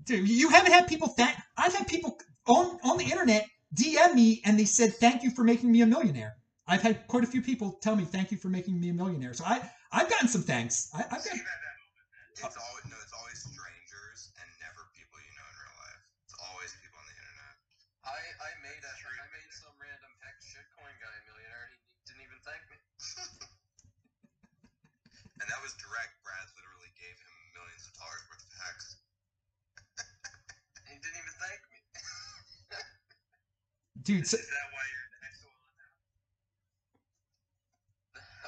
Dude, 0.04 0.28
you 0.28 0.48
haven't 0.48 0.72
had 0.72 0.88
people 0.88 1.08
thank. 1.08 1.36
I've 1.56 1.74
had 1.74 1.86
people 1.86 2.18
on 2.46 2.78
on 2.82 2.96
the 2.96 3.04
internet 3.04 3.46
DM 3.74 4.14
me 4.14 4.40
and 4.44 4.58
they 4.58 4.64
said 4.64 4.94
thank 4.94 5.22
you 5.22 5.30
for 5.30 5.44
making 5.44 5.70
me 5.70 5.82
a 5.82 5.86
millionaire. 5.86 6.34
I've 6.66 6.82
had 6.82 7.06
quite 7.06 7.24
a 7.24 7.26
few 7.26 7.42
people 7.42 7.78
tell 7.82 7.96
me 7.96 8.04
thank 8.04 8.32
you 8.32 8.38
for 8.38 8.48
making 8.48 8.80
me 8.80 8.88
a 8.88 8.94
millionaire. 8.94 9.34
So 9.34 9.44
I 9.44 9.60
I've 9.92 10.08
gotten 10.08 10.28
some 10.28 10.42
thanks. 10.42 10.88
I, 10.94 11.04
I've 11.10 11.22
So 11.22 11.30
got. 11.30 11.40
It's 12.38 12.56
uh, 12.56 12.68
always 12.70 12.84
no, 12.88 12.96
it's 13.02 13.12
always 13.12 13.38
strangers 13.42 14.32
and 14.40 14.48
never 14.62 14.86
people 14.96 15.18
you 15.20 15.32
know 15.36 15.44
in 15.44 15.56
real 15.60 15.76
life. 15.76 16.00
It's 16.24 16.36
always 16.38 16.70
people 16.80 16.96
on 16.96 17.06
the 17.10 17.16
internet. 17.18 17.54
I, 18.06 18.16
I 18.16 18.50
made 18.64 18.82
a, 18.84 18.92
I 18.94 19.26
made 19.34 19.50
some 19.52 19.74
random 19.76 20.12
hex 20.24 20.48
shitcoin 20.48 20.94
guy 21.02 21.12
a 21.12 21.22
millionaire 21.28 21.64
and 21.68 21.74
he 21.76 21.80
didn't 22.08 22.24
even 22.24 22.40
thank 22.46 22.62
me. 22.72 22.76
And 25.38 25.46
that 25.46 25.60
was 25.62 25.74
direct. 25.78 26.18
Brad 26.26 26.46
literally 26.58 26.90
gave 26.98 27.14
him 27.14 27.34
millions 27.54 27.86
of 27.86 27.94
dollars 27.94 28.22
worth 28.26 28.42
of 28.42 28.52
hex. 28.58 28.98
He 30.88 30.96
didn't 30.98 31.20
even 31.20 31.36
thank 31.38 31.60
me. 31.70 31.78
Dude, 34.08 34.24
so, 34.24 34.40
Is 34.40 34.48
that 34.48 34.68
why 34.72 34.80
you're 34.88 35.10
the 35.12 35.20
next 35.20 35.44
one 35.44 35.52
now? 35.76 35.92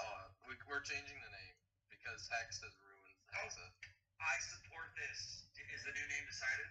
oh, 0.01 0.33
we, 0.49 0.57
we're 0.65 0.81
changing 0.81 1.21
the 1.21 1.29
name 1.37 1.57
because 1.93 2.25
Hex 2.33 2.65
has 2.65 2.73
ruined 2.81 3.13
Hexa. 3.37 3.61
Oh, 3.61 4.25
I 4.25 4.41
support 4.41 4.89
this. 4.97 5.45
Is 5.61 5.85
the 5.85 5.93
new 5.93 6.07
name 6.17 6.25
decided? 6.25 6.65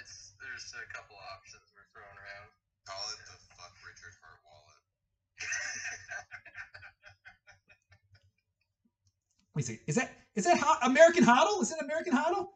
It's 0.00 0.32
there's 0.40 0.64
a 0.80 0.88
couple 0.96 1.12
options 1.28 1.60
we're 1.76 1.84
throwing 1.92 2.16
around. 2.16 2.48
Call 2.88 3.04
it 3.12 3.20
the 3.28 3.36
fuck 3.52 3.76
Richard 3.84 4.16
Heart 4.16 4.40
wallet. 4.48 4.80
wait 9.52 9.60
a 9.60 9.76
second. 9.76 9.84
Is 9.84 10.00
that 10.00 10.16
is 10.40 10.48
that 10.48 10.56
hot, 10.56 10.80
American 10.88 11.20
Hodl? 11.20 11.60
Is 11.60 11.68
it 11.68 11.84
American 11.84 12.16
Hodl? 12.16 12.48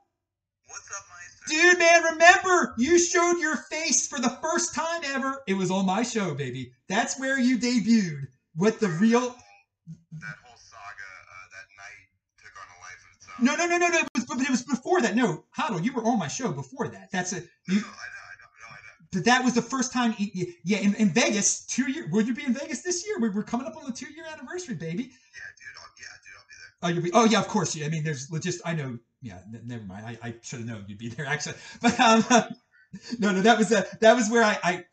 What's 0.73 0.89
up, 0.89 1.05
Meister? 1.05 1.08
Dude, 1.49 1.79
man, 1.79 2.03
remember 2.05 2.75
you 2.79 2.99
showed 2.99 3.39
your 3.39 3.57
face 3.57 4.07
for 4.07 4.21
the 4.21 4.31
first 4.43 4.75
time 4.75 5.01
ever. 5.05 5.43
It 5.47 5.55
was 5.55 5.71
on 5.71 5.87
my 5.87 6.03
show, 6.03 6.35
baby. 6.35 6.73
That's 6.89 7.19
where 7.19 7.39
you 7.39 7.59
debuted. 7.59 8.27
What 8.55 8.81
the 8.81 8.89
real? 8.89 9.21
That 9.21 10.37
whole 10.45 10.57
saga, 10.57 11.09
uh, 11.31 11.47
that 11.53 11.69
night 11.77 12.09
took 12.43 12.53
on 12.57 12.67
a 12.69 12.79
life 12.81 13.01
of 13.05 13.17
its 13.17 13.27
own. 13.39 13.45
No, 13.45 13.55
no, 13.57 13.67
no, 13.67 13.79
no, 13.79 13.89
no. 13.89 13.99
It 13.99 14.09
was, 14.15 14.25
but 14.27 14.41
it 14.41 14.51
was 14.51 14.63
before 14.63 15.01
that. 15.01 15.15
No, 15.17 15.45
Hodl, 15.57 15.83
you 15.83 15.93
were 15.93 16.05
on 16.05 16.19
my 16.19 16.29
show 16.29 16.51
before 16.53 16.89
that. 16.89 17.11
That's 17.13 17.33
a 17.33 17.37
No, 17.37 17.43
you. 17.69 17.81
no, 17.81 17.87
I 17.87 17.91
know, 17.91 18.25
I 18.27 18.35
know, 18.41 18.49
no, 18.61 18.67
I 18.69 18.75
know. 18.75 19.07
but 19.13 19.25
that 19.25 19.45
was 19.45 19.55
the 19.55 19.63
first 19.63 19.93
time. 19.93 20.15
Yeah, 20.19 20.79
in, 20.79 20.95
in 20.97 21.11
Vegas, 21.11 21.65
two 21.67 21.91
year. 21.91 22.09
Will 22.11 22.23
you 22.23 22.35
be 22.35 22.45
in 22.45 22.53
Vegas 22.55 22.83
this 22.83 23.07
year? 23.07 23.19
We're, 23.21 23.33
we're 23.33 23.43
coming 23.45 23.67
up 23.67 23.77
on 23.77 23.85
the 23.87 23.93
two 23.93 24.13
year 24.13 24.25
anniversary, 24.31 24.75
baby. 24.75 25.05
Yeah, 25.05 25.41
dude. 25.57 25.77
I'll, 25.79 25.89
yeah, 25.99 26.07
dude. 26.25 26.35
I'll 26.37 26.45
be 26.49 26.55
there. 26.59 26.67
Oh, 26.83 26.89
you'll 26.89 27.03
be. 27.03 27.11
Oh, 27.13 27.25
yeah, 27.25 27.41
of 27.41 27.49
course. 27.49 27.75
Yeah, 27.75 27.87
I 27.87 27.89
mean, 27.89 28.05
there's 28.05 28.29
just. 28.41 28.61
I 28.65 28.75
know. 28.75 28.99
Yeah, 29.21 29.41
n- 29.53 29.63
never 29.67 29.85
mind. 29.85 30.07
I, 30.07 30.19
I 30.29 30.35
should 30.43 30.61
have 30.61 30.69
known 30.69 30.85
you'd 30.87 30.99
be 30.99 31.09
there 31.09 31.27
actually. 31.27 31.57
But 31.83 31.99
um, 31.99 32.25
no, 33.19 33.33
no, 33.33 33.43
that 33.43 33.59
was 33.59 33.73
uh, 33.73 33.85
that 34.01 34.15
was 34.15 34.31
where 34.31 34.45
I 34.45 34.59
I 34.63 34.85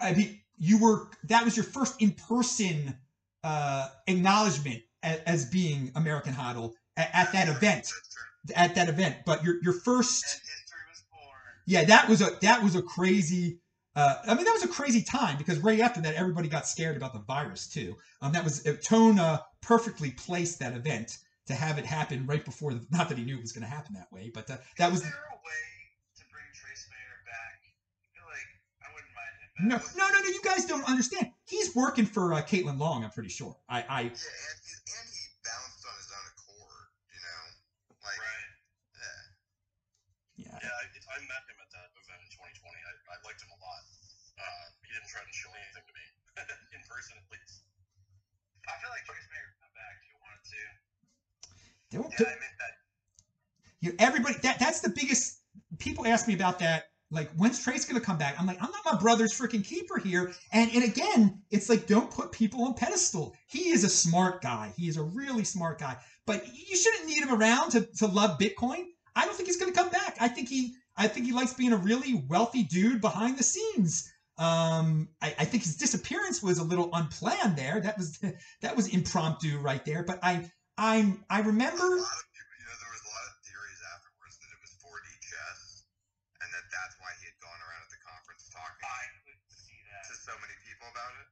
I 0.00 0.14
mean, 0.14 0.40
you 0.58 0.78
were. 0.78 1.08
That 1.24 1.44
was 1.44 1.56
your 1.56 1.64
first 1.64 2.00
in 2.00 2.12
person 2.12 2.96
uh 3.44 3.88
acknowledgement 4.06 4.82
as, 5.02 5.18
as 5.26 5.44
being 5.46 5.90
American 5.96 6.32
Hodl 6.32 6.74
at, 6.96 7.10
at 7.12 7.32
that 7.32 7.48
event. 7.48 7.94
At 8.56 8.74
that 8.74 8.88
event, 8.88 9.18
but 9.24 9.44
your 9.44 9.62
your 9.62 9.72
first. 9.72 10.24
And 10.24 10.42
history 10.50 10.82
was 10.90 11.04
born. 11.10 11.40
Yeah, 11.66 11.84
that 11.84 12.08
was 12.08 12.20
a 12.22 12.36
that 12.42 12.62
was 12.62 12.74
a 12.74 12.82
crazy. 12.82 13.60
Uh, 13.94 14.16
I 14.26 14.34
mean, 14.34 14.44
that 14.44 14.52
was 14.52 14.64
a 14.64 14.68
crazy 14.68 15.02
time 15.02 15.36
because 15.38 15.58
right 15.58 15.78
after 15.78 16.00
that, 16.00 16.14
everybody 16.14 16.48
got 16.48 16.66
scared 16.66 16.96
about 16.96 17.12
the 17.12 17.20
virus 17.20 17.68
too. 17.68 17.94
Um, 18.20 18.32
that 18.32 18.42
was 18.42 18.66
uh, 18.66 18.74
Tone 18.82 19.18
uh, 19.18 19.38
perfectly 19.60 20.10
placed 20.12 20.58
that 20.60 20.74
event 20.74 21.18
to 21.46 21.54
have 21.54 21.78
it 21.78 21.86
happen 21.86 22.26
right 22.26 22.44
before. 22.44 22.74
The, 22.74 22.86
not 22.90 23.08
that 23.08 23.18
he 23.18 23.24
knew 23.24 23.36
it 23.36 23.42
was 23.42 23.52
going 23.52 23.66
to 23.66 23.70
happen 23.70 23.94
that 23.94 24.10
way, 24.12 24.30
but 24.32 24.50
uh, 24.50 24.58
that 24.78 24.90
was 24.90 25.00
Is 25.02 25.10
there 25.10 25.30
a 25.32 25.40
way 25.42 25.66
to 26.18 26.22
bring 26.30 26.46
Trace 26.54 26.86
Mayer 26.90 27.18
back? 27.26 27.58
I 27.66 28.06
feel 28.14 28.26
like 28.30 28.50
I 28.82 28.88
wouldn't 28.94 29.14
mind 29.14 29.34
him 29.42 29.50
no, 29.60 29.78
no, 29.78 30.04
no, 30.10 30.18
no. 30.22 30.28
You 30.30 30.42
guys 30.42 30.66
don't 30.66 30.86
understand. 30.88 31.30
He's 31.46 31.74
working 31.74 32.06
for 32.06 32.34
uh, 32.34 32.42
Caitlin 32.42 32.78
Long. 32.78 33.04
I'm 33.04 33.10
pretty 33.10 33.30
sure. 33.30 33.54
I, 33.68 33.82
I, 33.86 34.00
Yeah, 34.08 34.10
and 34.10 34.58
he, 34.64 34.74
and 34.74 35.06
he 35.12 35.22
bounced 35.44 35.82
on 35.86 35.94
his 35.98 36.10
own 36.10 36.26
accord. 36.34 36.86
You 37.10 37.20
know, 37.20 37.40
like 38.02 38.18
Right. 38.18 38.48
yeah. 40.40 40.56
yeah, 40.56 40.58
Yeah, 40.66 40.82
I, 40.82 40.84
I 40.88 41.18
met 41.26 41.42
him 41.46 41.58
at 41.62 41.70
that 41.74 41.88
event 41.94 42.22
in 42.22 42.30
2020. 42.32 42.64
I, 42.64 42.92
I 43.12 43.16
liked 43.22 43.42
him 43.42 43.52
a 43.52 43.60
lot. 43.60 43.82
Uh, 44.40 44.66
he 44.82 44.90
didn't 44.94 45.10
try 45.10 45.22
to 45.22 45.34
show 45.34 45.50
anything 45.52 45.84
to 45.84 45.94
me, 45.94 46.06
in 46.74 46.82
person 46.88 47.14
at 47.18 47.26
least. 47.30 47.62
I 48.66 48.78
feel 48.78 48.90
like 48.94 49.04
Trace 49.04 49.26
Mayer 49.30 49.46
would 49.52 49.58
come 49.62 49.74
back 49.74 49.94
if 50.00 50.06
he 50.06 50.14
wanted 50.22 50.42
to. 50.42 50.62
Don't. 51.92 52.12
Yeah, 52.18 52.26
I 52.26 52.30
meant 52.30 52.58
that. 52.58 52.72
you 53.80 53.94
everybody 53.98 54.36
that 54.42 54.58
that's 54.58 54.80
the 54.80 54.90
biggest 54.90 55.40
people 55.78 56.06
ask 56.06 56.26
me 56.28 56.34
about 56.34 56.58
that 56.60 56.84
like 57.10 57.30
when's 57.36 57.62
trace 57.62 57.84
gonna 57.84 58.00
come 58.00 58.18
back? 58.18 58.36
I'm 58.40 58.46
like 58.46 58.56
i'm 58.62 58.70
not 58.70 58.94
my 58.94 58.98
brother's 58.98 59.38
freaking 59.38 59.64
keeper 59.64 59.98
here. 59.98 60.32
And 60.52 60.70
and 60.74 60.84
again 60.84 61.42
it's 61.50 61.68
like 61.68 61.86
don't 61.86 62.10
put 62.10 62.32
people 62.32 62.64
on 62.64 62.74
pedestal. 62.74 63.36
He 63.46 63.68
is 63.70 63.84
a 63.84 63.88
smart 63.88 64.42
guy. 64.42 64.72
He 64.76 64.88
is 64.88 64.96
a 64.96 65.02
really 65.02 65.44
smart 65.44 65.78
guy. 65.78 65.96
But 66.26 66.44
you 66.46 66.76
shouldn't 66.76 67.06
need 67.06 67.22
him 67.22 67.34
around 67.34 67.70
to, 67.72 67.86
to 67.98 68.06
love 68.06 68.38
bitcoin. 68.38 68.84
I 69.14 69.26
don't 69.26 69.34
think 69.36 69.48
he's 69.48 69.58
gonna 69.58 69.72
come 69.72 69.90
back. 69.90 70.16
I 70.20 70.28
think 70.28 70.48
he 70.48 70.74
i 70.96 71.08
think 71.08 71.26
he 71.26 71.32
likes 71.32 71.54
being 71.54 71.72
a 71.72 71.76
really 71.76 72.24
wealthy 72.28 72.62
dude 72.64 73.00
behind 73.00 73.38
the 73.38 73.44
scenes. 73.44 74.10
Um 74.38 75.08
I, 75.20 75.34
I 75.40 75.44
think 75.44 75.64
his 75.64 75.76
disappearance 75.76 76.42
was 76.42 76.58
a 76.58 76.64
little 76.64 76.88
unplanned 76.94 77.56
there. 77.56 77.80
That 77.80 77.98
was 77.98 78.18
that 78.62 78.74
was 78.76 78.88
impromptu 78.88 79.58
right 79.58 79.84
there. 79.84 80.02
But 80.02 80.20
i 80.22 80.50
i'm 80.82 81.22
i 81.30 81.38
remember 81.38 82.02
A 82.02 82.02
lot 82.02 82.18
of 82.18 82.26
people, 82.34 82.54
you 82.58 82.66
know, 82.66 82.76
there 82.82 82.90
was 82.90 83.04
a 83.06 83.12
lot 83.14 83.24
of 83.30 83.34
theories 83.46 83.80
afterwards 83.94 84.34
that 84.42 84.50
it 84.50 84.58
was 84.58 84.72
4D 84.82 85.06
chess, 85.22 85.86
and 86.42 86.48
that 86.50 86.66
that's 86.74 86.98
why 86.98 87.10
he 87.22 87.30
had 87.30 87.38
gone 87.38 87.60
around 87.62 87.86
at 87.86 87.92
the 87.94 88.02
conference 88.02 88.50
talking 88.50 88.82
I 88.82 89.02
could 89.22 89.38
see 89.46 89.78
that. 89.94 90.10
to 90.10 90.14
so 90.18 90.34
many 90.42 90.56
people 90.66 90.90
about 90.90 91.14
it. 91.22 91.26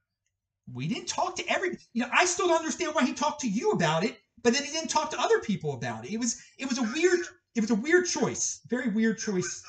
we 0.71 0.87
didn't 0.87 1.11
talk 1.11 1.35
to 1.35 1.43
every 1.51 1.75
you 1.93 2.01
know 2.03 2.09
i 2.15 2.23
still 2.25 2.47
don't 2.47 2.63
understand 2.63 2.95
why 2.95 3.03
he 3.05 3.13
talked 3.13 3.41
to 3.43 3.49
you 3.49 3.71
about 3.71 4.03
it 4.07 4.17
but 4.43 4.53
then 4.53 4.63
he 4.63 4.71
didn't 4.71 4.89
talk 4.89 5.11
to 5.11 5.19
other 5.19 5.39
people 5.39 5.73
about 5.73 6.05
it 6.05 6.11
it 6.15 6.19
was 6.19 6.39
it 6.57 6.67
was 6.69 6.77
a 6.79 6.87
weird 6.95 7.19
it 7.55 7.61
was 7.61 7.71
a 7.71 7.75
weird 7.75 8.05
choice 8.07 8.61
very 8.69 8.87
weird 8.89 9.19
There 9.19 9.35
was, 9.35 9.45
choice 9.45 9.63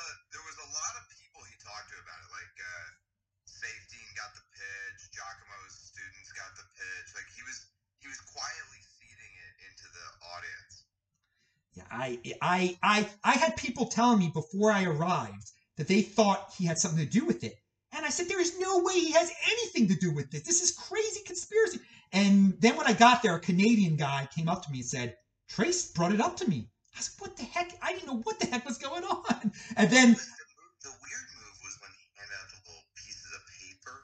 i 11.92 12.18
i 12.42 12.76
i 12.82 13.08
i 13.24 13.32
had 13.32 13.56
people 13.56 13.86
telling 13.86 14.18
me 14.18 14.30
before 14.32 14.72
i 14.72 14.84
arrived 14.84 15.50
that 15.76 15.88
they 15.88 16.02
thought 16.02 16.52
he 16.58 16.64
had 16.66 16.78
something 16.78 17.04
to 17.04 17.10
do 17.10 17.24
with 17.24 17.44
it. 17.44 17.54
And 17.94 18.04
i 18.06 18.10
said 18.10 18.28
there 18.28 18.40
is 18.40 18.58
no 18.58 18.78
way 18.80 18.94
he 18.94 19.12
has 19.12 19.32
anything 19.50 19.88
to 19.88 19.94
do 19.96 20.12
with 20.12 20.30
this. 20.30 20.42
This 20.42 20.62
is 20.62 20.72
crazy 20.72 21.20
conspiracy. 21.26 21.80
And 22.12 22.54
then 22.60 22.76
when 22.76 22.86
i 22.86 22.92
got 22.94 23.22
there 23.22 23.36
a 23.36 23.40
canadian 23.40 23.96
guy 23.96 24.28
came 24.34 24.48
up 24.48 24.64
to 24.64 24.70
me 24.72 24.78
and 24.80 24.86
said 24.88 25.16
trace 25.48 25.92
brought 25.92 26.12
it 26.12 26.20
up 26.20 26.36
to 26.38 26.48
me. 26.48 26.68
I 26.94 26.98
was 26.98 27.10
like 27.12 27.20
what 27.20 27.36
the 27.36 27.44
heck? 27.44 27.72
I 27.82 27.92
didn't 27.92 28.08
know 28.08 28.20
what 28.24 28.40
the 28.40 28.46
heck 28.46 28.64
was 28.66 28.78
going 28.78 29.04
on. 29.04 29.52
And 29.76 29.90
then 29.90 30.12
The, 30.12 30.20
move, 30.20 30.76
the 30.82 30.94
weird 31.04 31.28
move 31.40 31.56
was 31.64 31.74
when 31.80 31.92
he 31.96 32.04
handed 32.16 32.36
out 32.40 32.48
the 32.52 32.60
little 32.68 32.84
pieces 32.96 33.30
of 33.36 33.42
paper. 33.48 33.96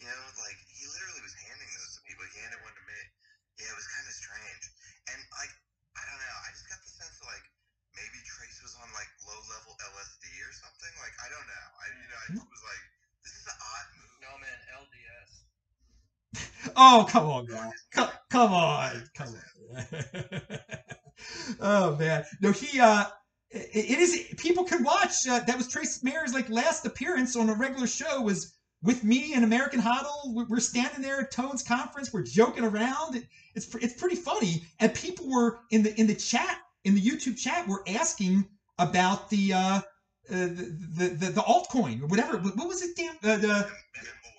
You 0.00 0.06
know, 0.08 0.22
like 0.40 0.58
he 0.68 0.84
literally 0.88 1.22
was 1.24 1.34
handing 1.48 1.68
those 1.80 1.92
to 1.96 2.00
people. 2.04 2.24
He 2.32 2.38
handed 2.44 2.60
one 2.64 2.74
to 2.76 2.84
me. 2.88 3.00
Yeah, 3.60 3.72
it 3.72 3.76
was 3.76 3.88
kind 3.88 4.04
of 4.08 4.14
strange. 4.14 4.64
And 5.12 5.18
like, 5.36 5.52
I 5.96 6.02
don't 6.04 6.20
know. 6.20 6.36
I 6.44 6.48
just 6.52 6.68
got 6.68 6.80
the 6.84 6.92
sense 6.92 7.16
of 7.20 7.26
like 7.28 7.44
maybe 7.96 8.20
Trace 8.28 8.60
was 8.60 8.76
on 8.84 8.88
like 8.92 9.08
low 9.24 9.40
level 9.48 9.72
LSD 9.80 10.24
or 10.44 10.52
something. 10.52 10.92
Like 11.00 11.16
I 11.24 11.28
don't 11.32 11.46
know. 11.48 11.66
I 11.80 11.84
you 11.88 12.08
know 12.12 12.20
I 12.20 12.26
just 12.36 12.48
was 12.52 12.64
like, 12.68 12.84
this 13.24 13.34
is 13.36 13.46
an 13.48 13.58
odd 13.58 13.86
move. 13.96 14.12
No 14.20 14.32
man, 14.38 14.58
LDS. 14.76 15.32
Oh, 16.76 17.06
come 17.08 17.26
on, 17.26 17.46
man. 17.48 17.72
Come, 17.92 18.08
come 18.30 18.52
on. 18.52 19.02
Come 19.16 19.28
on. 19.28 20.58
oh, 21.60 21.96
man. 21.96 22.24
No, 22.42 22.52
he, 22.52 22.78
uh, 22.78 23.04
it, 23.50 23.98
is, 23.98 24.34
people 24.36 24.64
can 24.64 24.84
watch. 24.84 25.26
Uh, 25.26 25.40
that 25.40 25.56
was 25.56 25.68
Trace 25.68 26.02
Mayer's 26.02 26.34
like 26.34 26.50
last 26.50 26.84
appearance 26.84 27.34
on 27.34 27.48
a 27.48 27.54
regular 27.54 27.86
show 27.86 28.20
was 28.20 28.54
with 28.82 29.04
me 29.04 29.32
and 29.34 29.44
American 29.44 29.80
Hodl. 29.80 30.46
We're, 30.48 30.60
standing 30.60 31.00
there 31.00 31.20
at 31.20 31.30
Tone's 31.30 31.62
conference. 31.62 32.12
We're 32.12 32.22
joking 32.22 32.64
around. 32.64 33.16
It, 33.16 33.24
it's, 33.54 33.74
it's 33.76 33.94
pretty 33.94 34.16
funny. 34.16 34.66
And 34.78 34.94
people 34.94 35.30
were 35.30 35.60
in 35.70 35.82
the, 35.82 35.98
in 35.98 36.06
the 36.06 36.14
chat, 36.14 36.58
in 36.84 36.94
the 36.94 37.00
YouTube 37.00 37.38
chat, 37.38 37.66
were 37.66 37.82
asking 37.88 38.46
about 38.78 39.30
the, 39.30 39.54
uh, 39.54 39.58
uh, 39.58 39.80
the, 40.28 41.16
the, 41.18 41.26
the, 41.30 41.40
altcoin 41.42 42.02
or 42.02 42.06
whatever. 42.06 42.36
What 42.38 42.56
what 42.56 42.66
was 42.68 42.82
it? 42.82 42.96
Damn, 42.96 43.14
uh, 43.22 43.36
the, 43.36 43.70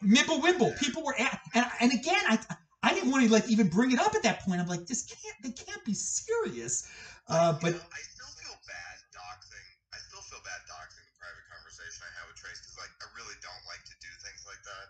Mimble 0.02 0.42
Wimble. 0.42 0.74
People 0.80 1.04
were 1.04 1.16
at, 1.20 1.40
and 1.54 1.66
and 1.80 1.92
again, 1.94 2.22
I 2.28 2.40
I 2.84 2.94
didn't 2.94 3.12
want 3.12 3.26
to 3.26 3.32
like 3.32 3.50
even 3.50 3.68
bring 3.68 3.92
it 3.92 4.00
up 4.00 4.16
at 4.16 4.24
that 4.24 4.42
point. 4.46 4.62
I'm 4.62 4.68
like, 4.68 4.86
this 4.86 5.04
can't 5.04 5.38
they 5.44 5.52
can't 5.52 5.84
be 5.86 5.94
serious. 5.94 6.88
Uh, 7.28 7.58
but 7.60 7.76
You 7.76 7.82
know, 7.82 7.92
I 7.92 8.02
still 8.06 8.32
feel 8.40 8.56
bad 8.70 8.96
doxing. 9.12 9.68
I 9.92 10.00
still 10.08 10.24
feel 10.24 10.40
bad 10.46 10.62
doxing 10.70 11.04
the 11.04 11.18
private 11.20 11.46
conversation 11.52 12.06
I 12.08 12.12
had 12.16 12.26
with 12.32 12.40
Trace 12.40 12.64
because, 12.64 12.80
like, 12.80 12.94
I 13.04 13.08
really 13.18 13.36
don't 13.44 13.64
like 13.68 13.84
to 13.92 13.96
do 14.00 14.12
things 14.24 14.48
like 14.48 14.62
that. 14.64 14.88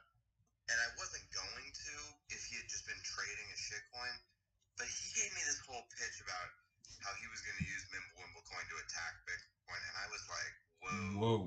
And 0.69 0.77
I 0.77 0.89
wasn't 0.99 1.25
going 1.34 1.67
to 1.73 1.93
if 2.29 2.45
he 2.45 2.59
had 2.59 2.67
just 2.69 2.85
been 2.85 2.99
trading 3.01 3.47
a 3.49 3.57
shitcoin. 3.57 4.15
But 4.77 4.85
he 4.85 5.09
gave 5.17 5.34
me 5.34 5.41
this 5.49 5.57
whole 5.65 5.81
pitch 5.97 6.21
about 6.21 6.49
how 7.01 7.13
he 7.17 7.25
was 7.34 7.41
going 7.41 7.57
to 7.57 7.65
use 7.65 7.84
Mimblewimble 7.89 8.45
coin 8.45 8.65
to 8.69 8.77
attack 8.85 9.13
Bitcoin, 9.25 9.81
and 9.81 9.95
I 9.97 10.05
was 10.13 10.23
like, 10.29 10.53
"Whoa, 10.85 11.17
whoa, 11.17 11.39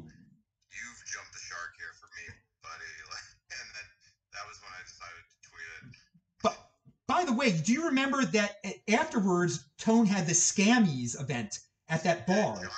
you've 0.75 1.01
jumped 1.07 1.31
the 1.31 1.43
shark 1.47 1.79
here 1.79 1.95
for 2.03 2.11
me, 2.19 2.25
buddy." 2.63 2.91
Like, 3.11 3.30
and 3.61 3.69
then 3.75 3.87
that 4.33 4.45
was 4.49 4.59
when 4.63 4.73
I 4.73 4.83
decided 4.85 5.23
to 5.29 5.37
tweet 5.49 5.69
it. 5.77 5.83
but 6.43 6.57
by 7.07 7.25
the 7.25 7.33
way, 7.33 7.53
do 7.53 7.73
you 7.73 7.87
remember 7.87 8.25
that 8.25 8.57
afterwards 8.89 9.65
Tone 9.79 10.07
had 10.07 10.27
the 10.27 10.33
Scammies 10.33 11.21
event 11.21 11.61
at 11.89 12.05
that 12.05 12.27
bar? 12.27 12.71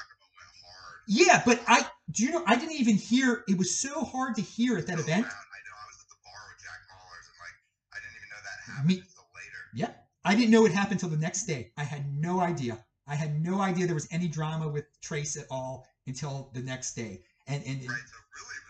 Yeah, 1.07 1.43
but 1.45 1.61
I 1.67 1.85
do 2.11 2.25
you 2.25 2.31
know 2.31 2.45
I 2.47 2.57
didn't 2.57 2.81
even 2.81 2.97
hear. 2.97 3.45
It 3.49 3.59
was 3.59 3.75
so 3.75 4.03
hard 4.05 4.37
to 4.37 4.43
hear 4.43 4.79
at 4.79 4.87
that 4.87 4.97
Go 4.99 5.03
event. 5.03 5.27
around. 5.27 5.33
I 5.33 5.61
know. 5.67 5.75
I 5.75 5.87
was 5.87 5.99
at 6.01 6.09
the 6.09 6.21
bar 6.25 6.41
with 6.49 6.63
Jack 6.63 6.81
Mallers, 6.89 7.27
and 7.29 7.39
like, 7.43 7.57
I 7.93 7.97
didn't 7.99 8.17
even 8.17 8.29
know 8.31 8.41
that 8.43 8.59
happened 8.65 8.87
Me- 8.89 9.03
until 9.09 9.27
later. 9.35 9.59
Yeah, 9.73 9.91
I 10.25 10.35
didn't 10.37 10.51
know 10.51 10.65
it 10.65 10.73
happened 10.73 11.03
until 11.03 11.09
the 11.11 11.21
next 11.21 11.45
day. 11.47 11.73
I 11.77 11.83
had 11.85 12.07
no 12.15 12.41
idea. 12.41 12.85
I 13.09 13.17
had 13.17 13.43
no 13.43 13.61
idea 13.61 13.87
there 13.87 13.95
was 13.97 14.07
any 14.13 14.29
drama 14.29 14.69
with 14.69 14.87
Trace 15.01 15.37
at 15.37 15.47
all 15.51 15.87
until 16.07 16.51
the 16.55 16.61
next 16.63 16.95
day. 16.95 17.25
And 17.49 17.63
and, 17.67 17.83
and 17.83 17.91
Right. 17.91 18.07
So 18.07 18.17
really, 18.39 18.62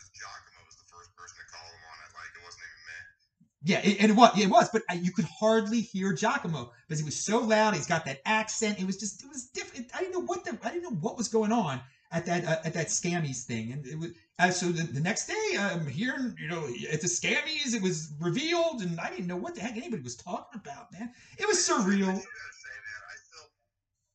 Yeah, 3.64 3.80
it, 3.84 3.98
and 4.00 4.10
it 4.10 4.16
was, 4.16 4.36
it 4.38 4.48
was, 4.50 4.68
but 4.72 4.82
I, 4.90 4.94
you 4.94 5.12
could 5.12 5.24
hardly 5.26 5.80
hear 5.80 6.12
Giacomo 6.12 6.72
because 6.88 6.98
he 6.98 7.04
was 7.04 7.16
so 7.16 7.38
loud. 7.40 7.74
He's 7.74 7.86
got 7.86 8.04
that 8.06 8.20
accent. 8.26 8.80
It 8.80 8.86
was 8.86 8.96
just, 8.96 9.22
it 9.22 9.28
was 9.28 9.46
different. 9.54 9.90
I 9.94 10.00
didn't 10.00 10.12
know 10.14 10.26
what 10.26 10.44
the, 10.44 10.58
I 10.64 10.70
didn't 10.70 10.82
know 10.82 10.98
what 11.00 11.16
was 11.16 11.28
going 11.28 11.52
on 11.52 11.80
at 12.10 12.26
that 12.26 12.44
uh, 12.44 12.56
at 12.64 12.74
that 12.74 12.88
Scammies 12.88 13.44
thing. 13.44 13.72
And 13.72 13.86
it 13.86 13.98
was, 13.98 14.10
uh, 14.38 14.50
so 14.50 14.66
the, 14.66 14.82
the 14.82 15.00
next 15.00 15.26
day, 15.26 15.56
I'm 15.58 15.86
hearing, 15.86 16.34
you 16.40 16.48
know, 16.48 16.66
at 16.92 17.00
the 17.00 17.06
Scammies, 17.06 17.74
it 17.74 17.82
was 17.82 18.12
revealed, 18.20 18.82
and 18.82 18.98
I 18.98 19.10
didn't 19.10 19.26
know 19.26 19.36
what 19.38 19.54
the 19.54 19.60
heck 19.62 19.76
anybody 19.76 20.02
was 20.02 20.16
talking 20.16 20.58
about, 20.58 20.90
man. 20.92 21.10
It 21.38 21.46
was 21.46 21.58
surreal. 21.68 22.18
just 22.18 22.26
gotta 22.26 22.56
say, 22.58 22.74
man, 22.74 23.02
I 23.06 23.14
still, 23.14 23.46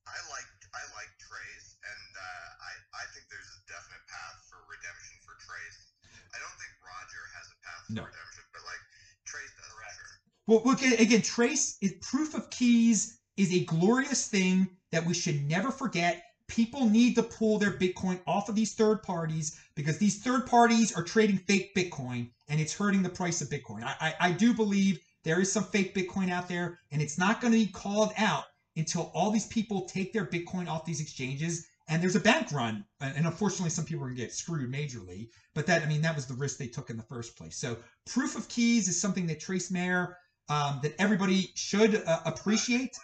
I 0.05 0.17
like, 0.27 0.49
I 0.75 0.83
like 0.93 1.11
Trace, 1.23 1.79
and 1.87 2.11
uh, 2.19 2.47
I, 2.67 2.71
I 2.99 3.05
think 3.15 3.31
there's 3.31 3.47
a 3.47 3.59
definite 3.71 4.03
path 4.11 4.43
for 4.51 4.59
redemption 4.67 5.15
for 5.23 5.39
Trace. 5.39 5.95
I 6.35 6.37
don't 6.43 6.57
think 6.59 6.75
Roger 6.83 7.23
has 7.39 7.47
a 7.49 7.57
path 7.63 7.81
for 7.87 7.97
No. 7.97 8.03
redemption, 8.03 8.43
but 8.51 8.61
like 8.67 8.83
Trace 9.25 9.51
does 9.57 9.67
for 9.71 10.05
sure. 10.05 10.27
Well, 10.47 10.61
look 10.63 10.81
again. 10.81 11.21
Trace 11.21 11.77
is 11.81 11.93
proof 12.01 12.33
of 12.33 12.49
keys 12.49 13.19
is 13.35 13.51
a 13.53 13.65
glorious 13.65 14.27
thing 14.27 14.69
that 14.91 15.05
we 15.05 15.13
should 15.13 15.43
never 15.47 15.71
forget. 15.71 16.23
people 16.47 16.89
need 16.89 17.15
to 17.15 17.23
pull 17.23 17.59
their 17.59 17.71
Bitcoin 17.71 18.19
off 18.25 18.47
of 18.47 18.55
these 18.55 18.73
third 18.73 19.03
parties 19.03 19.59
because 19.75 19.97
these 19.97 20.21
third 20.23 20.45
parties 20.45 20.93
are 20.95 21.03
trading 21.03 21.37
fake 21.37 21.75
Bitcoin 21.75 22.29
and 22.47 22.59
it's 22.61 22.73
hurting 22.73 23.03
the 23.03 23.09
price 23.09 23.41
of 23.41 23.49
Bitcoin. 23.49 23.83
I, 23.83 23.95
I, 23.99 24.15
I 24.27 24.31
do 24.31 24.53
believe 24.53 24.99
there 25.23 25.41
is 25.41 25.51
some 25.51 25.65
fake 25.65 25.93
Bitcoin 25.93 26.31
out 26.31 26.47
there 26.47 26.79
and 26.91 27.01
it's 27.01 27.17
not 27.17 27.41
going 27.41 27.51
to 27.51 27.59
be 27.59 27.67
called 27.67 28.13
out 28.17 28.45
until 28.77 29.11
all 29.13 29.31
these 29.31 29.47
people 29.47 29.85
take 29.89 30.13
their 30.13 30.25
Bitcoin 30.25 30.69
off 30.69 30.85
these 30.85 31.01
exchanges 31.01 31.67
and 31.89 32.01
there's 32.01 32.15
a 32.15 32.21
bank 32.21 32.51
run. 32.51 32.85
And 33.01 33.25
unfortunately, 33.25 33.69
some 33.69 33.85
people 33.85 34.03
are 34.03 34.07
going 34.07 34.17
to 34.17 34.23
get 34.23 34.33
screwed 34.33 34.71
majorly. 34.71 35.27
But 35.53 35.65
that, 35.67 35.83
I 35.83 35.85
mean, 35.85 36.01
that 36.01 36.15
was 36.15 36.25
the 36.27 36.33
risk 36.33 36.57
they 36.57 36.67
took 36.67 36.89
in 36.89 36.97
the 36.97 37.03
first 37.03 37.37
place. 37.37 37.57
So 37.57 37.77
proof 38.05 38.37
of 38.37 38.47
keys 38.47 38.87
is 38.87 38.99
something 38.99 39.27
that 39.27 39.39
Trace 39.39 39.71
Mayer, 39.71 40.17
um, 40.49 40.79
that 40.83 40.93
everybody 40.99 41.51
should 41.55 42.01
uh, 42.05 42.19
appreciate. 42.25 42.95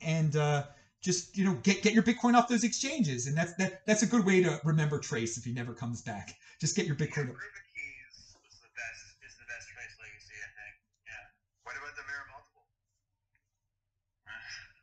And, 0.00 0.34
uh, 0.36 0.64
just 1.02 1.36
you 1.36 1.44
know 1.44 1.54
get 1.64 1.82
get 1.82 1.92
your 1.94 2.02
bitcoin 2.02 2.34
off 2.34 2.46
those 2.46 2.62
exchanges 2.62 3.26
and 3.26 3.36
that's 3.36 3.52
that 3.54 3.84
that's 3.86 4.02
a 4.02 4.06
good 4.06 4.24
way 4.24 4.40
to 4.40 4.60
remember 4.64 4.98
trace 4.98 5.36
if 5.36 5.44
he 5.44 5.52
never 5.52 5.74
comes 5.74 6.00
back 6.00 6.36
just 6.60 6.76
get 6.76 6.86
your 6.86 6.94
bitcoin 6.94 7.26
Proof 7.26 7.56
of 7.58 7.64
keys 7.74 8.34
was 8.42 8.58
the 8.62 8.70
best 8.76 9.12
is 9.22 9.34
the 9.38 9.46
best 9.48 9.66
trace 9.70 9.94
legacy, 9.98 10.36
I 10.38 10.50
think. 10.52 10.74
Yeah. 11.08 11.24
What 11.64 11.74
about 11.78 11.94
the 11.96 12.04
Mayer 12.06 12.24
multiple? 12.30 12.64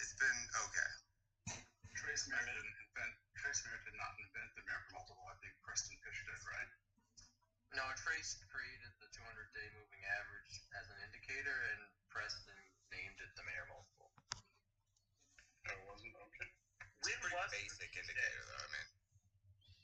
It's 0.00 0.14
been 0.16 0.40
okay. 0.66 0.90
Trace 2.00 2.24
Mayer 2.28 2.44
didn't 2.44 2.76
invent. 2.84 3.12
Trace 3.36 3.60
Mayer 3.64 3.80
did 3.84 3.96
not 3.96 4.12
invent 4.20 4.48
the 4.56 4.64
Mayer 4.66 4.82
multiple. 4.92 5.26
I 5.28 5.36
think 5.40 5.52
Preston 5.64 5.96
Pysh 6.04 6.20
did, 6.26 6.40
right? 6.48 6.70
No, 7.76 7.84
Trace 7.92 8.40
created 8.48 8.88
the 9.04 9.08
200-day 9.12 9.68
moving 9.76 10.00
average 10.16 10.64
as 10.80 10.88
an 10.88 10.96
indicator, 11.04 11.52
and 11.76 11.80
Preston 12.08 12.56
named 12.88 13.20
it 13.20 13.28
the 13.36 13.44
Mayer 13.44 13.68
multiple. 13.68 14.08
Oh, 15.68 15.76
it 15.76 15.84
wasn't 15.84 16.16
okay. 16.16 16.48
It's 16.48 17.04
a 17.04 17.20
When 17.20 17.20
pretty 17.20 17.36
was 17.36 17.52
basic 17.52 17.92
Ruby 17.92 18.00
indicator, 18.00 18.42
though. 18.48 18.64
I 18.64 18.68
mean, 18.72 18.88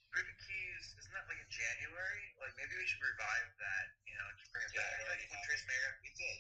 Ruby 0.09 0.32
Keys, 0.40 0.85
isn't 1.05 1.12
that 1.12 1.28
like 1.28 1.36
in 1.36 1.51
January? 1.52 2.24
Like 2.40 2.56
maybe 2.56 2.73
we 2.81 2.86
should 2.89 3.05
revive 3.05 3.48
that, 3.60 3.85
you 4.09 4.16
know, 4.16 4.24
just 4.40 4.48
bring 4.56 4.64
it 4.64 4.73
Yeah, 4.73 4.89
back. 4.89 4.97
it 4.97 5.05
already 5.05 5.28
Like 5.28 5.36
when 5.36 5.44
happened. 5.44 5.52
Trace 5.52 5.64
Mayer 5.69 5.93
we 6.01 6.10
did. 6.16 6.36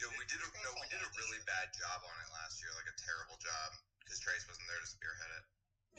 Yo, 0.00 0.08
we 0.16 0.24
did 0.32 0.40
a 0.40 0.48
no, 0.64 0.72
we 0.80 0.88
did 0.88 1.04
a 1.04 1.10
really 1.20 1.40
bad 1.44 1.68
job 1.76 2.00
on 2.08 2.16
it 2.24 2.28
last 2.32 2.56
year, 2.64 2.72
like 2.72 2.88
a 2.88 2.96
terrible 2.96 3.36
job, 3.36 3.76
because 4.00 4.16
Trace 4.24 4.48
wasn't 4.48 4.64
there 4.68 4.80
to 4.80 4.88
spearhead 4.88 5.28
it. 5.36 5.44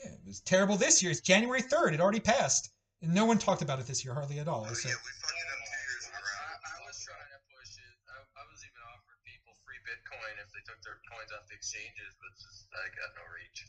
yeah, 0.02 0.10
it 0.18 0.26
was 0.26 0.40
terrible 0.42 0.76
this 0.76 1.02
year 1.02 1.10
it's 1.10 1.20
january 1.20 1.62
3rd 1.62 1.94
it 1.94 2.00
already 2.00 2.20
passed 2.20 2.66
and 2.66 2.77
no 3.02 3.24
one 3.24 3.38
talked 3.38 3.62
about 3.62 3.78
it 3.78 3.86
this 3.86 4.04
year 4.04 4.14
hardly 4.14 4.38
at 4.38 4.48
all 4.48 4.66
Oh 4.66 4.74
so 4.74 4.88
yeah, 4.90 4.98
we 5.06 5.12
fucked 5.22 5.38
it 5.38 5.48
up 5.54 5.60
two 5.62 5.82
years 5.86 6.02
in 6.02 6.12
a 6.12 6.18
row. 6.18 6.42
I, 6.42 6.54
I 6.66 6.76
was 6.86 6.96
trying 6.98 7.30
to 7.30 7.40
push 7.54 7.72
it. 7.78 7.94
I, 8.10 8.16
I 8.18 8.42
was 8.50 8.60
even 8.66 8.82
offering 8.90 9.22
people 9.22 9.54
free 9.62 9.78
Bitcoin 9.86 10.34
if 10.42 10.50
they 10.50 10.62
took 10.66 10.80
their 10.82 10.98
coins 11.06 11.30
off 11.30 11.46
the 11.46 11.54
exchanges, 11.54 12.12
but 12.18 12.30
just 12.38 12.66
I 12.74 12.90
got 12.98 13.14
no 13.14 13.24
reach. 13.30 13.62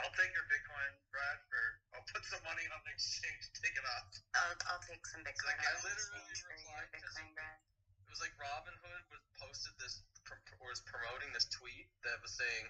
I'll 0.00 0.14
take 0.16 0.32
your 0.34 0.48
Bitcoin, 0.50 0.90
Brad, 1.12 1.38
for 1.46 1.60
I'll 1.94 2.06
put 2.10 2.24
some 2.26 2.42
money 2.42 2.66
on 2.72 2.80
the 2.82 2.92
exchange, 2.94 3.46
to 3.52 3.58
take 3.62 3.76
it 3.78 3.86
off. 3.94 4.08
I'll, 4.34 4.56
I'll 4.74 4.82
take 4.82 5.04
some 5.06 5.22
Bitcoin. 5.22 5.54
Like, 5.54 5.60
I 5.62 5.70
out 5.76 5.84
literally 5.86 6.24
exchange 6.26 6.40
for 6.42 6.50
your 6.50 6.58
replied 6.66 6.88
to 6.90 6.98
Bitcoin, 6.98 7.30
Brad. 7.36 7.58
It 8.02 8.10
was 8.10 8.20
like 8.24 8.34
Robinhood 8.40 9.02
was 9.12 9.22
posted 9.38 9.74
this 9.78 10.02
pr- 10.26 10.40
pr- 10.48 10.58
was 10.66 10.80
promoting 10.88 11.30
this 11.36 11.46
tweet 11.52 11.86
that 12.06 12.18
was 12.24 12.32
saying 12.34 12.64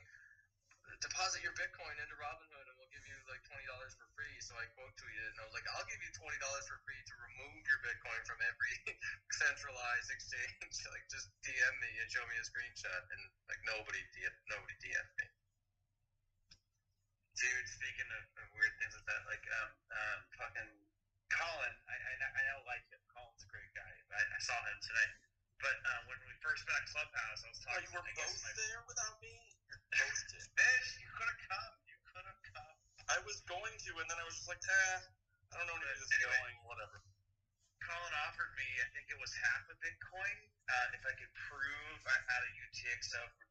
deposit 1.01 1.40
your 1.40 1.56
Bitcoin 1.56 1.97
into 2.01 2.16
Robinhood 2.20 2.66
and 2.69 2.77
we'll 2.77 2.93
give 2.93 3.05
you 3.09 3.16
like 3.28 3.40
twenty 3.48 3.65
dollars 3.69 3.97
for 3.97 4.09
free. 4.12 4.36
So 4.44 4.56
I 4.56 4.69
quote 4.77 4.93
tweeted 5.01 5.32
and 5.32 5.39
I 5.40 5.44
was 5.48 5.55
like, 5.56 5.65
I'll 5.73 5.89
give 5.89 6.01
you 6.01 6.12
twenty 6.12 6.36
dollars 6.40 6.65
for 6.69 6.77
free 6.85 7.01
to 7.01 7.15
remove 7.16 7.62
your 7.65 7.81
Bitcoin 7.81 8.20
from 8.28 8.40
every 8.44 8.74
centralized 9.40 10.11
exchange. 10.12 10.74
like 10.94 11.05
just 11.09 11.32
DM 11.40 11.74
me 11.81 11.90
and 12.01 12.09
show 12.09 12.24
me 12.28 12.36
a 12.36 12.44
screenshot 12.44 13.02
and 13.12 13.23
like 13.48 13.61
nobody 13.65 14.01
DM, 14.12 14.35
nobody 14.48 14.74
DM 14.81 15.06
me. 15.20 15.27
Dude, 17.35 17.66
speaking 17.66 18.09
of, 18.15 18.24
of 18.39 18.47
weird 18.55 18.74
things 18.78 18.94
like 18.94 19.09
that, 19.09 19.23
like 19.27 19.44
um 19.51 19.70
um 19.93 20.19
fucking 20.36 20.70
Colin, 21.32 21.74
I 21.89 21.94
I, 21.97 22.12
I 22.20 22.40
know 22.52 22.61
like 22.69 22.85
him. 22.93 23.01
Colin's 23.11 23.43
a 23.43 23.51
great 23.51 23.73
guy. 23.73 23.93
I, 24.12 24.20
I 24.20 24.39
saw 24.40 24.59
him 24.69 24.78
tonight. 24.85 25.12
But 25.62 25.76
um, 25.94 26.02
when 26.10 26.18
we 26.26 26.32
first 26.43 26.64
met 26.66 26.78
at 26.81 26.86
Clubhouse, 26.90 27.40
I 27.44 27.48
was 27.51 27.60
talking. 27.62 27.78
Oh, 27.78 27.82
you 27.85 27.90
were 27.94 28.06
both 28.18 28.39
my, 28.43 28.52
there 28.59 28.81
without 28.89 29.16
me? 29.22 29.35
You're 29.70 29.82
boasted. 29.94 30.44
Bish, 30.59 30.89
you 31.01 31.09
could 31.14 31.28
have 31.31 31.43
come. 31.47 31.74
You 31.86 31.98
could 32.10 32.26
have 32.26 32.40
come. 32.51 32.76
I 33.10 33.18
was 33.24 33.40
going 33.47 33.74
to, 33.89 33.90
and 34.01 34.06
then 34.09 34.18
I 34.18 34.24
was 34.24 34.35
just 34.39 34.48
like, 34.48 34.62
eh, 34.64 34.97
I 35.52 35.60
don't 35.60 35.68
know 35.68 35.76
where 35.76 35.93
this 35.93 36.09
is 36.09 36.12
Anyway. 36.18 36.32
going, 36.40 36.56
whatever. 36.64 36.98
Colin 37.85 38.14
offered 38.24 38.52
me, 38.56 38.64
I 38.81 38.89
think 38.97 39.12
it 39.12 39.18
was 39.20 39.28
half 39.44 39.68
a 39.68 39.76
Bitcoin, 39.85 40.36
uh, 40.72 40.97
if 40.97 41.05
I 41.05 41.12
could 41.20 41.28
prove 41.36 41.98
I 42.09 42.16
had 42.32 42.40
a 42.40 42.51
UTXO 42.64 43.20
from 43.20 43.47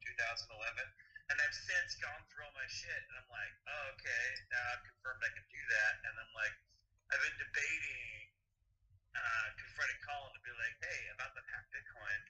2011. 0.50 0.82
And 1.30 1.36
I've 1.40 1.54
since 1.54 1.94
gone 2.02 2.20
through 2.28 2.44
all 2.44 2.52
my 2.52 2.66
shit, 2.68 3.00
and 3.08 3.14
I'm 3.16 3.30
like, 3.30 3.54
oh, 3.70 3.94
okay, 3.96 4.26
now 4.52 4.60
I've 4.74 4.84
confirmed 4.84 5.22
I 5.24 5.30
can 5.32 5.46
do 5.48 5.62
that. 5.70 5.92
And 6.04 6.14
I'm 6.18 6.32
like, 6.36 6.52
I've 7.14 7.22
been 7.22 7.38
debating 7.40 8.33
uh, 9.14 9.46
confronting 9.58 10.00
Colin 10.02 10.30
to 10.34 10.42
be 10.42 10.52
like, 10.58 10.74
hey, 10.82 11.00
about 11.14 11.32
the 11.38 11.42
half 11.50 11.64
Bitcoin. 11.70 12.20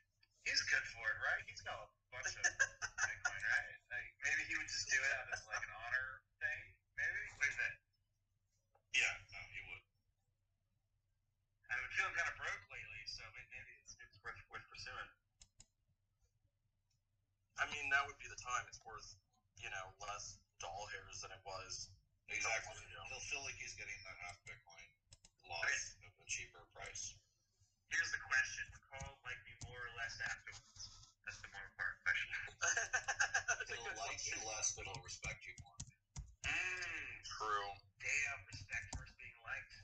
He's 0.45 0.61
good 0.69 0.85
for 0.93 1.05
it, 1.09 1.19
right? 1.25 1.41
He's 1.49 1.65
got 1.65 1.77
a 1.81 1.89
bunch 2.13 2.37
of 2.37 2.45
Bitcoin, 3.09 3.41
right? 3.41 3.77
Like, 3.89 4.09
maybe 4.21 4.43
he 4.45 4.55
would 4.61 4.69
just 4.69 4.89
do 4.93 5.01
it 5.01 5.13
as 5.33 5.41
like 5.49 5.65
an 5.65 5.73
honor 5.73 6.21
thing. 6.37 6.63
Maybe. 7.01 7.21
What 7.41 7.49
do 7.49 7.49
you 7.49 7.57
think? 7.57 7.77
Yeah, 8.95 9.15
no, 9.33 9.41
he 9.51 9.61
would. 9.73 9.83
I've 11.73 11.81
been 11.81 11.95
feeling 11.97 12.15
kind 12.15 12.29
of 12.29 12.37
broke 12.37 12.65
lately, 12.71 13.03
so 13.09 13.25
maybe 13.33 13.57
it's, 13.81 13.97
it's 13.99 14.21
worth, 14.21 14.39
worth 14.53 14.67
pursuing. 14.69 15.11
I 17.59 17.65
mean, 17.73 17.89
now 17.89 18.05
would 18.05 18.21
be 18.21 18.29
the 18.29 18.39
time. 18.39 18.69
It's 18.69 18.79
worth, 18.85 19.17
you 19.57 19.73
know, 19.73 19.87
less 20.05 20.37
doll 20.61 20.87
hairs 20.93 21.25
than 21.25 21.33
it 21.33 21.43
was. 21.43 21.89
Exactly. 22.29 22.77
He'll 23.09 23.27
feel 23.33 23.43
like 23.43 23.57
he's 23.57 23.75
getting 23.75 23.97
that 24.05 24.17
half 24.29 24.37
Bitcoin 24.45 24.85
loss 25.49 25.67
at 25.69 26.04
a 26.25 26.31
cheaper 26.33 26.65
price. 26.73 27.13
Here's 27.93 28.09
the 28.09 28.23
question: 28.25 28.65
Would 28.73 28.85
Colin 28.89 29.21
like 29.29 29.41
me 29.45 29.53
more 29.69 29.77
or 29.77 29.93
less 30.01 30.17
afterwards? 30.25 30.89
That's 31.29 31.37
the 31.45 31.53
more 31.53 31.65
important 31.69 32.01
question. 32.01 32.29
That's 32.65 33.69
a 33.73 33.77
He'll 33.77 33.93
like 34.01 34.17
question. 34.17 34.41
you 34.41 34.49
less, 34.49 34.73
but 34.73 34.89
he'll 34.89 35.05
respect 35.05 35.45
you 35.45 35.53
more. 35.61 35.77
Mmm. 36.49 37.13
True. 37.29 37.71
Damn. 38.01 38.41
Respect 38.49 38.85
versus 38.97 39.13
being 39.21 39.37
liked. 39.45 39.75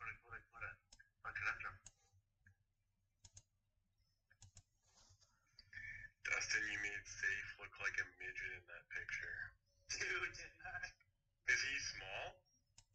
What 0.00 0.08
a 0.08 0.14
what 0.24 0.32
a 0.36 0.40
what 0.56 0.64
a 0.64 0.72
what 1.20 1.30
a 1.30 1.36
conundrum. 1.36 1.76
Dustin, 6.24 6.64
you 6.64 6.78
made 6.80 7.04
Saif 7.04 7.48
look 7.60 7.74
like 7.84 7.96
a 8.00 8.06
midget 8.16 8.52
in 8.56 8.64
that 8.72 8.84
picture. 8.88 9.36
Dude, 9.92 10.32
didn't 10.32 10.64
I? 10.64 10.80
Is 11.52 11.60
he 11.60 11.74
small? 11.92 12.39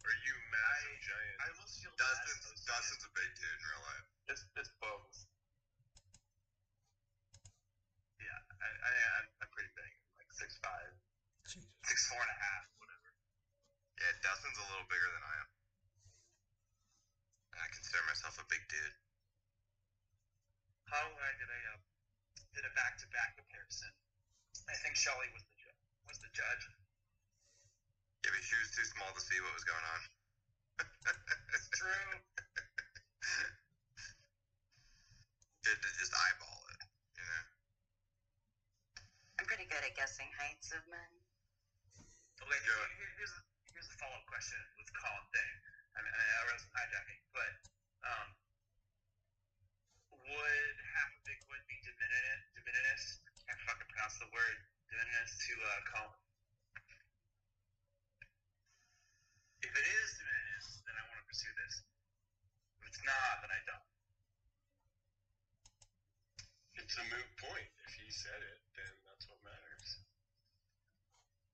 Or 0.06 0.14
are 0.14 0.22
you 0.22 0.36
massive 0.54 0.98
giant? 1.02 1.38
I 1.42 1.50
almost 1.50 1.82
feel 1.82 1.90
Dustin's, 1.98 2.62
Dustin's 2.62 3.02
a 3.10 3.12
big 3.18 3.26
dude 3.42 3.58
in 3.58 3.66
real 3.66 3.84
life. 3.90 4.06
It's, 4.30 4.46
it's 4.54 4.70
both. 4.78 5.26
Yeah, 8.22 8.38
I, 8.62 8.70
I, 8.70 8.92
I'm, 9.18 9.28
I'm 9.42 9.50
pretty 9.50 9.74
big, 9.74 9.90
like 10.22 10.30
six 10.30 10.62
five, 10.62 10.94
Jesus. 11.50 11.66
six 11.90 12.06
four 12.06 12.22
and 12.22 12.30
a 12.30 12.38
half, 12.38 12.70
whatever. 12.78 13.10
Yeah, 13.98 14.14
Dustin's 14.22 14.62
a 14.62 14.68
little 14.70 14.86
bigger 14.94 15.10
than 15.10 15.26
I 15.26 15.34
am. 15.42 15.50
And 17.58 17.60
I 17.66 17.68
consider 17.74 18.06
myself 18.06 18.38
a 18.38 18.46
big 18.46 18.62
dude. 18.70 18.94
How 20.86 21.02
I 21.02 21.34
did 21.42 21.50
a 21.50 21.60
uh, 21.74 21.82
did 22.54 22.62
a 22.62 22.74
back 22.78 23.02
to 23.02 23.10
back 23.10 23.34
comparison. 23.42 23.90
I 24.70 24.78
think 24.86 24.94
Shelly 24.94 25.34
was 25.34 25.42
the 25.42 25.56
ju- 25.66 25.78
was 26.06 26.18
the 26.22 26.30
judge. 26.30 26.62
Yeah, 28.26 28.34
but 28.34 28.42
she 28.42 28.58
was 28.58 28.74
too 28.74 28.82
small 28.90 29.14
to 29.14 29.22
see 29.22 29.38
what 29.38 29.54
was 29.54 29.62
going 29.70 29.86
on. 29.86 30.02
It's 31.54 31.70
true. 31.78 32.10
Did 35.62 35.78
to 35.78 35.90
just 36.02 36.10
eyeball 36.10 36.62
it, 36.74 36.82
you 37.22 37.26
know. 37.30 37.46
I'm 39.38 39.46
pretty 39.46 39.70
good 39.70 39.86
at 39.86 39.94
guessing 39.94 40.26
heights 40.42 40.74
of 40.74 40.82
men. 40.90 41.12
Okay, 42.42 42.50
Yeah. 42.50 42.66
here- 42.66 42.98
here- 42.98 43.14
here's 43.22 43.34
a, 43.38 43.42
here's 43.78 43.90
a 43.94 43.96
follow 44.02 44.18
up 44.18 44.26
question 44.26 44.58
with 44.82 44.90
the 44.90 44.98
Colin 44.98 45.26
thing. 45.30 45.54
I 45.94 46.02
mean, 46.02 46.14
I 46.18 46.44
wasn't 46.50 46.74
hijacking, 46.74 47.22
but 47.30 47.54
um, 48.10 48.28
would 50.18 50.78
half 50.98 51.14
of 51.14 51.22
Bitcoin 51.30 51.62
be 51.70 51.78
diminished? 51.86 52.46
Diminished? 52.58 53.22
I 53.22 53.54
can't 53.54 53.62
fucking 53.70 53.86
pronounce 53.94 54.18
the 54.18 54.30
word. 54.34 54.58
Diminished 54.90 55.38
to 55.46 55.54
uh, 55.62 55.82
Colin. 55.94 56.22
If 59.66 59.74
it 59.74 59.88
is 59.98 60.10
diminished, 60.22 60.86
then 60.86 60.94
I 60.94 61.02
want 61.10 61.18
to 61.20 61.26
pursue 61.26 61.50
this. 61.58 61.82
If 62.80 62.86
it's 62.86 63.02
not, 63.02 63.42
then 63.42 63.50
I 63.50 63.62
don't. 63.66 63.82
It's 66.78 66.96
a 67.02 67.04
moot 67.10 67.30
point. 67.42 67.66
If 67.90 67.94
he 67.98 68.12
said 68.26 68.42
it, 68.42 68.58
then 68.74 68.94
that's 69.06 69.30
what 69.30 69.38
matters. 69.46 70.02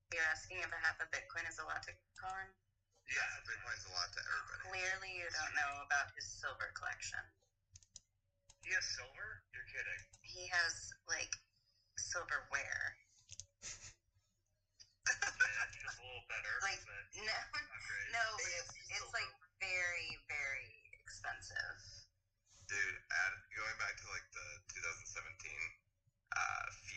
You're 0.08 0.24
asking 0.32 0.64
if 0.64 0.72
a 0.72 0.80
half 0.80 0.96
a 1.04 1.06
Bitcoin 1.12 1.44
is 1.44 1.60
a 1.60 1.68
lot 1.68 1.84
to 1.84 1.92
Colin? 2.16 2.48
Yeah, 3.12 3.28
Bitcoin's 3.44 3.84
a 3.84 3.92
lot 3.92 4.08
to 4.16 4.20
everybody. 4.24 4.72
Clearly, 4.72 5.12
you 5.20 5.28
don't 5.36 5.52
know 5.52 5.84
about 5.84 6.08
his 6.16 6.24
silver 6.24 6.72
collection. 6.72 7.20
He 8.64 8.72
has 8.72 8.88
silver? 8.88 9.44
You're 9.52 9.68
kidding. 9.68 10.00
He 10.24 10.48
has 10.48 10.96
like 11.04 11.36
silverware. 12.00 12.96
is 15.12 15.92
a 15.92 16.04
little 16.08 16.24
better, 16.24 16.56
Like 16.64 16.80
no, 17.20 17.36
no, 18.16 18.24
it's, 18.56 18.72
it's 18.96 19.12
like 19.12 19.28
very, 19.60 20.16
very 20.24 20.72
expensive. 21.04 22.08
Dude, 22.64 22.96
Ad, 23.12 23.32
going 23.52 23.76
back 23.76 23.92
to 24.00 24.08
like 24.08 24.24
the 24.31 24.31
2017 24.31 24.31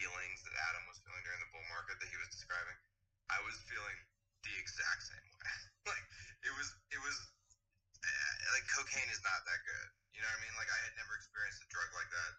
feelings 0.06 0.46
that 0.46 0.54
Adam 0.70 0.86
was 0.86 1.02
feeling 1.02 1.26
during 1.26 1.42
the 1.42 1.50
bull 1.50 1.66
market 1.74 1.98
that 1.98 2.06
he 2.14 2.18
was 2.22 2.30
describing, 2.30 2.78
I 3.34 3.42
was 3.42 3.58
feeling 3.66 3.98
the 4.46 4.54
exact 4.62 5.02
same 5.02 5.26
way. 5.34 5.50
like 5.90 6.06
it 6.46 6.54
was, 6.54 6.70
it 6.94 7.02
was 7.02 7.18
uh, 8.06 8.34
like 8.54 8.70
cocaine 8.70 9.10
is 9.10 9.18
not 9.26 9.42
that 9.50 9.66
good. 9.66 9.90
You 10.14 10.22
know 10.22 10.30
what 10.30 10.38
I 10.38 10.46
mean? 10.46 10.54
Like 10.62 10.70
I 10.70 10.78
had 10.86 10.94
never 10.94 11.18
experienced 11.18 11.66
a 11.66 11.68
drug 11.74 11.90
like 11.98 12.06
that 12.14 12.34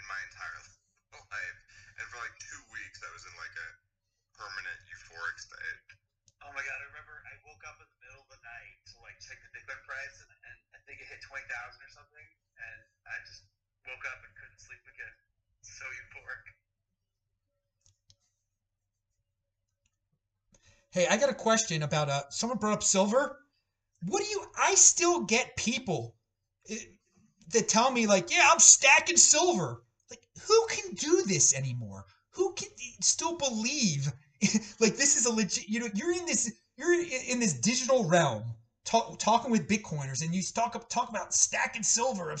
in 0.00 0.04
my 0.08 0.16
entire 0.24 0.56
life, 1.28 1.58
and 2.00 2.04
for 2.08 2.16
like 2.24 2.32
two 2.40 2.62
weeks 2.72 3.04
I 3.04 3.12
was 3.12 3.28
in 3.28 3.36
like 3.36 3.52
a 3.52 3.68
permanent 4.40 4.80
euphoric 4.88 5.36
state. 5.36 6.00
Oh 6.40 6.48
my 6.56 6.64
god, 6.64 6.80
I 6.80 6.88
remember 6.88 7.20
I 7.28 7.36
woke 7.44 7.60
up 7.68 7.76
in 7.84 7.84
the 7.84 8.00
middle 8.00 8.24
of 8.24 8.30
the 8.32 8.40
night 8.40 8.80
to 8.90 9.04
like 9.04 9.20
check 9.20 9.36
the 9.44 9.52
Bitcoin 9.52 9.76
price 9.84 10.16
and, 10.24 10.32
and 10.48 10.56
I 10.72 10.80
think 10.88 11.04
it 11.04 11.06
hit 11.12 11.20
twenty 11.20 11.44
thousand 11.52 11.84
or 11.84 11.92
something 11.92 12.26
and 12.56 12.80
I 13.04 13.20
just 13.28 13.44
woke 13.84 14.08
up 14.08 14.24
and 14.24 14.32
couldn't 14.32 14.56
sleep 14.64 14.80
again. 14.88 15.12
So 15.60 15.84
euphoric. 15.84 16.48
Hey, 20.92 21.06
I 21.06 21.16
got 21.16 21.30
a 21.30 21.34
question 21.34 21.84
about 21.84 22.08
uh 22.08 22.22
someone 22.30 22.58
brought 22.58 22.72
up 22.72 22.82
silver. 22.82 23.38
What 24.06 24.22
do 24.22 24.28
you 24.28 24.44
I 24.58 24.74
still 24.74 25.20
get 25.20 25.56
people 25.56 26.16
eh, 26.68 26.76
that 27.52 27.68
tell 27.68 27.92
me 27.92 28.06
like, 28.06 28.30
"Yeah, 28.30 28.48
I'm 28.50 28.58
stacking 28.58 29.16
silver." 29.16 29.82
Like, 30.10 30.26
who 30.48 30.66
can 30.68 30.94
do 30.94 31.22
this 31.22 31.54
anymore? 31.54 32.06
Who 32.30 32.54
can 32.54 32.68
still 33.00 33.36
believe 33.36 34.10
like 34.80 34.96
this 34.96 35.16
is 35.16 35.26
a 35.26 35.32
legit 35.32 35.68
you 35.68 35.78
know, 35.80 35.88
you're 35.94 36.12
in 36.12 36.26
this 36.26 36.52
you're 36.76 36.92
in, 36.92 37.38
this 37.38 37.52
digital 37.52 38.08
realm 38.08 38.42
talk, 38.84 39.18
talking 39.18 39.50
with 39.52 39.68
bitcoiners 39.68 40.24
and 40.24 40.34
you 40.34 40.42
talk 40.42 40.88
talk 40.88 41.08
about 41.08 41.32
stacking 41.34 41.82
silver 41.84 42.32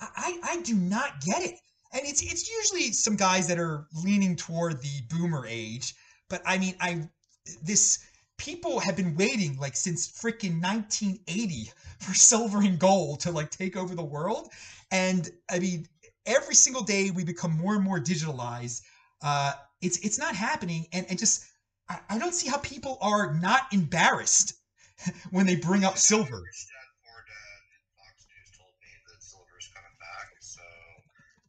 I 0.00 0.40
I 0.42 0.60
do 0.62 0.74
not 0.74 1.20
get 1.20 1.42
it. 1.42 1.60
And 1.92 2.02
it's 2.04 2.22
it's 2.22 2.50
usually 2.50 2.92
some 2.92 3.14
guys 3.14 3.46
that 3.46 3.58
are 3.58 3.86
leaning 3.92 4.34
toward 4.34 4.80
the 4.82 5.02
boomer 5.08 5.46
age, 5.46 5.94
but 6.28 6.42
I 6.44 6.58
mean, 6.58 6.74
I 6.80 7.08
this 7.56 7.98
people 8.38 8.78
have 8.80 8.96
been 8.96 9.16
waiting 9.16 9.56
like 9.58 9.76
since 9.76 10.08
freaking 10.08 10.62
1980 10.62 11.70
for 11.98 12.14
silver 12.14 12.58
and 12.60 12.78
gold 12.78 13.20
to 13.20 13.32
like 13.32 13.50
take 13.50 13.76
over 13.76 13.94
the 13.94 14.04
world. 14.04 14.48
And 14.90 15.28
i 15.50 15.58
mean 15.58 15.86
every 16.26 16.54
single 16.54 16.82
day 16.82 17.10
we 17.10 17.24
become 17.24 17.52
more 17.56 17.74
and 17.74 17.84
more 17.84 17.98
digitalized 17.98 18.82
uh 19.22 19.52
it's 19.80 19.98
it's 19.98 20.18
not 20.18 20.34
happening. 20.34 20.86
And 20.92 21.06
and 21.08 21.18
just 21.18 21.44
i, 21.88 21.98
I 22.10 22.18
don't 22.18 22.34
see 22.34 22.48
how 22.48 22.58
people 22.58 22.98
are 23.00 23.34
not 23.34 23.62
embarrassed 23.72 24.54
when 25.30 25.46
they 25.46 25.56
bring 25.56 25.84
up 25.84 25.98
silver 25.98 26.42
Dad 26.42 26.88
Ford 27.04 27.24
Dad 27.26 27.60
and 27.74 27.84
Fox 27.98 28.14
News 28.30 28.50
told 28.58 28.74
me 28.82 28.90
that 29.08 29.20
silver's 29.22 29.68
coming 29.74 29.96
back, 29.98 30.28
so 30.40 30.62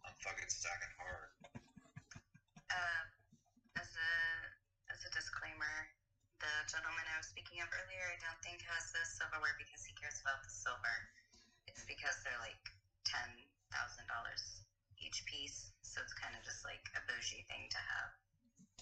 I'm 0.06 0.14
fucking 0.22 0.50
stacking 0.50 0.94
hard. 0.98 1.30
Um, 2.70 3.06
as 3.78 3.90
a 3.98 4.12
as 4.94 5.00
a 5.06 5.10
disclaimer, 5.14 5.76
the 6.40 6.54
gentleman 6.70 7.06
I 7.10 7.18
was 7.20 7.28
speaking 7.28 7.60
of 7.62 7.70
earlier, 7.74 8.06
I 8.14 8.18
don't 8.24 8.40
think 8.46 8.62
has 8.66 8.92
the 8.94 9.04
silverware 9.06 9.56
because 9.58 9.84
he 9.86 9.94
cares 9.98 10.20
about 10.22 10.40
the 10.46 10.49
silver. 10.60 11.08
It's 11.72 11.88
because 11.88 12.20
they're 12.28 12.42
like 12.44 12.60
ten 13.08 13.48
thousand 13.72 14.06
dollars 14.12 14.60
each 15.00 15.24
piece, 15.24 15.72
so 15.80 16.04
it's 16.04 16.12
kind 16.20 16.36
of 16.36 16.44
just 16.44 16.68
like 16.68 16.84
a 16.98 17.02
bougie 17.08 17.48
thing 17.48 17.72
to 17.72 17.80
have. 17.80 18.12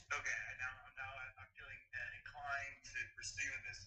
Okay, 0.10 0.34
I 0.34 0.52
now 0.58 0.74
now 0.98 1.12
I'm 1.38 1.50
feeling 1.54 1.82
uh, 1.94 2.18
inclined 2.18 2.78
to 2.90 2.98
pursue 3.14 3.54
this. 3.70 3.86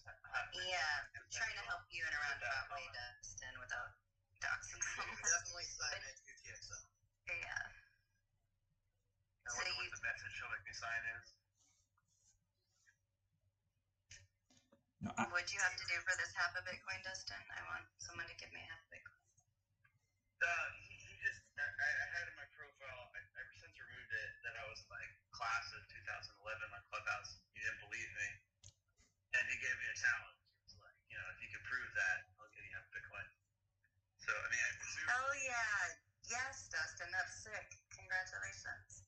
Yeah, 0.55 1.03
I'm 1.17 1.27
trying 1.33 1.57
to 1.59 1.65
help 1.67 1.83
you 1.91 2.03
in 2.07 2.11
a 2.13 2.19
roundabout 2.21 2.71
way, 2.71 2.85
Dustin, 2.95 3.55
without 3.59 3.91
doxing 4.39 4.79
someone. 4.95 5.19
Definitely 5.19 5.67
sign 5.67 5.99
it 6.07 6.15
UTXO. 6.23 6.77
Yeah. 7.27 7.67
I 9.43 9.49
So 9.51 9.57
wonder 9.57 9.73
you, 9.75 9.89
what 9.89 9.91
the 9.91 10.03
message 10.05 10.31
she'll 10.37 10.51
make 10.53 10.63
me 10.63 10.73
sign 10.75 11.03
is. 11.19 11.40
No, 15.03 15.09
I, 15.17 15.25
what'd 15.33 15.51
you 15.53 15.61
have 15.61 15.75
to 15.77 15.85
do 15.89 15.97
for 16.05 16.15
this 16.17 16.33
half 16.37 16.53
a 16.57 16.63
Bitcoin, 16.65 17.01
Dustin? 17.05 17.41
I 17.57 17.61
want 17.69 17.85
someone 18.01 18.27
to 18.29 18.37
give 18.37 18.53
me 18.53 18.61
half 18.69 18.81
a 18.85 18.89
Bitcoin. 18.93 19.21
Uh, 20.41 20.67
he, 20.85 20.93
he 21.01 21.13
just, 21.25 21.41
I, 21.57 21.65
I 21.65 21.89
I 22.01 22.07
had 22.17 22.25
in 22.29 22.35
my 22.37 22.47
profile, 22.53 23.09
I, 23.15 23.19
ever 23.41 23.53
since 23.57 23.73
removed 23.77 24.13
it, 24.13 24.31
that 24.45 24.55
I 24.57 24.65
was 24.69 24.81
like 24.93 25.11
class 25.33 25.65
of 25.73 25.81
2011 25.89 26.37
on 26.73 26.81
Clubhouse. 26.93 27.41
He 27.57 27.61
didn't 27.65 27.81
believe 27.81 28.11
me. 28.21 28.29
And 29.37 29.45
he 29.49 29.57
gave 29.61 29.77
me 29.79 29.87
a 29.89 29.97
challenge. 29.97 30.37
He 30.57 30.61
was 30.69 30.75
like, 30.81 30.97
you 31.09 31.17
know, 31.17 31.27
if 31.33 31.39
you 31.41 31.49
can 31.53 31.63
prove 31.65 31.91
that, 31.97 32.17
I'll 32.41 32.51
give 32.53 32.65
you 32.65 32.73
half 32.75 32.85
a 32.89 32.93
Bitcoin. 32.93 33.27
So, 34.21 34.31
I 34.33 34.47
mean, 34.51 34.63
I 34.63 34.71
presume, 34.79 35.07
Hell 35.09 35.33
yeah! 35.43 35.79
Yes, 36.29 36.69
Dustin, 36.71 37.09
that's 37.13 37.35
sick. 37.43 37.67
Congratulations. 37.97 39.03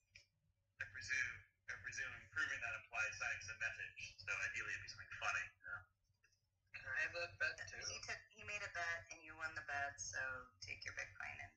I 0.82 0.86
presume, 0.91 1.36
I 1.94 1.95
presume 2.02 2.26
proving 2.34 2.57
that 2.57 2.74
implies 2.74 3.14
signing 3.22 3.44
some 3.45 3.60
message. 3.61 4.18
So 4.26 4.34
ideally 4.34 4.74
it'd 4.74 4.82
be 4.82 4.90
something 4.90 5.14
funny, 5.22 5.45
you 5.45 5.61
know? 5.70 5.82
Can 6.74 6.90
I 6.90 6.98
have 7.06 7.14
that 7.14 7.38
bet 7.38 7.53
too? 7.70 7.86
He 7.86 8.02
took 8.02 8.18
he 8.34 8.41
made 8.49 8.65
a 8.65 8.72
bet 8.74 9.06
and 9.14 9.22
you 9.22 9.38
won 9.38 9.53
the 9.53 9.61
bet, 9.70 9.94
so 10.02 10.18
take 10.65 10.82
your 10.90 10.98
Bitcoin 10.98 11.38
and 11.38 11.53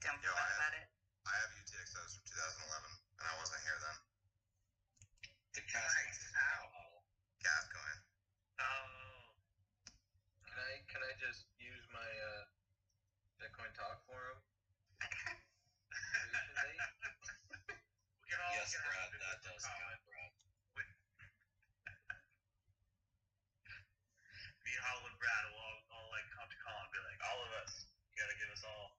don't 0.00 0.16
Yo, 0.24 0.32
feel 0.32 0.40
bad 0.40 0.56
about 0.56 0.72
it. 0.80 0.88
I 1.28 1.36
have 1.36 1.52
UTXOs 1.52 2.16
from 2.16 2.24
2011, 2.32 2.96
and 3.20 3.24
I 3.28 3.34
wasn't 3.36 3.60
here 3.60 3.76
then. 3.76 3.96
The 5.52 5.62
cast 5.68 6.00
Nice. 6.00 6.32
How? 6.32 6.64
Gas 7.44 7.68
coin. 7.68 7.98
Oh. 8.56 9.36
Can 10.48 10.56
I 10.64 10.80
can 10.88 11.04
I 11.04 11.12
just 11.20 11.44
use 11.60 11.84
my 11.92 12.08
uh, 12.08 12.48
Bitcoin 13.36 13.68
talk 13.76 14.00
forum? 14.08 14.40
Solution 15.92 16.56
date? 16.56 16.80
We 18.22 18.30
can 18.30 18.40
all 18.42 18.54
Yes, 18.54 18.72
get 18.72 18.80
Brad, 18.86 18.96
out 18.96 19.12
of 19.12 19.20
that 19.22 19.38
business 19.42 19.62
does 19.62 19.62
with 19.62 19.76
count, 19.76 20.00
Colin. 20.02 20.02
Brad. 20.08 20.30
Me 24.62 24.70
and 24.78 24.84
Holland 24.86 25.16
Brad 25.18 25.42
will 25.50 25.58
all, 25.58 25.78
all 25.90 26.08
like 26.14 26.26
come 26.32 26.46
to 26.48 26.58
Colin 26.62 26.86
and 26.86 26.92
be 26.94 27.00
like, 27.02 27.18
all 27.26 27.38
of 27.42 27.50
us, 27.66 27.72
you 28.08 28.14
gotta 28.22 28.38
give 28.38 28.50
us 28.54 28.62
all. 28.62 28.94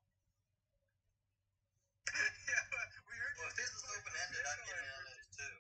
yeah, 2.14 2.62
we 3.08 3.14
heard 3.16 3.34
well, 3.40 3.48
if 3.50 3.56
this 3.58 3.72
is 3.72 3.84
open 3.96 4.12
ended, 4.28 4.44
I'm 4.44 4.62
getting 4.68 4.90
on 4.92 5.04
it 5.08 5.30
too. 5.34 5.56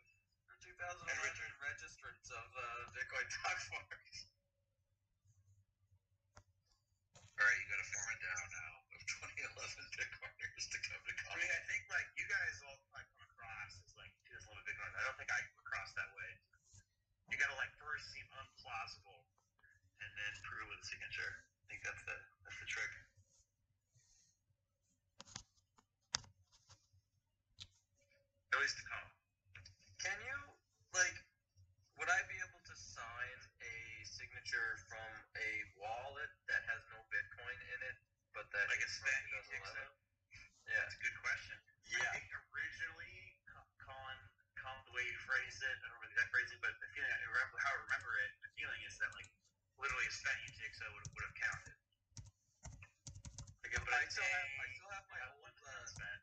2011 0.70 1.64
registrants 1.64 2.30
of 2.30 2.45
uh, 2.53 2.65
Bitcoin 2.94 3.26
talk 3.32 3.57
forums. 3.72 4.28
All 7.34 7.48
right, 7.49 7.57
you 7.57 7.65
got 7.68 7.82
to 7.82 7.88
form 7.90 8.10
it 8.14 8.22
down 8.22 8.45
now 8.53 8.74
of 8.94 9.02
2011 9.10 9.98
Bitcoiners 9.98 10.65
to 10.70 10.78
come 10.86 11.02
to 11.02 11.14
I 11.14 11.18
Colin. 11.26 11.40
mean, 11.41 11.52
I 11.52 11.61
think 11.68 11.82
like 11.90 12.07
you 12.15 12.26
guys 12.30 12.56
all 12.64 12.78
like 12.94 13.07
come 13.18 13.26
across 13.26 13.72
as 13.84 13.91
like 13.98 14.14
2011 14.30 14.64
Bitcoin. 14.70 14.91
I 14.94 15.02
don't 15.10 15.18
think 15.18 15.32
I 15.34 15.40
come 15.41 15.60
across 15.65 15.90
that 15.98 16.10
way. 16.15 16.32
You 17.28 17.36
gotta 17.41 17.57
like 17.57 17.74
first 17.82 18.07
seem 18.14 18.28
unplausible, 18.38 19.26
and 19.99 20.10
then 20.15 20.32
prove 20.45 20.61
it 20.64 20.70
with 20.70 20.72
a 20.72 20.72
signature. 20.85 21.31
I 21.64 21.64
think 21.72 21.81
that's 21.84 22.03
the 22.05 22.15
that's 22.45 22.60
the 22.60 22.68
trick. 22.69 22.91
At 28.53 28.60
least 28.61 28.77
to 28.77 28.84
Colin. 28.85 29.14
Can 29.99 30.18
you 30.22 30.38
like? 30.93 31.18
Would 31.97 32.10
I 32.10 32.22
be 32.26 32.38
able 32.41 32.61
to 32.65 32.76
sign 32.76 33.38
a 33.61 33.76
signature 34.03 34.77
from 34.89 35.11
a 35.38 35.49
wallet 35.77 36.30
that 36.49 36.61
has 36.65 36.81
no 36.89 36.99
Bitcoin 37.14 37.57
in 37.69 37.80
it, 37.85 37.95
but 38.34 38.49
that 38.51 38.65
Like 38.69 38.81
a 38.81 38.89
is 38.89 38.97
from 38.97 39.07
spent 39.10 39.23
2011? 39.53 39.61
UTXO? 39.61 39.85
Yeah. 40.68 40.81
That's 40.84 40.97
a 40.97 41.03
good 41.05 41.18
question. 41.22 41.57
Yeah. 41.85 42.01
I 42.01 42.18
think 42.18 42.27
originally, 42.34 43.38
Co- 43.45 43.68
Colin, 43.77 44.19
Colin, 44.57 44.81
the 44.89 44.93
way 44.95 45.05
he 45.05 45.14
phrased 45.22 45.61
it, 45.61 45.69
I 45.69 45.85
don't 45.85 46.01
remember 46.01 46.07
the 46.10 46.18
exact 46.18 46.31
phrasing, 46.34 46.60
but 46.64 46.73
the 46.81 46.89
feeling, 46.97 47.14
I 47.14 47.26
remember 47.30 47.57
how 47.61 47.72
I 47.73 47.80
remember 47.85 48.11
it, 48.26 48.31
the 48.41 48.51
feeling 48.57 48.81
is 48.89 48.97
that 48.97 49.11
like 49.14 49.30
literally 49.77 50.07
a 50.10 50.14
spent 50.14 50.38
UTXO 50.49 50.85
would, 50.97 51.05
would 51.14 51.26
have 51.30 51.35
counted. 51.38 51.77
Okay, 53.69 53.80
but 53.85 53.93
I 53.95 54.01
Like, 54.03 54.11
still 54.11 54.26
have 54.26 54.49
I 54.60 54.65
say, 54.65 54.73
still 54.76 54.91
have 54.93 55.05
my 55.10 55.19
yeah, 55.22 55.30
old. 55.30 55.41
one 55.45 55.53
Uh, 55.53 55.61
percent 55.61 55.89
spent. 55.93 56.22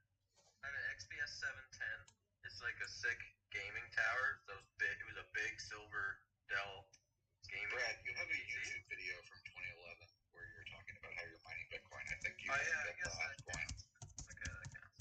I 0.61 0.69
have 0.69 0.77
an 0.77 0.85
XPS 0.93 1.31
710. 1.41 2.05
It's 2.45 2.61
like 2.61 2.77
a 2.81 2.89
sick 2.89 3.21
gaming 3.53 3.89
tower. 3.93 4.41
Those 4.49 4.65
big. 4.81 4.97
It 5.01 5.07
was 5.09 5.17
a 5.21 5.29
big 5.33 5.61
silver 5.61 6.21
Dell 6.49 6.85
gaming. 7.49 7.69
Brad, 7.73 7.97
you 8.05 8.13
have 8.17 8.29
a 8.29 8.33
PC. 8.33 8.61
YouTube 8.61 8.85
video 8.89 9.17
from 9.29 9.41
2011 9.45 10.09
where 10.33 10.45
you 10.49 10.57
were 10.57 10.69
talking 10.69 10.97
about 11.01 11.13
how 11.17 11.25
you're 11.29 11.41
mining 11.49 11.69
Bitcoin. 11.73 12.05
I 12.13 12.17
think 12.21 12.37
you 12.45 12.49
Oh, 12.53 12.57
might 12.57 12.65
yeah, 12.69 12.81
I 12.81 12.93
get 12.93 12.97
the 12.97 13.01
guess 13.09 13.17
last 13.17 13.29
that 13.29 13.39
coin. 13.49 13.69
Okay, 14.31 14.49
that 14.53 14.69
counts. 14.77 15.01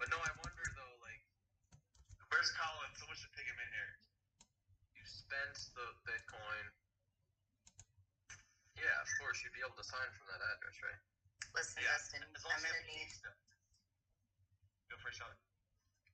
But 0.00 0.08
no, 0.10 0.18
I 0.20 0.32
wonder 0.40 0.64
though, 0.76 0.94
like 1.04 1.20
Where's 2.32 2.50
Colin? 2.56 2.90
Someone 3.04 3.20
should 3.20 3.36
pick 3.36 3.44
him 3.44 3.60
in 3.60 3.68
here. 3.68 3.92
you 4.96 5.04
spent 5.04 5.52
the 5.76 5.92
Bitcoin. 6.08 6.64
Yeah, 8.80 8.96
of 8.96 9.08
course 9.20 9.44
you'd 9.44 9.52
be 9.52 9.60
able 9.60 9.76
to 9.76 9.84
sign 9.84 10.08
from 10.16 10.24
that 10.32 10.40
address, 10.40 10.72
right? 10.80 10.96
Listen, 11.52 11.84
Yeah, 11.84 11.92
Dustin, 12.00 12.24
As 12.32 12.40
long 12.48 12.56
I'm 12.56 12.64
gonna 12.64 12.88
need. 12.88 13.12
Go 14.88 14.96
for 15.04 15.12
it, 15.12 15.20
Sean. 15.20 15.36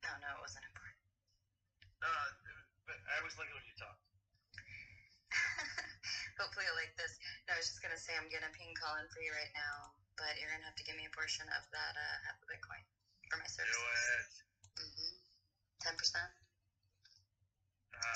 No, 0.03 0.19
no, 0.19 0.35
it 0.35 0.43
wasn't 0.43 0.67
important. 0.67 0.99
No, 2.03 2.11
no, 2.11 2.55
but 2.91 2.99
I 3.07 3.23
always 3.23 3.39
like 3.39 3.47
it 3.47 3.55
when 3.55 3.62
you 3.71 3.77
talk. 3.79 3.95
Hopefully, 6.43 6.67
I 6.67 6.75
like 6.75 6.91
this. 6.99 7.15
No, 7.47 7.55
I 7.55 7.62
was 7.62 7.71
just 7.71 7.79
gonna 7.87 8.03
say 8.03 8.19
I'm 8.19 8.27
gonna 8.35 8.51
ping 8.51 8.75
Colin 8.75 9.07
for 9.15 9.23
you 9.23 9.31
right 9.31 9.55
now, 9.55 9.95
but 10.19 10.35
you're 10.43 10.51
gonna 10.51 10.67
have 10.67 10.75
to 10.75 10.83
give 10.83 10.99
me 10.99 11.07
a 11.07 11.15
portion 11.15 11.47
of 11.55 11.62
that 11.71 11.95
uh, 11.95 12.17
half 12.27 12.35
a 12.43 12.47
Bitcoin 12.51 12.83
for 13.31 13.39
my 13.39 13.47
Do 13.47 13.62
it. 13.62 14.27
Mm-hmm. 14.75 15.15
Ten 15.87 15.95
percent 15.95 16.35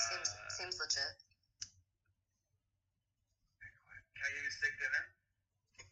seems 0.09 0.29
Uh, 0.29 0.49
seems 0.49 0.75
legit. 0.81 1.13
can 4.15 4.21
I 4.25 4.29
give 4.33 4.43
you 4.43 4.53
steak 4.53 4.73
dinner? 4.81 5.03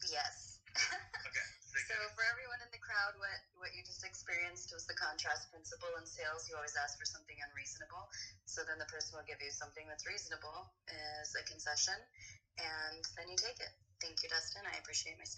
Yes. 0.10 0.58
Okay, 0.74 1.46
steak 1.62 1.86
So 1.86 1.94
dinner. 1.94 2.10
for 2.18 2.26
everyone 2.26 2.58
in 2.66 2.70
the 2.74 2.82
crowd, 2.82 3.14
what 3.22 3.38
what 3.62 3.70
you 3.78 3.86
just 3.86 4.02
experienced 4.02 4.74
was 4.74 4.90
the 4.90 4.98
contrast 4.98 5.50
principle 5.54 5.94
in 6.02 6.06
sales. 6.10 6.50
You 6.50 6.58
always 6.58 6.74
ask 6.78 6.98
for 6.98 7.06
something 7.06 7.38
unreasonable, 7.46 8.10
so 8.50 8.66
then 8.66 8.82
the 8.82 8.90
person 8.90 9.14
will 9.18 9.28
give 9.30 9.42
you 9.42 9.54
something 9.54 9.86
that's 9.86 10.06
reasonable 10.10 10.74
as 10.90 11.30
a 11.38 11.44
concession, 11.46 11.98
and 12.58 13.02
then 13.18 13.30
you 13.30 13.38
take 13.38 13.62
it. 13.62 13.70
Thank 14.02 14.20
you, 14.26 14.30
Dustin. 14.34 14.66
I 14.66 14.74
appreciate 14.94 15.18
my 15.18 15.33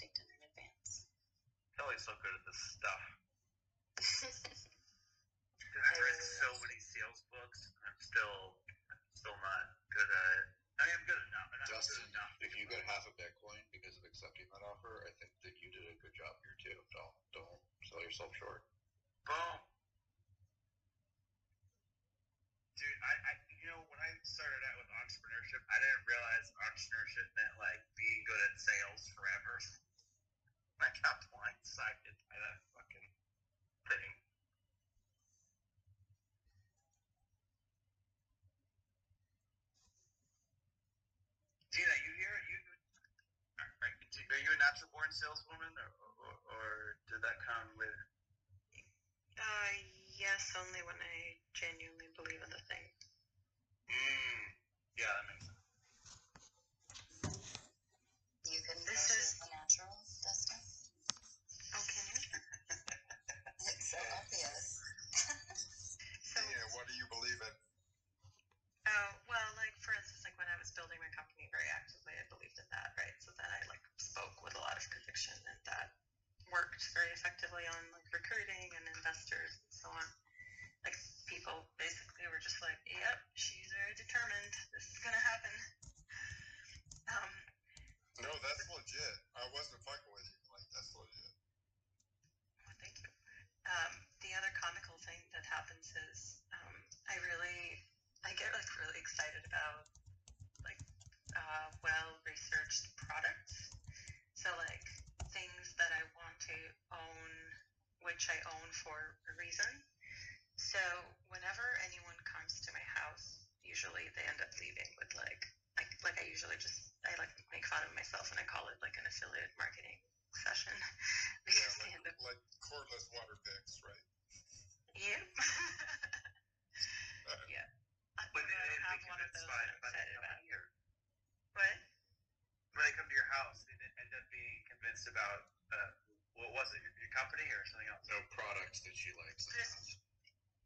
being 134.95 135.03
convinced 135.03 135.11
about 135.11 135.43
uh, 135.76 135.91
what 136.39 136.55
was 136.55 136.67
it, 136.72 136.80
your, 136.80 136.95
your 137.03 137.11
company 137.11 137.43
or 137.51 137.61
something 137.67 137.91
else? 137.91 138.07
No 138.07 138.19
products 138.31 138.80
that 138.88 138.95
she 138.95 139.11
likes. 139.19 139.43
Just 139.51 139.99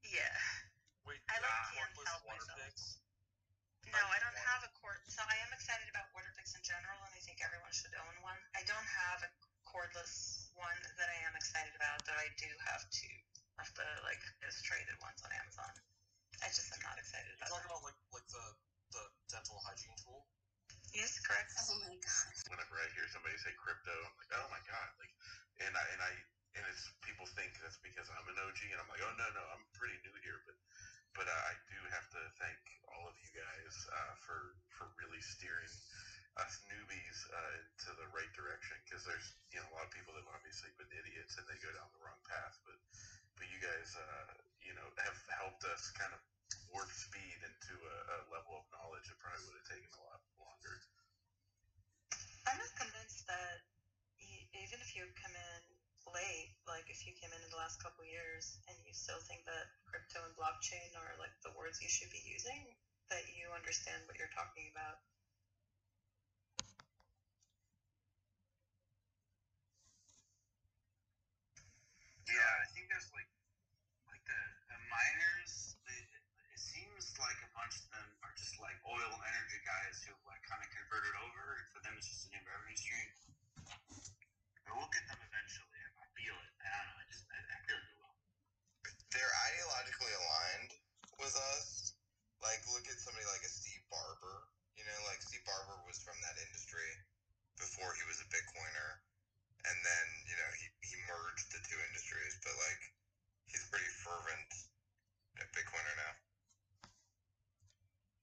yeah. 0.06 0.38
Wait, 1.06 1.18
I 1.30 1.42
you 1.42 1.50
like 1.50 1.74
can't 1.74 1.90
cordless 1.98 2.06
help 2.14 2.22
water 2.30 2.46
myself. 2.46 2.62
picks? 2.62 2.86
No, 3.90 4.04
I 4.06 4.22
don't 4.22 4.38
have 4.54 4.62
a 4.62 4.72
cord. 4.78 5.02
So 5.10 5.26
I 5.26 5.34
am 5.42 5.50
excited 5.50 5.90
about 5.90 6.14
Waterpiks 6.14 6.54
in 6.54 6.62
general, 6.62 7.02
and 7.02 7.14
I 7.18 7.22
think 7.26 7.42
everyone 7.42 7.74
should 7.74 7.90
own 7.98 8.14
one. 8.22 8.38
I 8.54 8.62
don't 8.70 8.86
have 8.86 9.26
a 9.26 9.30
cordless 9.66 10.46
one 10.54 10.78
that 11.02 11.10
I 11.10 11.18
am 11.26 11.34
excited 11.34 11.74
about, 11.74 12.06
though 12.06 12.18
I 12.22 12.30
do 12.38 12.50
have 12.70 12.86
two 12.94 13.10
of 13.58 13.66
the 13.74 13.90
like 14.06 14.22
those 14.46 14.62
traded 14.62 14.94
ones 15.02 15.26
on 15.26 15.34
Amazon. 15.34 15.74
I 16.46 16.54
just 16.54 16.70
am 16.70 16.86
not 16.86 17.02
excited 17.02 17.34
You're 17.34 17.42
about 17.42 17.66
talking 17.66 17.66
them. 17.66 17.82
about 17.82 17.90
like 17.90 18.00
like 18.14 18.28
the 18.30 18.46
the 18.94 19.04
dental 19.34 19.58
hygiene 19.66 19.98
tool? 19.98 20.30
Yes, 20.94 21.20
correct. 21.22 21.54
Oh 21.70 21.78
my 21.86 21.96
god. 22.02 22.34
whenever 22.50 22.76
I 22.82 22.88
hear 22.98 23.06
somebody 23.14 23.38
say 23.38 23.54
crypto, 23.58 23.94
I'm 23.94 24.16
like, 24.18 24.34
oh 24.38 24.48
my 24.50 24.62
god, 24.66 24.90
like, 25.02 25.14
and 25.62 25.74
I 25.74 25.86
and 25.94 26.02
I 26.02 26.12
and 26.58 26.64
it's 26.66 26.90
people 27.06 27.30
think 27.38 27.54
that's 27.62 27.78
because 27.86 28.10
I'm 28.10 28.26
an 28.30 28.38
OG, 28.42 28.62
and 28.74 28.80
I'm 28.82 28.90
like, 28.90 29.02
oh 29.06 29.14
no 29.18 29.28
no, 29.38 29.44
I'm 29.54 29.66
pretty 29.78 29.98
new 30.02 30.14
here, 30.26 30.42
but 30.50 30.58
but 31.18 31.30
uh, 31.30 31.42
I 31.50 31.54
do 31.70 31.80
have 31.94 32.08
to 32.18 32.22
thank 32.42 32.58
all 32.90 33.06
of 33.10 33.16
you 33.22 33.30
guys 33.38 33.74
uh, 33.94 34.14
for 34.22 34.58
for 34.74 34.90
really 35.02 35.22
steering 35.22 35.74
us 36.42 36.54
newbies 36.70 37.18
uh, 37.34 37.58
to 37.86 37.90
the 38.00 38.08
right 38.16 38.32
direction 38.34 38.78
because 38.86 39.06
there's 39.06 39.34
you 39.54 39.60
know 39.62 39.68
a 39.70 39.74
lot 39.78 39.86
of 39.86 39.94
people 39.94 40.14
that 40.18 40.26
have 40.26 40.34
obviously 40.38 40.70
been 40.78 40.90
idiots 40.94 41.38
and 41.38 41.46
they 41.50 41.58
go 41.62 41.70
down 41.74 41.90
the 41.94 42.02
wrong 42.02 42.22
path, 42.26 42.58
but 42.66 42.78
but 43.38 43.46
you 43.50 43.60
guys 43.62 43.94
uh, 43.98 44.30
you 44.64 44.74
know 44.78 44.88
have 45.02 45.18
helped 45.38 45.66
us 45.70 45.92
kind 45.98 46.14
of 46.14 46.22
warp 46.72 46.90
speed 46.94 47.40
into 47.46 47.74
a, 47.78 47.96
a 48.14 48.18
level 48.34 48.58
of 48.58 48.66
knowledge 48.74 49.06
that 49.10 49.18
probably 49.22 49.42
would 49.50 49.58
have 49.60 49.70
taken 49.70 49.90
a 49.98 50.02
lot 50.06 50.19
longer. 50.42 50.76
I'm 52.48 52.58
not 52.58 52.74
convinced 52.76 53.28
that 53.28 53.62
even 54.56 54.80
if 54.82 54.96
you 54.96 55.06
come 55.16 55.36
in 55.36 55.62
late, 56.14 56.52
like 56.66 56.90
if 56.90 57.06
you 57.06 57.14
came 57.14 57.30
in 57.32 57.42
in 57.44 57.50
the 57.54 57.60
last 57.62 57.78
couple 57.82 58.02
years 58.06 58.58
and 58.68 58.76
you 58.84 58.94
still 58.94 59.22
think 59.30 59.46
that 59.46 59.70
crypto 59.86 60.20
and 60.26 60.34
blockchain 60.36 60.90
are 60.98 61.14
like 61.22 61.34
the 61.46 61.54
words 61.54 61.80
you 61.82 61.90
should 61.90 62.10
be 62.10 62.22
using, 62.26 62.74
that 63.14 63.26
you 63.34 63.50
understand 63.54 64.02
what 64.10 64.18
you're 64.18 64.34
talking 64.34 64.70
about. 64.74 65.02
Yeah, 72.30 72.52
I 72.62 72.68
think 72.74 72.86
there's 72.94 73.10
like 73.14 73.26
the, 74.30 74.42
the 74.70 74.80
miners. 74.94 75.74
It, 75.90 76.06
it 76.54 76.62
seems 76.62 77.18
like 77.18 77.40
a 77.42 77.50
bunch 77.58 77.74
of 77.82 77.88
them 77.90 78.10
are 78.22 78.34
just 78.38 78.58
like 78.62 78.78
oil 78.86 79.10
and 79.10 79.24
energy 79.26 79.60
guys 79.66 79.98
who 80.06 80.14
like 80.30 80.42
kind 80.46 80.62
of 80.62 80.70
converted 80.70 81.16
over. 81.26 81.58
And 81.58 81.66
for 81.74 81.82
them, 81.82 81.89
it's 82.00 82.08
just 82.08 82.32
a 82.32 82.32
new 82.32 82.40
revenue 82.48 82.80
stream. 82.80 83.12
But 84.64 84.72
we'll 84.80 84.88
get 84.88 85.04
them 85.12 85.20
eventually. 85.20 85.80
I 85.84 86.08
feel 86.16 86.32
it. 86.32 86.52
I 86.64 86.68
don't 86.72 86.88
know. 86.88 86.96
I 86.96 87.06
just 87.12 87.28
I, 87.28 87.40
I 87.44 87.58
feel 87.68 87.76
it 87.76 87.92
will. 88.00 88.16
They're 89.12 89.36
ideologically 89.52 90.14
aligned 90.16 90.72
with 91.20 91.36
us. 91.52 91.92
Like, 92.40 92.64
look 92.72 92.88
at 92.88 93.04
somebody 93.04 93.28
like 93.28 93.44
a 93.44 93.52
Steve 93.52 93.84
Barbour. 93.92 94.48
You 94.80 94.88
know, 94.88 94.96
like 95.12 95.20
Steve 95.20 95.44
Barbour 95.44 95.84
was 95.84 96.00
from 96.00 96.16
that 96.24 96.40
industry 96.40 96.88
before 97.60 97.92
he 98.00 98.08
was 98.08 98.24
a 98.24 98.28
Bitcoiner, 98.32 99.04
and 99.68 99.78
then 99.84 100.06
you 100.24 100.40
know 100.40 100.50
he 100.56 100.72
he 100.88 100.96
merged 101.04 101.52
the 101.52 101.60
two 101.68 101.76
industries. 101.92 102.40
But 102.48 102.56
like, 102.64 102.80
he's 103.52 103.68
pretty 103.68 103.92
fervent 104.08 104.48
Bitcoiner 105.52 105.96
now. 106.00 106.29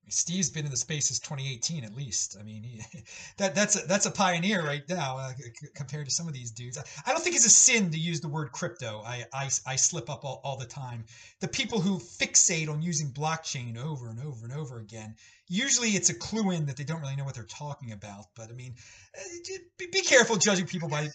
Steve's 0.09 0.51
been 0.51 0.65
in 0.65 0.70
the 0.70 0.77
space 0.77 1.07
since 1.07 1.19
2018 1.20 1.85
at 1.85 1.95
least. 1.95 2.37
I 2.39 2.43
mean, 2.45 2.62
he, 2.62 2.81
that 3.39 3.55
that's 3.55 3.83
a, 3.83 3.87
that's 3.87 4.07
a 4.07 4.11
pioneer 4.11 4.65
right 4.65 4.83
now 4.89 5.19
uh, 5.19 5.33
c- 5.35 5.69
compared 5.74 6.07
to 6.07 6.12
some 6.12 6.28
of 6.28 6.35
these 6.35 6.51
dudes. 6.51 6.78
I, 6.78 6.83
I 7.07 7.12
don't 7.12 7.23
think 7.23 7.37
it's 7.37 7.47
a 7.47 7.51
sin 7.51 7.91
to 7.91 7.99
use 7.99 8.20
the 8.20 8.28
word 8.28 8.53
crypto. 8.53 9.03
I 9.05 9.24
I, 9.33 9.51
I 9.66 9.77
slip 9.77 10.09
up 10.09 10.24
all, 10.24 10.41
all 10.45 10.57
the 10.57 10.66
time. 10.66 11.05
The 11.41 11.49
people 11.49 11.81
who 11.81 11.99
fixate 11.99 12.69
on 12.69 12.83
using 12.83 13.11
blockchain 13.11 13.77
over 13.77 14.09
and 14.09 14.20
over 14.20 14.45
and 14.45 14.55
over 14.55 14.78
again, 14.78 15.16
usually 15.49 15.91
it's 15.91 16.11
a 16.11 16.15
clue 16.15 16.51
in 16.51 16.66
that 16.66 16.77
they 16.77 16.85
don't 16.85 17.01
really 17.01 17.16
know 17.16 17.24
what 17.24 17.35
they're 17.35 17.45
talking 17.45 17.93
about. 17.93 18.27
But 18.35 18.51
I 18.51 18.55
mean, 18.55 18.74
uh, 19.16 19.59
be, 19.78 19.87
be 19.93 20.03
careful 20.03 20.37
judging 20.37 20.66
people 20.66 20.89
by. 20.89 21.03
But 21.03 21.12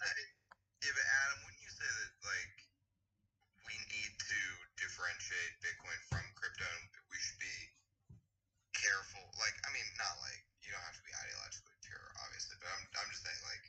Adam, 0.89 1.37
wouldn't 1.45 1.61
you 1.61 1.69
say 1.71 1.87
that 1.87 2.11
like 2.25 2.55
we 3.63 3.75
need 3.77 4.13
to 4.17 4.39
differentiate 4.81 5.53
Bitcoin 5.61 5.99
from 6.09 6.23
crypto? 6.35 6.65
and 6.65 6.89
We 7.07 7.17
should 7.21 7.39
be 7.39 7.57
careful. 8.73 9.21
Like, 9.37 9.53
I 9.61 9.69
mean, 9.73 9.85
not 10.01 10.17
like 10.25 10.41
you 10.65 10.73
don't 10.73 10.81
have 10.81 10.97
to 10.97 11.05
be 11.05 11.13
ideologically 11.13 11.77
pure, 11.85 12.05
obviously, 12.25 12.57
but 12.57 12.69
I'm 12.73 12.83
I'm 12.97 13.09
just 13.13 13.21
saying 13.21 13.41
like, 13.45 13.63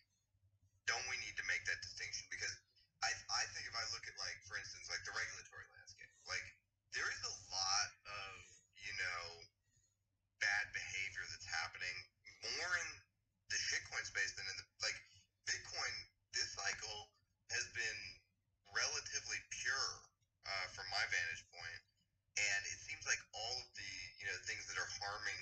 don't 0.88 1.04
we 1.12 1.16
need 1.20 1.36
to 1.36 1.44
make 1.46 1.62
that 1.68 1.80
distinction? 1.84 2.24
Because 2.32 2.52
I 3.04 3.10
I 3.12 3.42
think 3.52 3.68
if 3.68 3.76
I 3.76 3.84
look 3.92 4.04
at 4.08 4.16
like, 4.16 4.38
for 4.48 4.56
instance, 4.56 4.88
like 4.88 5.04
the 5.04 5.12
regulatory 5.12 5.68
landscape, 5.76 6.12
like 6.24 6.46
there 6.96 7.08
is 7.08 7.22
a 7.28 7.34
lot 7.52 7.88
of 8.08 8.32
you 8.80 8.92
know 8.96 9.24
bad 10.40 10.64
behavior 10.74 11.24
that's 11.30 11.46
happening 11.46 11.96
more 12.58 12.72
in 12.82 12.88
the 13.52 13.58
shitcoin 13.70 14.02
space 14.02 14.32
than 14.34 14.48
in 14.48 14.56
the 14.58 14.66
like 14.82 14.98
Bitcoin. 15.46 15.94
This 16.32 16.56
cycle 16.56 17.12
has 17.52 17.68
been 17.76 18.00
relatively 18.72 19.36
pure 19.52 19.90
uh, 20.48 20.66
from 20.72 20.88
my 20.88 21.04
vantage 21.12 21.44
point, 21.52 21.82
and 22.40 22.60
it 22.64 22.78
seems 22.80 23.04
like 23.04 23.20
all 23.36 23.54
of 23.60 23.68
the 23.76 23.92
you 24.18 24.26
know 24.26 24.38
things 24.48 24.64
that 24.72 24.80
are 24.80 24.90
harming 25.02 25.40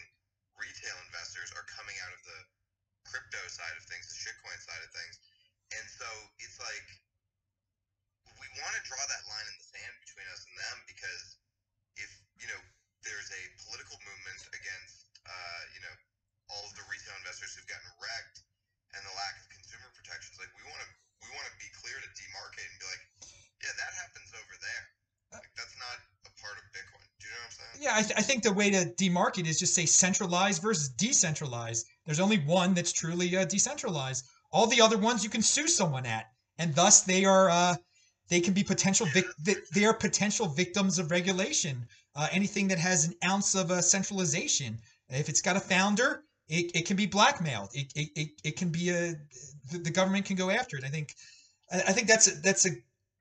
retail 0.59 0.97
investors 1.09 1.55
are 1.57 1.65
coming 1.70 1.94
out 2.05 2.12
of 2.12 2.20
the 2.27 2.39
crypto 3.07 3.40
side 3.48 3.73
of 4.31 4.39
things, 4.39 4.55
the 4.55 4.55
shitcoin 4.55 4.59
side 4.62 4.82
of 4.82 4.90
things, 4.94 5.15
and 5.74 5.86
so 5.90 6.09
it's 6.39 6.59
like 6.62 6.86
we 8.39 8.47
want 8.61 8.73
to 8.78 8.82
draw 8.86 9.01
that 9.11 9.23
line 9.27 9.47
in 9.51 9.57
the 9.59 9.66
sand 9.66 9.94
between 10.01 10.27
us 10.31 10.47
and 10.47 10.55
them 10.57 10.77
because 10.86 11.36
if 11.98 12.11
you 12.39 12.47
know 12.47 12.61
there's 13.02 13.28
a 13.32 13.43
political 13.61 13.97
movement 14.05 14.40
against 14.55 15.09
uh, 15.27 15.62
you 15.73 15.81
know 15.82 15.94
all 16.48 16.65
of 16.66 16.73
the 16.74 16.85
retail 16.89 17.15
investors 17.20 17.55
who've 17.55 17.69
gotten 17.69 17.86
wrecked 18.01 18.43
and 18.97 19.02
the 19.07 19.15
lack 19.15 19.39
of 19.39 19.47
consumer 19.51 19.90
protections 19.94 20.35
like 20.39 20.51
we 20.57 20.65
want 20.66 20.81
to 20.82 20.89
we 21.23 21.28
want 21.36 21.47
to 21.47 21.55
be 21.61 21.69
clear 21.74 21.97
to 22.01 22.09
demarcate 22.16 22.69
and 22.70 22.78
be 22.81 22.86
like 22.89 23.02
yeah 23.62 23.73
that 23.77 23.93
happens 23.94 24.32
over 24.35 24.55
there 24.59 24.85
like 25.31 25.47
that's 25.55 25.77
not 25.78 26.02
a 26.27 26.32
part 26.43 26.59
of 26.59 26.65
bitcoin 26.74 27.07
do 27.23 27.28
you 27.28 27.32
know 27.35 27.39
what 27.47 27.55
i'm 27.55 27.57
saying 27.57 27.77
Yeah, 27.91 27.99
I, 27.99 28.03
th- 28.03 28.19
I 28.19 28.23
think 28.23 28.43
the 28.43 28.53
way 28.53 28.71
to 28.71 28.93
demark 28.97 29.45
is 29.45 29.59
just 29.59 29.75
say 29.75 29.87
centralized 29.87 30.62
versus 30.62 30.89
decentralized. 30.89 31.87
There's 32.07 32.21
only 32.21 32.39
one 32.39 32.75
that's 32.75 32.93
truly 32.93 33.37
uh, 33.37 33.45
decentralized. 33.45 34.25
All 34.53 34.67
the 34.67 34.81
other 34.81 34.99
ones 34.99 35.25
you 35.25 35.31
can 35.31 35.43
sue 35.43 35.67
someone 35.67 36.07
at, 36.07 36.27
and 36.59 36.75
thus 36.75 37.03
they 37.03 37.25
are 37.25 37.51
uh, 37.51 37.77
they 38.29 38.41
can 38.41 38.55
be 38.55 38.62
potential 38.62 39.07
vic- 39.07 39.67
they 39.75 39.85
are 39.85 39.95
potential 39.95 40.47
victims 40.47 40.99
of 40.99 41.11
regulation. 41.11 41.87
Uh, 42.15 42.29
anything 42.33 42.69
that 42.69 42.79
has 42.79 43.05
an 43.05 43.15
ounce 43.25 43.55
of 43.55 43.71
uh, 43.71 43.81
centralization, 43.81 44.79
if 45.09 45.29
it's 45.29 45.41
got 45.41 45.57
a 45.57 45.61
founder, 45.61 46.23
it, 46.49 46.71
it 46.75 46.87
can 46.87 46.97
be 46.97 47.07
blackmailed. 47.07 47.71
It, 47.73 47.93
it, 47.95 48.09
it, 48.17 48.29
it 48.45 48.57
can 48.57 48.71
be 48.71 48.91
a 48.91 49.15
the, 49.71 49.79
the 49.79 49.91
government 49.91 50.27
can 50.27 50.37
go 50.37 50.51
after 50.51 50.77
it. 50.77 50.85
I 50.85 50.89
think 50.89 51.15
I, 51.73 51.79
I 51.89 51.93
think 51.93 52.07
that's 52.07 52.29
a, 52.29 52.41
that's 52.41 52.67
a 52.67 52.71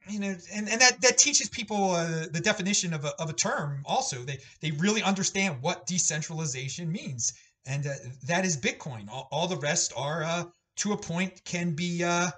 you 0.08 0.20
know 0.20 0.36
and, 0.54 0.70
and 0.70 0.82
that 0.82 1.02
that 1.02 1.18
teaches 1.18 1.50
people 1.50 1.92
uh, 1.92 2.26
the 2.32 2.40
definition 2.40 2.94
of 2.94 3.06
a, 3.06 3.14
of 3.22 3.30
a 3.30 3.34
term 3.34 3.82
also. 3.86 4.24
They 4.24 4.40
they 4.62 4.72
really 4.72 5.04
understand 5.04 5.62
what 5.62 5.86
decentralization 5.86 6.92
means. 6.92 7.34
And 7.66 7.86
uh, 7.86 7.94
that 8.26 8.46
is 8.46 8.58
bitcoin. 8.58 9.10
All, 9.10 9.28
all 9.32 9.48
the 9.48 9.58
rest 9.58 9.94
are 9.96 10.24
uh, 10.24 10.44
to 10.78 10.94
a 10.94 10.98
point 10.98 11.44
can 11.44 11.76
be 11.76 12.04
uh, 12.04 12.30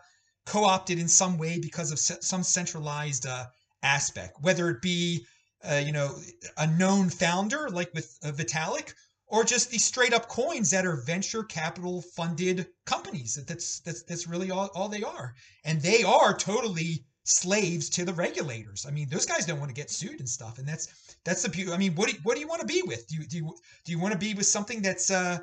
co-opted 0.45 0.99
in 0.99 1.07
some 1.07 1.37
way 1.37 1.59
because 1.59 1.91
of 1.91 1.99
se- 1.99 2.21
some 2.21 2.43
centralized 2.43 3.25
uh, 3.25 3.45
aspect 3.83 4.37
whether 4.41 4.69
it 4.69 4.81
be 4.81 5.25
uh, 5.63 5.81
you 5.83 5.91
know 5.91 6.15
a 6.57 6.67
known 6.67 7.09
founder 7.09 7.69
like 7.69 7.93
with 7.93 8.17
vitalik 8.21 8.93
or 9.31 9.45
just 9.45 9.71
these 9.71 9.85
straight 9.85 10.13
up 10.13 10.27
coins 10.27 10.69
that 10.71 10.85
are 10.85 10.97
venture 10.97 11.43
capital 11.43 12.01
funded 12.01 12.67
companies. 12.85 13.39
That's 13.47 13.79
that's 13.79 14.03
that's 14.03 14.27
really 14.27 14.51
all, 14.51 14.69
all 14.75 14.89
they 14.89 15.03
are. 15.03 15.33
And 15.63 15.81
they 15.81 16.03
are 16.03 16.37
totally 16.37 17.05
slaves 17.31 17.89
to 17.89 18.05
the 18.05 18.13
regulators. 18.13 18.85
I 18.85 18.91
mean, 18.91 19.07
those 19.09 19.25
guys 19.25 19.45
don't 19.45 19.59
want 19.59 19.69
to 19.69 19.75
get 19.81 19.89
sued 19.89 20.19
and 20.19 20.29
stuff, 20.29 20.57
and 20.57 20.67
that's 20.67 21.15
that's 21.23 21.43
the 21.43 21.49
beauty. 21.49 21.71
I 21.71 21.77
mean, 21.77 21.95
what 21.95 22.07
do 22.07 22.13
you, 22.13 22.19
what 22.23 22.35
do 22.35 22.41
you 22.41 22.47
want 22.47 22.61
to 22.61 22.67
be 22.67 22.81
with? 22.83 23.07
Do 23.07 23.15
you 23.15 23.23
do 23.25 23.37
you, 23.37 23.55
do 23.85 23.91
you 23.91 23.99
want 23.99 24.13
to 24.13 24.19
be 24.19 24.33
with 24.33 24.45
something 24.45 24.81
that's 24.81 25.09
uh, 25.11 25.39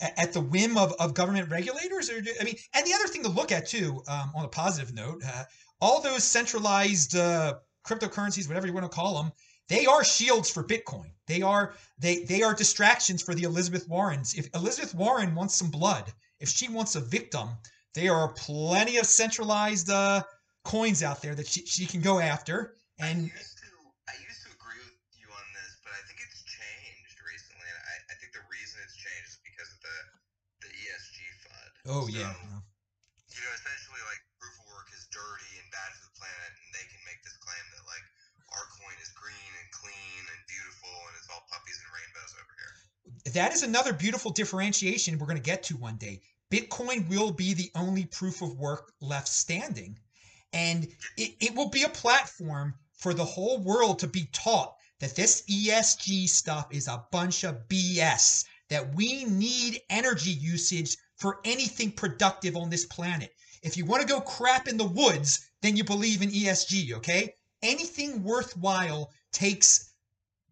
at 0.00 0.32
the 0.32 0.40
whim 0.40 0.76
of, 0.78 0.94
of 1.00 1.14
government 1.14 1.50
regulators, 1.50 2.10
or 2.10 2.20
do, 2.20 2.32
I 2.40 2.44
mean, 2.44 2.56
and 2.74 2.86
the 2.86 2.94
other 2.94 3.08
thing 3.08 3.22
to 3.24 3.28
look 3.28 3.52
at 3.52 3.66
too, 3.66 4.02
um, 4.08 4.32
on 4.34 4.44
a 4.44 4.48
positive 4.48 4.94
note, 4.94 5.22
uh, 5.26 5.44
all 5.80 6.00
those 6.00 6.24
centralized 6.24 7.16
uh, 7.16 7.54
cryptocurrencies, 7.86 8.48
whatever 8.48 8.66
you 8.66 8.72
want 8.72 8.90
to 8.90 8.94
call 8.94 9.22
them, 9.22 9.32
they 9.68 9.86
are 9.86 10.04
shields 10.04 10.50
for 10.50 10.64
Bitcoin. 10.64 11.10
They 11.26 11.42
are 11.42 11.74
they 11.98 12.24
they 12.24 12.42
are 12.42 12.54
distractions 12.54 13.22
for 13.22 13.34
the 13.34 13.42
Elizabeth 13.42 13.88
Warrens. 13.88 14.34
If 14.34 14.48
Elizabeth 14.54 14.94
Warren 14.94 15.34
wants 15.34 15.56
some 15.56 15.70
blood, 15.70 16.12
if 16.40 16.48
she 16.48 16.68
wants 16.68 16.96
a 16.96 17.00
victim, 17.00 17.48
there 17.94 18.14
are 18.14 18.32
plenty 18.32 18.96
of 18.96 19.06
centralized 19.06 19.90
uh, 19.90 20.22
coins 20.68 21.00
out 21.00 21.24
there 21.24 21.32
that 21.32 21.48
she, 21.48 21.64
she 21.64 21.88
can 21.88 22.04
go 22.04 22.20
after. 22.20 22.76
And 23.00 23.24
I 23.24 23.32
used 23.32 23.56
to 23.64 23.68
I 24.04 24.14
used 24.20 24.44
to 24.44 24.52
agree 24.52 24.76
with 24.84 25.00
you 25.16 25.28
on 25.32 25.46
this, 25.56 25.80
but 25.80 25.96
I 25.96 26.02
think 26.04 26.20
it's 26.20 26.44
changed 26.44 27.16
recently, 27.24 27.64
and 27.64 27.80
I, 27.88 27.94
I 28.12 28.14
think 28.20 28.36
the 28.36 28.44
reason 28.52 28.76
it's 28.84 29.00
changed 29.00 29.32
is 29.32 29.40
because 29.40 29.72
of 29.72 29.80
the 29.80 29.98
the 30.68 30.70
ESG 30.76 31.18
fund. 31.40 31.72
oh 31.88 32.04
So, 32.04 32.20
yeah, 32.20 32.36
you 32.36 33.40
know, 33.40 33.52
essentially 33.56 34.02
like 34.12 34.20
proof 34.36 34.52
of 34.60 34.66
work 34.68 34.92
is 34.92 35.08
dirty 35.08 35.52
and 35.56 35.68
bad 35.72 35.88
for 35.96 36.04
the 36.12 36.14
planet, 36.20 36.52
and 36.52 36.68
they 36.76 36.84
can 36.92 37.00
make 37.08 37.24
this 37.24 37.38
claim 37.40 37.64
that 37.72 37.88
like 37.88 38.04
our 38.52 38.66
coin 38.76 38.96
is 39.00 39.08
green 39.16 39.52
and 39.56 39.68
clean 39.72 40.22
and 40.36 40.40
beautiful, 40.52 40.92
and 41.08 41.14
it's 41.16 41.32
all 41.32 41.48
puppies 41.48 41.80
and 41.80 41.88
rainbows 41.96 42.32
over 42.36 42.52
here. 42.60 42.74
that 43.40 43.56
is 43.56 43.64
another 43.64 43.96
beautiful 43.96 44.36
differentiation 44.36 45.16
we're 45.16 45.30
going 45.32 45.40
to 45.40 45.44
get 45.44 45.64
to 45.72 45.80
one 45.80 45.96
day. 45.96 46.20
Bitcoin 46.52 47.08
will 47.08 47.32
be 47.32 47.56
the 47.56 47.72
only 47.72 48.04
proof 48.04 48.44
of 48.44 48.56
work 48.60 48.92
left 49.00 49.28
standing. 49.28 49.96
And 50.52 50.88
it, 51.16 51.34
it 51.40 51.54
will 51.54 51.68
be 51.68 51.82
a 51.82 51.88
platform 51.88 52.74
for 52.94 53.14
the 53.14 53.24
whole 53.24 53.58
world 53.58 53.98
to 54.00 54.06
be 54.06 54.28
taught 54.32 54.74
that 55.00 55.14
this 55.14 55.42
ESG 55.42 56.28
stuff 56.28 56.68
is 56.70 56.88
a 56.88 57.04
bunch 57.12 57.44
of 57.44 57.68
BS, 57.68 58.44
that 58.68 58.94
we 58.94 59.24
need 59.24 59.80
energy 59.88 60.30
usage 60.30 60.96
for 61.16 61.40
anything 61.44 61.92
productive 61.92 62.56
on 62.56 62.70
this 62.70 62.86
planet. 62.86 63.32
If 63.62 63.76
you 63.76 63.84
want 63.84 64.02
to 64.02 64.08
go 64.08 64.20
crap 64.20 64.68
in 64.68 64.76
the 64.76 64.84
woods, 64.84 65.40
then 65.62 65.76
you 65.76 65.84
believe 65.84 66.22
in 66.22 66.30
ESG, 66.30 66.92
okay? 66.94 67.34
Anything 67.62 68.22
worthwhile 68.22 69.12
takes 69.32 69.92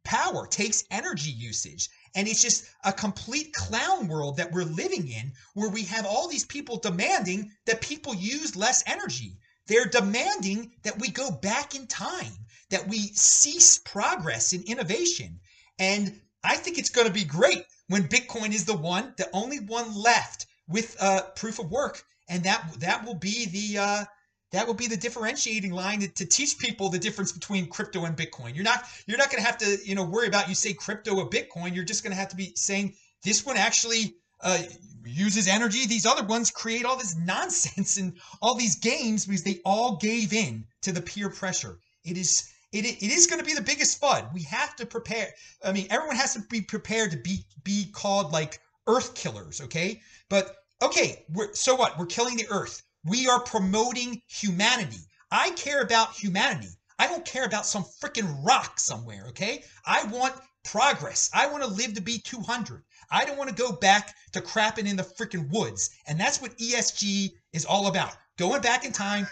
power, 0.04 0.46
takes 0.46 0.84
energy 0.90 1.30
usage. 1.30 1.88
And 2.14 2.28
it's 2.28 2.42
just 2.42 2.64
a 2.84 2.92
complete 2.92 3.52
clown 3.52 4.08
world 4.08 4.36
that 4.36 4.52
we're 4.52 4.64
living 4.64 5.08
in 5.08 5.32
where 5.54 5.68
we 5.68 5.82
have 5.84 6.06
all 6.06 6.28
these 6.28 6.46
people 6.46 6.78
demanding 6.78 7.52
that 7.66 7.80
people 7.80 8.14
use 8.14 8.56
less 8.56 8.82
energy. 8.86 9.36
They're 9.66 9.86
demanding 9.86 10.72
that 10.82 10.98
we 10.98 11.08
go 11.08 11.30
back 11.30 11.74
in 11.74 11.86
time, 11.86 12.32
that 12.70 12.88
we 12.88 12.98
cease 13.14 13.78
progress 13.78 14.52
in 14.52 14.62
innovation. 14.62 15.40
And 15.78 16.20
I 16.44 16.56
think 16.56 16.78
it's 16.78 16.90
going 16.90 17.06
to 17.06 17.12
be 17.12 17.24
great 17.24 17.64
when 17.88 18.08
Bitcoin 18.08 18.52
is 18.54 18.64
the 18.64 18.76
one, 18.76 19.14
the 19.16 19.28
only 19.32 19.60
one 19.60 19.94
left 19.94 20.46
with 20.68 20.96
uh, 21.00 21.22
proof 21.36 21.58
of 21.58 21.70
work, 21.70 22.02
and 22.28 22.44
that 22.44 22.80
that 22.80 23.04
will 23.04 23.14
be 23.14 23.46
the 23.46 23.78
uh, 23.78 24.04
that 24.52 24.66
will 24.66 24.74
be 24.74 24.86
the 24.86 24.96
differentiating 24.96 25.72
line 25.72 26.00
to, 26.00 26.08
to 26.08 26.26
teach 26.26 26.58
people 26.58 26.88
the 26.88 26.98
difference 26.98 27.32
between 27.32 27.68
crypto 27.68 28.04
and 28.04 28.16
Bitcoin. 28.16 28.54
You're 28.54 28.64
not 28.64 28.84
you're 29.06 29.18
not 29.18 29.30
going 29.30 29.42
to 29.42 29.46
have 29.46 29.58
to 29.58 29.78
you 29.84 29.94
know 29.94 30.04
worry 30.04 30.28
about 30.28 30.48
you 30.48 30.54
say 30.54 30.72
crypto 30.72 31.16
or 31.16 31.28
Bitcoin. 31.28 31.74
You're 31.74 31.84
just 31.84 32.02
going 32.02 32.12
to 32.12 32.18
have 32.18 32.28
to 32.28 32.36
be 32.36 32.52
saying 32.54 32.94
this 33.22 33.44
one 33.44 33.56
actually 33.56 34.16
uh, 34.40 34.58
uses 35.04 35.48
energy. 35.48 35.86
These 35.86 36.06
other 36.06 36.24
ones 36.24 36.50
create 36.50 36.84
all 36.84 36.96
this 36.96 37.16
nonsense 37.16 37.96
and 37.96 38.18
all 38.42 38.54
these 38.54 38.76
games 38.76 39.26
because 39.26 39.44
they 39.44 39.60
all 39.64 39.96
gave 39.96 40.32
in 40.32 40.64
to 40.82 40.92
the 40.92 41.02
peer 41.02 41.30
pressure. 41.30 41.78
It 42.04 42.16
is 42.16 42.52
it, 42.72 42.84
it 42.84 43.10
is 43.10 43.26
going 43.26 43.38
to 43.38 43.44
be 43.44 43.54
the 43.54 43.62
biggest 43.62 43.98
fun. 44.00 44.28
We 44.34 44.42
have 44.42 44.76
to 44.76 44.86
prepare. 44.86 45.32
I 45.64 45.72
mean, 45.72 45.86
everyone 45.90 46.16
has 46.16 46.34
to 46.34 46.40
be 46.40 46.60
prepared 46.60 47.12
to 47.12 47.16
be 47.16 47.44
be 47.62 47.86
called 47.92 48.32
like 48.32 48.60
earth 48.86 49.14
killers, 49.14 49.60
okay? 49.60 50.02
But 50.28 50.56
okay, 50.82 51.24
we're, 51.32 51.54
so 51.54 51.74
what? 51.74 51.98
We're 51.98 52.06
killing 52.06 52.36
the 52.36 52.48
earth. 52.50 52.82
We 53.04 53.28
are 53.28 53.40
promoting 53.40 54.20
humanity. 54.26 55.00
I 55.30 55.50
care 55.50 55.80
about 55.80 56.12
humanity. 56.14 56.68
I 56.98 57.06
don't 57.06 57.24
care 57.24 57.44
about 57.44 57.66
some 57.66 57.84
freaking 57.84 58.44
rock 58.44 58.80
somewhere, 58.80 59.26
okay? 59.28 59.64
I 59.84 60.04
want 60.04 60.34
progress. 60.64 61.30
I 61.32 61.46
want 61.46 61.62
to 61.62 61.68
live 61.68 61.94
to 61.94 62.00
be 62.00 62.18
200. 62.18 62.82
I 63.10 63.24
don't 63.24 63.36
want 63.36 63.50
to 63.50 63.54
go 63.54 63.72
back 63.72 64.14
to 64.32 64.40
crapping 64.40 64.86
in 64.86 64.96
the 64.96 65.02
freaking 65.02 65.50
woods. 65.50 65.90
And 66.06 66.18
that's 66.18 66.40
what 66.40 66.56
ESG 66.58 67.32
is 67.52 67.64
all 67.64 67.86
about. 67.86 68.14
Going 68.36 68.60
back 68.60 68.84
in 68.84 68.92
time. 68.92 69.26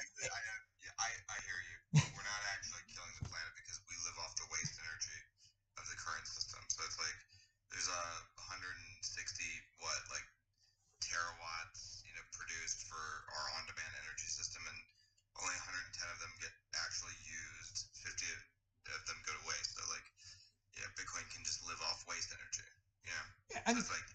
I 23.66 23.72
was 23.72 23.88
like, 23.88 24.06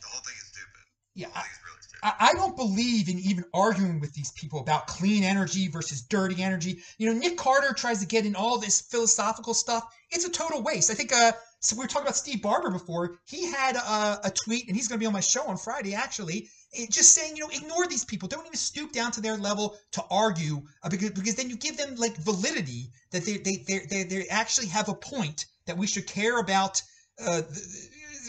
the 0.00 0.06
whole 0.06 0.20
thing 0.22 0.34
is 0.36 0.48
stupid. 0.48 0.84
Yeah. 1.14 1.28
I, 1.34 1.40
really 1.40 1.80
stupid. 1.80 2.00
I, 2.02 2.30
I 2.30 2.32
don't 2.34 2.56
believe 2.56 3.08
in 3.08 3.18
even 3.18 3.44
arguing 3.54 4.00
with 4.00 4.12
these 4.14 4.32
people 4.32 4.60
about 4.60 4.86
clean 4.86 5.24
energy 5.24 5.68
versus 5.68 6.02
dirty 6.02 6.42
energy. 6.42 6.82
You 6.98 7.12
know, 7.12 7.18
Nick 7.18 7.36
Carter 7.36 7.72
tries 7.72 8.00
to 8.00 8.06
get 8.06 8.26
in 8.26 8.34
all 8.34 8.58
this 8.58 8.80
philosophical 8.80 9.54
stuff. 9.54 9.84
It's 10.10 10.24
a 10.24 10.30
total 10.30 10.62
waste. 10.62 10.90
I 10.90 10.94
think 10.94 11.12
uh, 11.12 11.32
so 11.64 11.76
we 11.76 11.80
were 11.80 11.88
talking 11.88 12.02
about 12.02 12.16
Steve 12.16 12.42
Barbour 12.42 12.70
before. 12.70 13.18
He 13.24 13.50
had 13.50 13.76
a, 13.76 14.20
a 14.24 14.30
tweet, 14.30 14.68
and 14.68 14.76
he's 14.76 14.86
going 14.86 14.98
to 14.98 15.02
be 15.02 15.06
on 15.06 15.14
my 15.14 15.20
show 15.20 15.44
on 15.44 15.56
Friday, 15.56 15.94
actually, 15.94 16.50
just 16.90 17.12
saying, 17.12 17.36
you 17.36 17.42
know, 17.42 17.50
ignore 17.50 17.86
these 17.86 18.04
people. 18.04 18.28
Don't 18.28 18.44
even 18.44 18.58
stoop 18.58 18.92
down 18.92 19.12
to 19.12 19.22
their 19.22 19.38
level 19.38 19.78
to 19.92 20.04
argue 20.10 20.60
uh, 20.82 20.90
because, 20.90 21.12
because 21.12 21.36
then 21.36 21.48
you 21.48 21.56
give 21.56 21.78
them 21.78 21.94
like 21.96 22.16
validity 22.18 22.90
that 23.12 23.24
they, 23.24 23.38
they, 23.38 23.64
they, 23.66 23.86
they, 23.88 24.02
they 24.02 24.28
actually 24.28 24.66
have 24.66 24.90
a 24.90 24.94
point 24.94 25.46
that 25.64 25.78
we 25.78 25.86
should 25.86 26.06
care 26.06 26.38
about 26.38 26.82
uh, 27.24 27.40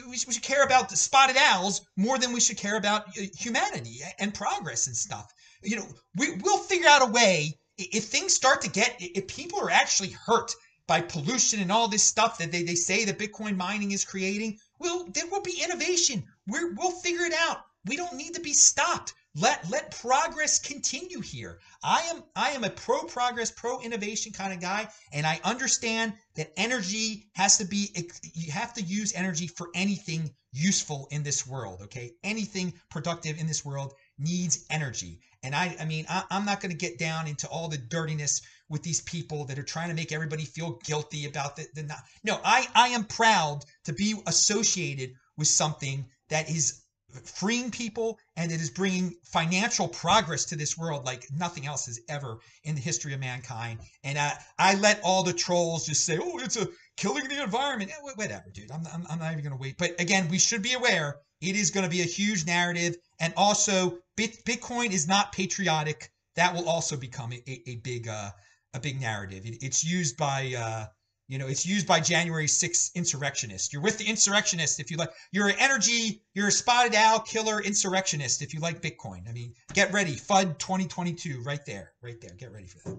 we 0.10 0.18
should, 0.18 0.44
care 0.44 0.64
about 0.64 0.90
the 0.90 0.98
spotted 0.98 1.38
owls 1.38 1.82
more 1.96 2.18
than 2.18 2.34
we 2.34 2.40
should 2.40 2.58
care 2.58 2.78
about 2.78 3.08
uh, 3.10 3.24
humanity 3.38 4.00
and 4.20 4.34
progress 4.34 4.88
and 4.88 4.96
stuff. 4.96 5.32
You 5.64 5.78
know, 5.78 5.88
we 6.16 6.36
we'll 6.38 6.58
figure 6.58 6.88
out 6.88 7.02
a 7.02 7.12
way 7.12 7.58
if 7.78 8.06
things 8.06 8.34
start 8.34 8.62
to 8.62 8.70
get 8.70 8.96
if 9.00 9.28
people 9.28 9.60
are 9.60 9.70
actually 9.70 10.10
hurt 10.12 10.52
by 10.88 11.02
pollution 11.02 11.60
and 11.60 11.72
all 11.72 11.88
this 11.88 12.04
stuff 12.04 12.38
that 12.38 12.52
they, 12.52 12.64
they 12.64 12.76
say 12.76 13.06
that 13.06 13.18
Bitcoin 13.18 13.58
mining 13.58 13.92
is 13.92 14.06
creating, 14.06 14.60
well, 14.80 15.06
there 15.14 15.28
will 15.28 15.42
be 15.42 15.62
innovation. 15.64 16.24
We're, 16.48 16.74
we'll 16.76 16.92
figure 16.92 17.26
it 17.26 17.34
out. 17.34 17.62
We 17.86 17.96
don't 17.96 18.16
need 18.16 18.36
to 18.36 18.42
be 18.42 18.54
stopped. 18.54 19.14
Let 19.36 19.70
let 19.70 19.92
progress 19.92 20.60
continue 20.60 21.20
here. 21.20 21.60
I 21.84 22.02
am 22.04 22.24
I 22.36 22.52
am 22.52 22.64
a 22.64 22.70
pro 22.70 23.04
progress, 23.04 23.52
pro 23.52 23.82
innovation 23.82 24.32
kind 24.32 24.54
of 24.54 24.62
guy, 24.62 24.88
and 25.12 25.26
I 25.26 25.42
understand 25.44 26.14
that 26.36 26.52
energy 26.58 27.30
has 27.34 27.58
to 27.58 27.66
be 27.66 27.90
you 28.34 28.52
have 28.52 28.74
to 28.74 28.82
use 28.82 29.14
energy 29.14 29.48
for 29.48 29.70
anything 29.74 30.34
useful 30.52 31.08
in 31.12 31.24
this 31.24 31.46
world. 31.48 31.82
Okay, 31.84 32.14
anything 32.24 32.74
productive 32.90 33.40
in 33.40 33.48
this 33.48 33.66
world 33.66 33.94
needs 34.18 34.66
energy. 34.70 35.20
And 35.44 35.56
I 35.56 35.76
I 35.80 35.86
mean 35.86 36.06
I, 36.10 36.24
I'm 36.30 36.46
not 36.46 36.62
going 36.62 36.72
to 36.72 36.78
get 36.78 37.00
down 37.00 37.28
into 37.28 37.48
all 37.48 37.68
the 37.68 37.78
dirtiness 37.78 38.42
with 38.70 38.84
these 38.84 39.02
people 39.02 39.46
that 39.46 39.60
are 39.60 39.64
trying 39.64 39.90
to 39.90 39.96
make 39.96 40.12
everybody 40.12 40.44
feel 40.44 40.80
guilty 40.84 41.26
about 41.26 41.56
the, 41.56 41.68
the 41.74 41.84
not. 41.84 42.00
No, 42.24 42.40
I 42.44 42.68
I 42.76 42.90
am 42.90 43.06
proud 43.06 43.64
to 43.86 43.94
be 43.94 44.16
associated 44.28 45.14
with 45.38 45.48
something 45.48 46.06
that 46.30 46.50
is 46.50 46.85
freeing 47.20 47.72
people 47.72 48.20
and 48.36 48.52
it 48.52 48.62
is 48.62 48.70
bringing 48.70 49.16
financial 49.24 49.88
progress 49.88 50.46
to 50.46 50.56
this 50.56 50.78
world 50.78 51.06
like 51.06 51.26
nothing 51.32 51.66
else 51.66 51.86
has 51.86 52.00
ever 52.10 52.38
in 52.64 52.76
the 52.76 52.82
history 52.82 53.14
of 53.14 53.20
mankind. 53.20 53.80
And 54.04 54.18
I, 54.18 54.34
I 54.58 54.76
let 54.76 55.02
all 55.04 55.24
the 55.24 55.34
trolls 55.34 55.86
just 55.86 56.06
say, 56.06 56.20
oh, 56.22 56.40
it's 56.40 56.58
a 56.58 56.68
killing 56.98 57.28
the 57.28 57.42
environment. 57.44 57.92
Eh, 57.92 58.02
wh- 58.02 58.18
Whatever, 58.18 58.46
dude. 58.54 58.72
I'm, 58.72 58.86
I'm, 58.94 59.06
I'm 59.10 59.20
not 59.20 59.32
even 59.32 59.44
going 59.44 59.58
to 59.58 59.62
wait. 59.62 59.78
But 59.78 60.00
again, 60.00 60.28
we 60.30 60.40
should 60.40 60.62
be 60.62 60.74
aware 60.74 61.18
it 61.42 61.56
is 61.56 61.72
going 61.72 61.84
to 61.84 61.90
be 61.90 62.02
a 62.02 62.06
huge 62.06 62.46
narrative. 62.46 62.96
And 63.20 63.34
also, 63.38 64.00
Bit, 64.16 64.46
Bitcoin 64.46 64.92
is 64.92 65.08
not 65.08 65.32
patriotic. 65.32 66.10
That 66.36 66.54
will 66.54 66.68
also 66.70 66.98
become 66.98 67.32
a, 67.34 67.42
a, 67.48 67.64
a 67.72 67.76
big 67.78 68.08
uh, 68.08 68.32
a 68.74 68.80
big 68.80 69.00
narrative. 69.00 69.46
It, 69.46 69.58
it's 69.62 69.84
used 69.84 70.18
by 70.18 70.54
uh, 70.58 70.86
you 71.28 71.40
know, 71.40 71.48
it's 71.48 71.66
used 71.66 71.88
by 71.88 72.00
January 72.00 72.46
6th 72.46 72.94
insurrectionists. 72.94 73.74
You're 73.74 73.82
with 73.82 73.98
the 73.98 74.06
insurrectionists 74.06 74.80
if 74.80 74.92
you 74.92 74.98
like. 74.98 75.10
You're 75.32 75.48
an 75.48 75.56
energy, 75.58 76.22
you're 76.36 76.50
a 76.50 76.52
spotted 76.52 76.94
owl 76.94 77.20
killer 77.20 77.62
insurrectionist 77.62 78.44
if 78.44 78.54
you 78.54 78.60
like 78.60 78.82
Bitcoin. 78.82 79.28
I 79.28 79.32
mean, 79.32 79.54
get 79.74 79.92
ready. 79.92 80.16
FUD 80.16 80.60
2022 80.60 81.42
right 81.42 81.66
there. 81.66 81.94
Right 82.02 82.22
there. 82.22 82.32
Get 82.38 82.52
ready 82.52 82.68
for 82.68 82.78
that. 82.78 82.98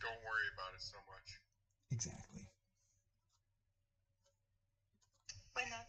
Don't 0.00 0.20
worry 0.26 0.48
about 0.52 0.74
it 0.74 0.82
so 0.82 0.98
much. 1.06 1.38
Exactly. 1.92 2.42
Why 5.52 5.62
not? 5.70 5.86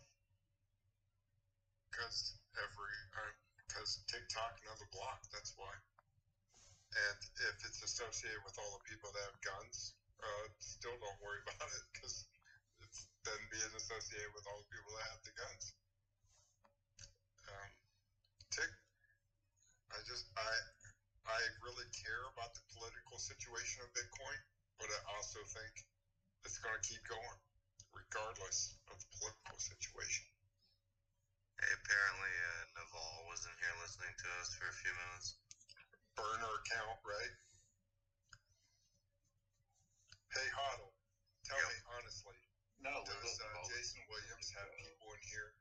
Because 1.89 2.37
every, 2.53 2.93
uh, 3.17 3.33
because 3.57 4.03
tick 4.07 4.21
tock 4.29 4.53
another 4.63 4.85
block. 4.93 5.19
That's 5.33 5.53
why. 5.57 5.73
And 6.95 7.19
if 7.51 7.55
it's 7.67 7.83
associated 7.83 8.39
with 8.47 8.55
all 8.55 8.71
the 8.79 8.87
people 8.87 9.11
that 9.11 9.27
have 9.27 9.39
guns, 9.43 9.91
uh, 10.23 10.47
still 10.63 10.95
don't 10.95 11.19
worry 11.19 11.43
about 11.51 11.67
it 11.67 11.85
because 11.91 12.23
it's 12.79 13.07
then 13.27 13.41
being 13.51 13.73
associated 13.75 14.31
with 14.31 14.47
all 14.47 14.63
the 14.63 14.71
people 14.71 14.95
that 14.95 15.05
have 15.11 15.21
the 15.27 15.35
guns. 15.35 15.75
Um, 17.51 17.69
Tick, 18.49 18.71
I 19.91 19.99
just 20.07 20.25
I 20.39 20.51
I 21.27 21.39
really 21.65 21.89
care 21.91 22.23
about 22.31 22.55
the 22.55 22.63
political 22.71 23.19
situation 23.19 23.83
of 23.83 23.91
Bitcoin, 23.91 24.39
but 24.79 24.87
I 24.87 24.99
also 25.19 25.43
think 25.51 25.83
it's 26.47 26.61
going 26.63 26.77
to 26.79 26.85
keep 26.85 27.03
going 27.11 27.39
regardless 27.91 28.77
of 28.87 28.95
the 29.03 29.09
political 29.19 29.59
situation. 29.59 30.25
Hey, 31.59 31.71
apparently 31.75 32.33
uh, 32.35 32.63
Naval 32.77 33.27
wasn't 33.31 33.55
here 33.59 33.75
listening 33.81 34.11
to 34.11 34.27
us 34.43 34.53
for 34.55 34.67
a 34.67 34.75
few 34.75 34.91
minutes. 34.91 35.35
Burner 36.15 36.53
account, 36.63 36.97
right? 37.03 37.33
Hey, 40.31 40.47
Hodl, 40.55 40.91
tell 41.43 41.59
me 41.59 41.77
honestly. 41.95 42.35
No, 42.79 42.91
does 43.05 43.39
uh, 43.39 43.63
Jason 43.67 44.01
Williams 44.07 44.51
have 44.55 44.67
people 44.79 45.11
in 45.15 45.21
here 45.27 45.51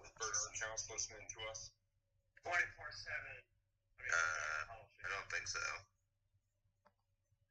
with 0.00 0.10
burner 0.18 0.44
accounts 0.54 0.86
listening 0.90 1.26
to 1.34 1.38
us? 1.50 1.70
24 2.46 2.62
7. 2.90 3.14
Uh, 4.08 4.62
I 4.72 5.06
don't 5.10 5.28
think 5.28 5.44
so. 5.44 5.60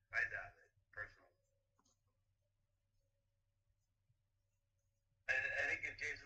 I 0.09 0.25
doubt 0.33 0.57
it, 0.57 0.69
personally. 0.95 1.37
I, 5.29 5.35
I 5.37 5.63
think 5.69 5.85
if 5.85 5.93
Jason 6.01 6.16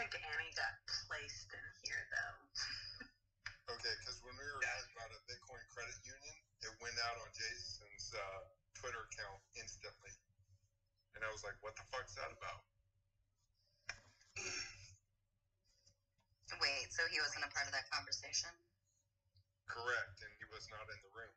think 0.00 0.16
Annie 0.16 0.56
got 0.56 0.80
placed 1.04 1.52
in 1.52 1.66
here 1.84 2.04
though. 2.08 2.36
Okay, 3.76 3.94
because 4.00 4.16
when 4.24 4.32
we 4.32 4.48
were 4.48 4.64
talking 4.64 4.96
about 4.96 5.12
a 5.12 5.20
Bitcoin 5.28 5.60
credit 5.68 5.92
union, 6.08 6.36
it 6.64 6.72
went 6.80 6.96
out 7.04 7.20
on 7.20 7.28
Jason's 7.36 8.16
uh, 8.16 8.40
Twitter 8.80 9.04
account 9.12 9.44
instantly. 9.60 10.16
And 11.12 11.20
I 11.20 11.28
was 11.28 11.44
like, 11.44 11.60
what 11.60 11.76
the 11.76 11.84
fuck's 11.92 12.16
that 12.16 12.32
about? 12.32 12.64
Wait, 16.64 16.88
so 16.88 17.04
he 17.12 17.20
wasn't 17.20 17.44
a 17.44 17.52
part 17.52 17.68
of 17.68 17.76
that 17.76 17.84
conversation? 17.92 18.50
Correct, 19.68 20.16
and 20.24 20.32
he 20.40 20.48
was 20.48 20.64
not 20.72 20.88
in 20.88 20.98
the 21.04 21.12
room. 21.12 21.36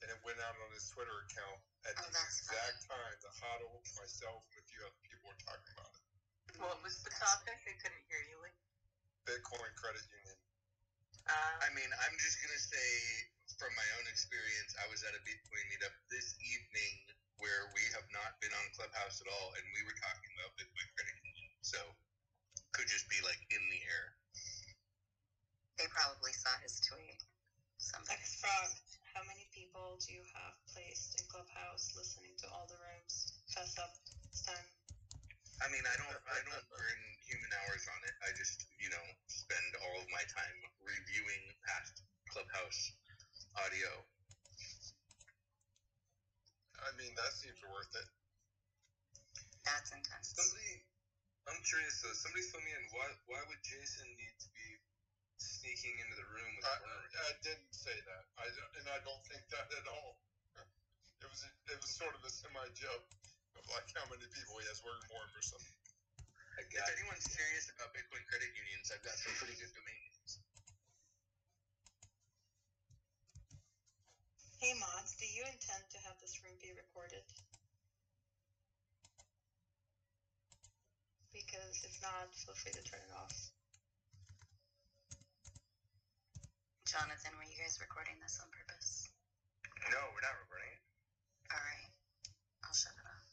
And 0.00 0.08
it 0.08 0.18
went 0.24 0.40
out 0.40 0.56
on 0.56 0.72
his 0.72 0.88
Twitter 0.88 1.20
account 1.28 1.60
at 1.84 2.00
Oh, 2.00 2.08
the 2.08 2.24
exact 2.32 2.80
time 2.88 3.16
that 3.20 3.34
Hodl, 3.44 3.78
myself, 4.00 4.40
and 4.52 4.58
a 4.58 4.64
few 4.72 4.80
other 4.82 5.00
people 5.04 5.30
were 5.30 5.42
talking 5.44 5.70
about. 5.76 5.93
What 6.58 6.78
was 6.84 7.02
the 7.02 7.10
topic? 7.10 7.58
I 7.66 7.74
couldn't 7.82 8.04
hear 8.10 8.22
you. 8.30 8.38
Bitcoin 9.26 9.72
credit 9.78 10.04
union. 10.10 10.38
uh, 11.28 11.56
I 11.64 11.68
mean, 11.74 11.90
I'm 12.04 12.16
just 12.20 12.40
gonna 12.42 12.58
say 12.60 12.88
from 13.58 13.72
my 13.76 13.88
own 14.00 14.06
experience, 14.10 14.74
I 14.82 14.86
was 14.90 15.02
at 15.04 15.14
a 15.16 15.22
Bitcoin 15.24 15.64
meetup 15.72 15.94
this 16.10 16.34
evening 16.42 16.94
where 17.40 17.68
we 17.74 17.82
have 17.94 18.06
not 18.12 18.36
been 18.40 18.52
on 18.54 18.66
Clubhouse 18.76 19.20
at 19.22 19.28
all, 19.30 19.48
and 19.58 19.64
we 19.74 19.82
were 19.86 19.96
talking 19.98 20.30
about 20.38 20.54
Bitcoin 20.58 20.88
credit 20.96 21.16
union. 21.24 21.50
So 21.62 21.80
could 22.74 22.88
just 22.88 23.08
be 23.10 23.20
like 23.24 23.40
in 23.50 23.62
the 23.70 23.80
air. 23.86 24.14
They 25.78 25.86
probably 25.90 26.32
saw 26.34 26.54
his 26.62 26.80
tweet. 26.84 27.18
Somebody. 27.78 28.18
X 28.20 28.40
Frog, 28.40 28.70
how 29.14 29.22
many 29.28 29.46
people 29.54 29.98
do 30.06 30.14
you 30.14 30.24
have 30.34 30.54
placed 30.72 31.20
in 31.20 31.26
Clubhouse 31.28 31.92
listening 31.96 32.34
to 32.42 32.48
all 32.50 32.66
the 32.68 32.78
rooms? 32.78 33.34
Fess 33.54 33.76
up. 33.78 33.90
It's 34.30 34.42
time. 34.42 34.66
I 35.62 35.66
mean, 35.70 35.84
I 35.86 35.94
don't, 35.98 36.18
I 36.30 36.38
don't 36.46 36.66
burn 36.70 37.00
human 37.26 37.50
hours 37.64 37.84
on 37.90 38.00
it. 38.06 38.14
I 38.24 38.30
just, 38.34 38.66
you 38.78 38.90
know, 38.90 39.06
spend 39.30 39.68
all 39.86 39.96
of 40.02 40.08
my 40.10 40.22
time 40.30 40.58
reviewing 40.82 41.42
past 41.66 42.02
Clubhouse 42.30 42.94
audio. 43.58 43.90
I 46.82 46.90
mean, 46.98 47.12
that 47.18 47.32
seems 47.34 47.58
worth 47.66 47.90
it. 47.94 48.08
That's 49.66 49.90
intense. 49.94 50.34
Somebody, 50.34 50.82
I'm 51.50 51.60
curious 51.66 52.00
though. 52.04 52.14
Somebody 52.16 52.44
fill 52.48 52.62
me 52.64 52.72
in. 52.76 52.84
Why, 52.94 53.08
why 53.30 53.40
would 53.48 53.62
Jason 53.64 54.06
need 54.18 54.36
to 54.42 54.48
be 54.54 54.68
sneaking 55.40 55.96
into 56.04 56.16
the 56.18 56.28
room 56.30 56.50
with 56.58 56.66
I, 56.68 56.74
a 56.76 56.80
burner? 56.82 57.08
I 57.28 57.32
didn't 57.44 57.72
say 57.74 57.96
that, 57.96 58.24
I 58.40 58.48
don't, 58.54 58.72
and 58.80 58.86
I 58.90 58.98
don't 59.04 59.22
think 59.30 59.44
that 59.54 59.68
at 59.74 59.86
all. 59.90 60.16
It 61.22 61.28
was 61.30 61.42
a, 61.44 61.50
it 61.72 61.78
was 61.80 61.90
sort 61.90 62.14
of 62.14 62.22
a 62.24 62.30
semi 62.32 62.66
joke 62.76 63.04
of 63.58 63.64
like 63.74 63.88
how 63.94 64.06
many 64.10 64.26
people 64.34 64.58
he 64.58 64.66
has 64.68 64.82
working 64.82 65.06
for 65.10 65.20
him 65.22 65.32
or 65.34 65.44
something. 65.44 65.76
If 66.58 66.86
anyone's 66.86 67.26
serious 67.26 67.66
about 67.74 67.90
Bitcoin 67.94 68.22
credit 68.30 68.50
unions, 68.54 68.90
I've 68.94 69.02
got 69.02 69.18
some 69.18 69.34
pretty 69.38 69.58
good 69.58 69.70
domain 69.74 69.98
names. 70.10 70.38
Hey 74.62 74.74
mods, 74.78 75.14
do 75.18 75.26
you 75.26 75.42
intend 75.46 75.82
to 75.92 75.98
have 76.06 76.16
this 76.22 76.40
room 76.42 76.54
be 76.62 76.70
recorded? 76.74 77.22
Because 81.34 81.82
if 81.82 81.98
not, 82.00 82.30
feel 82.32 82.54
free 82.54 82.72
to 82.72 82.82
turn 82.86 83.02
it 83.02 83.12
off. 83.14 83.34
Jonathan, 86.86 87.34
were 87.36 87.44
you 87.50 87.58
guys 87.58 87.76
recording 87.82 88.14
this 88.22 88.38
on 88.38 88.46
purpose? 88.54 89.10
No, 89.90 89.98
we're 90.14 90.22
not 90.22 90.38
recording 90.38 90.70
it. 90.70 90.82
All 91.50 91.58
right. 91.58 91.90
I'll 92.64 92.72
shut 92.72 92.94
it 92.94 93.04
off. 93.04 93.28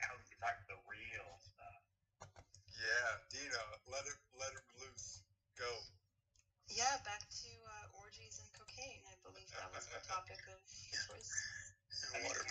Now 0.00 0.14
we 0.16 0.22
can 0.30 0.38
talk 0.38 0.56
the 0.70 0.78
real 0.86 1.28
stuff. 1.42 1.82
Yeah, 2.84 3.16
Dina, 3.32 3.64
let 3.88 4.04
it 4.04 4.18
let 4.36 4.52
him 4.52 4.68
loose. 4.76 5.24
Go. 5.56 5.72
Yeah, 6.68 7.00
back 7.00 7.24
to 7.24 7.50
uh, 7.64 8.00
orgies 8.04 8.36
and 8.44 8.48
cocaine. 8.52 9.00
I 9.08 9.16
believe 9.24 9.48
that 9.56 9.72
was 9.72 9.88
the 9.88 10.04
topic 10.04 10.44
of 10.52 10.60
choice. 11.08 11.32
Water 12.20 12.44